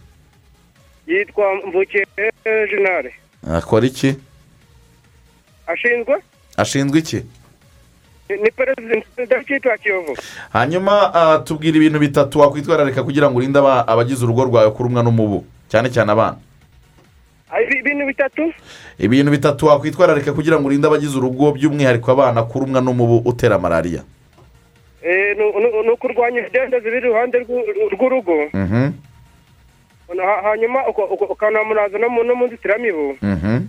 Yitwa 1.07 1.45
mvukiye 1.67 2.05
jenali 2.71 3.11
akora 3.53 3.85
iki? 3.85 4.15
Ashinzwe? 5.67 6.15
Ashinzwe 6.57 6.99
iki? 6.99 7.21
Ni- 8.29 8.51
perezida 8.51 9.69
ya 9.69 9.77
kiyovu. 9.77 10.17
Hanyuma 10.53 11.13
ah, 11.13 11.39
tubwire 11.39 11.77
ibintu 11.77 11.99
bitatu 11.99 12.39
wakwitwararika 12.39 13.03
kugira 13.03 13.29
ngo 13.29 13.37
urinde 13.37 13.59
aba- 13.59 13.87
abagize 13.87 14.23
urugo 14.25 14.43
rwawe 14.43 14.71
kurumwa 14.71 15.03
n'umubu. 15.03 15.45
Cyane 15.69 15.89
cyane 15.89 16.11
abana. 16.11 16.37
Bitatu? 18.13 18.53
Ibintu 19.01 19.31
bitatu 19.31 19.65
wakwitwararika 19.67 20.33
kugira 20.33 20.59
ngo 20.61 20.67
urinde 20.69 20.87
abagize 20.87 21.17
urugo 21.17 21.51
by'umwihariko 21.57 22.11
abana 22.13 22.43
kurumwa 22.45 22.79
n'umubu 22.81 23.17
utera 23.29 23.57
malariya. 23.59 24.01
Eh, 25.03 25.35
ni 25.35 25.89
ukurwanya 25.91 26.39
ibidendezi 26.47 26.85
biri 26.87 26.97
iruhande 27.09 27.37
rw'u- 27.43 27.91
rw'urugo. 27.91 28.35
Mhm, 28.53 28.91
Ha- 30.13 30.41
hanyuma 30.45 30.79
uka- 30.87 31.09
uka- 31.09 31.25
ukanamuraza 31.33 31.97
no 31.97 32.07
mu 32.09 32.45
nzitiramibu. 32.45 33.17
Mhm, 33.21 33.65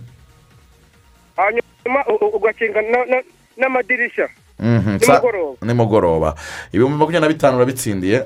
hanyuma 1.37 1.99
ugakinga 2.37 2.81
na- 2.81 3.05
na- 3.05 3.25
n'amadirishya 3.57 4.29
mhm. 4.59 4.99
Nimugoroba. 5.65 6.35
Ibihumbi 6.71 6.97
makumyabiri 6.97 7.21
na 7.27 7.33
bitanu 7.33 7.57
urabitsindiye? 7.57 8.25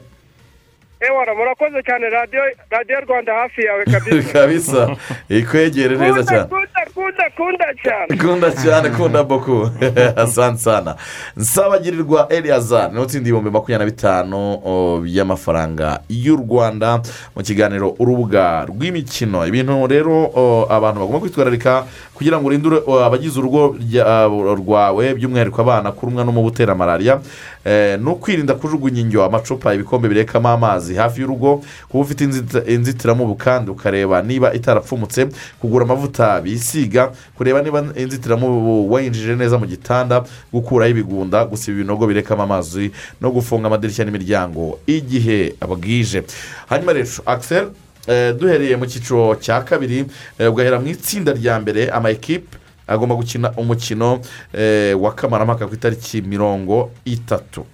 Ewara 0.99 1.35
murakoze 1.35 1.83
cyane 1.83 2.09
radiyo 2.09 2.41
radiyo 2.69 2.99
rwanda 3.01 3.33
hafi 3.33 3.61
yawe 3.61 3.85
kabisa. 3.85 4.33
Kabisa. 4.39 4.95
Ikwegere 5.29 5.97
neza 5.97 6.23
cyane. 6.23 6.43
kunda 6.43 6.85
kunda 6.93 7.29
kunda 7.37 7.65
cyane. 7.83 8.17
Kunda 8.17 8.51
cyane 8.51 8.89
kunda 8.89 9.23
boku. 9.23 9.69
Asante 10.15 10.57
sana. 10.59 10.95
Nsabagirirwa 11.37 12.27
eliyazari 12.29 12.93
ni 12.93 12.99
we 12.99 13.05
utsindiye 13.05 13.29
ibihumbi 13.29 13.49
makumyabiri 13.49 13.85
na 13.85 13.91
bitanu 13.91 14.57
by'amafaranga 15.03 15.99
y'u 16.09 16.35
rwanda. 16.35 17.01
Mu 17.35 17.43
kiganiro 17.43 17.95
urubuga 17.99 18.65
rw'imikino. 18.65 19.47
Ibintu 19.47 19.87
rero 19.87 20.15
abantu 20.69 20.99
bagomba 20.99 21.19
kwitwararika 21.19 21.85
kugira 22.19 22.35
ngo 22.39 22.47
urinde 22.51 22.83
o, 22.85 22.99
abagize 22.99 23.39
urugo 23.39 23.75
rya- 23.79 24.27
rwawe 24.59 25.13
by'umwihariko 25.15 25.61
abana 25.63 25.91
kurumwa 25.95 26.23
n'umubu 26.27 26.47
utera 26.51 26.75
malariya. 26.75 27.21
Eh, 27.65 27.99
ni 27.99 28.09
ukwirinda 28.11 28.53
kujugunya 28.59 29.01
indyo 29.01 29.23
amacupa 29.23 29.73
ibikombe 29.73 30.07
birekamo 30.09 30.49
amazi 30.49 30.95
hafi 30.95 31.21
y'urugo 31.21 31.63
kuba 31.89 32.03
ufite 32.03 32.23
inzitiramubu 32.67 33.35
kandi 33.35 33.71
ukareba 33.71 34.21
niba 34.21 34.53
itarapfumutse 34.53 35.27
kugura 35.61 35.85
amavuta 35.85 36.41
bisiga 36.41 37.11
kureba 37.37 37.61
niba 37.61 37.83
inzitiramubu 37.95 38.91
wayinjije 38.91 39.35
neza 39.35 39.57
mu 39.57 39.65
gitanda 39.65 40.23
gukuraho 40.53 40.91
ibigunda 40.91 41.45
gusiba 41.45 41.75
ibinogo 41.79 42.07
birekamo 42.07 42.43
amazi 42.43 42.91
no 43.21 43.31
gufunga 43.31 43.67
amadirishya 43.67 44.05
n'imiryango 44.05 44.79
igihe 44.87 45.55
bwije 45.67 46.23
hanyuma 46.69 46.93
rero 46.93 47.07
akisel 47.25 47.63
eh, 47.63 47.71
duhereye 48.39 48.75
mu 48.75 48.85
cyiciro 48.85 49.35
cya 49.35 49.61
kabiri 49.61 50.05
eh, 50.39 50.49
ugahera 50.51 50.79
mu 50.79 50.87
itsinda 50.87 51.33
rya 51.33 51.59
mbere 51.59 51.89
ama 51.89 52.09
ekipe 52.09 52.57
agomba 52.87 53.15
gukina 53.15 53.51
umukino 53.57 54.19
eh, 54.53 54.97
wa 55.01 55.11
kamarampaka 55.15 55.67
ku 55.67 55.73
itariki 55.73 56.21
mirongo 56.21 56.91
itatu. 57.05 57.65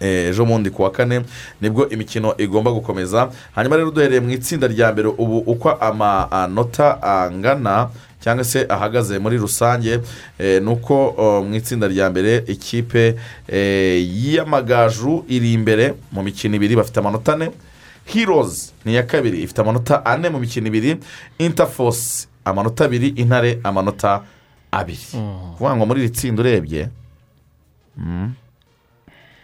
Eh, 0.00 0.28
ejo 0.28 0.44
bundi 0.44 0.70
ku 0.70 0.82
wa 0.82 0.90
kane 0.90 1.22
ni 1.60 1.70
bwo 1.70 1.88
imikino 1.88 2.34
igomba 2.38 2.70
gukomeza. 2.70 3.30
Hanyuma 3.54 3.76
rero 3.76 3.90
duhereye 3.90 4.20
mu 4.20 4.30
itsinda 4.30 4.66
rya 4.68 4.92
mbere 4.92 5.08
ubu 5.08 5.38
uko 5.38 5.70
amanota 5.70 7.02
angana 7.02 7.88
cyangwa 8.20 8.44
se 8.44 8.66
ahagaze 8.68 9.18
muri 9.18 9.36
rusange 9.38 10.00
eh, 10.38 10.62
ni 10.62 10.68
uko 10.70 11.14
mu 11.48 11.54
itsinda 11.54 11.88
rya 11.88 12.10
mbere 12.10 12.44
ikipe 12.46 13.14
eh, 13.48 13.98
y'amagaju 14.34 15.24
iri 15.28 15.52
imbere 15.52 15.94
mu 16.12 16.22
mikino 16.22 16.56
ibiri 16.56 16.76
bafite 16.76 16.98
amanota 17.00 17.32
ane. 17.32 17.50
Hirozi 18.04 18.72
ni 18.84 18.92
iya 18.92 19.02
kabiri 19.02 19.42
ifite 19.42 19.60
amanota 19.60 20.04
ane 20.04 20.28
mu 20.28 20.38
mikino 20.38 20.66
ibiri 20.68 20.98
intafosi 21.38 22.28
amanota 22.44 22.84
abiri 22.84 23.08
intare 23.08 23.58
amanota 23.64 24.22
abiri. 24.72 24.98
Kuvuga 25.56 25.76
ngo 25.76 25.86
muri 25.86 26.00
iri 26.00 26.10
tsinda 26.10 26.42
urebye 26.42 26.88
mm, 27.96 28.32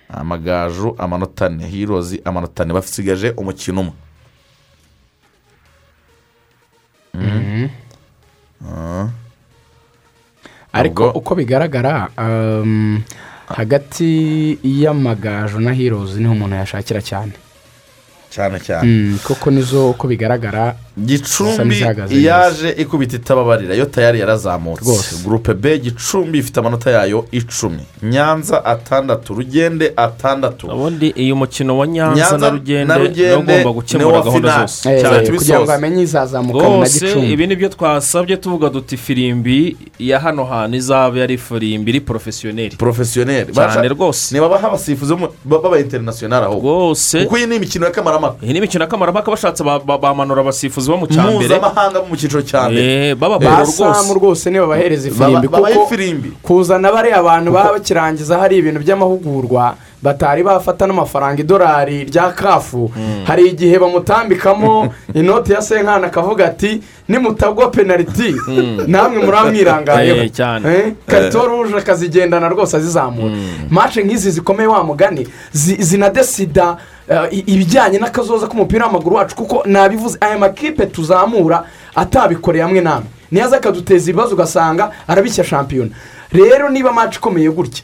amagaju 0.09 0.95
amanota 0.99 1.47
ane 1.47 1.67
hirozi 1.67 2.21
amanota 2.25 2.63
ane 2.63 2.73
basigaje 2.75 3.31
umukino 3.37 3.81
umwe. 3.81 3.93
Mhm. 7.15 7.69
Ah. 8.65 9.09
ariko 10.73 11.11
uko 11.11 11.35
bigaragara 11.35 12.09
um, 12.19 13.03
hagati 13.49 14.59
y'amagaju 14.63 15.59
na 15.61 15.73
hirozi 15.73 16.21
ni 16.21 16.27
ho 16.27 16.33
umuntu 16.33 16.55
yashakira 16.57 17.01
cyane. 17.03 17.33
Cyane 18.31 18.61
cyane. 18.61 18.87
Mm, 18.87 19.19
koko 19.25 19.51
nizo 19.51 19.91
uko 19.91 20.07
bigaragara 20.09 20.75
gicumbi 21.07 21.85
yaje 22.11 22.69
ikubita 22.79 23.17
itababarira. 23.17 23.75
Yo 23.75 23.85
tayari 23.87 24.21
yarazamutse. 24.21 24.85
Rwose. 24.85 25.17
gurupe 25.25 25.55
b 25.55 25.79
gicumbi 25.79 26.39
ifite 26.39 26.61
amanota 26.61 26.91
yayo 26.91 27.27
icumi. 27.33 27.81
Nyanza 28.03 28.65
atandatu 28.65 29.35
rugende 29.35 29.93
atandatu. 29.97 30.67
Ubundi 30.67 31.09
iyo 31.17 31.35
umukino 31.35 31.79
wa 31.79 31.87
nyanza 31.87 32.17
Nyanza 32.17 32.39
na 32.39 32.51
rugende 32.99 33.35
ugomba 33.37 33.73
gukemura 33.73 34.21
gahunda 34.23 34.61
zose. 34.61 34.91
Eh, 34.93 35.01
cyane 35.03 35.17
kugira 35.19 35.37
ngo 35.37 35.65
tubisoze. 35.67 35.73
amenye 35.73 36.03
izazamuka 36.03 36.69
na 36.69 36.89
gicumbi. 36.89 37.33
ibi 37.33 37.47
ni 37.47 37.57
byo 37.57 37.69
twasabye 37.69 38.37
tuvuga 38.37 38.69
duti 38.69 38.97
firimbi 38.97 39.77
ya 39.99 40.21
hano 40.21 40.45
hantu 40.45 40.77
izaba 40.77 41.19
yari 41.19 41.39
firimbi 41.39 41.91
iri 41.91 42.01
porofesiyoneri 42.01 42.77
porofesiyoneri 42.77 43.53
cyane 43.53 43.89
rwose. 43.89 44.35
niba 44.35 44.47
abasifuzi 44.63 45.15
bo 45.15 45.19
mu- 45.19 45.33
baba 45.45 45.79
interinasiyonari 45.79 46.45
ahubwo 46.47 46.71
rwose. 46.71 47.25
Kuko 47.25 47.39
iyi 47.39 47.47
ni 47.47 47.57
imikino 47.57 47.87
ya 47.87 47.93
kamarampaka 47.93 48.45
iyi 48.45 48.53
ni 48.53 48.59
imikino 48.59 48.85
y'akamarampaka 48.85 49.31
bashatse 49.31 49.65
ba- 49.65 49.79
ba- 49.81 49.99
bamanura 49.99 50.41
abasifuzi 50.41 50.90
bo 50.91 50.97
mu 50.97 51.07
cya 51.07 51.23
mbere 51.23 51.37
mpuzamahanga 51.57 51.99
mu 52.09 52.15
cyiciro 52.17 52.43
cya 52.43 52.63
mbere. 52.71 53.11
Eh, 53.11 53.15
basamu 53.17 54.15
rwose 54.15 54.51
niba 54.51 54.67
bahereza 54.67 55.09
ifirimbi 55.09 55.49
kuko 55.49 55.69
ifirimbi. 55.87 56.29
kuzana 56.43 56.93
bariya 56.93 57.17
abantu 57.23 57.53
baba 57.53 57.73
bakirangiza 57.79 58.39
hari 58.39 58.57
ibintu 58.59 58.81
by'amahugurwa 58.81 59.75
batari 60.03 60.43
bafata 60.43 60.87
n'amafaranga 60.87 61.41
idolari 61.41 62.05
rya 62.05 62.31
kafu. 62.33 62.91
Hari 63.25 63.47
igihe 63.49 63.79
bamutambikamo 63.79 64.95
inoti 65.15 65.53
ya 65.53 65.63
senkani 65.63 66.05
akavuga 66.05 66.47
ati 66.47 66.81
nimutagwa 67.09 67.69
penaliti. 67.71 68.35
Namwe 68.87 69.25
muramwirangayeho. 69.25 70.17
Eh. 70.17 70.25
Eh, 70.87 70.93
karito 71.07 71.47
ruje 71.47 71.77
akazigendana 71.77 72.49
rwose 72.49 72.77
azizamura 72.77 73.35
mace 73.71 74.03
nk'izi 74.05 74.31
zikomeye 74.31 74.67
wa 74.69 74.85
mugani 74.85 75.29
zi- 75.53 75.77
zinadesida 75.83 76.77
eh, 77.09 77.43
ibijyanye 77.49 77.99
n'akazoza 77.99 78.47
k'umupira 78.47 78.87
w'amaguru 78.87 79.17
wacu 79.17 79.37
kuko 79.37 79.63
nabivuze 79.67 80.19
aya 80.21 80.39
makipe 80.39 80.87
tuzamura 80.87 81.65
atabikoreye 81.95 82.63
hamwe 82.65 82.81
namwe. 82.81 83.07
Niyo 83.31 83.45
aza 83.45 83.57
akaduteza 83.57 84.11
ibibazo 84.11 84.35
ugasanga 84.35 84.91
arabishya 85.09 85.45
shampiyona. 85.45 85.91
Rero 86.33 86.69
niba 86.69 86.93
mace 86.93 87.17
ikomeye 87.19 87.51
gutya 87.51 87.83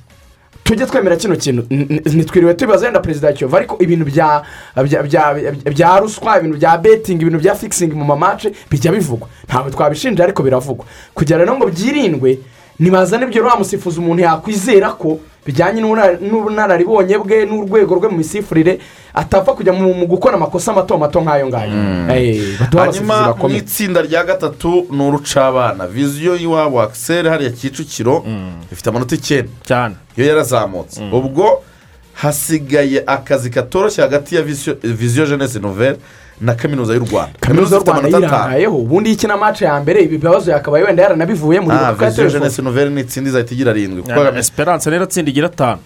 tujye 0.67 0.87
twemera 0.87 1.17
kino 1.17 1.37
kintu. 1.37 1.63
Ntitwiriwe 1.71 2.55
tubibaza 2.55 2.85
wenda 2.87 3.01
perezida 3.01 3.33
kiyovu 3.33 3.57
ariko 3.57 3.77
ibintu 3.81 4.05
bya 4.05 4.43
bya- 4.77 6.01
ruswa 6.01 6.39
ibintu 6.39 6.57
bya 6.59 6.79
betingi 6.79 7.23
ibintu 7.23 7.39
bya 7.39 7.55
fikisingi 7.55 7.95
mu 7.95 8.05
mamace 8.05 8.53
bijya 8.71 8.93
bivugwa. 8.93 9.29
Ntabwo 9.49 9.71
twabishinja 9.71 10.25
ariko 10.25 10.43
biravugwa. 10.43 10.85
Kugira 11.15 11.47
ngo 11.57 11.67
byirindwe 11.67 12.39
ntibazane 12.79 13.27
ibyo 13.27 13.43
rero 13.43 13.57
musifuza 13.59 14.01
umuntu 14.01 14.23
yakwizera 14.23 14.91
ko 14.93 15.19
bijyanye 15.47 15.81
n'ubuna- 15.81 16.19
n'ubunararibonye 16.21 17.19
bwe 17.19 17.47
n'urwego 17.47 17.95
rwe 17.95 18.09
mu 18.09 18.17
misifurire 18.19 18.79
atapfa 19.15 19.53
kujya 19.55 19.73
mu 19.73 20.07
gukora 20.07 20.35
amakosa 20.37 20.73
mato 20.73 20.99
mato 20.99 21.21
nk'ayo 21.23 21.47
ngayo. 21.49 21.73
Eh, 22.13 22.59
baduha 22.61 22.85
abasifuzi 22.85 23.13
hanyuma 23.13 23.49
mu 23.49 23.49
itsinda 23.57 24.03
rya 24.03 24.25
gatatu 24.25 24.87
ni 24.91 25.03
urucabana. 25.09 25.87
Viziyo 25.87 26.37
y'iwabo 26.37 26.83
akiseri 26.83 27.29
hariya 27.29 27.51
kicukiro 27.51 28.25
ifite 28.73 28.87
amanota 28.91 29.15
icyenda. 29.15 29.51
Cyane. 29.65 29.95
Yo 30.17 30.25
yarazamutse. 30.27 31.01
Ubwo 31.13 31.63
hasigaye 32.15 33.03
akazi 33.07 33.51
katoroshye 33.51 34.03
hagati 34.03 34.35
ya 34.35 34.43
Viziyo- 34.43 35.27
jenesi 35.27 35.61
novere 35.61 35.97
na 36.41 36.55
kaminuza 36.55 36.95
y'u 36.95 37.05
rwanda. 37.05 37.39
Kaminuza 37.41 37.77
y'u 37.77 37.83
rwanda 37.83 38.09
yirangayeho 38.09 38.77
ubundi 38.77 39.11
iyo 39.11 39.17
ikina 39.17 39.37
mace 39.37 39.65
ya 39.65 39.81
mbere 39.81 40.03
ibi 40.03 40.19
bibazo 40.19 40.51
yakabaye 40.51 40.85
wenda 40.85 41.03
yaranabivuyemo 41.03 41.73
ah 41.73 41.75
uribuka 41.75 41.95
ko 41.97 42.05
viziyo 42.05 42.25
yatewe 42.25 42.41
jenesi 42.41 42.63
novere 42.63 42.91
ni 42.91 43.01
itsinda 43.01 43.31
izahita 43.31 43.55
igira 43.55 43.71
arindwi. 43.71 44.03
Kuko 44.03 44.39
esperance 44.39 44.91
rero 44.91 45.05
atsinda 45.05 45.31
igira 45.31 45.47
atanu. 45.47 45.81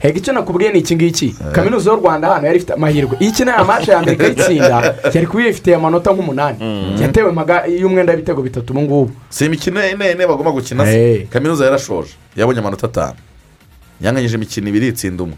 Hega 0.00 0.18
icyo 0.18 0.32
nakubwiye 0.32 0.72
ni 0.72 0.78
iki 0.78 0.96
ngiki? 0.96 1.34
Kaminuza 1.52 1.90
y'u 1.90 1.96
rwanda 1.96 2.28
hano 2.28 2.46
yari 2.46 2.58
ifite 2.58 2.72
amahirwe. 2.72 3.16
Iyo 3.20 3.30
ikina 3.30 3.52
ya 3.52 3.64
mace 3.64 3.90
ya 3.90 4.02
mbere 4.02 4.16
ikayitsinda 4.16 4.94
yari 5.14 5.26
kuba 5.26 5.46
ifite 5.46 5.74
amanota 5.74 6.12
nk'umunani. 6.12 6.58
Yatewe 7.00 7.32
maga 7.32 7.66
y'umwenda 7.66 8.12
w'ibitego 8.12 8.42
bitatu 8.42 8.72
ubu 8.72 8.82
ngubu. 8.82 9.12
Si 9.28 9.46
imikino 9.46 9.88
ine 9.88 10.10
ine 10.10 10.26
bagomba 10.26 10.50
gukina 10.50 10.84
se 10.86 11.26
kaminuza 11.30 11.64
yarashoje. 11.64 12.10
Yabonye 12.36 12.58
amanota 12.60 12.86
atanu. 12.86 13.14
Yanganyije 14.00 14.34
imikino 14.36 14.68
ibiri 14.68 14.88
itsinda 14.88 15.22
umwe. 15.22 15.36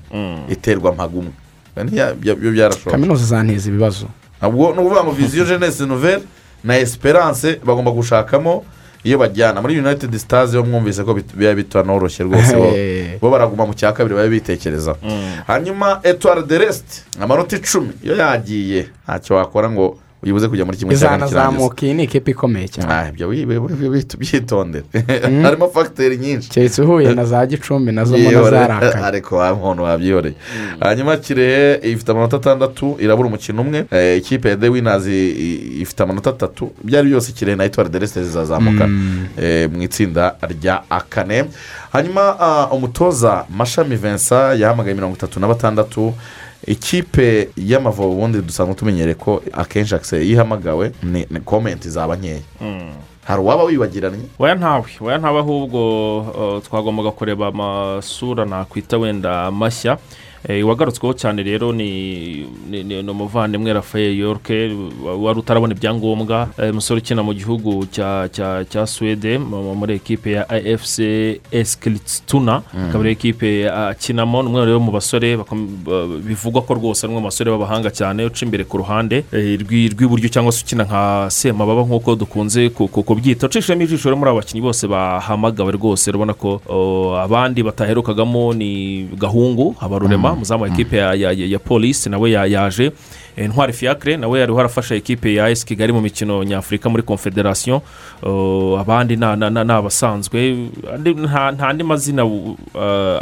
Iterwa 0.49 0.93
mpaga 0.93 1.19
umwe. 1.19 1.33
Bya- 1.77 2.15
bya- 2.15 2.35
byo 2.37 2.51
byarashoje 2.53 2.91
kaminuza 2.91 3.25
zanteza 3.25 3.69
ibibazo 3.69 4.07
ubwo 4.43 4.73
ni 4.73 4.79
ukuvuga 4.81 5.05
ngo 5.05 5.11
viziyo 5.13 5.45
jenesi 5.45 5.87
novere 5.87 6.23
na 6.65 6.79
esperance 6.79 7.61
bagomba 7.65 7.91
gushakamo 7.91 8.65
iyo 9.05 9.19
bajyana. 9.19 9.61
Muri 9.63 9.79
united 9.79 10.13
stars 10.19 10.55
yo 10.55 10.65
mwumvise 10.65 11.05
ko 11.05 11.15
biba 11.35 11.55
bitanoroshye 11.55 12.25
rwose 12.25 12.53
bo- 12.57 12.75
bo 13.21 13.31
baraguma 13.31 13.67
mu 13.67 13.75
cya 13.75 13.93
kabiri 13.93 14.15
babe 14.15 14.29
bitekerezaho 14.29 14.99
hanyuma 15.47 16.01
etuwari 16.03 16.43
de 16.43 16.59
resite 16.59 17.03
amanota 17.21 17.57
icumi 17.57 17.93
iyo 18.05 18.17
yagiye 18.17 18.89
ntacyo 19.05 19.37
wakora 19.37 19.71
ngo 19.71 19.97
uyibuze 20.23 20.49
kujya 20.49 20.65
muri 20.65 20.77
kimwe 20.79 20.97
cya 20.97 21.09
kane 21.09 21.27
izanazamuka 21.27 21.87
iyi 21.87 21.95
ni 21.95 22.05
ikipe 22.05 22.31
ikomeye 22.31 22.69
cyane. 22.69 22.93
Ah, 22.93 23.09
ibyo 23.09 23.29
byitondere 24.19 24.85
harimo 25.43 25.69
fagiteri 25.69 26.17
nyinshi. 26.19 26.49
Keretse 26.51 26.83
uhuye 26.83 27.15
na 27.15 27.25
za 27.25 27.47
gicumbi 27.47 27.93
na 27.93 28.05
zo 28.05 28.19
mbona 28.19 28.51
zarakaye 28.51 29.05
ariko 29.05 29.37
wa 29.37 29.55
muntu 29.55 29.83
wabyihoreye. 29.83 30.35
Hanyuma 30.81 31.17
kirehe 31.17 31.91
ifite 31.93 32.11
amanota 32.13 32.37
atandatu 32.37 32.97
irabura 33.01 33.29
umukino 33.29 33.63
umwe. 33.63 33.85
Eh, 33.91 34.19
ikipe 34.19 34.49
ya 34.49 34.57
the 34.57 34.69
winners 34.69 35.07
i- 35.07 35.31
i- 35.31 35.81
ifite 35.83 36.03
amanota 36.03 36.31
atatu. 36.31 36.71
Ibyo 36.85 36.99
ari 36.99 37.09
byose 37.09 37.33
kirehe 37.33 37.57
na 37.57 37.65
etuwari 37.65 37.91
de 37.91 37.99
resite 37.99 38.25
zizazamuka 38.25 38.89
eh, 39.43 39.71
mu 39.71 39.83
itsinda 39.83 40.35
rya 40.49 40.83
kane 41.09 41.45
hanyuma 41.93 42.37
ah, 42.41 42.69
umutoza 42.73 43.45
mashami 43.57 43.97
vincent 43.97 44.61
yahamagaye 44.61 44.95
mirongo 44.95 45.17
itatu 45.17 45.41
na 45.41 45.49
batandatu. 45.49 46.15
Ikipe 46.67 47.49
y'amavubi 47.57 48.15
ubundi 48.15 48.39
dusanzwe 48.43 48.75
tumenyereye 48.75 49.15
ko 49.15 49.43
akenshi 49.53 49.95
akise 49.95 50.27
ihamagawe 50.27 50.93
ni 51.03 51.25
komenti 51.45 51.91
zaba 51.91 52.17
nkeya. 52.17 52.41
Hari 53.25 53.41
uwaba 53.43 53.65
wibagiranye? 53.65 54.19
Weya 54.39 54.55
ntawe 54.55 54.85
weya 55.01 55.19
ntawe 55.19 55.39
ahubwo 55.41 56.19
uh, 56.19 56.63
twagombaga 56.63 57.11
kureba 57.11 57.47
amasura 57.47 58.45
nakwita 58.45 58.99
wenda 58.99 59.51
mashya. 59.51 59.99
Eh, 60.49 60.65
uwagarutsweho 60.67 61.13
cyane 61.15 61.43
rero 61.43 61.73
ni 61.73 62.47
umuvandimwe 63.11 63.73
rafael 63.73 64.19
yorke 64.19 64.71
wa- 65.05 65.17
wari 65.17 65.39
utarabona 65.39 65.75
ibyangombwa 65.75 66.49
eh, 66.59 66.71
umusore 66.71 67.01
ukina 67.01 67.23
mu 67.23 67.35
gihugu 67.35 67.87
cya 67.93 68.87
suwede 68.87 69.39
mu- 69.39 69.75
muri 69.75 69.95
ekipe 69.95 70.33
ya 70.33 70.49
afc 70.49 70.99
esikiritsituna 71.53 72.63
akaba 72.89 73.05
ari 73.05 73.13
ekipe 73.13 73.69
akinamo 73.71 74.43
ni 74.43 74.49
umwe 74.49 74.65
rero 74.65 74.81
mu 74.81 74.93
basore 74.93 75.37
bivugwa 76.27 76.63
ko 76.63 76.75
rwose 76.75 77.07
ari 77.07 77.11
umwe 77.13 77.21
mu 77.21 77.29
basore 77.29 77.51
b'abahanga 77.51 77.91
cyane 77.91 78.25
uca 78.25 78.43
imbere 78.45 78.65
ku 78.65 78.79
ruhande 78.79 79.25
eh, 79.33 79.61
rw'i- 79.61 79.93
rw'iburyo 79.93 80.29
cyangwa 80.29 80.53
se 80.53 80.65
ukina 80.65 80.85
nka 80.85 81.27
semababa 81.31 81.83
nk'uko 81.85 82.17
dukunze 82.17 82.71
ku- 82.71 82.89
ku- 82.89 83.03
kubyita. 83.03 83.47
Ucishijemo 83.47 83.83
ijisho 83.83 84.09
rero 84.09 84.17
muri 84.17 84.31
abo 84.31 84.39
bakinnyi 84.41 84.63
bose 84.65 84.87
bahamagawe 84.89 85.73
rwose 85.73 86.11
urabona 86.11 86.35
ko 86.35 86.61
oh, 86.69 87.17
abandi 87.21 87.63
bataherukagamo 87.63 88.55
ni 88.55 89.05
gahungu 89.21 89.75
habarurema 89.81 90.30
umuzamu 90.33 90.63
wa 90.63 90.69
ekipe 90.69 90.97
ya, 90.97 91.15
ya, 91.15 91.33
ya, 91.33 91.59
polisi 91.59 92.11
nawe 92.11 92.31
ya- 92.31 92.47
yaje. 92.47 92.93
Eh, 93.37 93.49
ntwari 93.49 93.73
fiacre 93.73 94.17
nawe 94.17 94.41
yari 94.41 94.53
warafasha 94.53 94.95
ekipe 94.95 95.35
ya 95.35 95.49
esi 95.51 95.67
kigali 95.67 95.93
mu 95.93 96.01
mikino 96.01 96.45
nyafurika 96.45 96.89
muri 96.89 97.03
confederation. 97.03 97.81
Oh, 98.23 98.79
abandi 98.81 99.17
ni 99.17 99.25
abasanzwe 99.73 100.69
nta 101.17 101.69
andi 101.69 101.85
mazina 101.85 102.25
uh, 102.25 102.57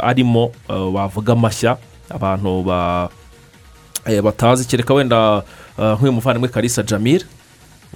arimo 0.03 0.51
uh, 0.69 0.95
wavuga 0.95 1.35
mashya. 1.35 1.77
Abantu 2.09 2.63
ba 2.63 3.09
eh, 4.05 4.21
batazi. 4.21 4.67
Kereka 4.67 4.93
wenda 4.93 5.43
uh, 5.77 5.83
nk'uyu 5.93 6.11
muvandimwe 6.13 6.49
karisa 6.49 6.83
jamil 6.83 7.23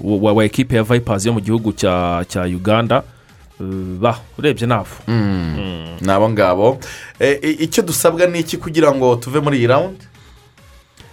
wa, 0.03 0.45
ekipe 0.45 0.75
ya 0.75 0.83
vipers 0.83 1.25
yo 1.25 1.33
mu 1.33 1.39
gihugu 1.41 1.73
cya 1.73 2.25
cya 2.27 2.43
uganda. 2.43 2.97
Uh, 2.97 3.03
urebye 4.37 4.67
nabo 4.67 4.87
ni 6.01 6.11
abo 6.11 6.29
ngabo. 6.29 6.79
Eh, 7.19 7.39
i- 7.43 7.63
icyo 7.63 7.83
dusabwa 7.83 8.27
ni 8.27 8.39
iki 8.39 8.57
kugira 8.57 8.91
ngo 8.95 9.15
tuve 9.15 9.39
muri 9.39 9.57
iyi 9.57 9.67
rawundi 9.67 10.05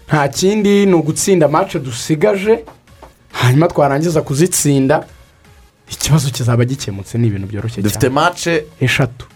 nta 0.09 0.29
kindi 0.29 0.87
ni 0.87 0.95
ugutsinda 0.95 1.49
mace 1.49 1.79
dusigaje 1.79 2.65
hanyuma 3.33 3.69
twarangiza 3.69 4.23
kuzitsinda. 4.23 5.07
Ikibazo 5.91 6.31
kizaba 6.31 6.65
gikemutse 6.65 7.19
ni 7.19 7.27
ibintu 7.27 7.47
byoroshye 7.47 7.83
dufite 7.83 8.01
cyane 8.11 8.15
mace 8.15 8.65
eshatu. 8.81 9.27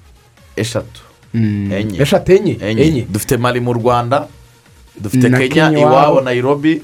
Eshatu. 0.56 1.00
Mm, 1.34 1.72
enye. 1.72 2.02
Eshatu 2.02 2.32
enye. 2.32 2.58
Enye. 2.62 3.06
Dufite 3.10 3.36
mari 3.36 3.60
mu 3.60 3.72
rwanda 3.72 4.26
dufite 5.00 5.30
kenya 5.48 5.78
iwabo 5.78 6.20
nayirobi 6.20 6.82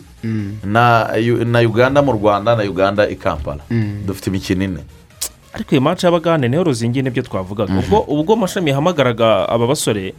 na 0.65 1.61
uganda 1.66 2.02
mu 2.02 2.12
rwanda 2.12 2.57
na 2.57 2.62
uganda 2.62 3.09
i 3.09 3.15
kampala 3.16 3.62
dufite 4.07 4.27
imikino 4.31 4.65
ine. 4.65 4.82
Ariko 5.52 5.70
iyi 5.74 5.81
manci 5.81 6.06
y'abagande 6.06 6.48
niyo 6.48 6.64
ruzingiye 6.64 7.02
ni 7.02 7.10
byo 7.10 7.22
twavugaga. 7.22 7.72
Ubwo 7.78 7.98
ubwo 8.09 8.32
amashami 8.35 8.70
yahamagaraga 8.70 9.48
aba 9.48 9.66
basore 9.66 10.14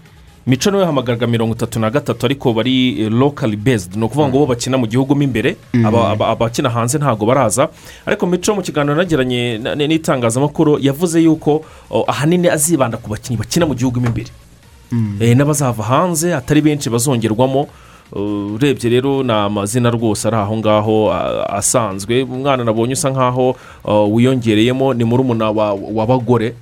mico 0.47 0.71
ni 0.71 0.77
we 0.77 0.81
yahamagaraga 0.81 1.27
mirongo 1.27 1.53
itatu 1.53 1.79
na 1.79 1.89
gatatu 1.89 2.25
ariko 2.25 2.53
bari 2.53 3.09
lokali 3.09 3.55
bezidi 3.55 3.97
ni 3.99 4.03
ukuvuga 4.05 4.27
ngo 4.27 4.37
bo 4.39 4.45
bakina 4.45 4.77
mu 4.77 4.87
gihugu 4.87 5.15
mo 5.15 5.23
imbere. 5.23 5.55
Aba- 5.85 6.27
abakina 6.33 6.69
hanze 6.69 6.97
ntabwo 6.97 7.25
baraza. 7.25 7.69
Ariko 8.05 8.25
mico 8.27 8.55
mu 8.55 8.61
kiganiro 8.61 8.95
nagiranye 8.95 9.57
n'itangazamakuru 9.87 10.79
yavuze 10.81 11.21
yuko 11.23 11.63
ahanini 12.07 12.49
azibanda 12.49 12.97
ku 12.97 13.09
bakinnyi 13.09 13.37
bakina 13.39 13.65
mu 13.65 13.75
gihugu 13.75 14.01
mo 14.01 14.07
imbere. 14.07 14.29
Eh, 15.23 15.31
n'abazava 15.37 15.83
hanze 15.83 16.35
atari 16.35 16.61
benshi 16.61 16.89
bazongerwamo. 16.89 17.67
Urebye 18.11 18.89
rero 18.89 19.23
ni 19.23 19.31
amazina 19.31 19.89
rwose 19.89 20.27
ari 20.27 20.37
aho 20.37 20.57
ngaho 20.57 21.13
asanzwe. 21.49 22.23
Umwana 22.23 22.63
nabonye 22.63 22.93
usa 22.93 23.09
nkaho 23.09 23.55
wiyongereyemo 24.11 24.93
ni 24.93 25.03
murumuna 25.03 25.51
wa 25.51 25.73
wa 25.73 26.05
bagore. 26.07 26.53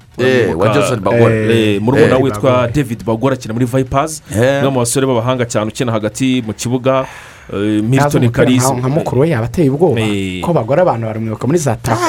Murumuna 1.80 2.18
witwa 2.18 2.68
david 2.68 3.04
bagore 3.04 3.34
akina 3.34 3.54
muri 3.54 3.66
vipers. 3.66 4.22
Eh. 4.36 4.60
umwe 4.60 4.70
mu 4.72 4.80
basore 4.80 5.06
b'abahanga 5.08 5.46
cyane 5.46 5.68
ukina 5.72 5.92
hagati 5.92 6.44
mu 6.46 6.54
kibuga. 6.54 7.06
Milton 7.54 8.22
umupira 8.24 8.30
karisa 8.46 8.70
nka- 8.74 8.90
mukuru 8.90 9.22
we 9.22 9.30
yaba 9.30 9.46
ateye 9.46 9.70
ubwoba 9.70 10.02
Eh. 10.02 10.42
ko 10.42 10.54
bagora 10.54 10.82
abantu 10.82 11.06
baramwibuka 11.08 11.48
muri 11.48 11.60
za 11.60 11.76
tako 11.76 12.02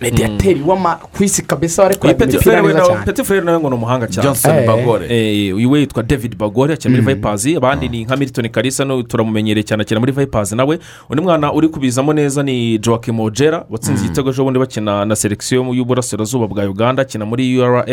mediyateri 0.00 0.62
w'ama 0.66 0.96
ku 1.12 1.24
isi 1.24 1.42
kabisa 1.42 1.82
warekuraga 1.82 2.18
Petit 2.18 2.34
imipira 2.34 2.62
nawe- 2.62 2.86
cyane. 2.86 3.04
Petit 3.04 3.24
Frere 3.26 3.44
nawe 3.44 3.58
ngo 3.60 3.68
ni 3.70 3.74
umuhanga 3.74 4.06
cyane. 4.06 4.26
Johnson 4.28 4.56
Eh. 4.56 4.66
bagore. 4.66 5.06
Eh, 5.10 5.56
uyu 5.56 5.70
we 5.70 5.80
yitwa 5.80 6.02
david 6.02 6.36
bagore 6.36 6.74
akina 6.74 6.90
muri 7.00 7.14
vipers. 7.14 7.46
Abandi 7.56 7.88
ni 7.88 8.04
nka 8.04 8.16
milton 8.16 8.48
karisa 8.48 8.84
turamumenyereye 9.08 9.64
cyane 9.64 9.82
akina 9.82 10.00
muri 10.00 10.12
vipers 10.12 10.52
nawe. 10.52 10.78
Undi 11.10 11.22
mwana 11.22 11.52
uri 11.52 11.68
kubizamo 11.68 12.12
neza 12.12 12.42
ni 12.42 12.78
joaquim 12.78 13.20
ojera 13.20 13.64
watsinze 13.70 14.04
igitego 14.04 14.30
ejo 14.30 14.44
bundi 14.44 14.58
bakina 14.58 15.04
na 15.04 15.16
selekisiyo 15.16 15.64
y'uburasirazuba 15.74 16.46
bwa 16.46 16.64
uganda 16.64 17.02
akina 17.02 17.24
muri 17.26 17.58
ura 17.58 17.84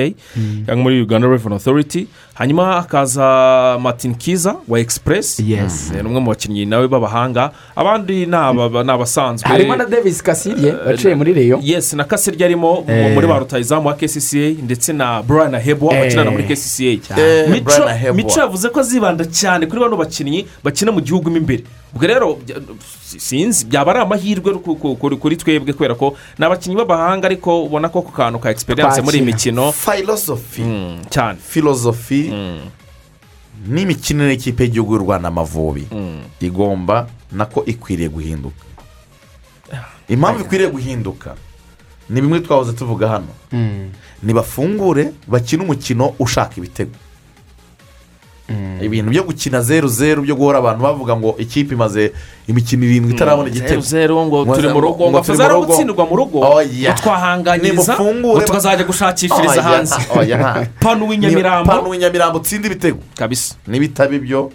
cyangwa 0.66 0.84
muri 0.84 1.02
uganda 1.02 1.28
revenue 1.28 1.56
authority. 1.56 2.08
Hanyuma 2.34 2.66
hakaza 2.74 3.78
martin 3.82 4.16
kiza 4.16 4.56
wa 4.68 4.80
express. 4.80 5.40
Yes. 5.40 5.92
Eh, 5.96 6.04
ni 6.04 6.08
umwe 6.10 6.20
mu 6.22 6.30
bakinnyi 6.30 6.66
nawe 6.76 6.88
b'abahanga 6.88 7.52
abandi 7.76 8.26
ni 8.28 8.36
aba- 8.36 8.84
ni 8.84 8.92
abasanzwe. 8.92 9.48
Harimo 9.48 9.76
na 9.76 9.86
davis 9.86 10.20
kasirye 10.24 10.76
waciye 10.88 11.16
muri 11.16 11.34
reyo 11.34 11.60
yes 11.64 11.94
na 11.94 12.04
kasirya 12.04 12.46
arimo 12.46 12.84
Eh. 12.88 13.14
muri 13.16 13.28
ba 13.28 13.40
rutayizamu 13.40 13.88
wa 13.88 13.94
kcca 13.96 14.46
ndetse 14.64 14.92
na 14.94 15.24
brian 15.24 15.56
hebo 15.56 15.88
Eh. 15.94 16.00
bakinana 16.04 16.32
muri 16.32 16.44
kcca 16.44 17.16
Eh, 17.16 18.14
mico 18.14 18.40
yavuze 18.40 18.70
ko 18.70 18.80
azibanda 18.80 19.24
cyane 19.26 19.66
kuri 19.66 19.80
bano 19.82 19.96
bakinnyi 19.98 20.46
bakina 20.64 20.92
mu 20.92 21.00
gihugu 21.02 21.30
mo 21.32 21.38
imbere. 21.38 21.64
Ubwo 21.96 22.08
rero 22.08 22.38
sinzi 23.18 23.66
byaba 23.66 23.92
ari 23.92 24.00
amahirwe 24.04 24.54
ku- 24.60 24.76
ku- 24.76 24.96
kuri 25.00 25.16
kuri 25.16 25.36
twebwe 25.38 25.72
kubera 25.74 25.96
ko 25.96 26.12
ni 26.38 26.44
abakinnyi 26.46 26.76
b'abahanga 26.76 27.26
ariko 27.32 27.64
ubona 27.64 27.88
ko 27.90 28.02
ku 28.02 28.12
kantu 28.12 28.40
ka 28.40 28.52
egisperiyanse 28.52 29.00
muri 29.02 29.18
iyi 29.18 29.26
mikino 29.32 29.72
filozofi 29.72 30.62
mm, 30.62 31.08
cyane. 31.10 31.38
Filozofi 31.40 32.32
n'imikinire 33.68 34.30
y'ikipe 34.32 34.64
y'igihugu 34.64 34.94
y'u 34.94 35.02
rwanda 35.02 35.28
amavubi? 35.28 35.88
Igomba 36.40 37.08
nako 37.32 37.66
ikwiriye 37.66 38.10
guhinduka. 38.10 38.66
Impamvu 40.10 40.42
ikwiriye 40.42 40.70
guhinduka 40.70 41.36
ni 42.10 42.22
bimwe 42.22 42.40
twahoze 42.40 42.74
tuvuga 42.74 43.08
hano. 43.10 43.28
Ntibafungure 44.24 45.12
bakine 45.28 45.64
umukino 45.64 46.14
ushaka 46.20 46.54
ibitego. 46.58 46.92
Ibintu 48.82 49.10
byo 49.10 49.24
gukina 49.24 49.62
zeru 49.62 49.88
zeru 49.88 50.22
byo 50.22 50.36
guhora 50.36 50.58
abantu 50.62 50.84
bavuga 50.84 51.16
ngo 51.18 51.36
ikipe 51.38 51.74
imaze 51.74 52.12
imikino 52.48 52.86
irindwi 52.86 53.14
itarabona 53.14 53.50
zeru 53.50 53.58
igitego. 53.58 53.82
Zeru 53.82 54.26
ngo 54.26 54.46
turi 54.56 54.68
mu 54.70 54.80
rugo 54.82 55.04
ngo 55.10 55.20
turi 55.20 55.34
afazara 55.34 55.54
mu 55.54 55.60
rugo. 55.62 55.68
gutsindirwa 55.74 56.06
mu 56.06 56.16
rugo. 56.16 56.38
Oya. 56.40 56.92
ngo 56.94 57.02
twahanganyiriza 57.02 57.94
Nimufungure- 57.98 58.38
ngo 58.38 58.42
tukazajya 58.42 58.86
gushakishiriza 58.86 59.52
Oya, 59.54 59.64
hanze. 59.64 59.96
Nta- 59.96 60.68
panu 60.84 61.08
w'inyamirambo. 61.10 61.72
Panu 61.72 61.90
w'inyamirambo 61.90 62.38
utsinda 62.38 62.68
ibitego 62.68 63.00
kabisa. 63.18 63.56
N'ibitaba 63.68 64.16
ibyo 64.16 64.52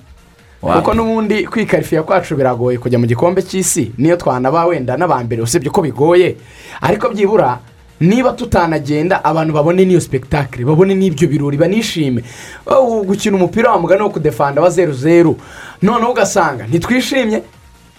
kuko 0.60 0.94
n'ubundi 0.94 1.44
kwikarifiya 1.48 2.02
kwacu 2.02 2.36
biragoye 2.36 2.78
kujya 2.78 2.98
mu 2.98 3.06
gikombe 3.06 3.42
cy'isi 3.42 3.92
niyo 3.98 4.16
twanaba 4.16 4.66
wenda 4.68 4.92
n'abambere 4.96 5.42
usibye 5.42 5.70
ko 5.72 5.80
bigoye. 5.82 6.36
Ariko 6.80 7.08
byibura 7.08 7.58
niba 8.00 8.32
tutanagenda 8.32 9.24
abantu 9.24 9.52
babone 9.54 9.84
n'iyo 9.84 10.00
sipegitakire 10.00 10.64
babone 10.64 10.94
n'ibyo 10.94 11.28
birori 11.28 11.56
banishime. 11.56 12.22
Oh, 12.66 13.04
gukina 13.04 13.36
umupira 13.36 13.70
wa 13.72 13.78
mugani 13.80 14.02
wo 14.02 14.10
kudefanda 14.10 14.62
wa 14.62 14.70
zeru 14.70 14.92
zeru 14.92 15.36
noneho 15.82 16.10
ugasanga 16.10 16.66
ntitwishimye. 16.66 17.42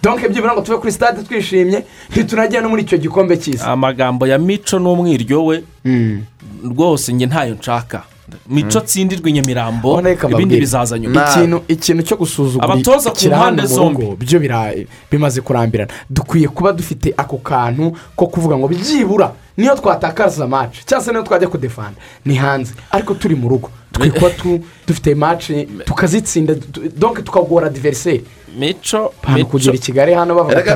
Donke 0.03 0.30
byibura 0.30 0.53
ngo 0.53 0.61
tuve 0.61 0.78
kuri 0.78 0.91
sitade 0.91 1.23
twishimye. 1.23 1.84
Ntitunajya 2.10 2.61
no 2.61 2.69
muri 2.69 2.82
icyo 2.82 2.98
gikombe 2.98 3.38
cy'isi. 3.38 3.64
Amagambo 3.64 4.28
ya 4.28 4.38
mico 4.38 4.80
n'umwiryo 4.80 5.45
we. 5.45 5.64
Mm. 5.86 6.23
rwose 6.64 7.14
njye 7.14 7.26
ntayo 7.28 7.53
nshaka. 7.56 8.03
Mico 8.49 8.78
atsindirwa 8.80 9.30
inyamirambo 9.30 9.91
Ubona 9.94 10.10
reka 10.10 10.30
ibindi 10.30 10.60
bizaza 10.60 10.99
nyuma 10.99 11.26
ikintu 11.32 11.62
ikintu 11.68 12.03
cyo 12.03 12.18
gusuzugura. 12.18 12.64
Abatoza 12.74 13.12
ku 13.12 13.26
mpande 13.28 13.66
zombi. 13.66 14.06
byo 14.20 14.40
bira- 14.40 14.86
bimaze 15.12 15.41
kurambirana. 15.41 15.91
Dukwiye 16.10 16.48
kuba 16.48 16.72
dufite 16.74 17.14
ako 17.18 17.38
kantu 17.38 17.95
ko 18.16 18.28
kuvuga 18.28 18.58
ngo 18.58 18.68
byibura. 18.68 19.32
Niyo 19.58 19.76
twatakaza 19.76 20.48
maci 20.48 20.82
cyangwa 20.86 21.06
se 21.06 21.12
niyo 21.12 21.24
twajya 21.24 21.48
kudefanda 21.48 21.99
ni 22.26 22.36
hanze. 22.36 22.74
Ariko 22.91 23.14
turi 23.14 23.36
mu 23.36 23.49
rugo. 23.49 23.70
Dukwiye 23.94 24.12
kuba 24.14 24.30
tu- 24.30 24.60
dufite 24.88 25.16
maci 25.16 25.68
tukazitsinda 25.86 26.56
tu- 26.56 26.82
donke 26.98 27.22
tukagora 27.22 27.70
diveriseri 27.70 28.24
mico 28.58 29.14
kugera 29.49 29.76
i 29.76 29.80
kigali 29.80 30.14
hano 30.14 30.36
bavuga 30.36 30.56
ko 30.64 30.76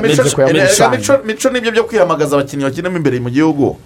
isano. 0.64 0.96
mico 0.96 1.12
mico 1.24 1.50
ni 1.50 1.60
byo 1.60 1.72
byo 1.72 1.84
kwiyamagaza 1.84 2.36
abakinnyi 2.36 2.64
bakinamo 2.64 2.96
imbere 2.96 3.20
mu 3.20 3.30
gihugu. 3.30 3.76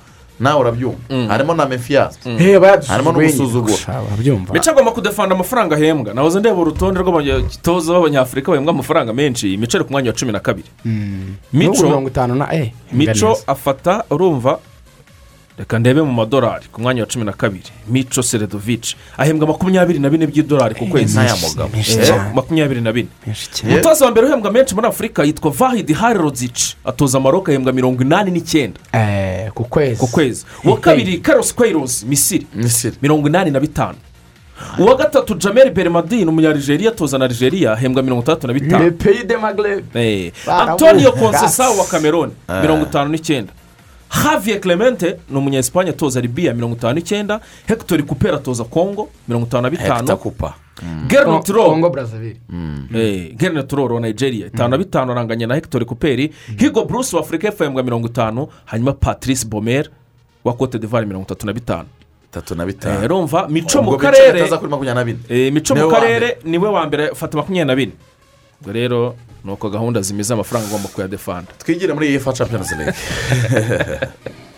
Nawe 0.40 0.60
urabyumva. 0.60 0.98
Harimo 1.28 1.54
na 1.54 1.66
mefiyasi 1.66 2.18
bayadusuzuguye 2.60 3.76
harimo 3.86 4.06
urabyumva. 4.08 4.52
Mico 4.52 4.70
agomba 4.70 4.90
kudefanda 4.92 5.34
amafaranga 5.34 5.76
ahembwa. 5.76 6.14
Nahoze 6.14 6.40
ndeba 6.40 6.56
urutonde 6.56 7.00
rw'abatoza 7.00 7.92
b'abanyafurika 7.92 8.50
bahembwa 8.52 8.74
amafaranga 8.74 9.12
menshi. 9.12 9.56
Mico 9.56 9.76
ari 9.76 9.84
ku 9.84 9.92
mwanya 9.92 10.10
wa 10.10 10.16
cumi 10.16 10.32
na 10.32 10.40
kabiri. 10.40 10.68
Mico 11.52 12.02
mico 12.92 13.30
eh 13.32 13.36
afata 13.46 14.04
urumva 14.10 14.58
reka 15.60 15.78
ndebe 15.78 16.02
mu 16.02 16.12
madolari 16.12 16.64
ku 16.72 16.80
mwanya 16.80 17.02
wa 17.02 17.06
cumi 17.08 17.24
na 17.24 17.32
kabiri. 17.32 17.64
Mico 17.88 18.22
seredovici 18.22 18.96
ahembwa 19.18 19.48
makumyabiri 19.48 19.98
na 19.98 20.10
bine 20.10 20.26
by'idolari 20.26 20.74
ku 20.74 20.86
kwezi. 20.86 21.18
Eh, 22.12 22.22
makumyabiri 22.34 22.80
na 22.80 22.92
bine. 22.92 23.08
Umutoza 23.64 24.04
wa 24.04 24.10
mbere 24.10 24.26
uhembwa 24.26 24.50
menshi 24.52 24.74
muri 24.74 24.86
afurika 24.86 25.24
yitwa 25.24 25.50
vahidi 25.50 25.92
harirodzici 25.92 26.76
atoza 26.84 27.18
amaroka 27.18 27.52
ahembwa 27.52 27.72
mirongo 27.72 28.02
inani 28.02 28.30
n'icyenda. 28.30 28.80
Eh, 28.92 29.50
ku 29.54 29.64
kwezi. 29.64 29.96
Ku 30.00 30.06
kwezi. 30.06 30.44
Uwa 30.64 30.76
kabiri 30.80 31.18
karosi 31.18 31.54
kwerosi 31.54 32.06
misiri. 32.06 32.46
Mirongo 33.02 33.28
inani 33.28 33.50
na 33.50 33.60
bitanu. 33.60 33.98
Uwa 34.78 34.94
gatatu 34.94 35.34
jameri 35.34 35.70
berimadini 35.70 36.24
umunyarigeria 36.26 36.88
atoza 36.90 37.18
na 37.18 37.28
nigeria 37.28 37.72
ahembwa 37.72 38.02
mirongo 38.02 38.22
itandatu 38.22 38.46
na 38.46 38.52
le 38.52 38.60
bitanu 38.60 38.92
pays 38.92 39.26
de 39.26 39.36
magreb 39.36 39.96
Eh, 39.96 40.32
antonio 40.46 41.12
konsesa 41.12 41.70
wa 41.70 41.84
cameroon 41.84 42.30
mirongo 42.62 42.82
itanu 42.86 43.10
n'icyenda. 43.10 43.52
Javier 44.10 44.60
clemente 44.60 45.16
ni 45.30 45.36
umunyesipanye 45.38 45.90
atoza 45.90 46.20
libiya 46.20 46.54
mirongo 46.54 46.76
itanu 46.76 46.94
n'icyenda. 46.94 47.40
Hector 47.66 48.02
kupera 48.02 48.36
atoza 48.36 48.64
congo 48.64 49.08
mirongo 49.28 49.46
itanu 49.46 49.62
na 49.62 49.70
bitanu. 49.70 50.06
Kongo 51.46 51.52
roro 51.52 51.90
brazzaville. 51.90 52.40
Gernot 53.36 53.72
roro 53.72 53.94
wa 53.94 54.00
nigeria. 54.00 54.46
Itanu 54.46 54.68
na 54.70 54.78
bitanu 54.78 55.12
aranganya 55.12 55.46
na 55.46 55.54
hector 55.54 55.84
kuperi 55.84 56.32
higo 56.58 56.84
bruce 56.84 57.16
wa 57.16 57.22
afurika 57.22 57.46
y'epfo 57.48 57.64
ahembwa 57.64 57.82
mirongo 57.82 58.06
itanu. 58.08 58.48
Hanyuma 58.64 58.92
patrice 58.92 59.44
bomer 59.46 59.88
wa 60.44 60.52
cote 60.52 60.78
d'ivoire 60.78 61.06
mirongo 61.06 61.24
itatu 61.26 61.46
na 61.46 61.52
bitanu. 61.52 61.88
Itatu 62.30 62.54
na 62.54 62.62
Eh, 62.62 62.66
bitanu 62.66 63.04
urumva 63.04 63.48
mico 63.48 63.82
mu 63.82 63.96
karere. 63.98 64.40
Eh, 65.28 65.52
mico 65.52 65.74
Niwe 65.74 65.86
mu 65.86 65.92
karere 65.92 66.38
ni 66.44 66.58
we 66.58 66.68
wa 66.68 66.86
mbere 66.86 67.14
fata 67.14 67.36
makumyabiri 67.36 67.66
na 67.66 67.76
bine. 67.76 67.92
Ubwo 68.60 68.72
rero 68.72 69.14
ni 69.44 69.50
uko 69.52 69.70
gahunda 69.70 70.00
zimeze 70.02 70.34
amafaranga 70.34 70.68
agomba 70.68 70.88
kuyadefanda. 70.88 71.52
Twigire 71.58 71.92
muri 71.94 72.08
iyi 72.08 72.18
fa 72.20 72.32
champions 72.32 72.70
league. 72.72 72.94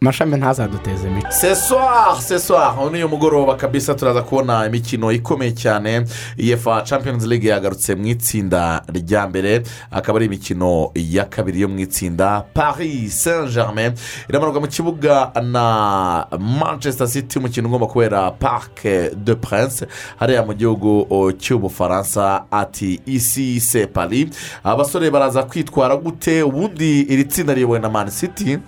mashami 0.00 0.36
ntazaduteze 0.36 1.10
mico 1.10 1.30
seswari 1.30 2.20
seswari 2.22 2.94
uyu 2.94 3.08
mugoroba 3.08 3.54
kabisa 3.56 3.94
turaza 3.94 4.22
kubona 4.22 4.66
imikino 4.66 5.12
ikomeye 5.12 5.52
cyane 5.52 6.04
iyefa 6.36 6.82
champions 6.82 7.26
league 7.26 7.48
yagarutse 7.50 7.94
mu 7.94 8.06
itsinda 8.06 8.82
rya 8.94 9.28
mbere 9.28 9.62
akaba 9.90 10.16
ari 10.18 10.26
imikino 10.26 10.90
ya 10.94 11.24
kabiri 11.24 11.60
yo 11.60 11.68
mu 11.68 11.78
itsinda 11.78 12.40
paris 12.54 13.22
saint 13.24 13.52
germain 13.52 13.92
iramanuka 14.28 14.60
mu 14.60 14.66
kibuga 14.68 15.32
na 15.42 16.26
manchester 16.38 17.08
city 17.08 17.38
umukino 17.38 17.68
ugomba 17.68 17.86
kubera 17.86 18.30
parc 18.30 18.82
de 19.16 19.34
prince 19.34 19.86
hariya 20.18 20.42
mu 20.42 20.54
gihugu 20.54 21.06
cy'ubufaransa 21.38 22.44
ati 22.50 23.00
isi 23.06 23.60
se 23.60 23.86
paris 23.86 24.28
abasore 24.64 25.10
baraza 25.10 25.42
kwitwara 25.42 25.96
gute 25.96 26.42
ubundi 26.42 27.00
iri 27.00 27.24
tsinda 27.24 27.54
riyobowe 27.54 27.78
na 27.78 27.88
man 27.88 28.10
city 28.10 28.58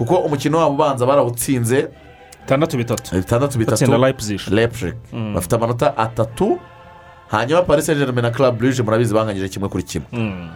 kuko 0.00 0.14
umukino 0.16 0.58
wabo 0.58 0.74
ubanza 0.74 1.06
barawutsinze. 1.06 1.88
Itandatu 2.44 2.76
bitatu. 2.76 3.16
Bitandatu 3.16 3.58
bitatu. 3.58 3.84
Leipzig. 3.98 4.40
Lepure 4.50 4.94
bafite 5.34 5.52
amanota 5.56 5.96
atatu. 5.96 6.58
Hanyuma 7.28 7.62
paris 7.62 7.86
saint 7.86 7.98
germain 8.00 8.22
na 8.22 8.30
club 8.30 8.58
bruje 8.58 8.82
murabizi 8.82 9.14
banganyije 9.14 9.48
kimwe 9.48 9.68
kuri 9.68 9.82
kimwe. 9.82 10.08
Mm, 10.12 10.48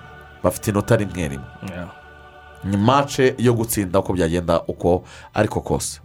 bafite 0.43 0.71
inota 0.71 0.97
rimwe 0.97 1.29
rimwe. 1.29 1.47
Ni 2.65 2.77
mace 2.77 3.35
yo 3.39 3.53
gutsinda 3.55 3.99
uko 3.99 4.13
byagenda 4.13 4.63
uko 4.69 5.03
ariko 5.35 5.61
kose. 5.61 6.01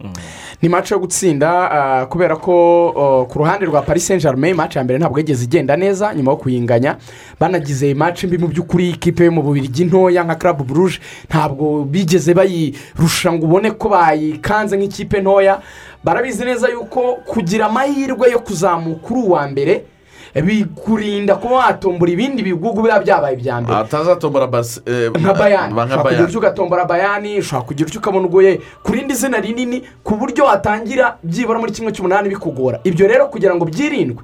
Ni 0.62 0.68
mace 0.68 0.94
yo 0.94 1.00
gutsinda 1.00 1.70
ah, 1.70 2.06
kubera 2.06 2.36
ko 2.36 3.26
ku 3.30 3.38
ruhande 3.38 3.66
rwa 3.66 3.82
paris 3.82 4.06
saint 4.06 4.22
germain 4.22 4.54
mace 4.56 4.78
ya 4.78 4.84
mbere 4.84 4.98
ntabwo 4.98 5.18
yigeze 5.18 5.44
igenda 5.44 5.76
neza 5.76 6.14
nyuma 6.14 6.30
yo 6.30 6.36
kuyinganya 6.36 6.96
banagize 7.40 7.94
mace 7.94 8.26
mbi 8.26 8.38
mu 8.38 8.48
by'ukuri 8.48 8.90
ikipe 8.90 9.24
yo 9.24 9.32
mu 9.32 9.42
bubirigi 9.42 9.84
ntoya 9.84 10.24
nka 10.24 10.34
club 10.34 10.62
bruje 10.66 11.00
ntabwo 11.28 11.84
bigeze 11.84 12.34
bayirusha 12.34 13.32
ngo 13.32 13.46
ubone 13.46 13.70
ko 13.70 13.88
bayikanze 13.88 14.76
nk'ikipe 14.76 15.20
ntoya. 15.20 15.60
Barabizi 16.04 16.44
neza 16.44 16.68
yuko 16.68 17.14
kugira 17.26 17.66
amahirwe 17.66 18.30
yo 18.30 18.38
kuzamuka 18.38 19.06
uri 19.14 19.20
uwa 19.22 19.48
mbere 19.48 19.84
bikurinda 20.34 21.36
kuba 21.36 21.54
watombora 21.54 22.12
ibindi 22.12 22.42
bigugu 22.42 22.82
biba 22.82 23.00
byabaye 23.00 23.34
ibya 23.36 23.60
mbere. 23.60 23.78
Atazatombora 23.78 24.46
eh, 24.86 25.10
nka 25.20 25.34
bayani. 25.34 25.74
ushobora 25.74 25.86
kugira 25.86 26.04
bayani. 26.04 26.24
utyo 26.24 26.38
ugatombora 26.38 26.84
bayani 26.84 27.38
ushobora 27.38 27.66
kugira 27.66 27.86
utyo 27.88 28.00
ukabona 28.00 28.26
ugoye 28.26 28.60
ku 28.82 28.92
rindi 28.92 29.14
zina 29.14 29.40
rinini 29.40 29.82
ku 30.04 30.14
buryo 30.16 30.44
watangira 30.44 31.18
byibura 31.22 31.58
muri 31.58 31.72
kimwe 31.72 31.92
cy'umunani 31.92 32.28
bikugora. 32.28 32.80
Ibyo 32.84 33.08
rero 33.08 33.26
kugira 33.26 33.54
ngo 33.54 33.64
byirindwe 33.64 34.22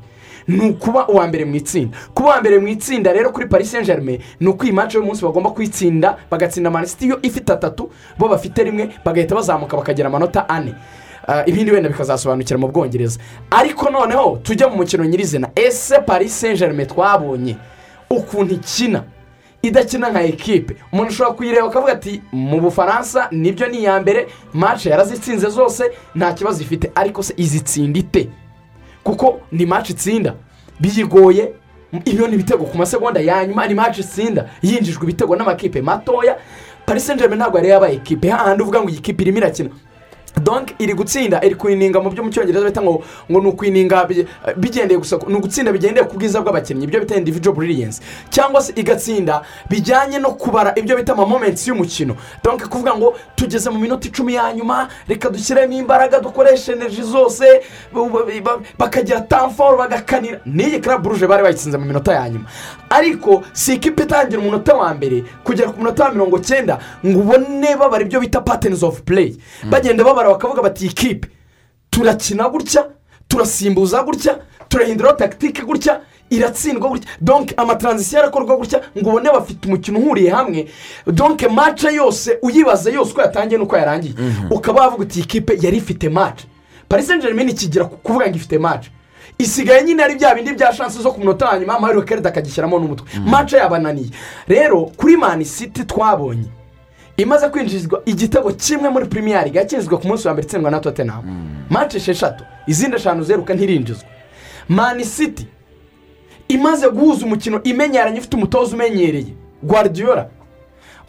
ni 0.49 0.71
ukuba 0.71 1.09
uwa 1.09 1.27
mbere 1.27 1.45
mu 1.45 1.55
itsinda. 1.57 1.97
Kuba 2.15 2.29
uwa 2.29 2.41
mbere 2.41 2.59
mu 2.59 2.69
itsinda 2.69 3.13
rero 3.13 3.31
kuri 3.31 3.47
paris 3.47 3.71
saint 3.71 3.87
germain 3.87 4.21
ni 4.41 4.49
uko 4.49 4.65
iyi 4.65 4.73
mace 4.73 4.99
y'umunsi 4.99 5.25
bagomba 5.25 5.51
kuyitsinda 5.51 6.17
bagatsinda 6.31 6.71
manisiti 6.71 7.09
yo 7.09 7.19
ifite 7.23 7.51
atatu 7.53 7.91
bo 8.19 8.29
bafite 8.29 8.63
rimwe 8.65 8.91
bagahita 9.05 9.35
bazamuka 9.35 9.77
bakagira 9.77 10.09
amanota 10.09 10.49
ane. 10.49 10.75
Ibindi 11.47 11.71
wenda 11.73 11.89
bikazasobanukira 11.89 12.59
mu 12.59 12.69
bwongereza. 12.69 13.21
Ariko 13.51 13.91
noneho 13.91 14.37
tujya 14.43 14.69
mu 14.69 14.77
mukino 14.77 15.05
nyirizina. 15.05 15.49
Ese 15.55 15.99
paris 15.99 16.41
saint 16.41 16.59
germain 16.59 16.87
twabonye 16.89 17.57
ukuntu 18.11 18.55
ikina 18.55 19.03
idakina 19.63 20.11
nka 20.11 20.23
ekipe? 20.23 20.77
Umuntu 20.93 21.11
ushobora 21.11 21.37
kuyireba 21.37 21.67
akavuga 21.67 21.93
ati 21.93 22.23
mu 22.33 22.61
bufaransa 22.61 23.29
ni 23.31 23.53
byo 23.53 23.67
ni 23.69 23.79
iya 23.79 24.01
mbere 24.01 24.27
mace 24.53 24.91
yarazitsinze 24.91 25.49
zose 25.51 25.91
nta 26.15 26.33
kibazo 26.33 26.63
ifite. 26.63 26.91
Ariko 26.95 27.23
se 27.23 27.35
izitsinda 27.37 27.99
ite? 27.99 28.29
Kuko 29.05 29.41
ni 29.53 29.67
mace 29.67 29.93
itsinda. 29.93 30.35
Biyigoye 30.81 31.53
iyo 32.05 32.27
ni 32.29 32.35
ibitego 32.35 32.65
ku 32.65 32.79
masegonda 32.79 33.21
ya 33.21 33.47
nyuma 33.47 33.67
ni 33.67 33.75
mace 33.75 34.01
itsinda. 34.01 34.51
Yinjijwe 34.63 35.03
ibitego 35.03 35.37
n'amakipe 35.37 35.83
matoya. 35.83 36.37
Paris 36.87 37.07
saint 37.07 37.21
germain 37.21 37.39
ntabwo 37.41 37.59
yari 37.59 37.69
yabaye 37.71 37.95
ekipe. 37.95 38.29
Hahandi 38.31 38.63
uvuga 38.63 38.81
ngo 38.81 38.89
iyi 38.91 38.99
kipe 39.01 39.23
irimo 39.23 39.39
irakina. 39.39 39.71
Donk 40.43 40.71
iri 40.79 40.95
gutsinda 40.95 41.41
iri 41.45 41.55
kwininga 41.55 42.01
mu 42.01 42.11
byo 42.11 42.23
mu 42.25 42.31
cyongereza 42.31 42.65
bita 42.67 42.83
ngo 42.83 43.03
ngo 43.31 43.41
ni 43.41 43.49
ukwininga 43.49 44.05
bi- 44.05 44.27
bigendeye 44.57 44.99
gusa 45.01 45.17
ni 45.29 45.35
ugutsinda 45.35 45.73
bigendeye 45.73 46.07
ku 46.07 46.17
bwiza 46.17 46.41
bw'abakinnyi. 46.41 46.85
Ibyo 46.85 47.01
bita 47.01 47.15
individual 47.17 47.57
brilliance. 47.57 48.03
Cyangwa 48.31 48.61
se 48.63 48.73
igatsinda 48.77 49.43
bijyanye 49.71 50.19
no 50.19 50.31
kubara 50.37 50.73
ibyo 50.77 50.97
bita 50.97 51.13
amamomenti 51.13 51.69
y'umukino. 51.71 52.17
Donk 52.45 52.69
kuvuga 52.69 52.95
ngo 52.97 53.15
tugeze 53.37 53.71
mu 53.71 53.79
minota 53.79 54.09
icumi 54.09 54.35
ya 54.35 54.53
nyuma 54.53 54.89
reka 55.09 55.31
dushyiremo 55.31 55.73
imbaraga 55.73 56.21
dukoreshe 56.21 56.73
energy 56.73 57.03
zose 57.03 57.45
bakagira 58.79 59.21
tamforo 59.21 59.77
bagakanira. 59.79 60.41
N'iyi 60.47 60.81
club 60.81 61.07
rouge 61.07 61.27
bari 61.27 61.43
bayitsinze 61.43 61.79
mu 61.79 61.85
minota 61.87 62.13
ya 62.13 62.29
nyuma. 62.29 62.45
Ariko 62.91 63.43
si 63.53 63.75
ikipe 63.75 64.03
itangira 64.03 64.41
umunota 64.41 64.75
wa 64.75 64.95
mbere 64.95 65.25
kugera 65.45 65.71
ku 65.73 65.79
munota 65.81 66.05
wa 66.05 66.11
mirongo 66.13 66.39
cyenda 66.39 66.79
ngo 67.07 67.21
ubone 67.21 67.77
babara 67.77 68.05
ibyo 68.05 68.21
bita 68.21 68.41
patterns 68.41 68.83
of 68.83 69.01
play. 69.03 69.37
Bagenda 69.71 70.05
babara 70.05 70.29
bakavuga 70.37 70.63
bati 70.63 70.89
kipe 70.89 71.29
turakina 71.91 72.49
gutya 72.49 72.87
turasimbuza 73.29 74.03
gutya 74.03 74.39
turahinduraho 74.69 75.17
takitike 75.17 75.63
gutya 75.63 76.01
iratsindwa 76.31 76.89
gutya. 76.91 77.09
Donke 77.21 77.55
amataranzisiyo 77.57 78.21
arakorwa 78.23 78.57
gutya 78.57 78.81
ngo 78.99 79.11
ubone 79.11 79.31
bafite 79.31 79.67
umukino 79.69 79.99
uhuriye 79.99 80.31
hamwe. 80.31 80.69
Donke 81.07 81.49
mace 81.49 81.95
yose 81.95 82.39
uyibaza 82.43 82.91
yose 82.91 83.13
uko 83.13 83.21
yatangiye 83.21 83.59
n'uko 83.59 83.77
yarangiye. 83.77 84.15
Ukaba 84.51 84.81
wavuga 84.81 85.03
uti 85.03 85.19
iyi 85.19 85.27
kipe 85.29 85.59
yari 85.63 85.77
ifite 85.77 86.09
mace 86.09 86.47
saint 87.07 87.23
germain 87.23 87.49
ikigira 87.49 87.85
ku- 87.85 87.97
kuvuga 87.97 88.27
ngo 88.29 88.37
ifite 88.37 88.59
mace 88.59 88.91
isigaye 89.39 89.85
nyine 89.85 90.03
ari 90.05 90.15
bya 90.15 90.35
bindi 90.35 90.53
bya 90.55 90.73
shansi 90.73 91.03
zo 91.03 91.13
ku 91.13 91.21
munota 91.21 91.47
wa 91.49 91.59
nyuma 91.59 91.79
mario 91.81 92.03
kerida 92.03 92.29
akagishyiramo 92.29 92.79
n'umutwe. 92.79 93.07
Mace 93.27 93.57
yabananiye. 93.57 94.11
Rero 94.49 94.91
kuri 94.97 95.17
mani 95.17 95.45
siti 95.45 95.85
twabonye 95.85 96.47
imaze 97.17 97.49
kwinjizwa 97.49 98.03
igitego 98.07 98.53
kimwe 98.53 98.89
muri 98.89 99.07
pirimiyari 99.07 99.51
yakinjizwa 99.55 99.99
ku 99.99 100.07
munsi 100.09 100.27
wa 100.29 100.33
mbere 100.35 100.47
itsindwa 100.47 100.71
na 100.71 100.81
tottenham. 100.81 101.25
Mace 101.71 101.97
esheshatu. 101.99 102.45
Izindi 102.67 102.97
eshanu 102.97 103.23
zeruka 103.23 103.55
ntirinjizwa 103.55 104.09
mani 104.69 105.05
siti 105.05 105.47
imaze 106.49 106.89
guhuza 106.89 107.27
umukino 107.27 107.63
imenyeranye 107.63 108.19
ifite 108.19 108.37
umutoza 108.37 108.75
umenyereye. 108.77 109.35
Guardiola 109.63 110.27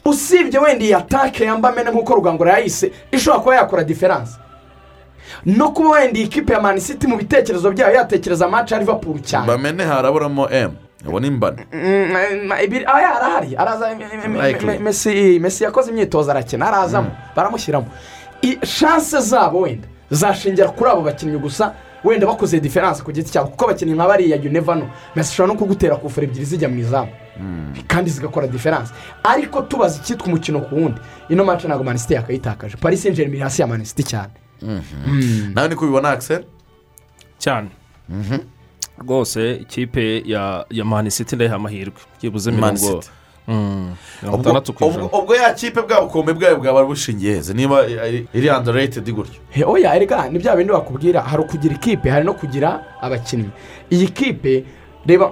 usibye 0.05 0.59
wenda 0.59 0.85
iyi 0.85 0.93
atake 0.93 1.43
yambamene 1.43 1.91
nk'uko 1.91 2.15
rugangura 2.15 2.51
yayise 2.53 2.91
ishobora 3.11 3.39
kuba 3.43 3.55
yakora 3.55 3.84
diferanse 3.84 4.34
no 5.45 5.69
kuba 5.71 5.89
wenda 5.89 6.19
iyi 6.19 6.27
kipe 6.27 6.53
ya 6.53 6.61
mani 6.61 6.81
siti 6.81 7.07
mu 7.07 7.17
bitekerezo 7.17 7.71
byayo 7.71 7.95
yatekereza 7.95 8.47
mace 8.47 8.73
ya 8.73 8.79
liverpool 8.79 9.19
cyane. 9.21 9.47
Bamene 9.47 9.84
haraburamo 9.84 10.49
emu 10.49 10.75
ubu 11.06 11.19
ni 11.19 11.30
Mm, 11.30 12.52
aya 12.88 13.15
arahari 13.15 13.56
araza 13.56 13.95
me- 13.95 14.06
me- 14.18 14.28
me- 14.28 14.48
Likely. 14.48 14.65
me- 14.68 14.80
Messi 14.80 15.40
Messi 15.40 15.64
yakoze 15.64 15.91
imyitozo 15.91 16.32
arakina 16.32 16.68
arazamo 16.68 17.11
baramushyiramo 17.36 17.88
I- 18.41 18.65
shanse 18.65 19.19
zabo 19.22 19.61
wenda 19.61 19.88
zashingira 20.11 20.69
kuri 20.69 20.90
abo 20.91 21.02
bakinnyi 21.02 21.38
gusa 21.40 21.74
wenda 22.03 22.28
bakoze 22.28 22.60
diferanse 22.60 23.03
ku 23.03 23.11
giti 23.11 23.32
cyabo 23.32 23.48
kuko 23.49 23.65
abakinnyi 23.65 23.94
nka 23.94 24.07
bariya 24.07 24.38
yunevano 24.38 24.90
Messi 25.15 25.32
ashobora 25.34 25.53
no 25.53 25.60
kugutera 25.60 25.95
kufura 25.95 26.26
ebyiri 26.28 26.45
zijya 26.45 26.69
mu 26.69 26.80
izamu. 26.80 27.11
Kandi 27.88 28.10
zigakora 28.10 28.48
diferanse 28.48 28.94
ariko 29.24 29.61
tubaza 29.61 29.99
icyitwa 30.02 30.28
umukino 30.28 30.61
ku 30.61 30.76
wundi. 30.76 30.99
Ino 31.30 31.44
mace 31.45 31.68
ntabwo 31.68 31.84
manisiti 31.84 32.14
yakayitakaje. 32.14 32.78
Paris 32.82 33.02
saint 33.03 33.15
germain 33.18 33.34
iri 33.36 33.44
hasi 33.44 33.61
ya 33.61 33.68
manisiti 33.68 34.03
cyane. 34.03 34.34
Nawe 35.53 35.68
niko 35.69 35.86
ubibona 35.86 36.10
akiseri 36.10 36.45
cyane. 37.40 37.69
Rwose 39.02 39.56
ikipe 39.56 40.24
ya 40.26 40.65
ya 40.69 40.86
mani 40.86 41.11
siti 41.11 41.36
ndayiha 41.36 41.56
amahirwe. 41.56 41.94
Byibuze 42.22 42.52
Man 42.52 42.78
mirongo 44.24 44.40
itandatu 44.41 44.74
ku 44.74 44.86
ijana. 44.86 45.03
ubwo- 45.06 45.36
ya 45.36 45.53
kipe 45.53 45.82
bwa 45.82 46.02
bukombe 46.02 46.34
bwayo 46.34 46.57
bwaba 46.57 46.84
bushingiye 46.86 47.34
heza 47.34 47.53
niba 47.53 47.86
iri- 48.34 48.49
andaretedi 48.49 49.11
gutyo? 49.11 49.40
He, 49.49 49.64
oya 49.64 49.95
erega 49.95 50.30
ni 50.30 50.40
bya 50.40 50.56
bindi 50.56 50.74
bakubwira. 50.74 51.22
Hari 51.22 51.41
ukugira 51.44 51.76
ikipe 51.76 52.10
hari 52.10 52.26
no 52.26 52.34
kugira 52.34 52.84
abakinnyi. 53.02 53.49
Iyi 53.91 54.07
kipe 54.07 54.65
reba 55.06 55.32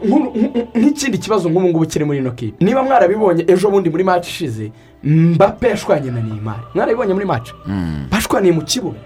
nk'ikindi 0.76 1.18
kibazo 1.18 1.50
nk'ubu 1.50 1.68
ngubu 1.70 1.86
kiri 1.86 2.06
muri 2.06 2.18
ino 2.20 2.32
kipe. 2.32 2.64
Niba 2.66 2.84
mwarabibonye 2.84 3.44
ejo 3.48 3.70
bundi 3.70 3.90
muri 3.90 4.04
maci 4.04 4.30
ishize 4.30 4.72
mbappe 5.04 5.68
yashwanye 5.70 6.12
na 6.12 6.22
neyimari 6.22 6.64
mwarabibonye 6.74 7.14
muri 7.14 7.26
maci 7.26 7.52
bashwaniye 8.12 8.54
mu 8.54 8.62
kibuga. 8.64 9.00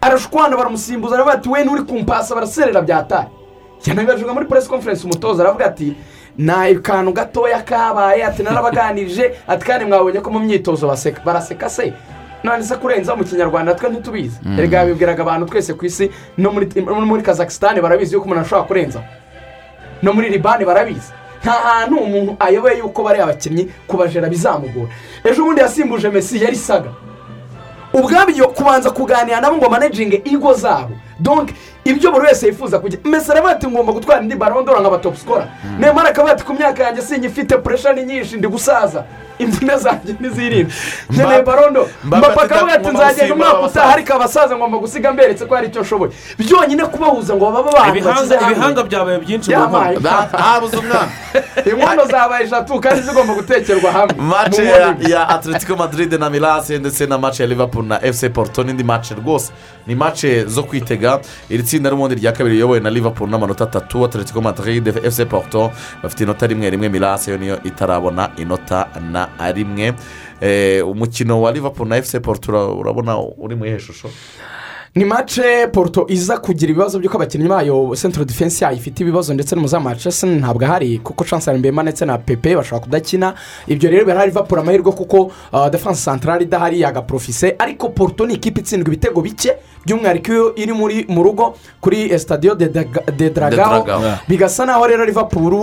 Arashwana 0.00 0.56
baramusimbuza 0.56 1.14
aravuga 1.14 1.34
ati 1.34 1.48
we 1.48 1.64
nturi 1.64 1.82
kumpasa 1.82 2.34
baraserera 2.34 2.80
byatari 2.82 3.28
yanagajuga 3.86 4.34
muri 4.34 4.46
press 4.46 4.68
conference 4.68 5.04
umutoza 5.04 5.42
aravuga 5.42 5.66
ati 5.66 5.94
nta 6.38 6.74
kantu 6.82 7.12
gatoya 7.12 7.62
kabaye. 7.62 8.24
Ati 8.24 8.42
narabaganirije 8.42 9.34
ati 9.48 9.64
kandi 9.64 9.84
mwabonye 9.84 10.20
ko 10.20 10.30
mu 10.30 10.38
myitozo 10.40 10.86
baraseka 11.24 11.70
se. 11.70 11.92
None 12.44 12.62
se 12.64 12.76
kurenza 12.76 13.16
mu 13.16 13.24
kinyarwanda 13.24 13.74
twe 13.74 13.88
ntitubizi. 13.90 14.38
Mm. 14.42 14.58
erega 14.58 14.84
bibwiraga 14.84 15.22
abantu 15.22 15.46
twese 15.46 15.74
ku 15.74 15.84
isi 15.86 16.10
no 16.38 16.52
muri 17.06 17.22
kazakisitani 17.22 17.80
barabizi 17.80 18.14
yuko 18.14 18.24
umuntu 18.24 18.40
ashobora 18.42 18.66
kurenzaho 18.66 19.04
no 20.02 20.12
muri 20.12 20.28
libani 20.30 20.64
barabizi. 20.64 21.12
Nta 21.42 21.52
hantu 21.52 21.96
umuntu 21.96 22.36
ayoboye 22.40 22.78
yuko 22.78 23.02
bari 23.02 23.20
abakinnyi 23.20 23.68
kubajera 23.86 24.28
bizamugora. 24.28 24.88
Ejo 25.24 25.44
bundi 25.44 25.60
yasimbuje 25.60 26.10
mesi 26.10 26.44
yari 26.44 26.56
saga. 26.56 26.90
Ubwabyo 27.92 28.48
kubanza 28.48 28.90
kuganira 28.90 29.40
nabo 29.40 29.56
ngo 29.56 29.68
manajinge 29.70 30.22
ingo 30.24 30.54
zabo. 30.54 30.94
Donke 31.18 31.54
ibyo 31.84 32.12
buri 32.12 32.26
wese 32.26 32.46
yifuza 32.46 32.78
kujya. 32.78 32.98
Mesi 33.04 33.30
aravuga 33.32 33.52
ati 33.52 33.66
ngomba 33.68 33.92
gutwara 33.92 34.22
indi 34.22 34.34
barondora 34.36 34.80
nka 34.80 35.16
sikora 35.16 35.46
nemara 35.78 36.08
akavuga 36.08 36.32
ati 36.32 36.44
ku 36.44 36.52
myaka 36.54 36.82
yanjye 36.84 37.02
sinyifite 37.02 37.56
puresha 37.62 37.92
ni 37.92 38.02
nyinshi 38.02 38.36
ndi 38.36 38.48
gusaza. 38.48 39.04
Imvune 39.38 39.76
zanjye 39.76 40.12
ntizirinde. 40.20 40.72
Nkeneye 41.10 41.42
barondo 41.42 41.88
Mbappe 42.04 42.26
mbapa 42.26 42.42
akavuga 42.42 42.72
ati 42.72 42.88
nzagenda 42.88 43.34
umwaka 43.34 43.58
abasaza." 43.58 43.80
utaha 43.80 43.94
ariko 43.94 44.14
abasaza 44.14 44.56
ngomba 44.56 44.78
gusiga 44.78 45.12
mberetse 45.12 45.46
ko 45.46 45.54
hari 45.54 45.66
icyo 45.66 45.80
nshoboye 45.82 46.12
byonyine 46.38 46.84
kubahuza 46.86 47.34
ngo 47.34 47.50
babe 47.50 47.68
abantu 47.70 47.98
Ibihanga- 47.98 48.14
bashyize 48.14 48.36
hamwe. 48.36 48.52
ibihanga 48.52 48.82
byabaye 48.84 49.18
byinshi 49.18 49.50
mu 49.50 49.64
nkono. 49.66 50.10
habuze 50.32 50.76
umwana. 50.76 51.08
Inkono 51.70 52.04
zabaye 52.06 52.44
eshatu 52.44 52.80
kandi 52.80 53.02
zigomba 53.02 53.34
gutekerwa 53.34 53.92
hamwe. 53.92 54.14
Mace 54.32 54.64
ya, 55.10 55.28
atletico 55.28 55.76
madrid 55.76 56.12
na 56.12 56.30
milase 56.30 56.78
ndetse 56.78 57.06
na 57.06 57.18
mace 57.18 57.42
ya 57.42 57.48
liverpool 57.48 57.84
na 57.84 57.98
fc 58.00 58.28
porto. 58.32 58.62
N'indi 58.64 58.84
mace 58.84 59.14
rwose. 59.14 59.52
Ni 59.86 59.94
mace 59.94 60.44
zo 60.44 60.62
kwitega. 60.62 61.20
Iri 61.48 61.62
tsinda 61.70 61.90
n'ubundi 61.90 62.14
rya 62.18 62.32
kabiri 62.32 62.54
riyobowe 62.58 62.80
na 62.82 62.90
liverpool 62.90 63.30
n'amanota 63.30 63.64
atatu 63.64 64.04
atletico 64.04 64.40
madrid 64.42 64.90
fc 64.90 65.24
porto. 65.30 65.70
Bafite 66.02 66.20
inota 66.24 66.46
rimwe 66.46 66.70
rimwe 66.70 66.88
milase 66.88 67.30
yo 67.30 67.38
niyo 67.38 67.62
itarabona 67.62 68.30
inota 68.36 68.88
na 69.12 69.28
rimwe 69.52 69.94
Eh, 70.40 70.80
umukino 70.88 71.40
wa 71.42 71.52
liverpool 71.52 71.88
na 71.88 72.02
fc 72.02 72.18
porto 72.20 72.48
ura- 72.52 72.72
urabona 72.80 73.18
uri 73.38 73.54
mu 73.56 73.64
iyihe 73.66 73.78
shusho 73.78 74.08
ni 74.94 75.04
mace 75.04 75.66
poruto 75.72 76.06
iza 76.08 76.38
kugira 76.38 76.70
ibibazo 76.72 76.98
by'uko 76.98 77.16
abakinnyi 77.16 77.48
bayo 77.48 77.94
sentiro 77.96 78.24
defense 78.24 78.64
yayo 78.64 78.76
ifite 78.76 79.00
ibibazo 79.02 79.34
ndetse 79.34 79.54
n'umuzamu 79.54 79.86
wa 79.88 79.94
chelsea 79.94 80.30
ntabwo 80.30 80.64
ahari 80.64 80.98
kuko 80.98 81.24
chancellor 81.24 81.58
mbema 81.58 81.82
ndetse 81.82 82.04
na 82.04 82.18
pepe 82.18 82.56
bashobora 82.56 82.84
kudakina. 82.84 83.34
Ibyo 83.66 83.90
rero 83.90 84.04
birahari 84.04 84.30
vapura 84.30 84.62
amahirwe 84.62 84.92
kuko 84.92 85.30
uh, 85.52 85.68
defense 85.68 86.10
centrale 86.10 86.44
idahari 86.44 86.80
yagaporofise 86.80 87.54
ariko 87.58 87.88
poruto 87.88 88.26
ni 88.26 88.34
ikipe 88.34 88.60
itsindwa 88.60 88.88
ibitego 88.88 89.20
bike 89.22 89.52
by'umwihariko 89.86 90.32
iyo 90.32 90.54
iri 90.56 90.72
muri 90.72 91.04
mu 91.08 91.22
rugo 91.22 91.54
kuri 91.80 92.18
stadiyo 92.18 92.54
de, 92.54 92.68
Dragao. 93.30 93.86
bigasa 94.28 94.66
naho 94.66 94.86
rero 94.86 95.04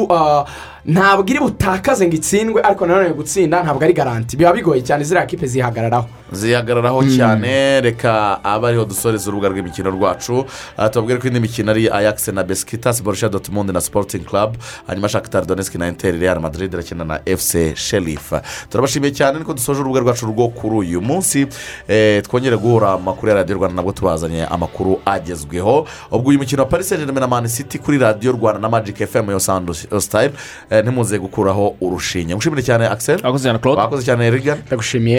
uh, 0.04 0.48
ntabwo 0.88 1.26
iri 1.30 1.40
butakaze 1.40 2.08
ngo 2.08 2.16
itsindwe 2.16 2.62
ariko 2.64 2.86
nanone 2.88 3.10
gutsinda 3.14 3.64
ntabwo 3.64 3.84
ari 3.84 3.94
garanti. 3.94 4.38
Biba 4.38 4.54
bigoye 4.54 4.82
cyane 4.82 5.04
ziriya 5.04 5.26
kipe 5.28 5.48
zihagararaho. 5.48 6.08
Zihagararaho 6.32 7.04
cyane. 7.16 7.82
Reka 7.82 8.40
abe 8.44 8.68
ariho 8.68 8.86
dusoreza 8.86 9.28
urubuga 9.30 9.50
rw'imikino 9.50 9.90
rwacu. 9.92 10.46
Aha 10.78 10.90
tubabwire 10.90 11.20
ko 11.20 11.28
indi 11.28 11.40
mikino 11.40 11.72
ari 11.72 11.90
ayakisi 11.92 12.32
na 12.32 12.44
besikitasi 12.44 13.04
borusha 13.04 13.30
dotimundi 13.30 13.74
na 13.74 13.82
siporutingi 13.82 14.26
club 14.26 14.56
hanyuma 14.88 15.10
shakitari 15.10 15.46
doneski 15.46 15.78
na 15.78 15.88
interi 15.88 16.18
real 16.20 16.40
madrid 16.40 16.74
irakina 16.74 17.04
na 17.04 17.20
efuse 17.26 17.76
sherifa 17.76 18.42
turabashimiye 18.70 19.12
cyane 19.12 19.40
niko 19.40 19.54
dusoje 19.54 19.80
urubuga 19.80 20.00
rwacu 20.00 20.26
rwo 20.26 20.48
kuri 20.50 20.76
uyu 20.76 21.02
munsi. 21.02 21.48
Eh, 21.88 22.24
twongere 22.24 22.58
guhura 22.58 22.92
amakuru 22.92 23.30
ya 23.30 23.36
radiyo 23.36 23.58
rwanda 23.58 23.76
nabwo 23.76 23.92
tubazanye 23.92 24.46
amakuru 24.46 25.00
agezweho. 25.06 25.88
Ubwo 26.12 26.30
uyu 26.30 26.40
mukino 26.40 26.64
wa 26.64 26.70
paris 26.70 26.88
saint 26.90 27.04
germain 27.06 27.20
na 27.22 27.28
mani 27.28 27.50
city 27.50 27.80
kuri 27.80 27.98
radiyo 27.98 28.32
rwanda 28.32 28.60
na 28.62 28.70
magic 28.70 28.96
fm 29.08 29.32
yo 29.32 29.40
sando 29.40 29.74
sitayile 29.74 30.34
ntimuze 30.82 31.16
gukuraho 31.20 31.76
urushinge 31.82 32.34
ngushimire 32.34 32.64
cyane 32.64 32.84
akiseri 32.94 33.22
akoze 33.24 33.44
cyane 33.48 33.60
claude. 33.60 33.82
Wakoze 33.82 34.04
cyane 34.08 34.30
rigani 34.32 34.62
ndagushimiye. 34.68 35.16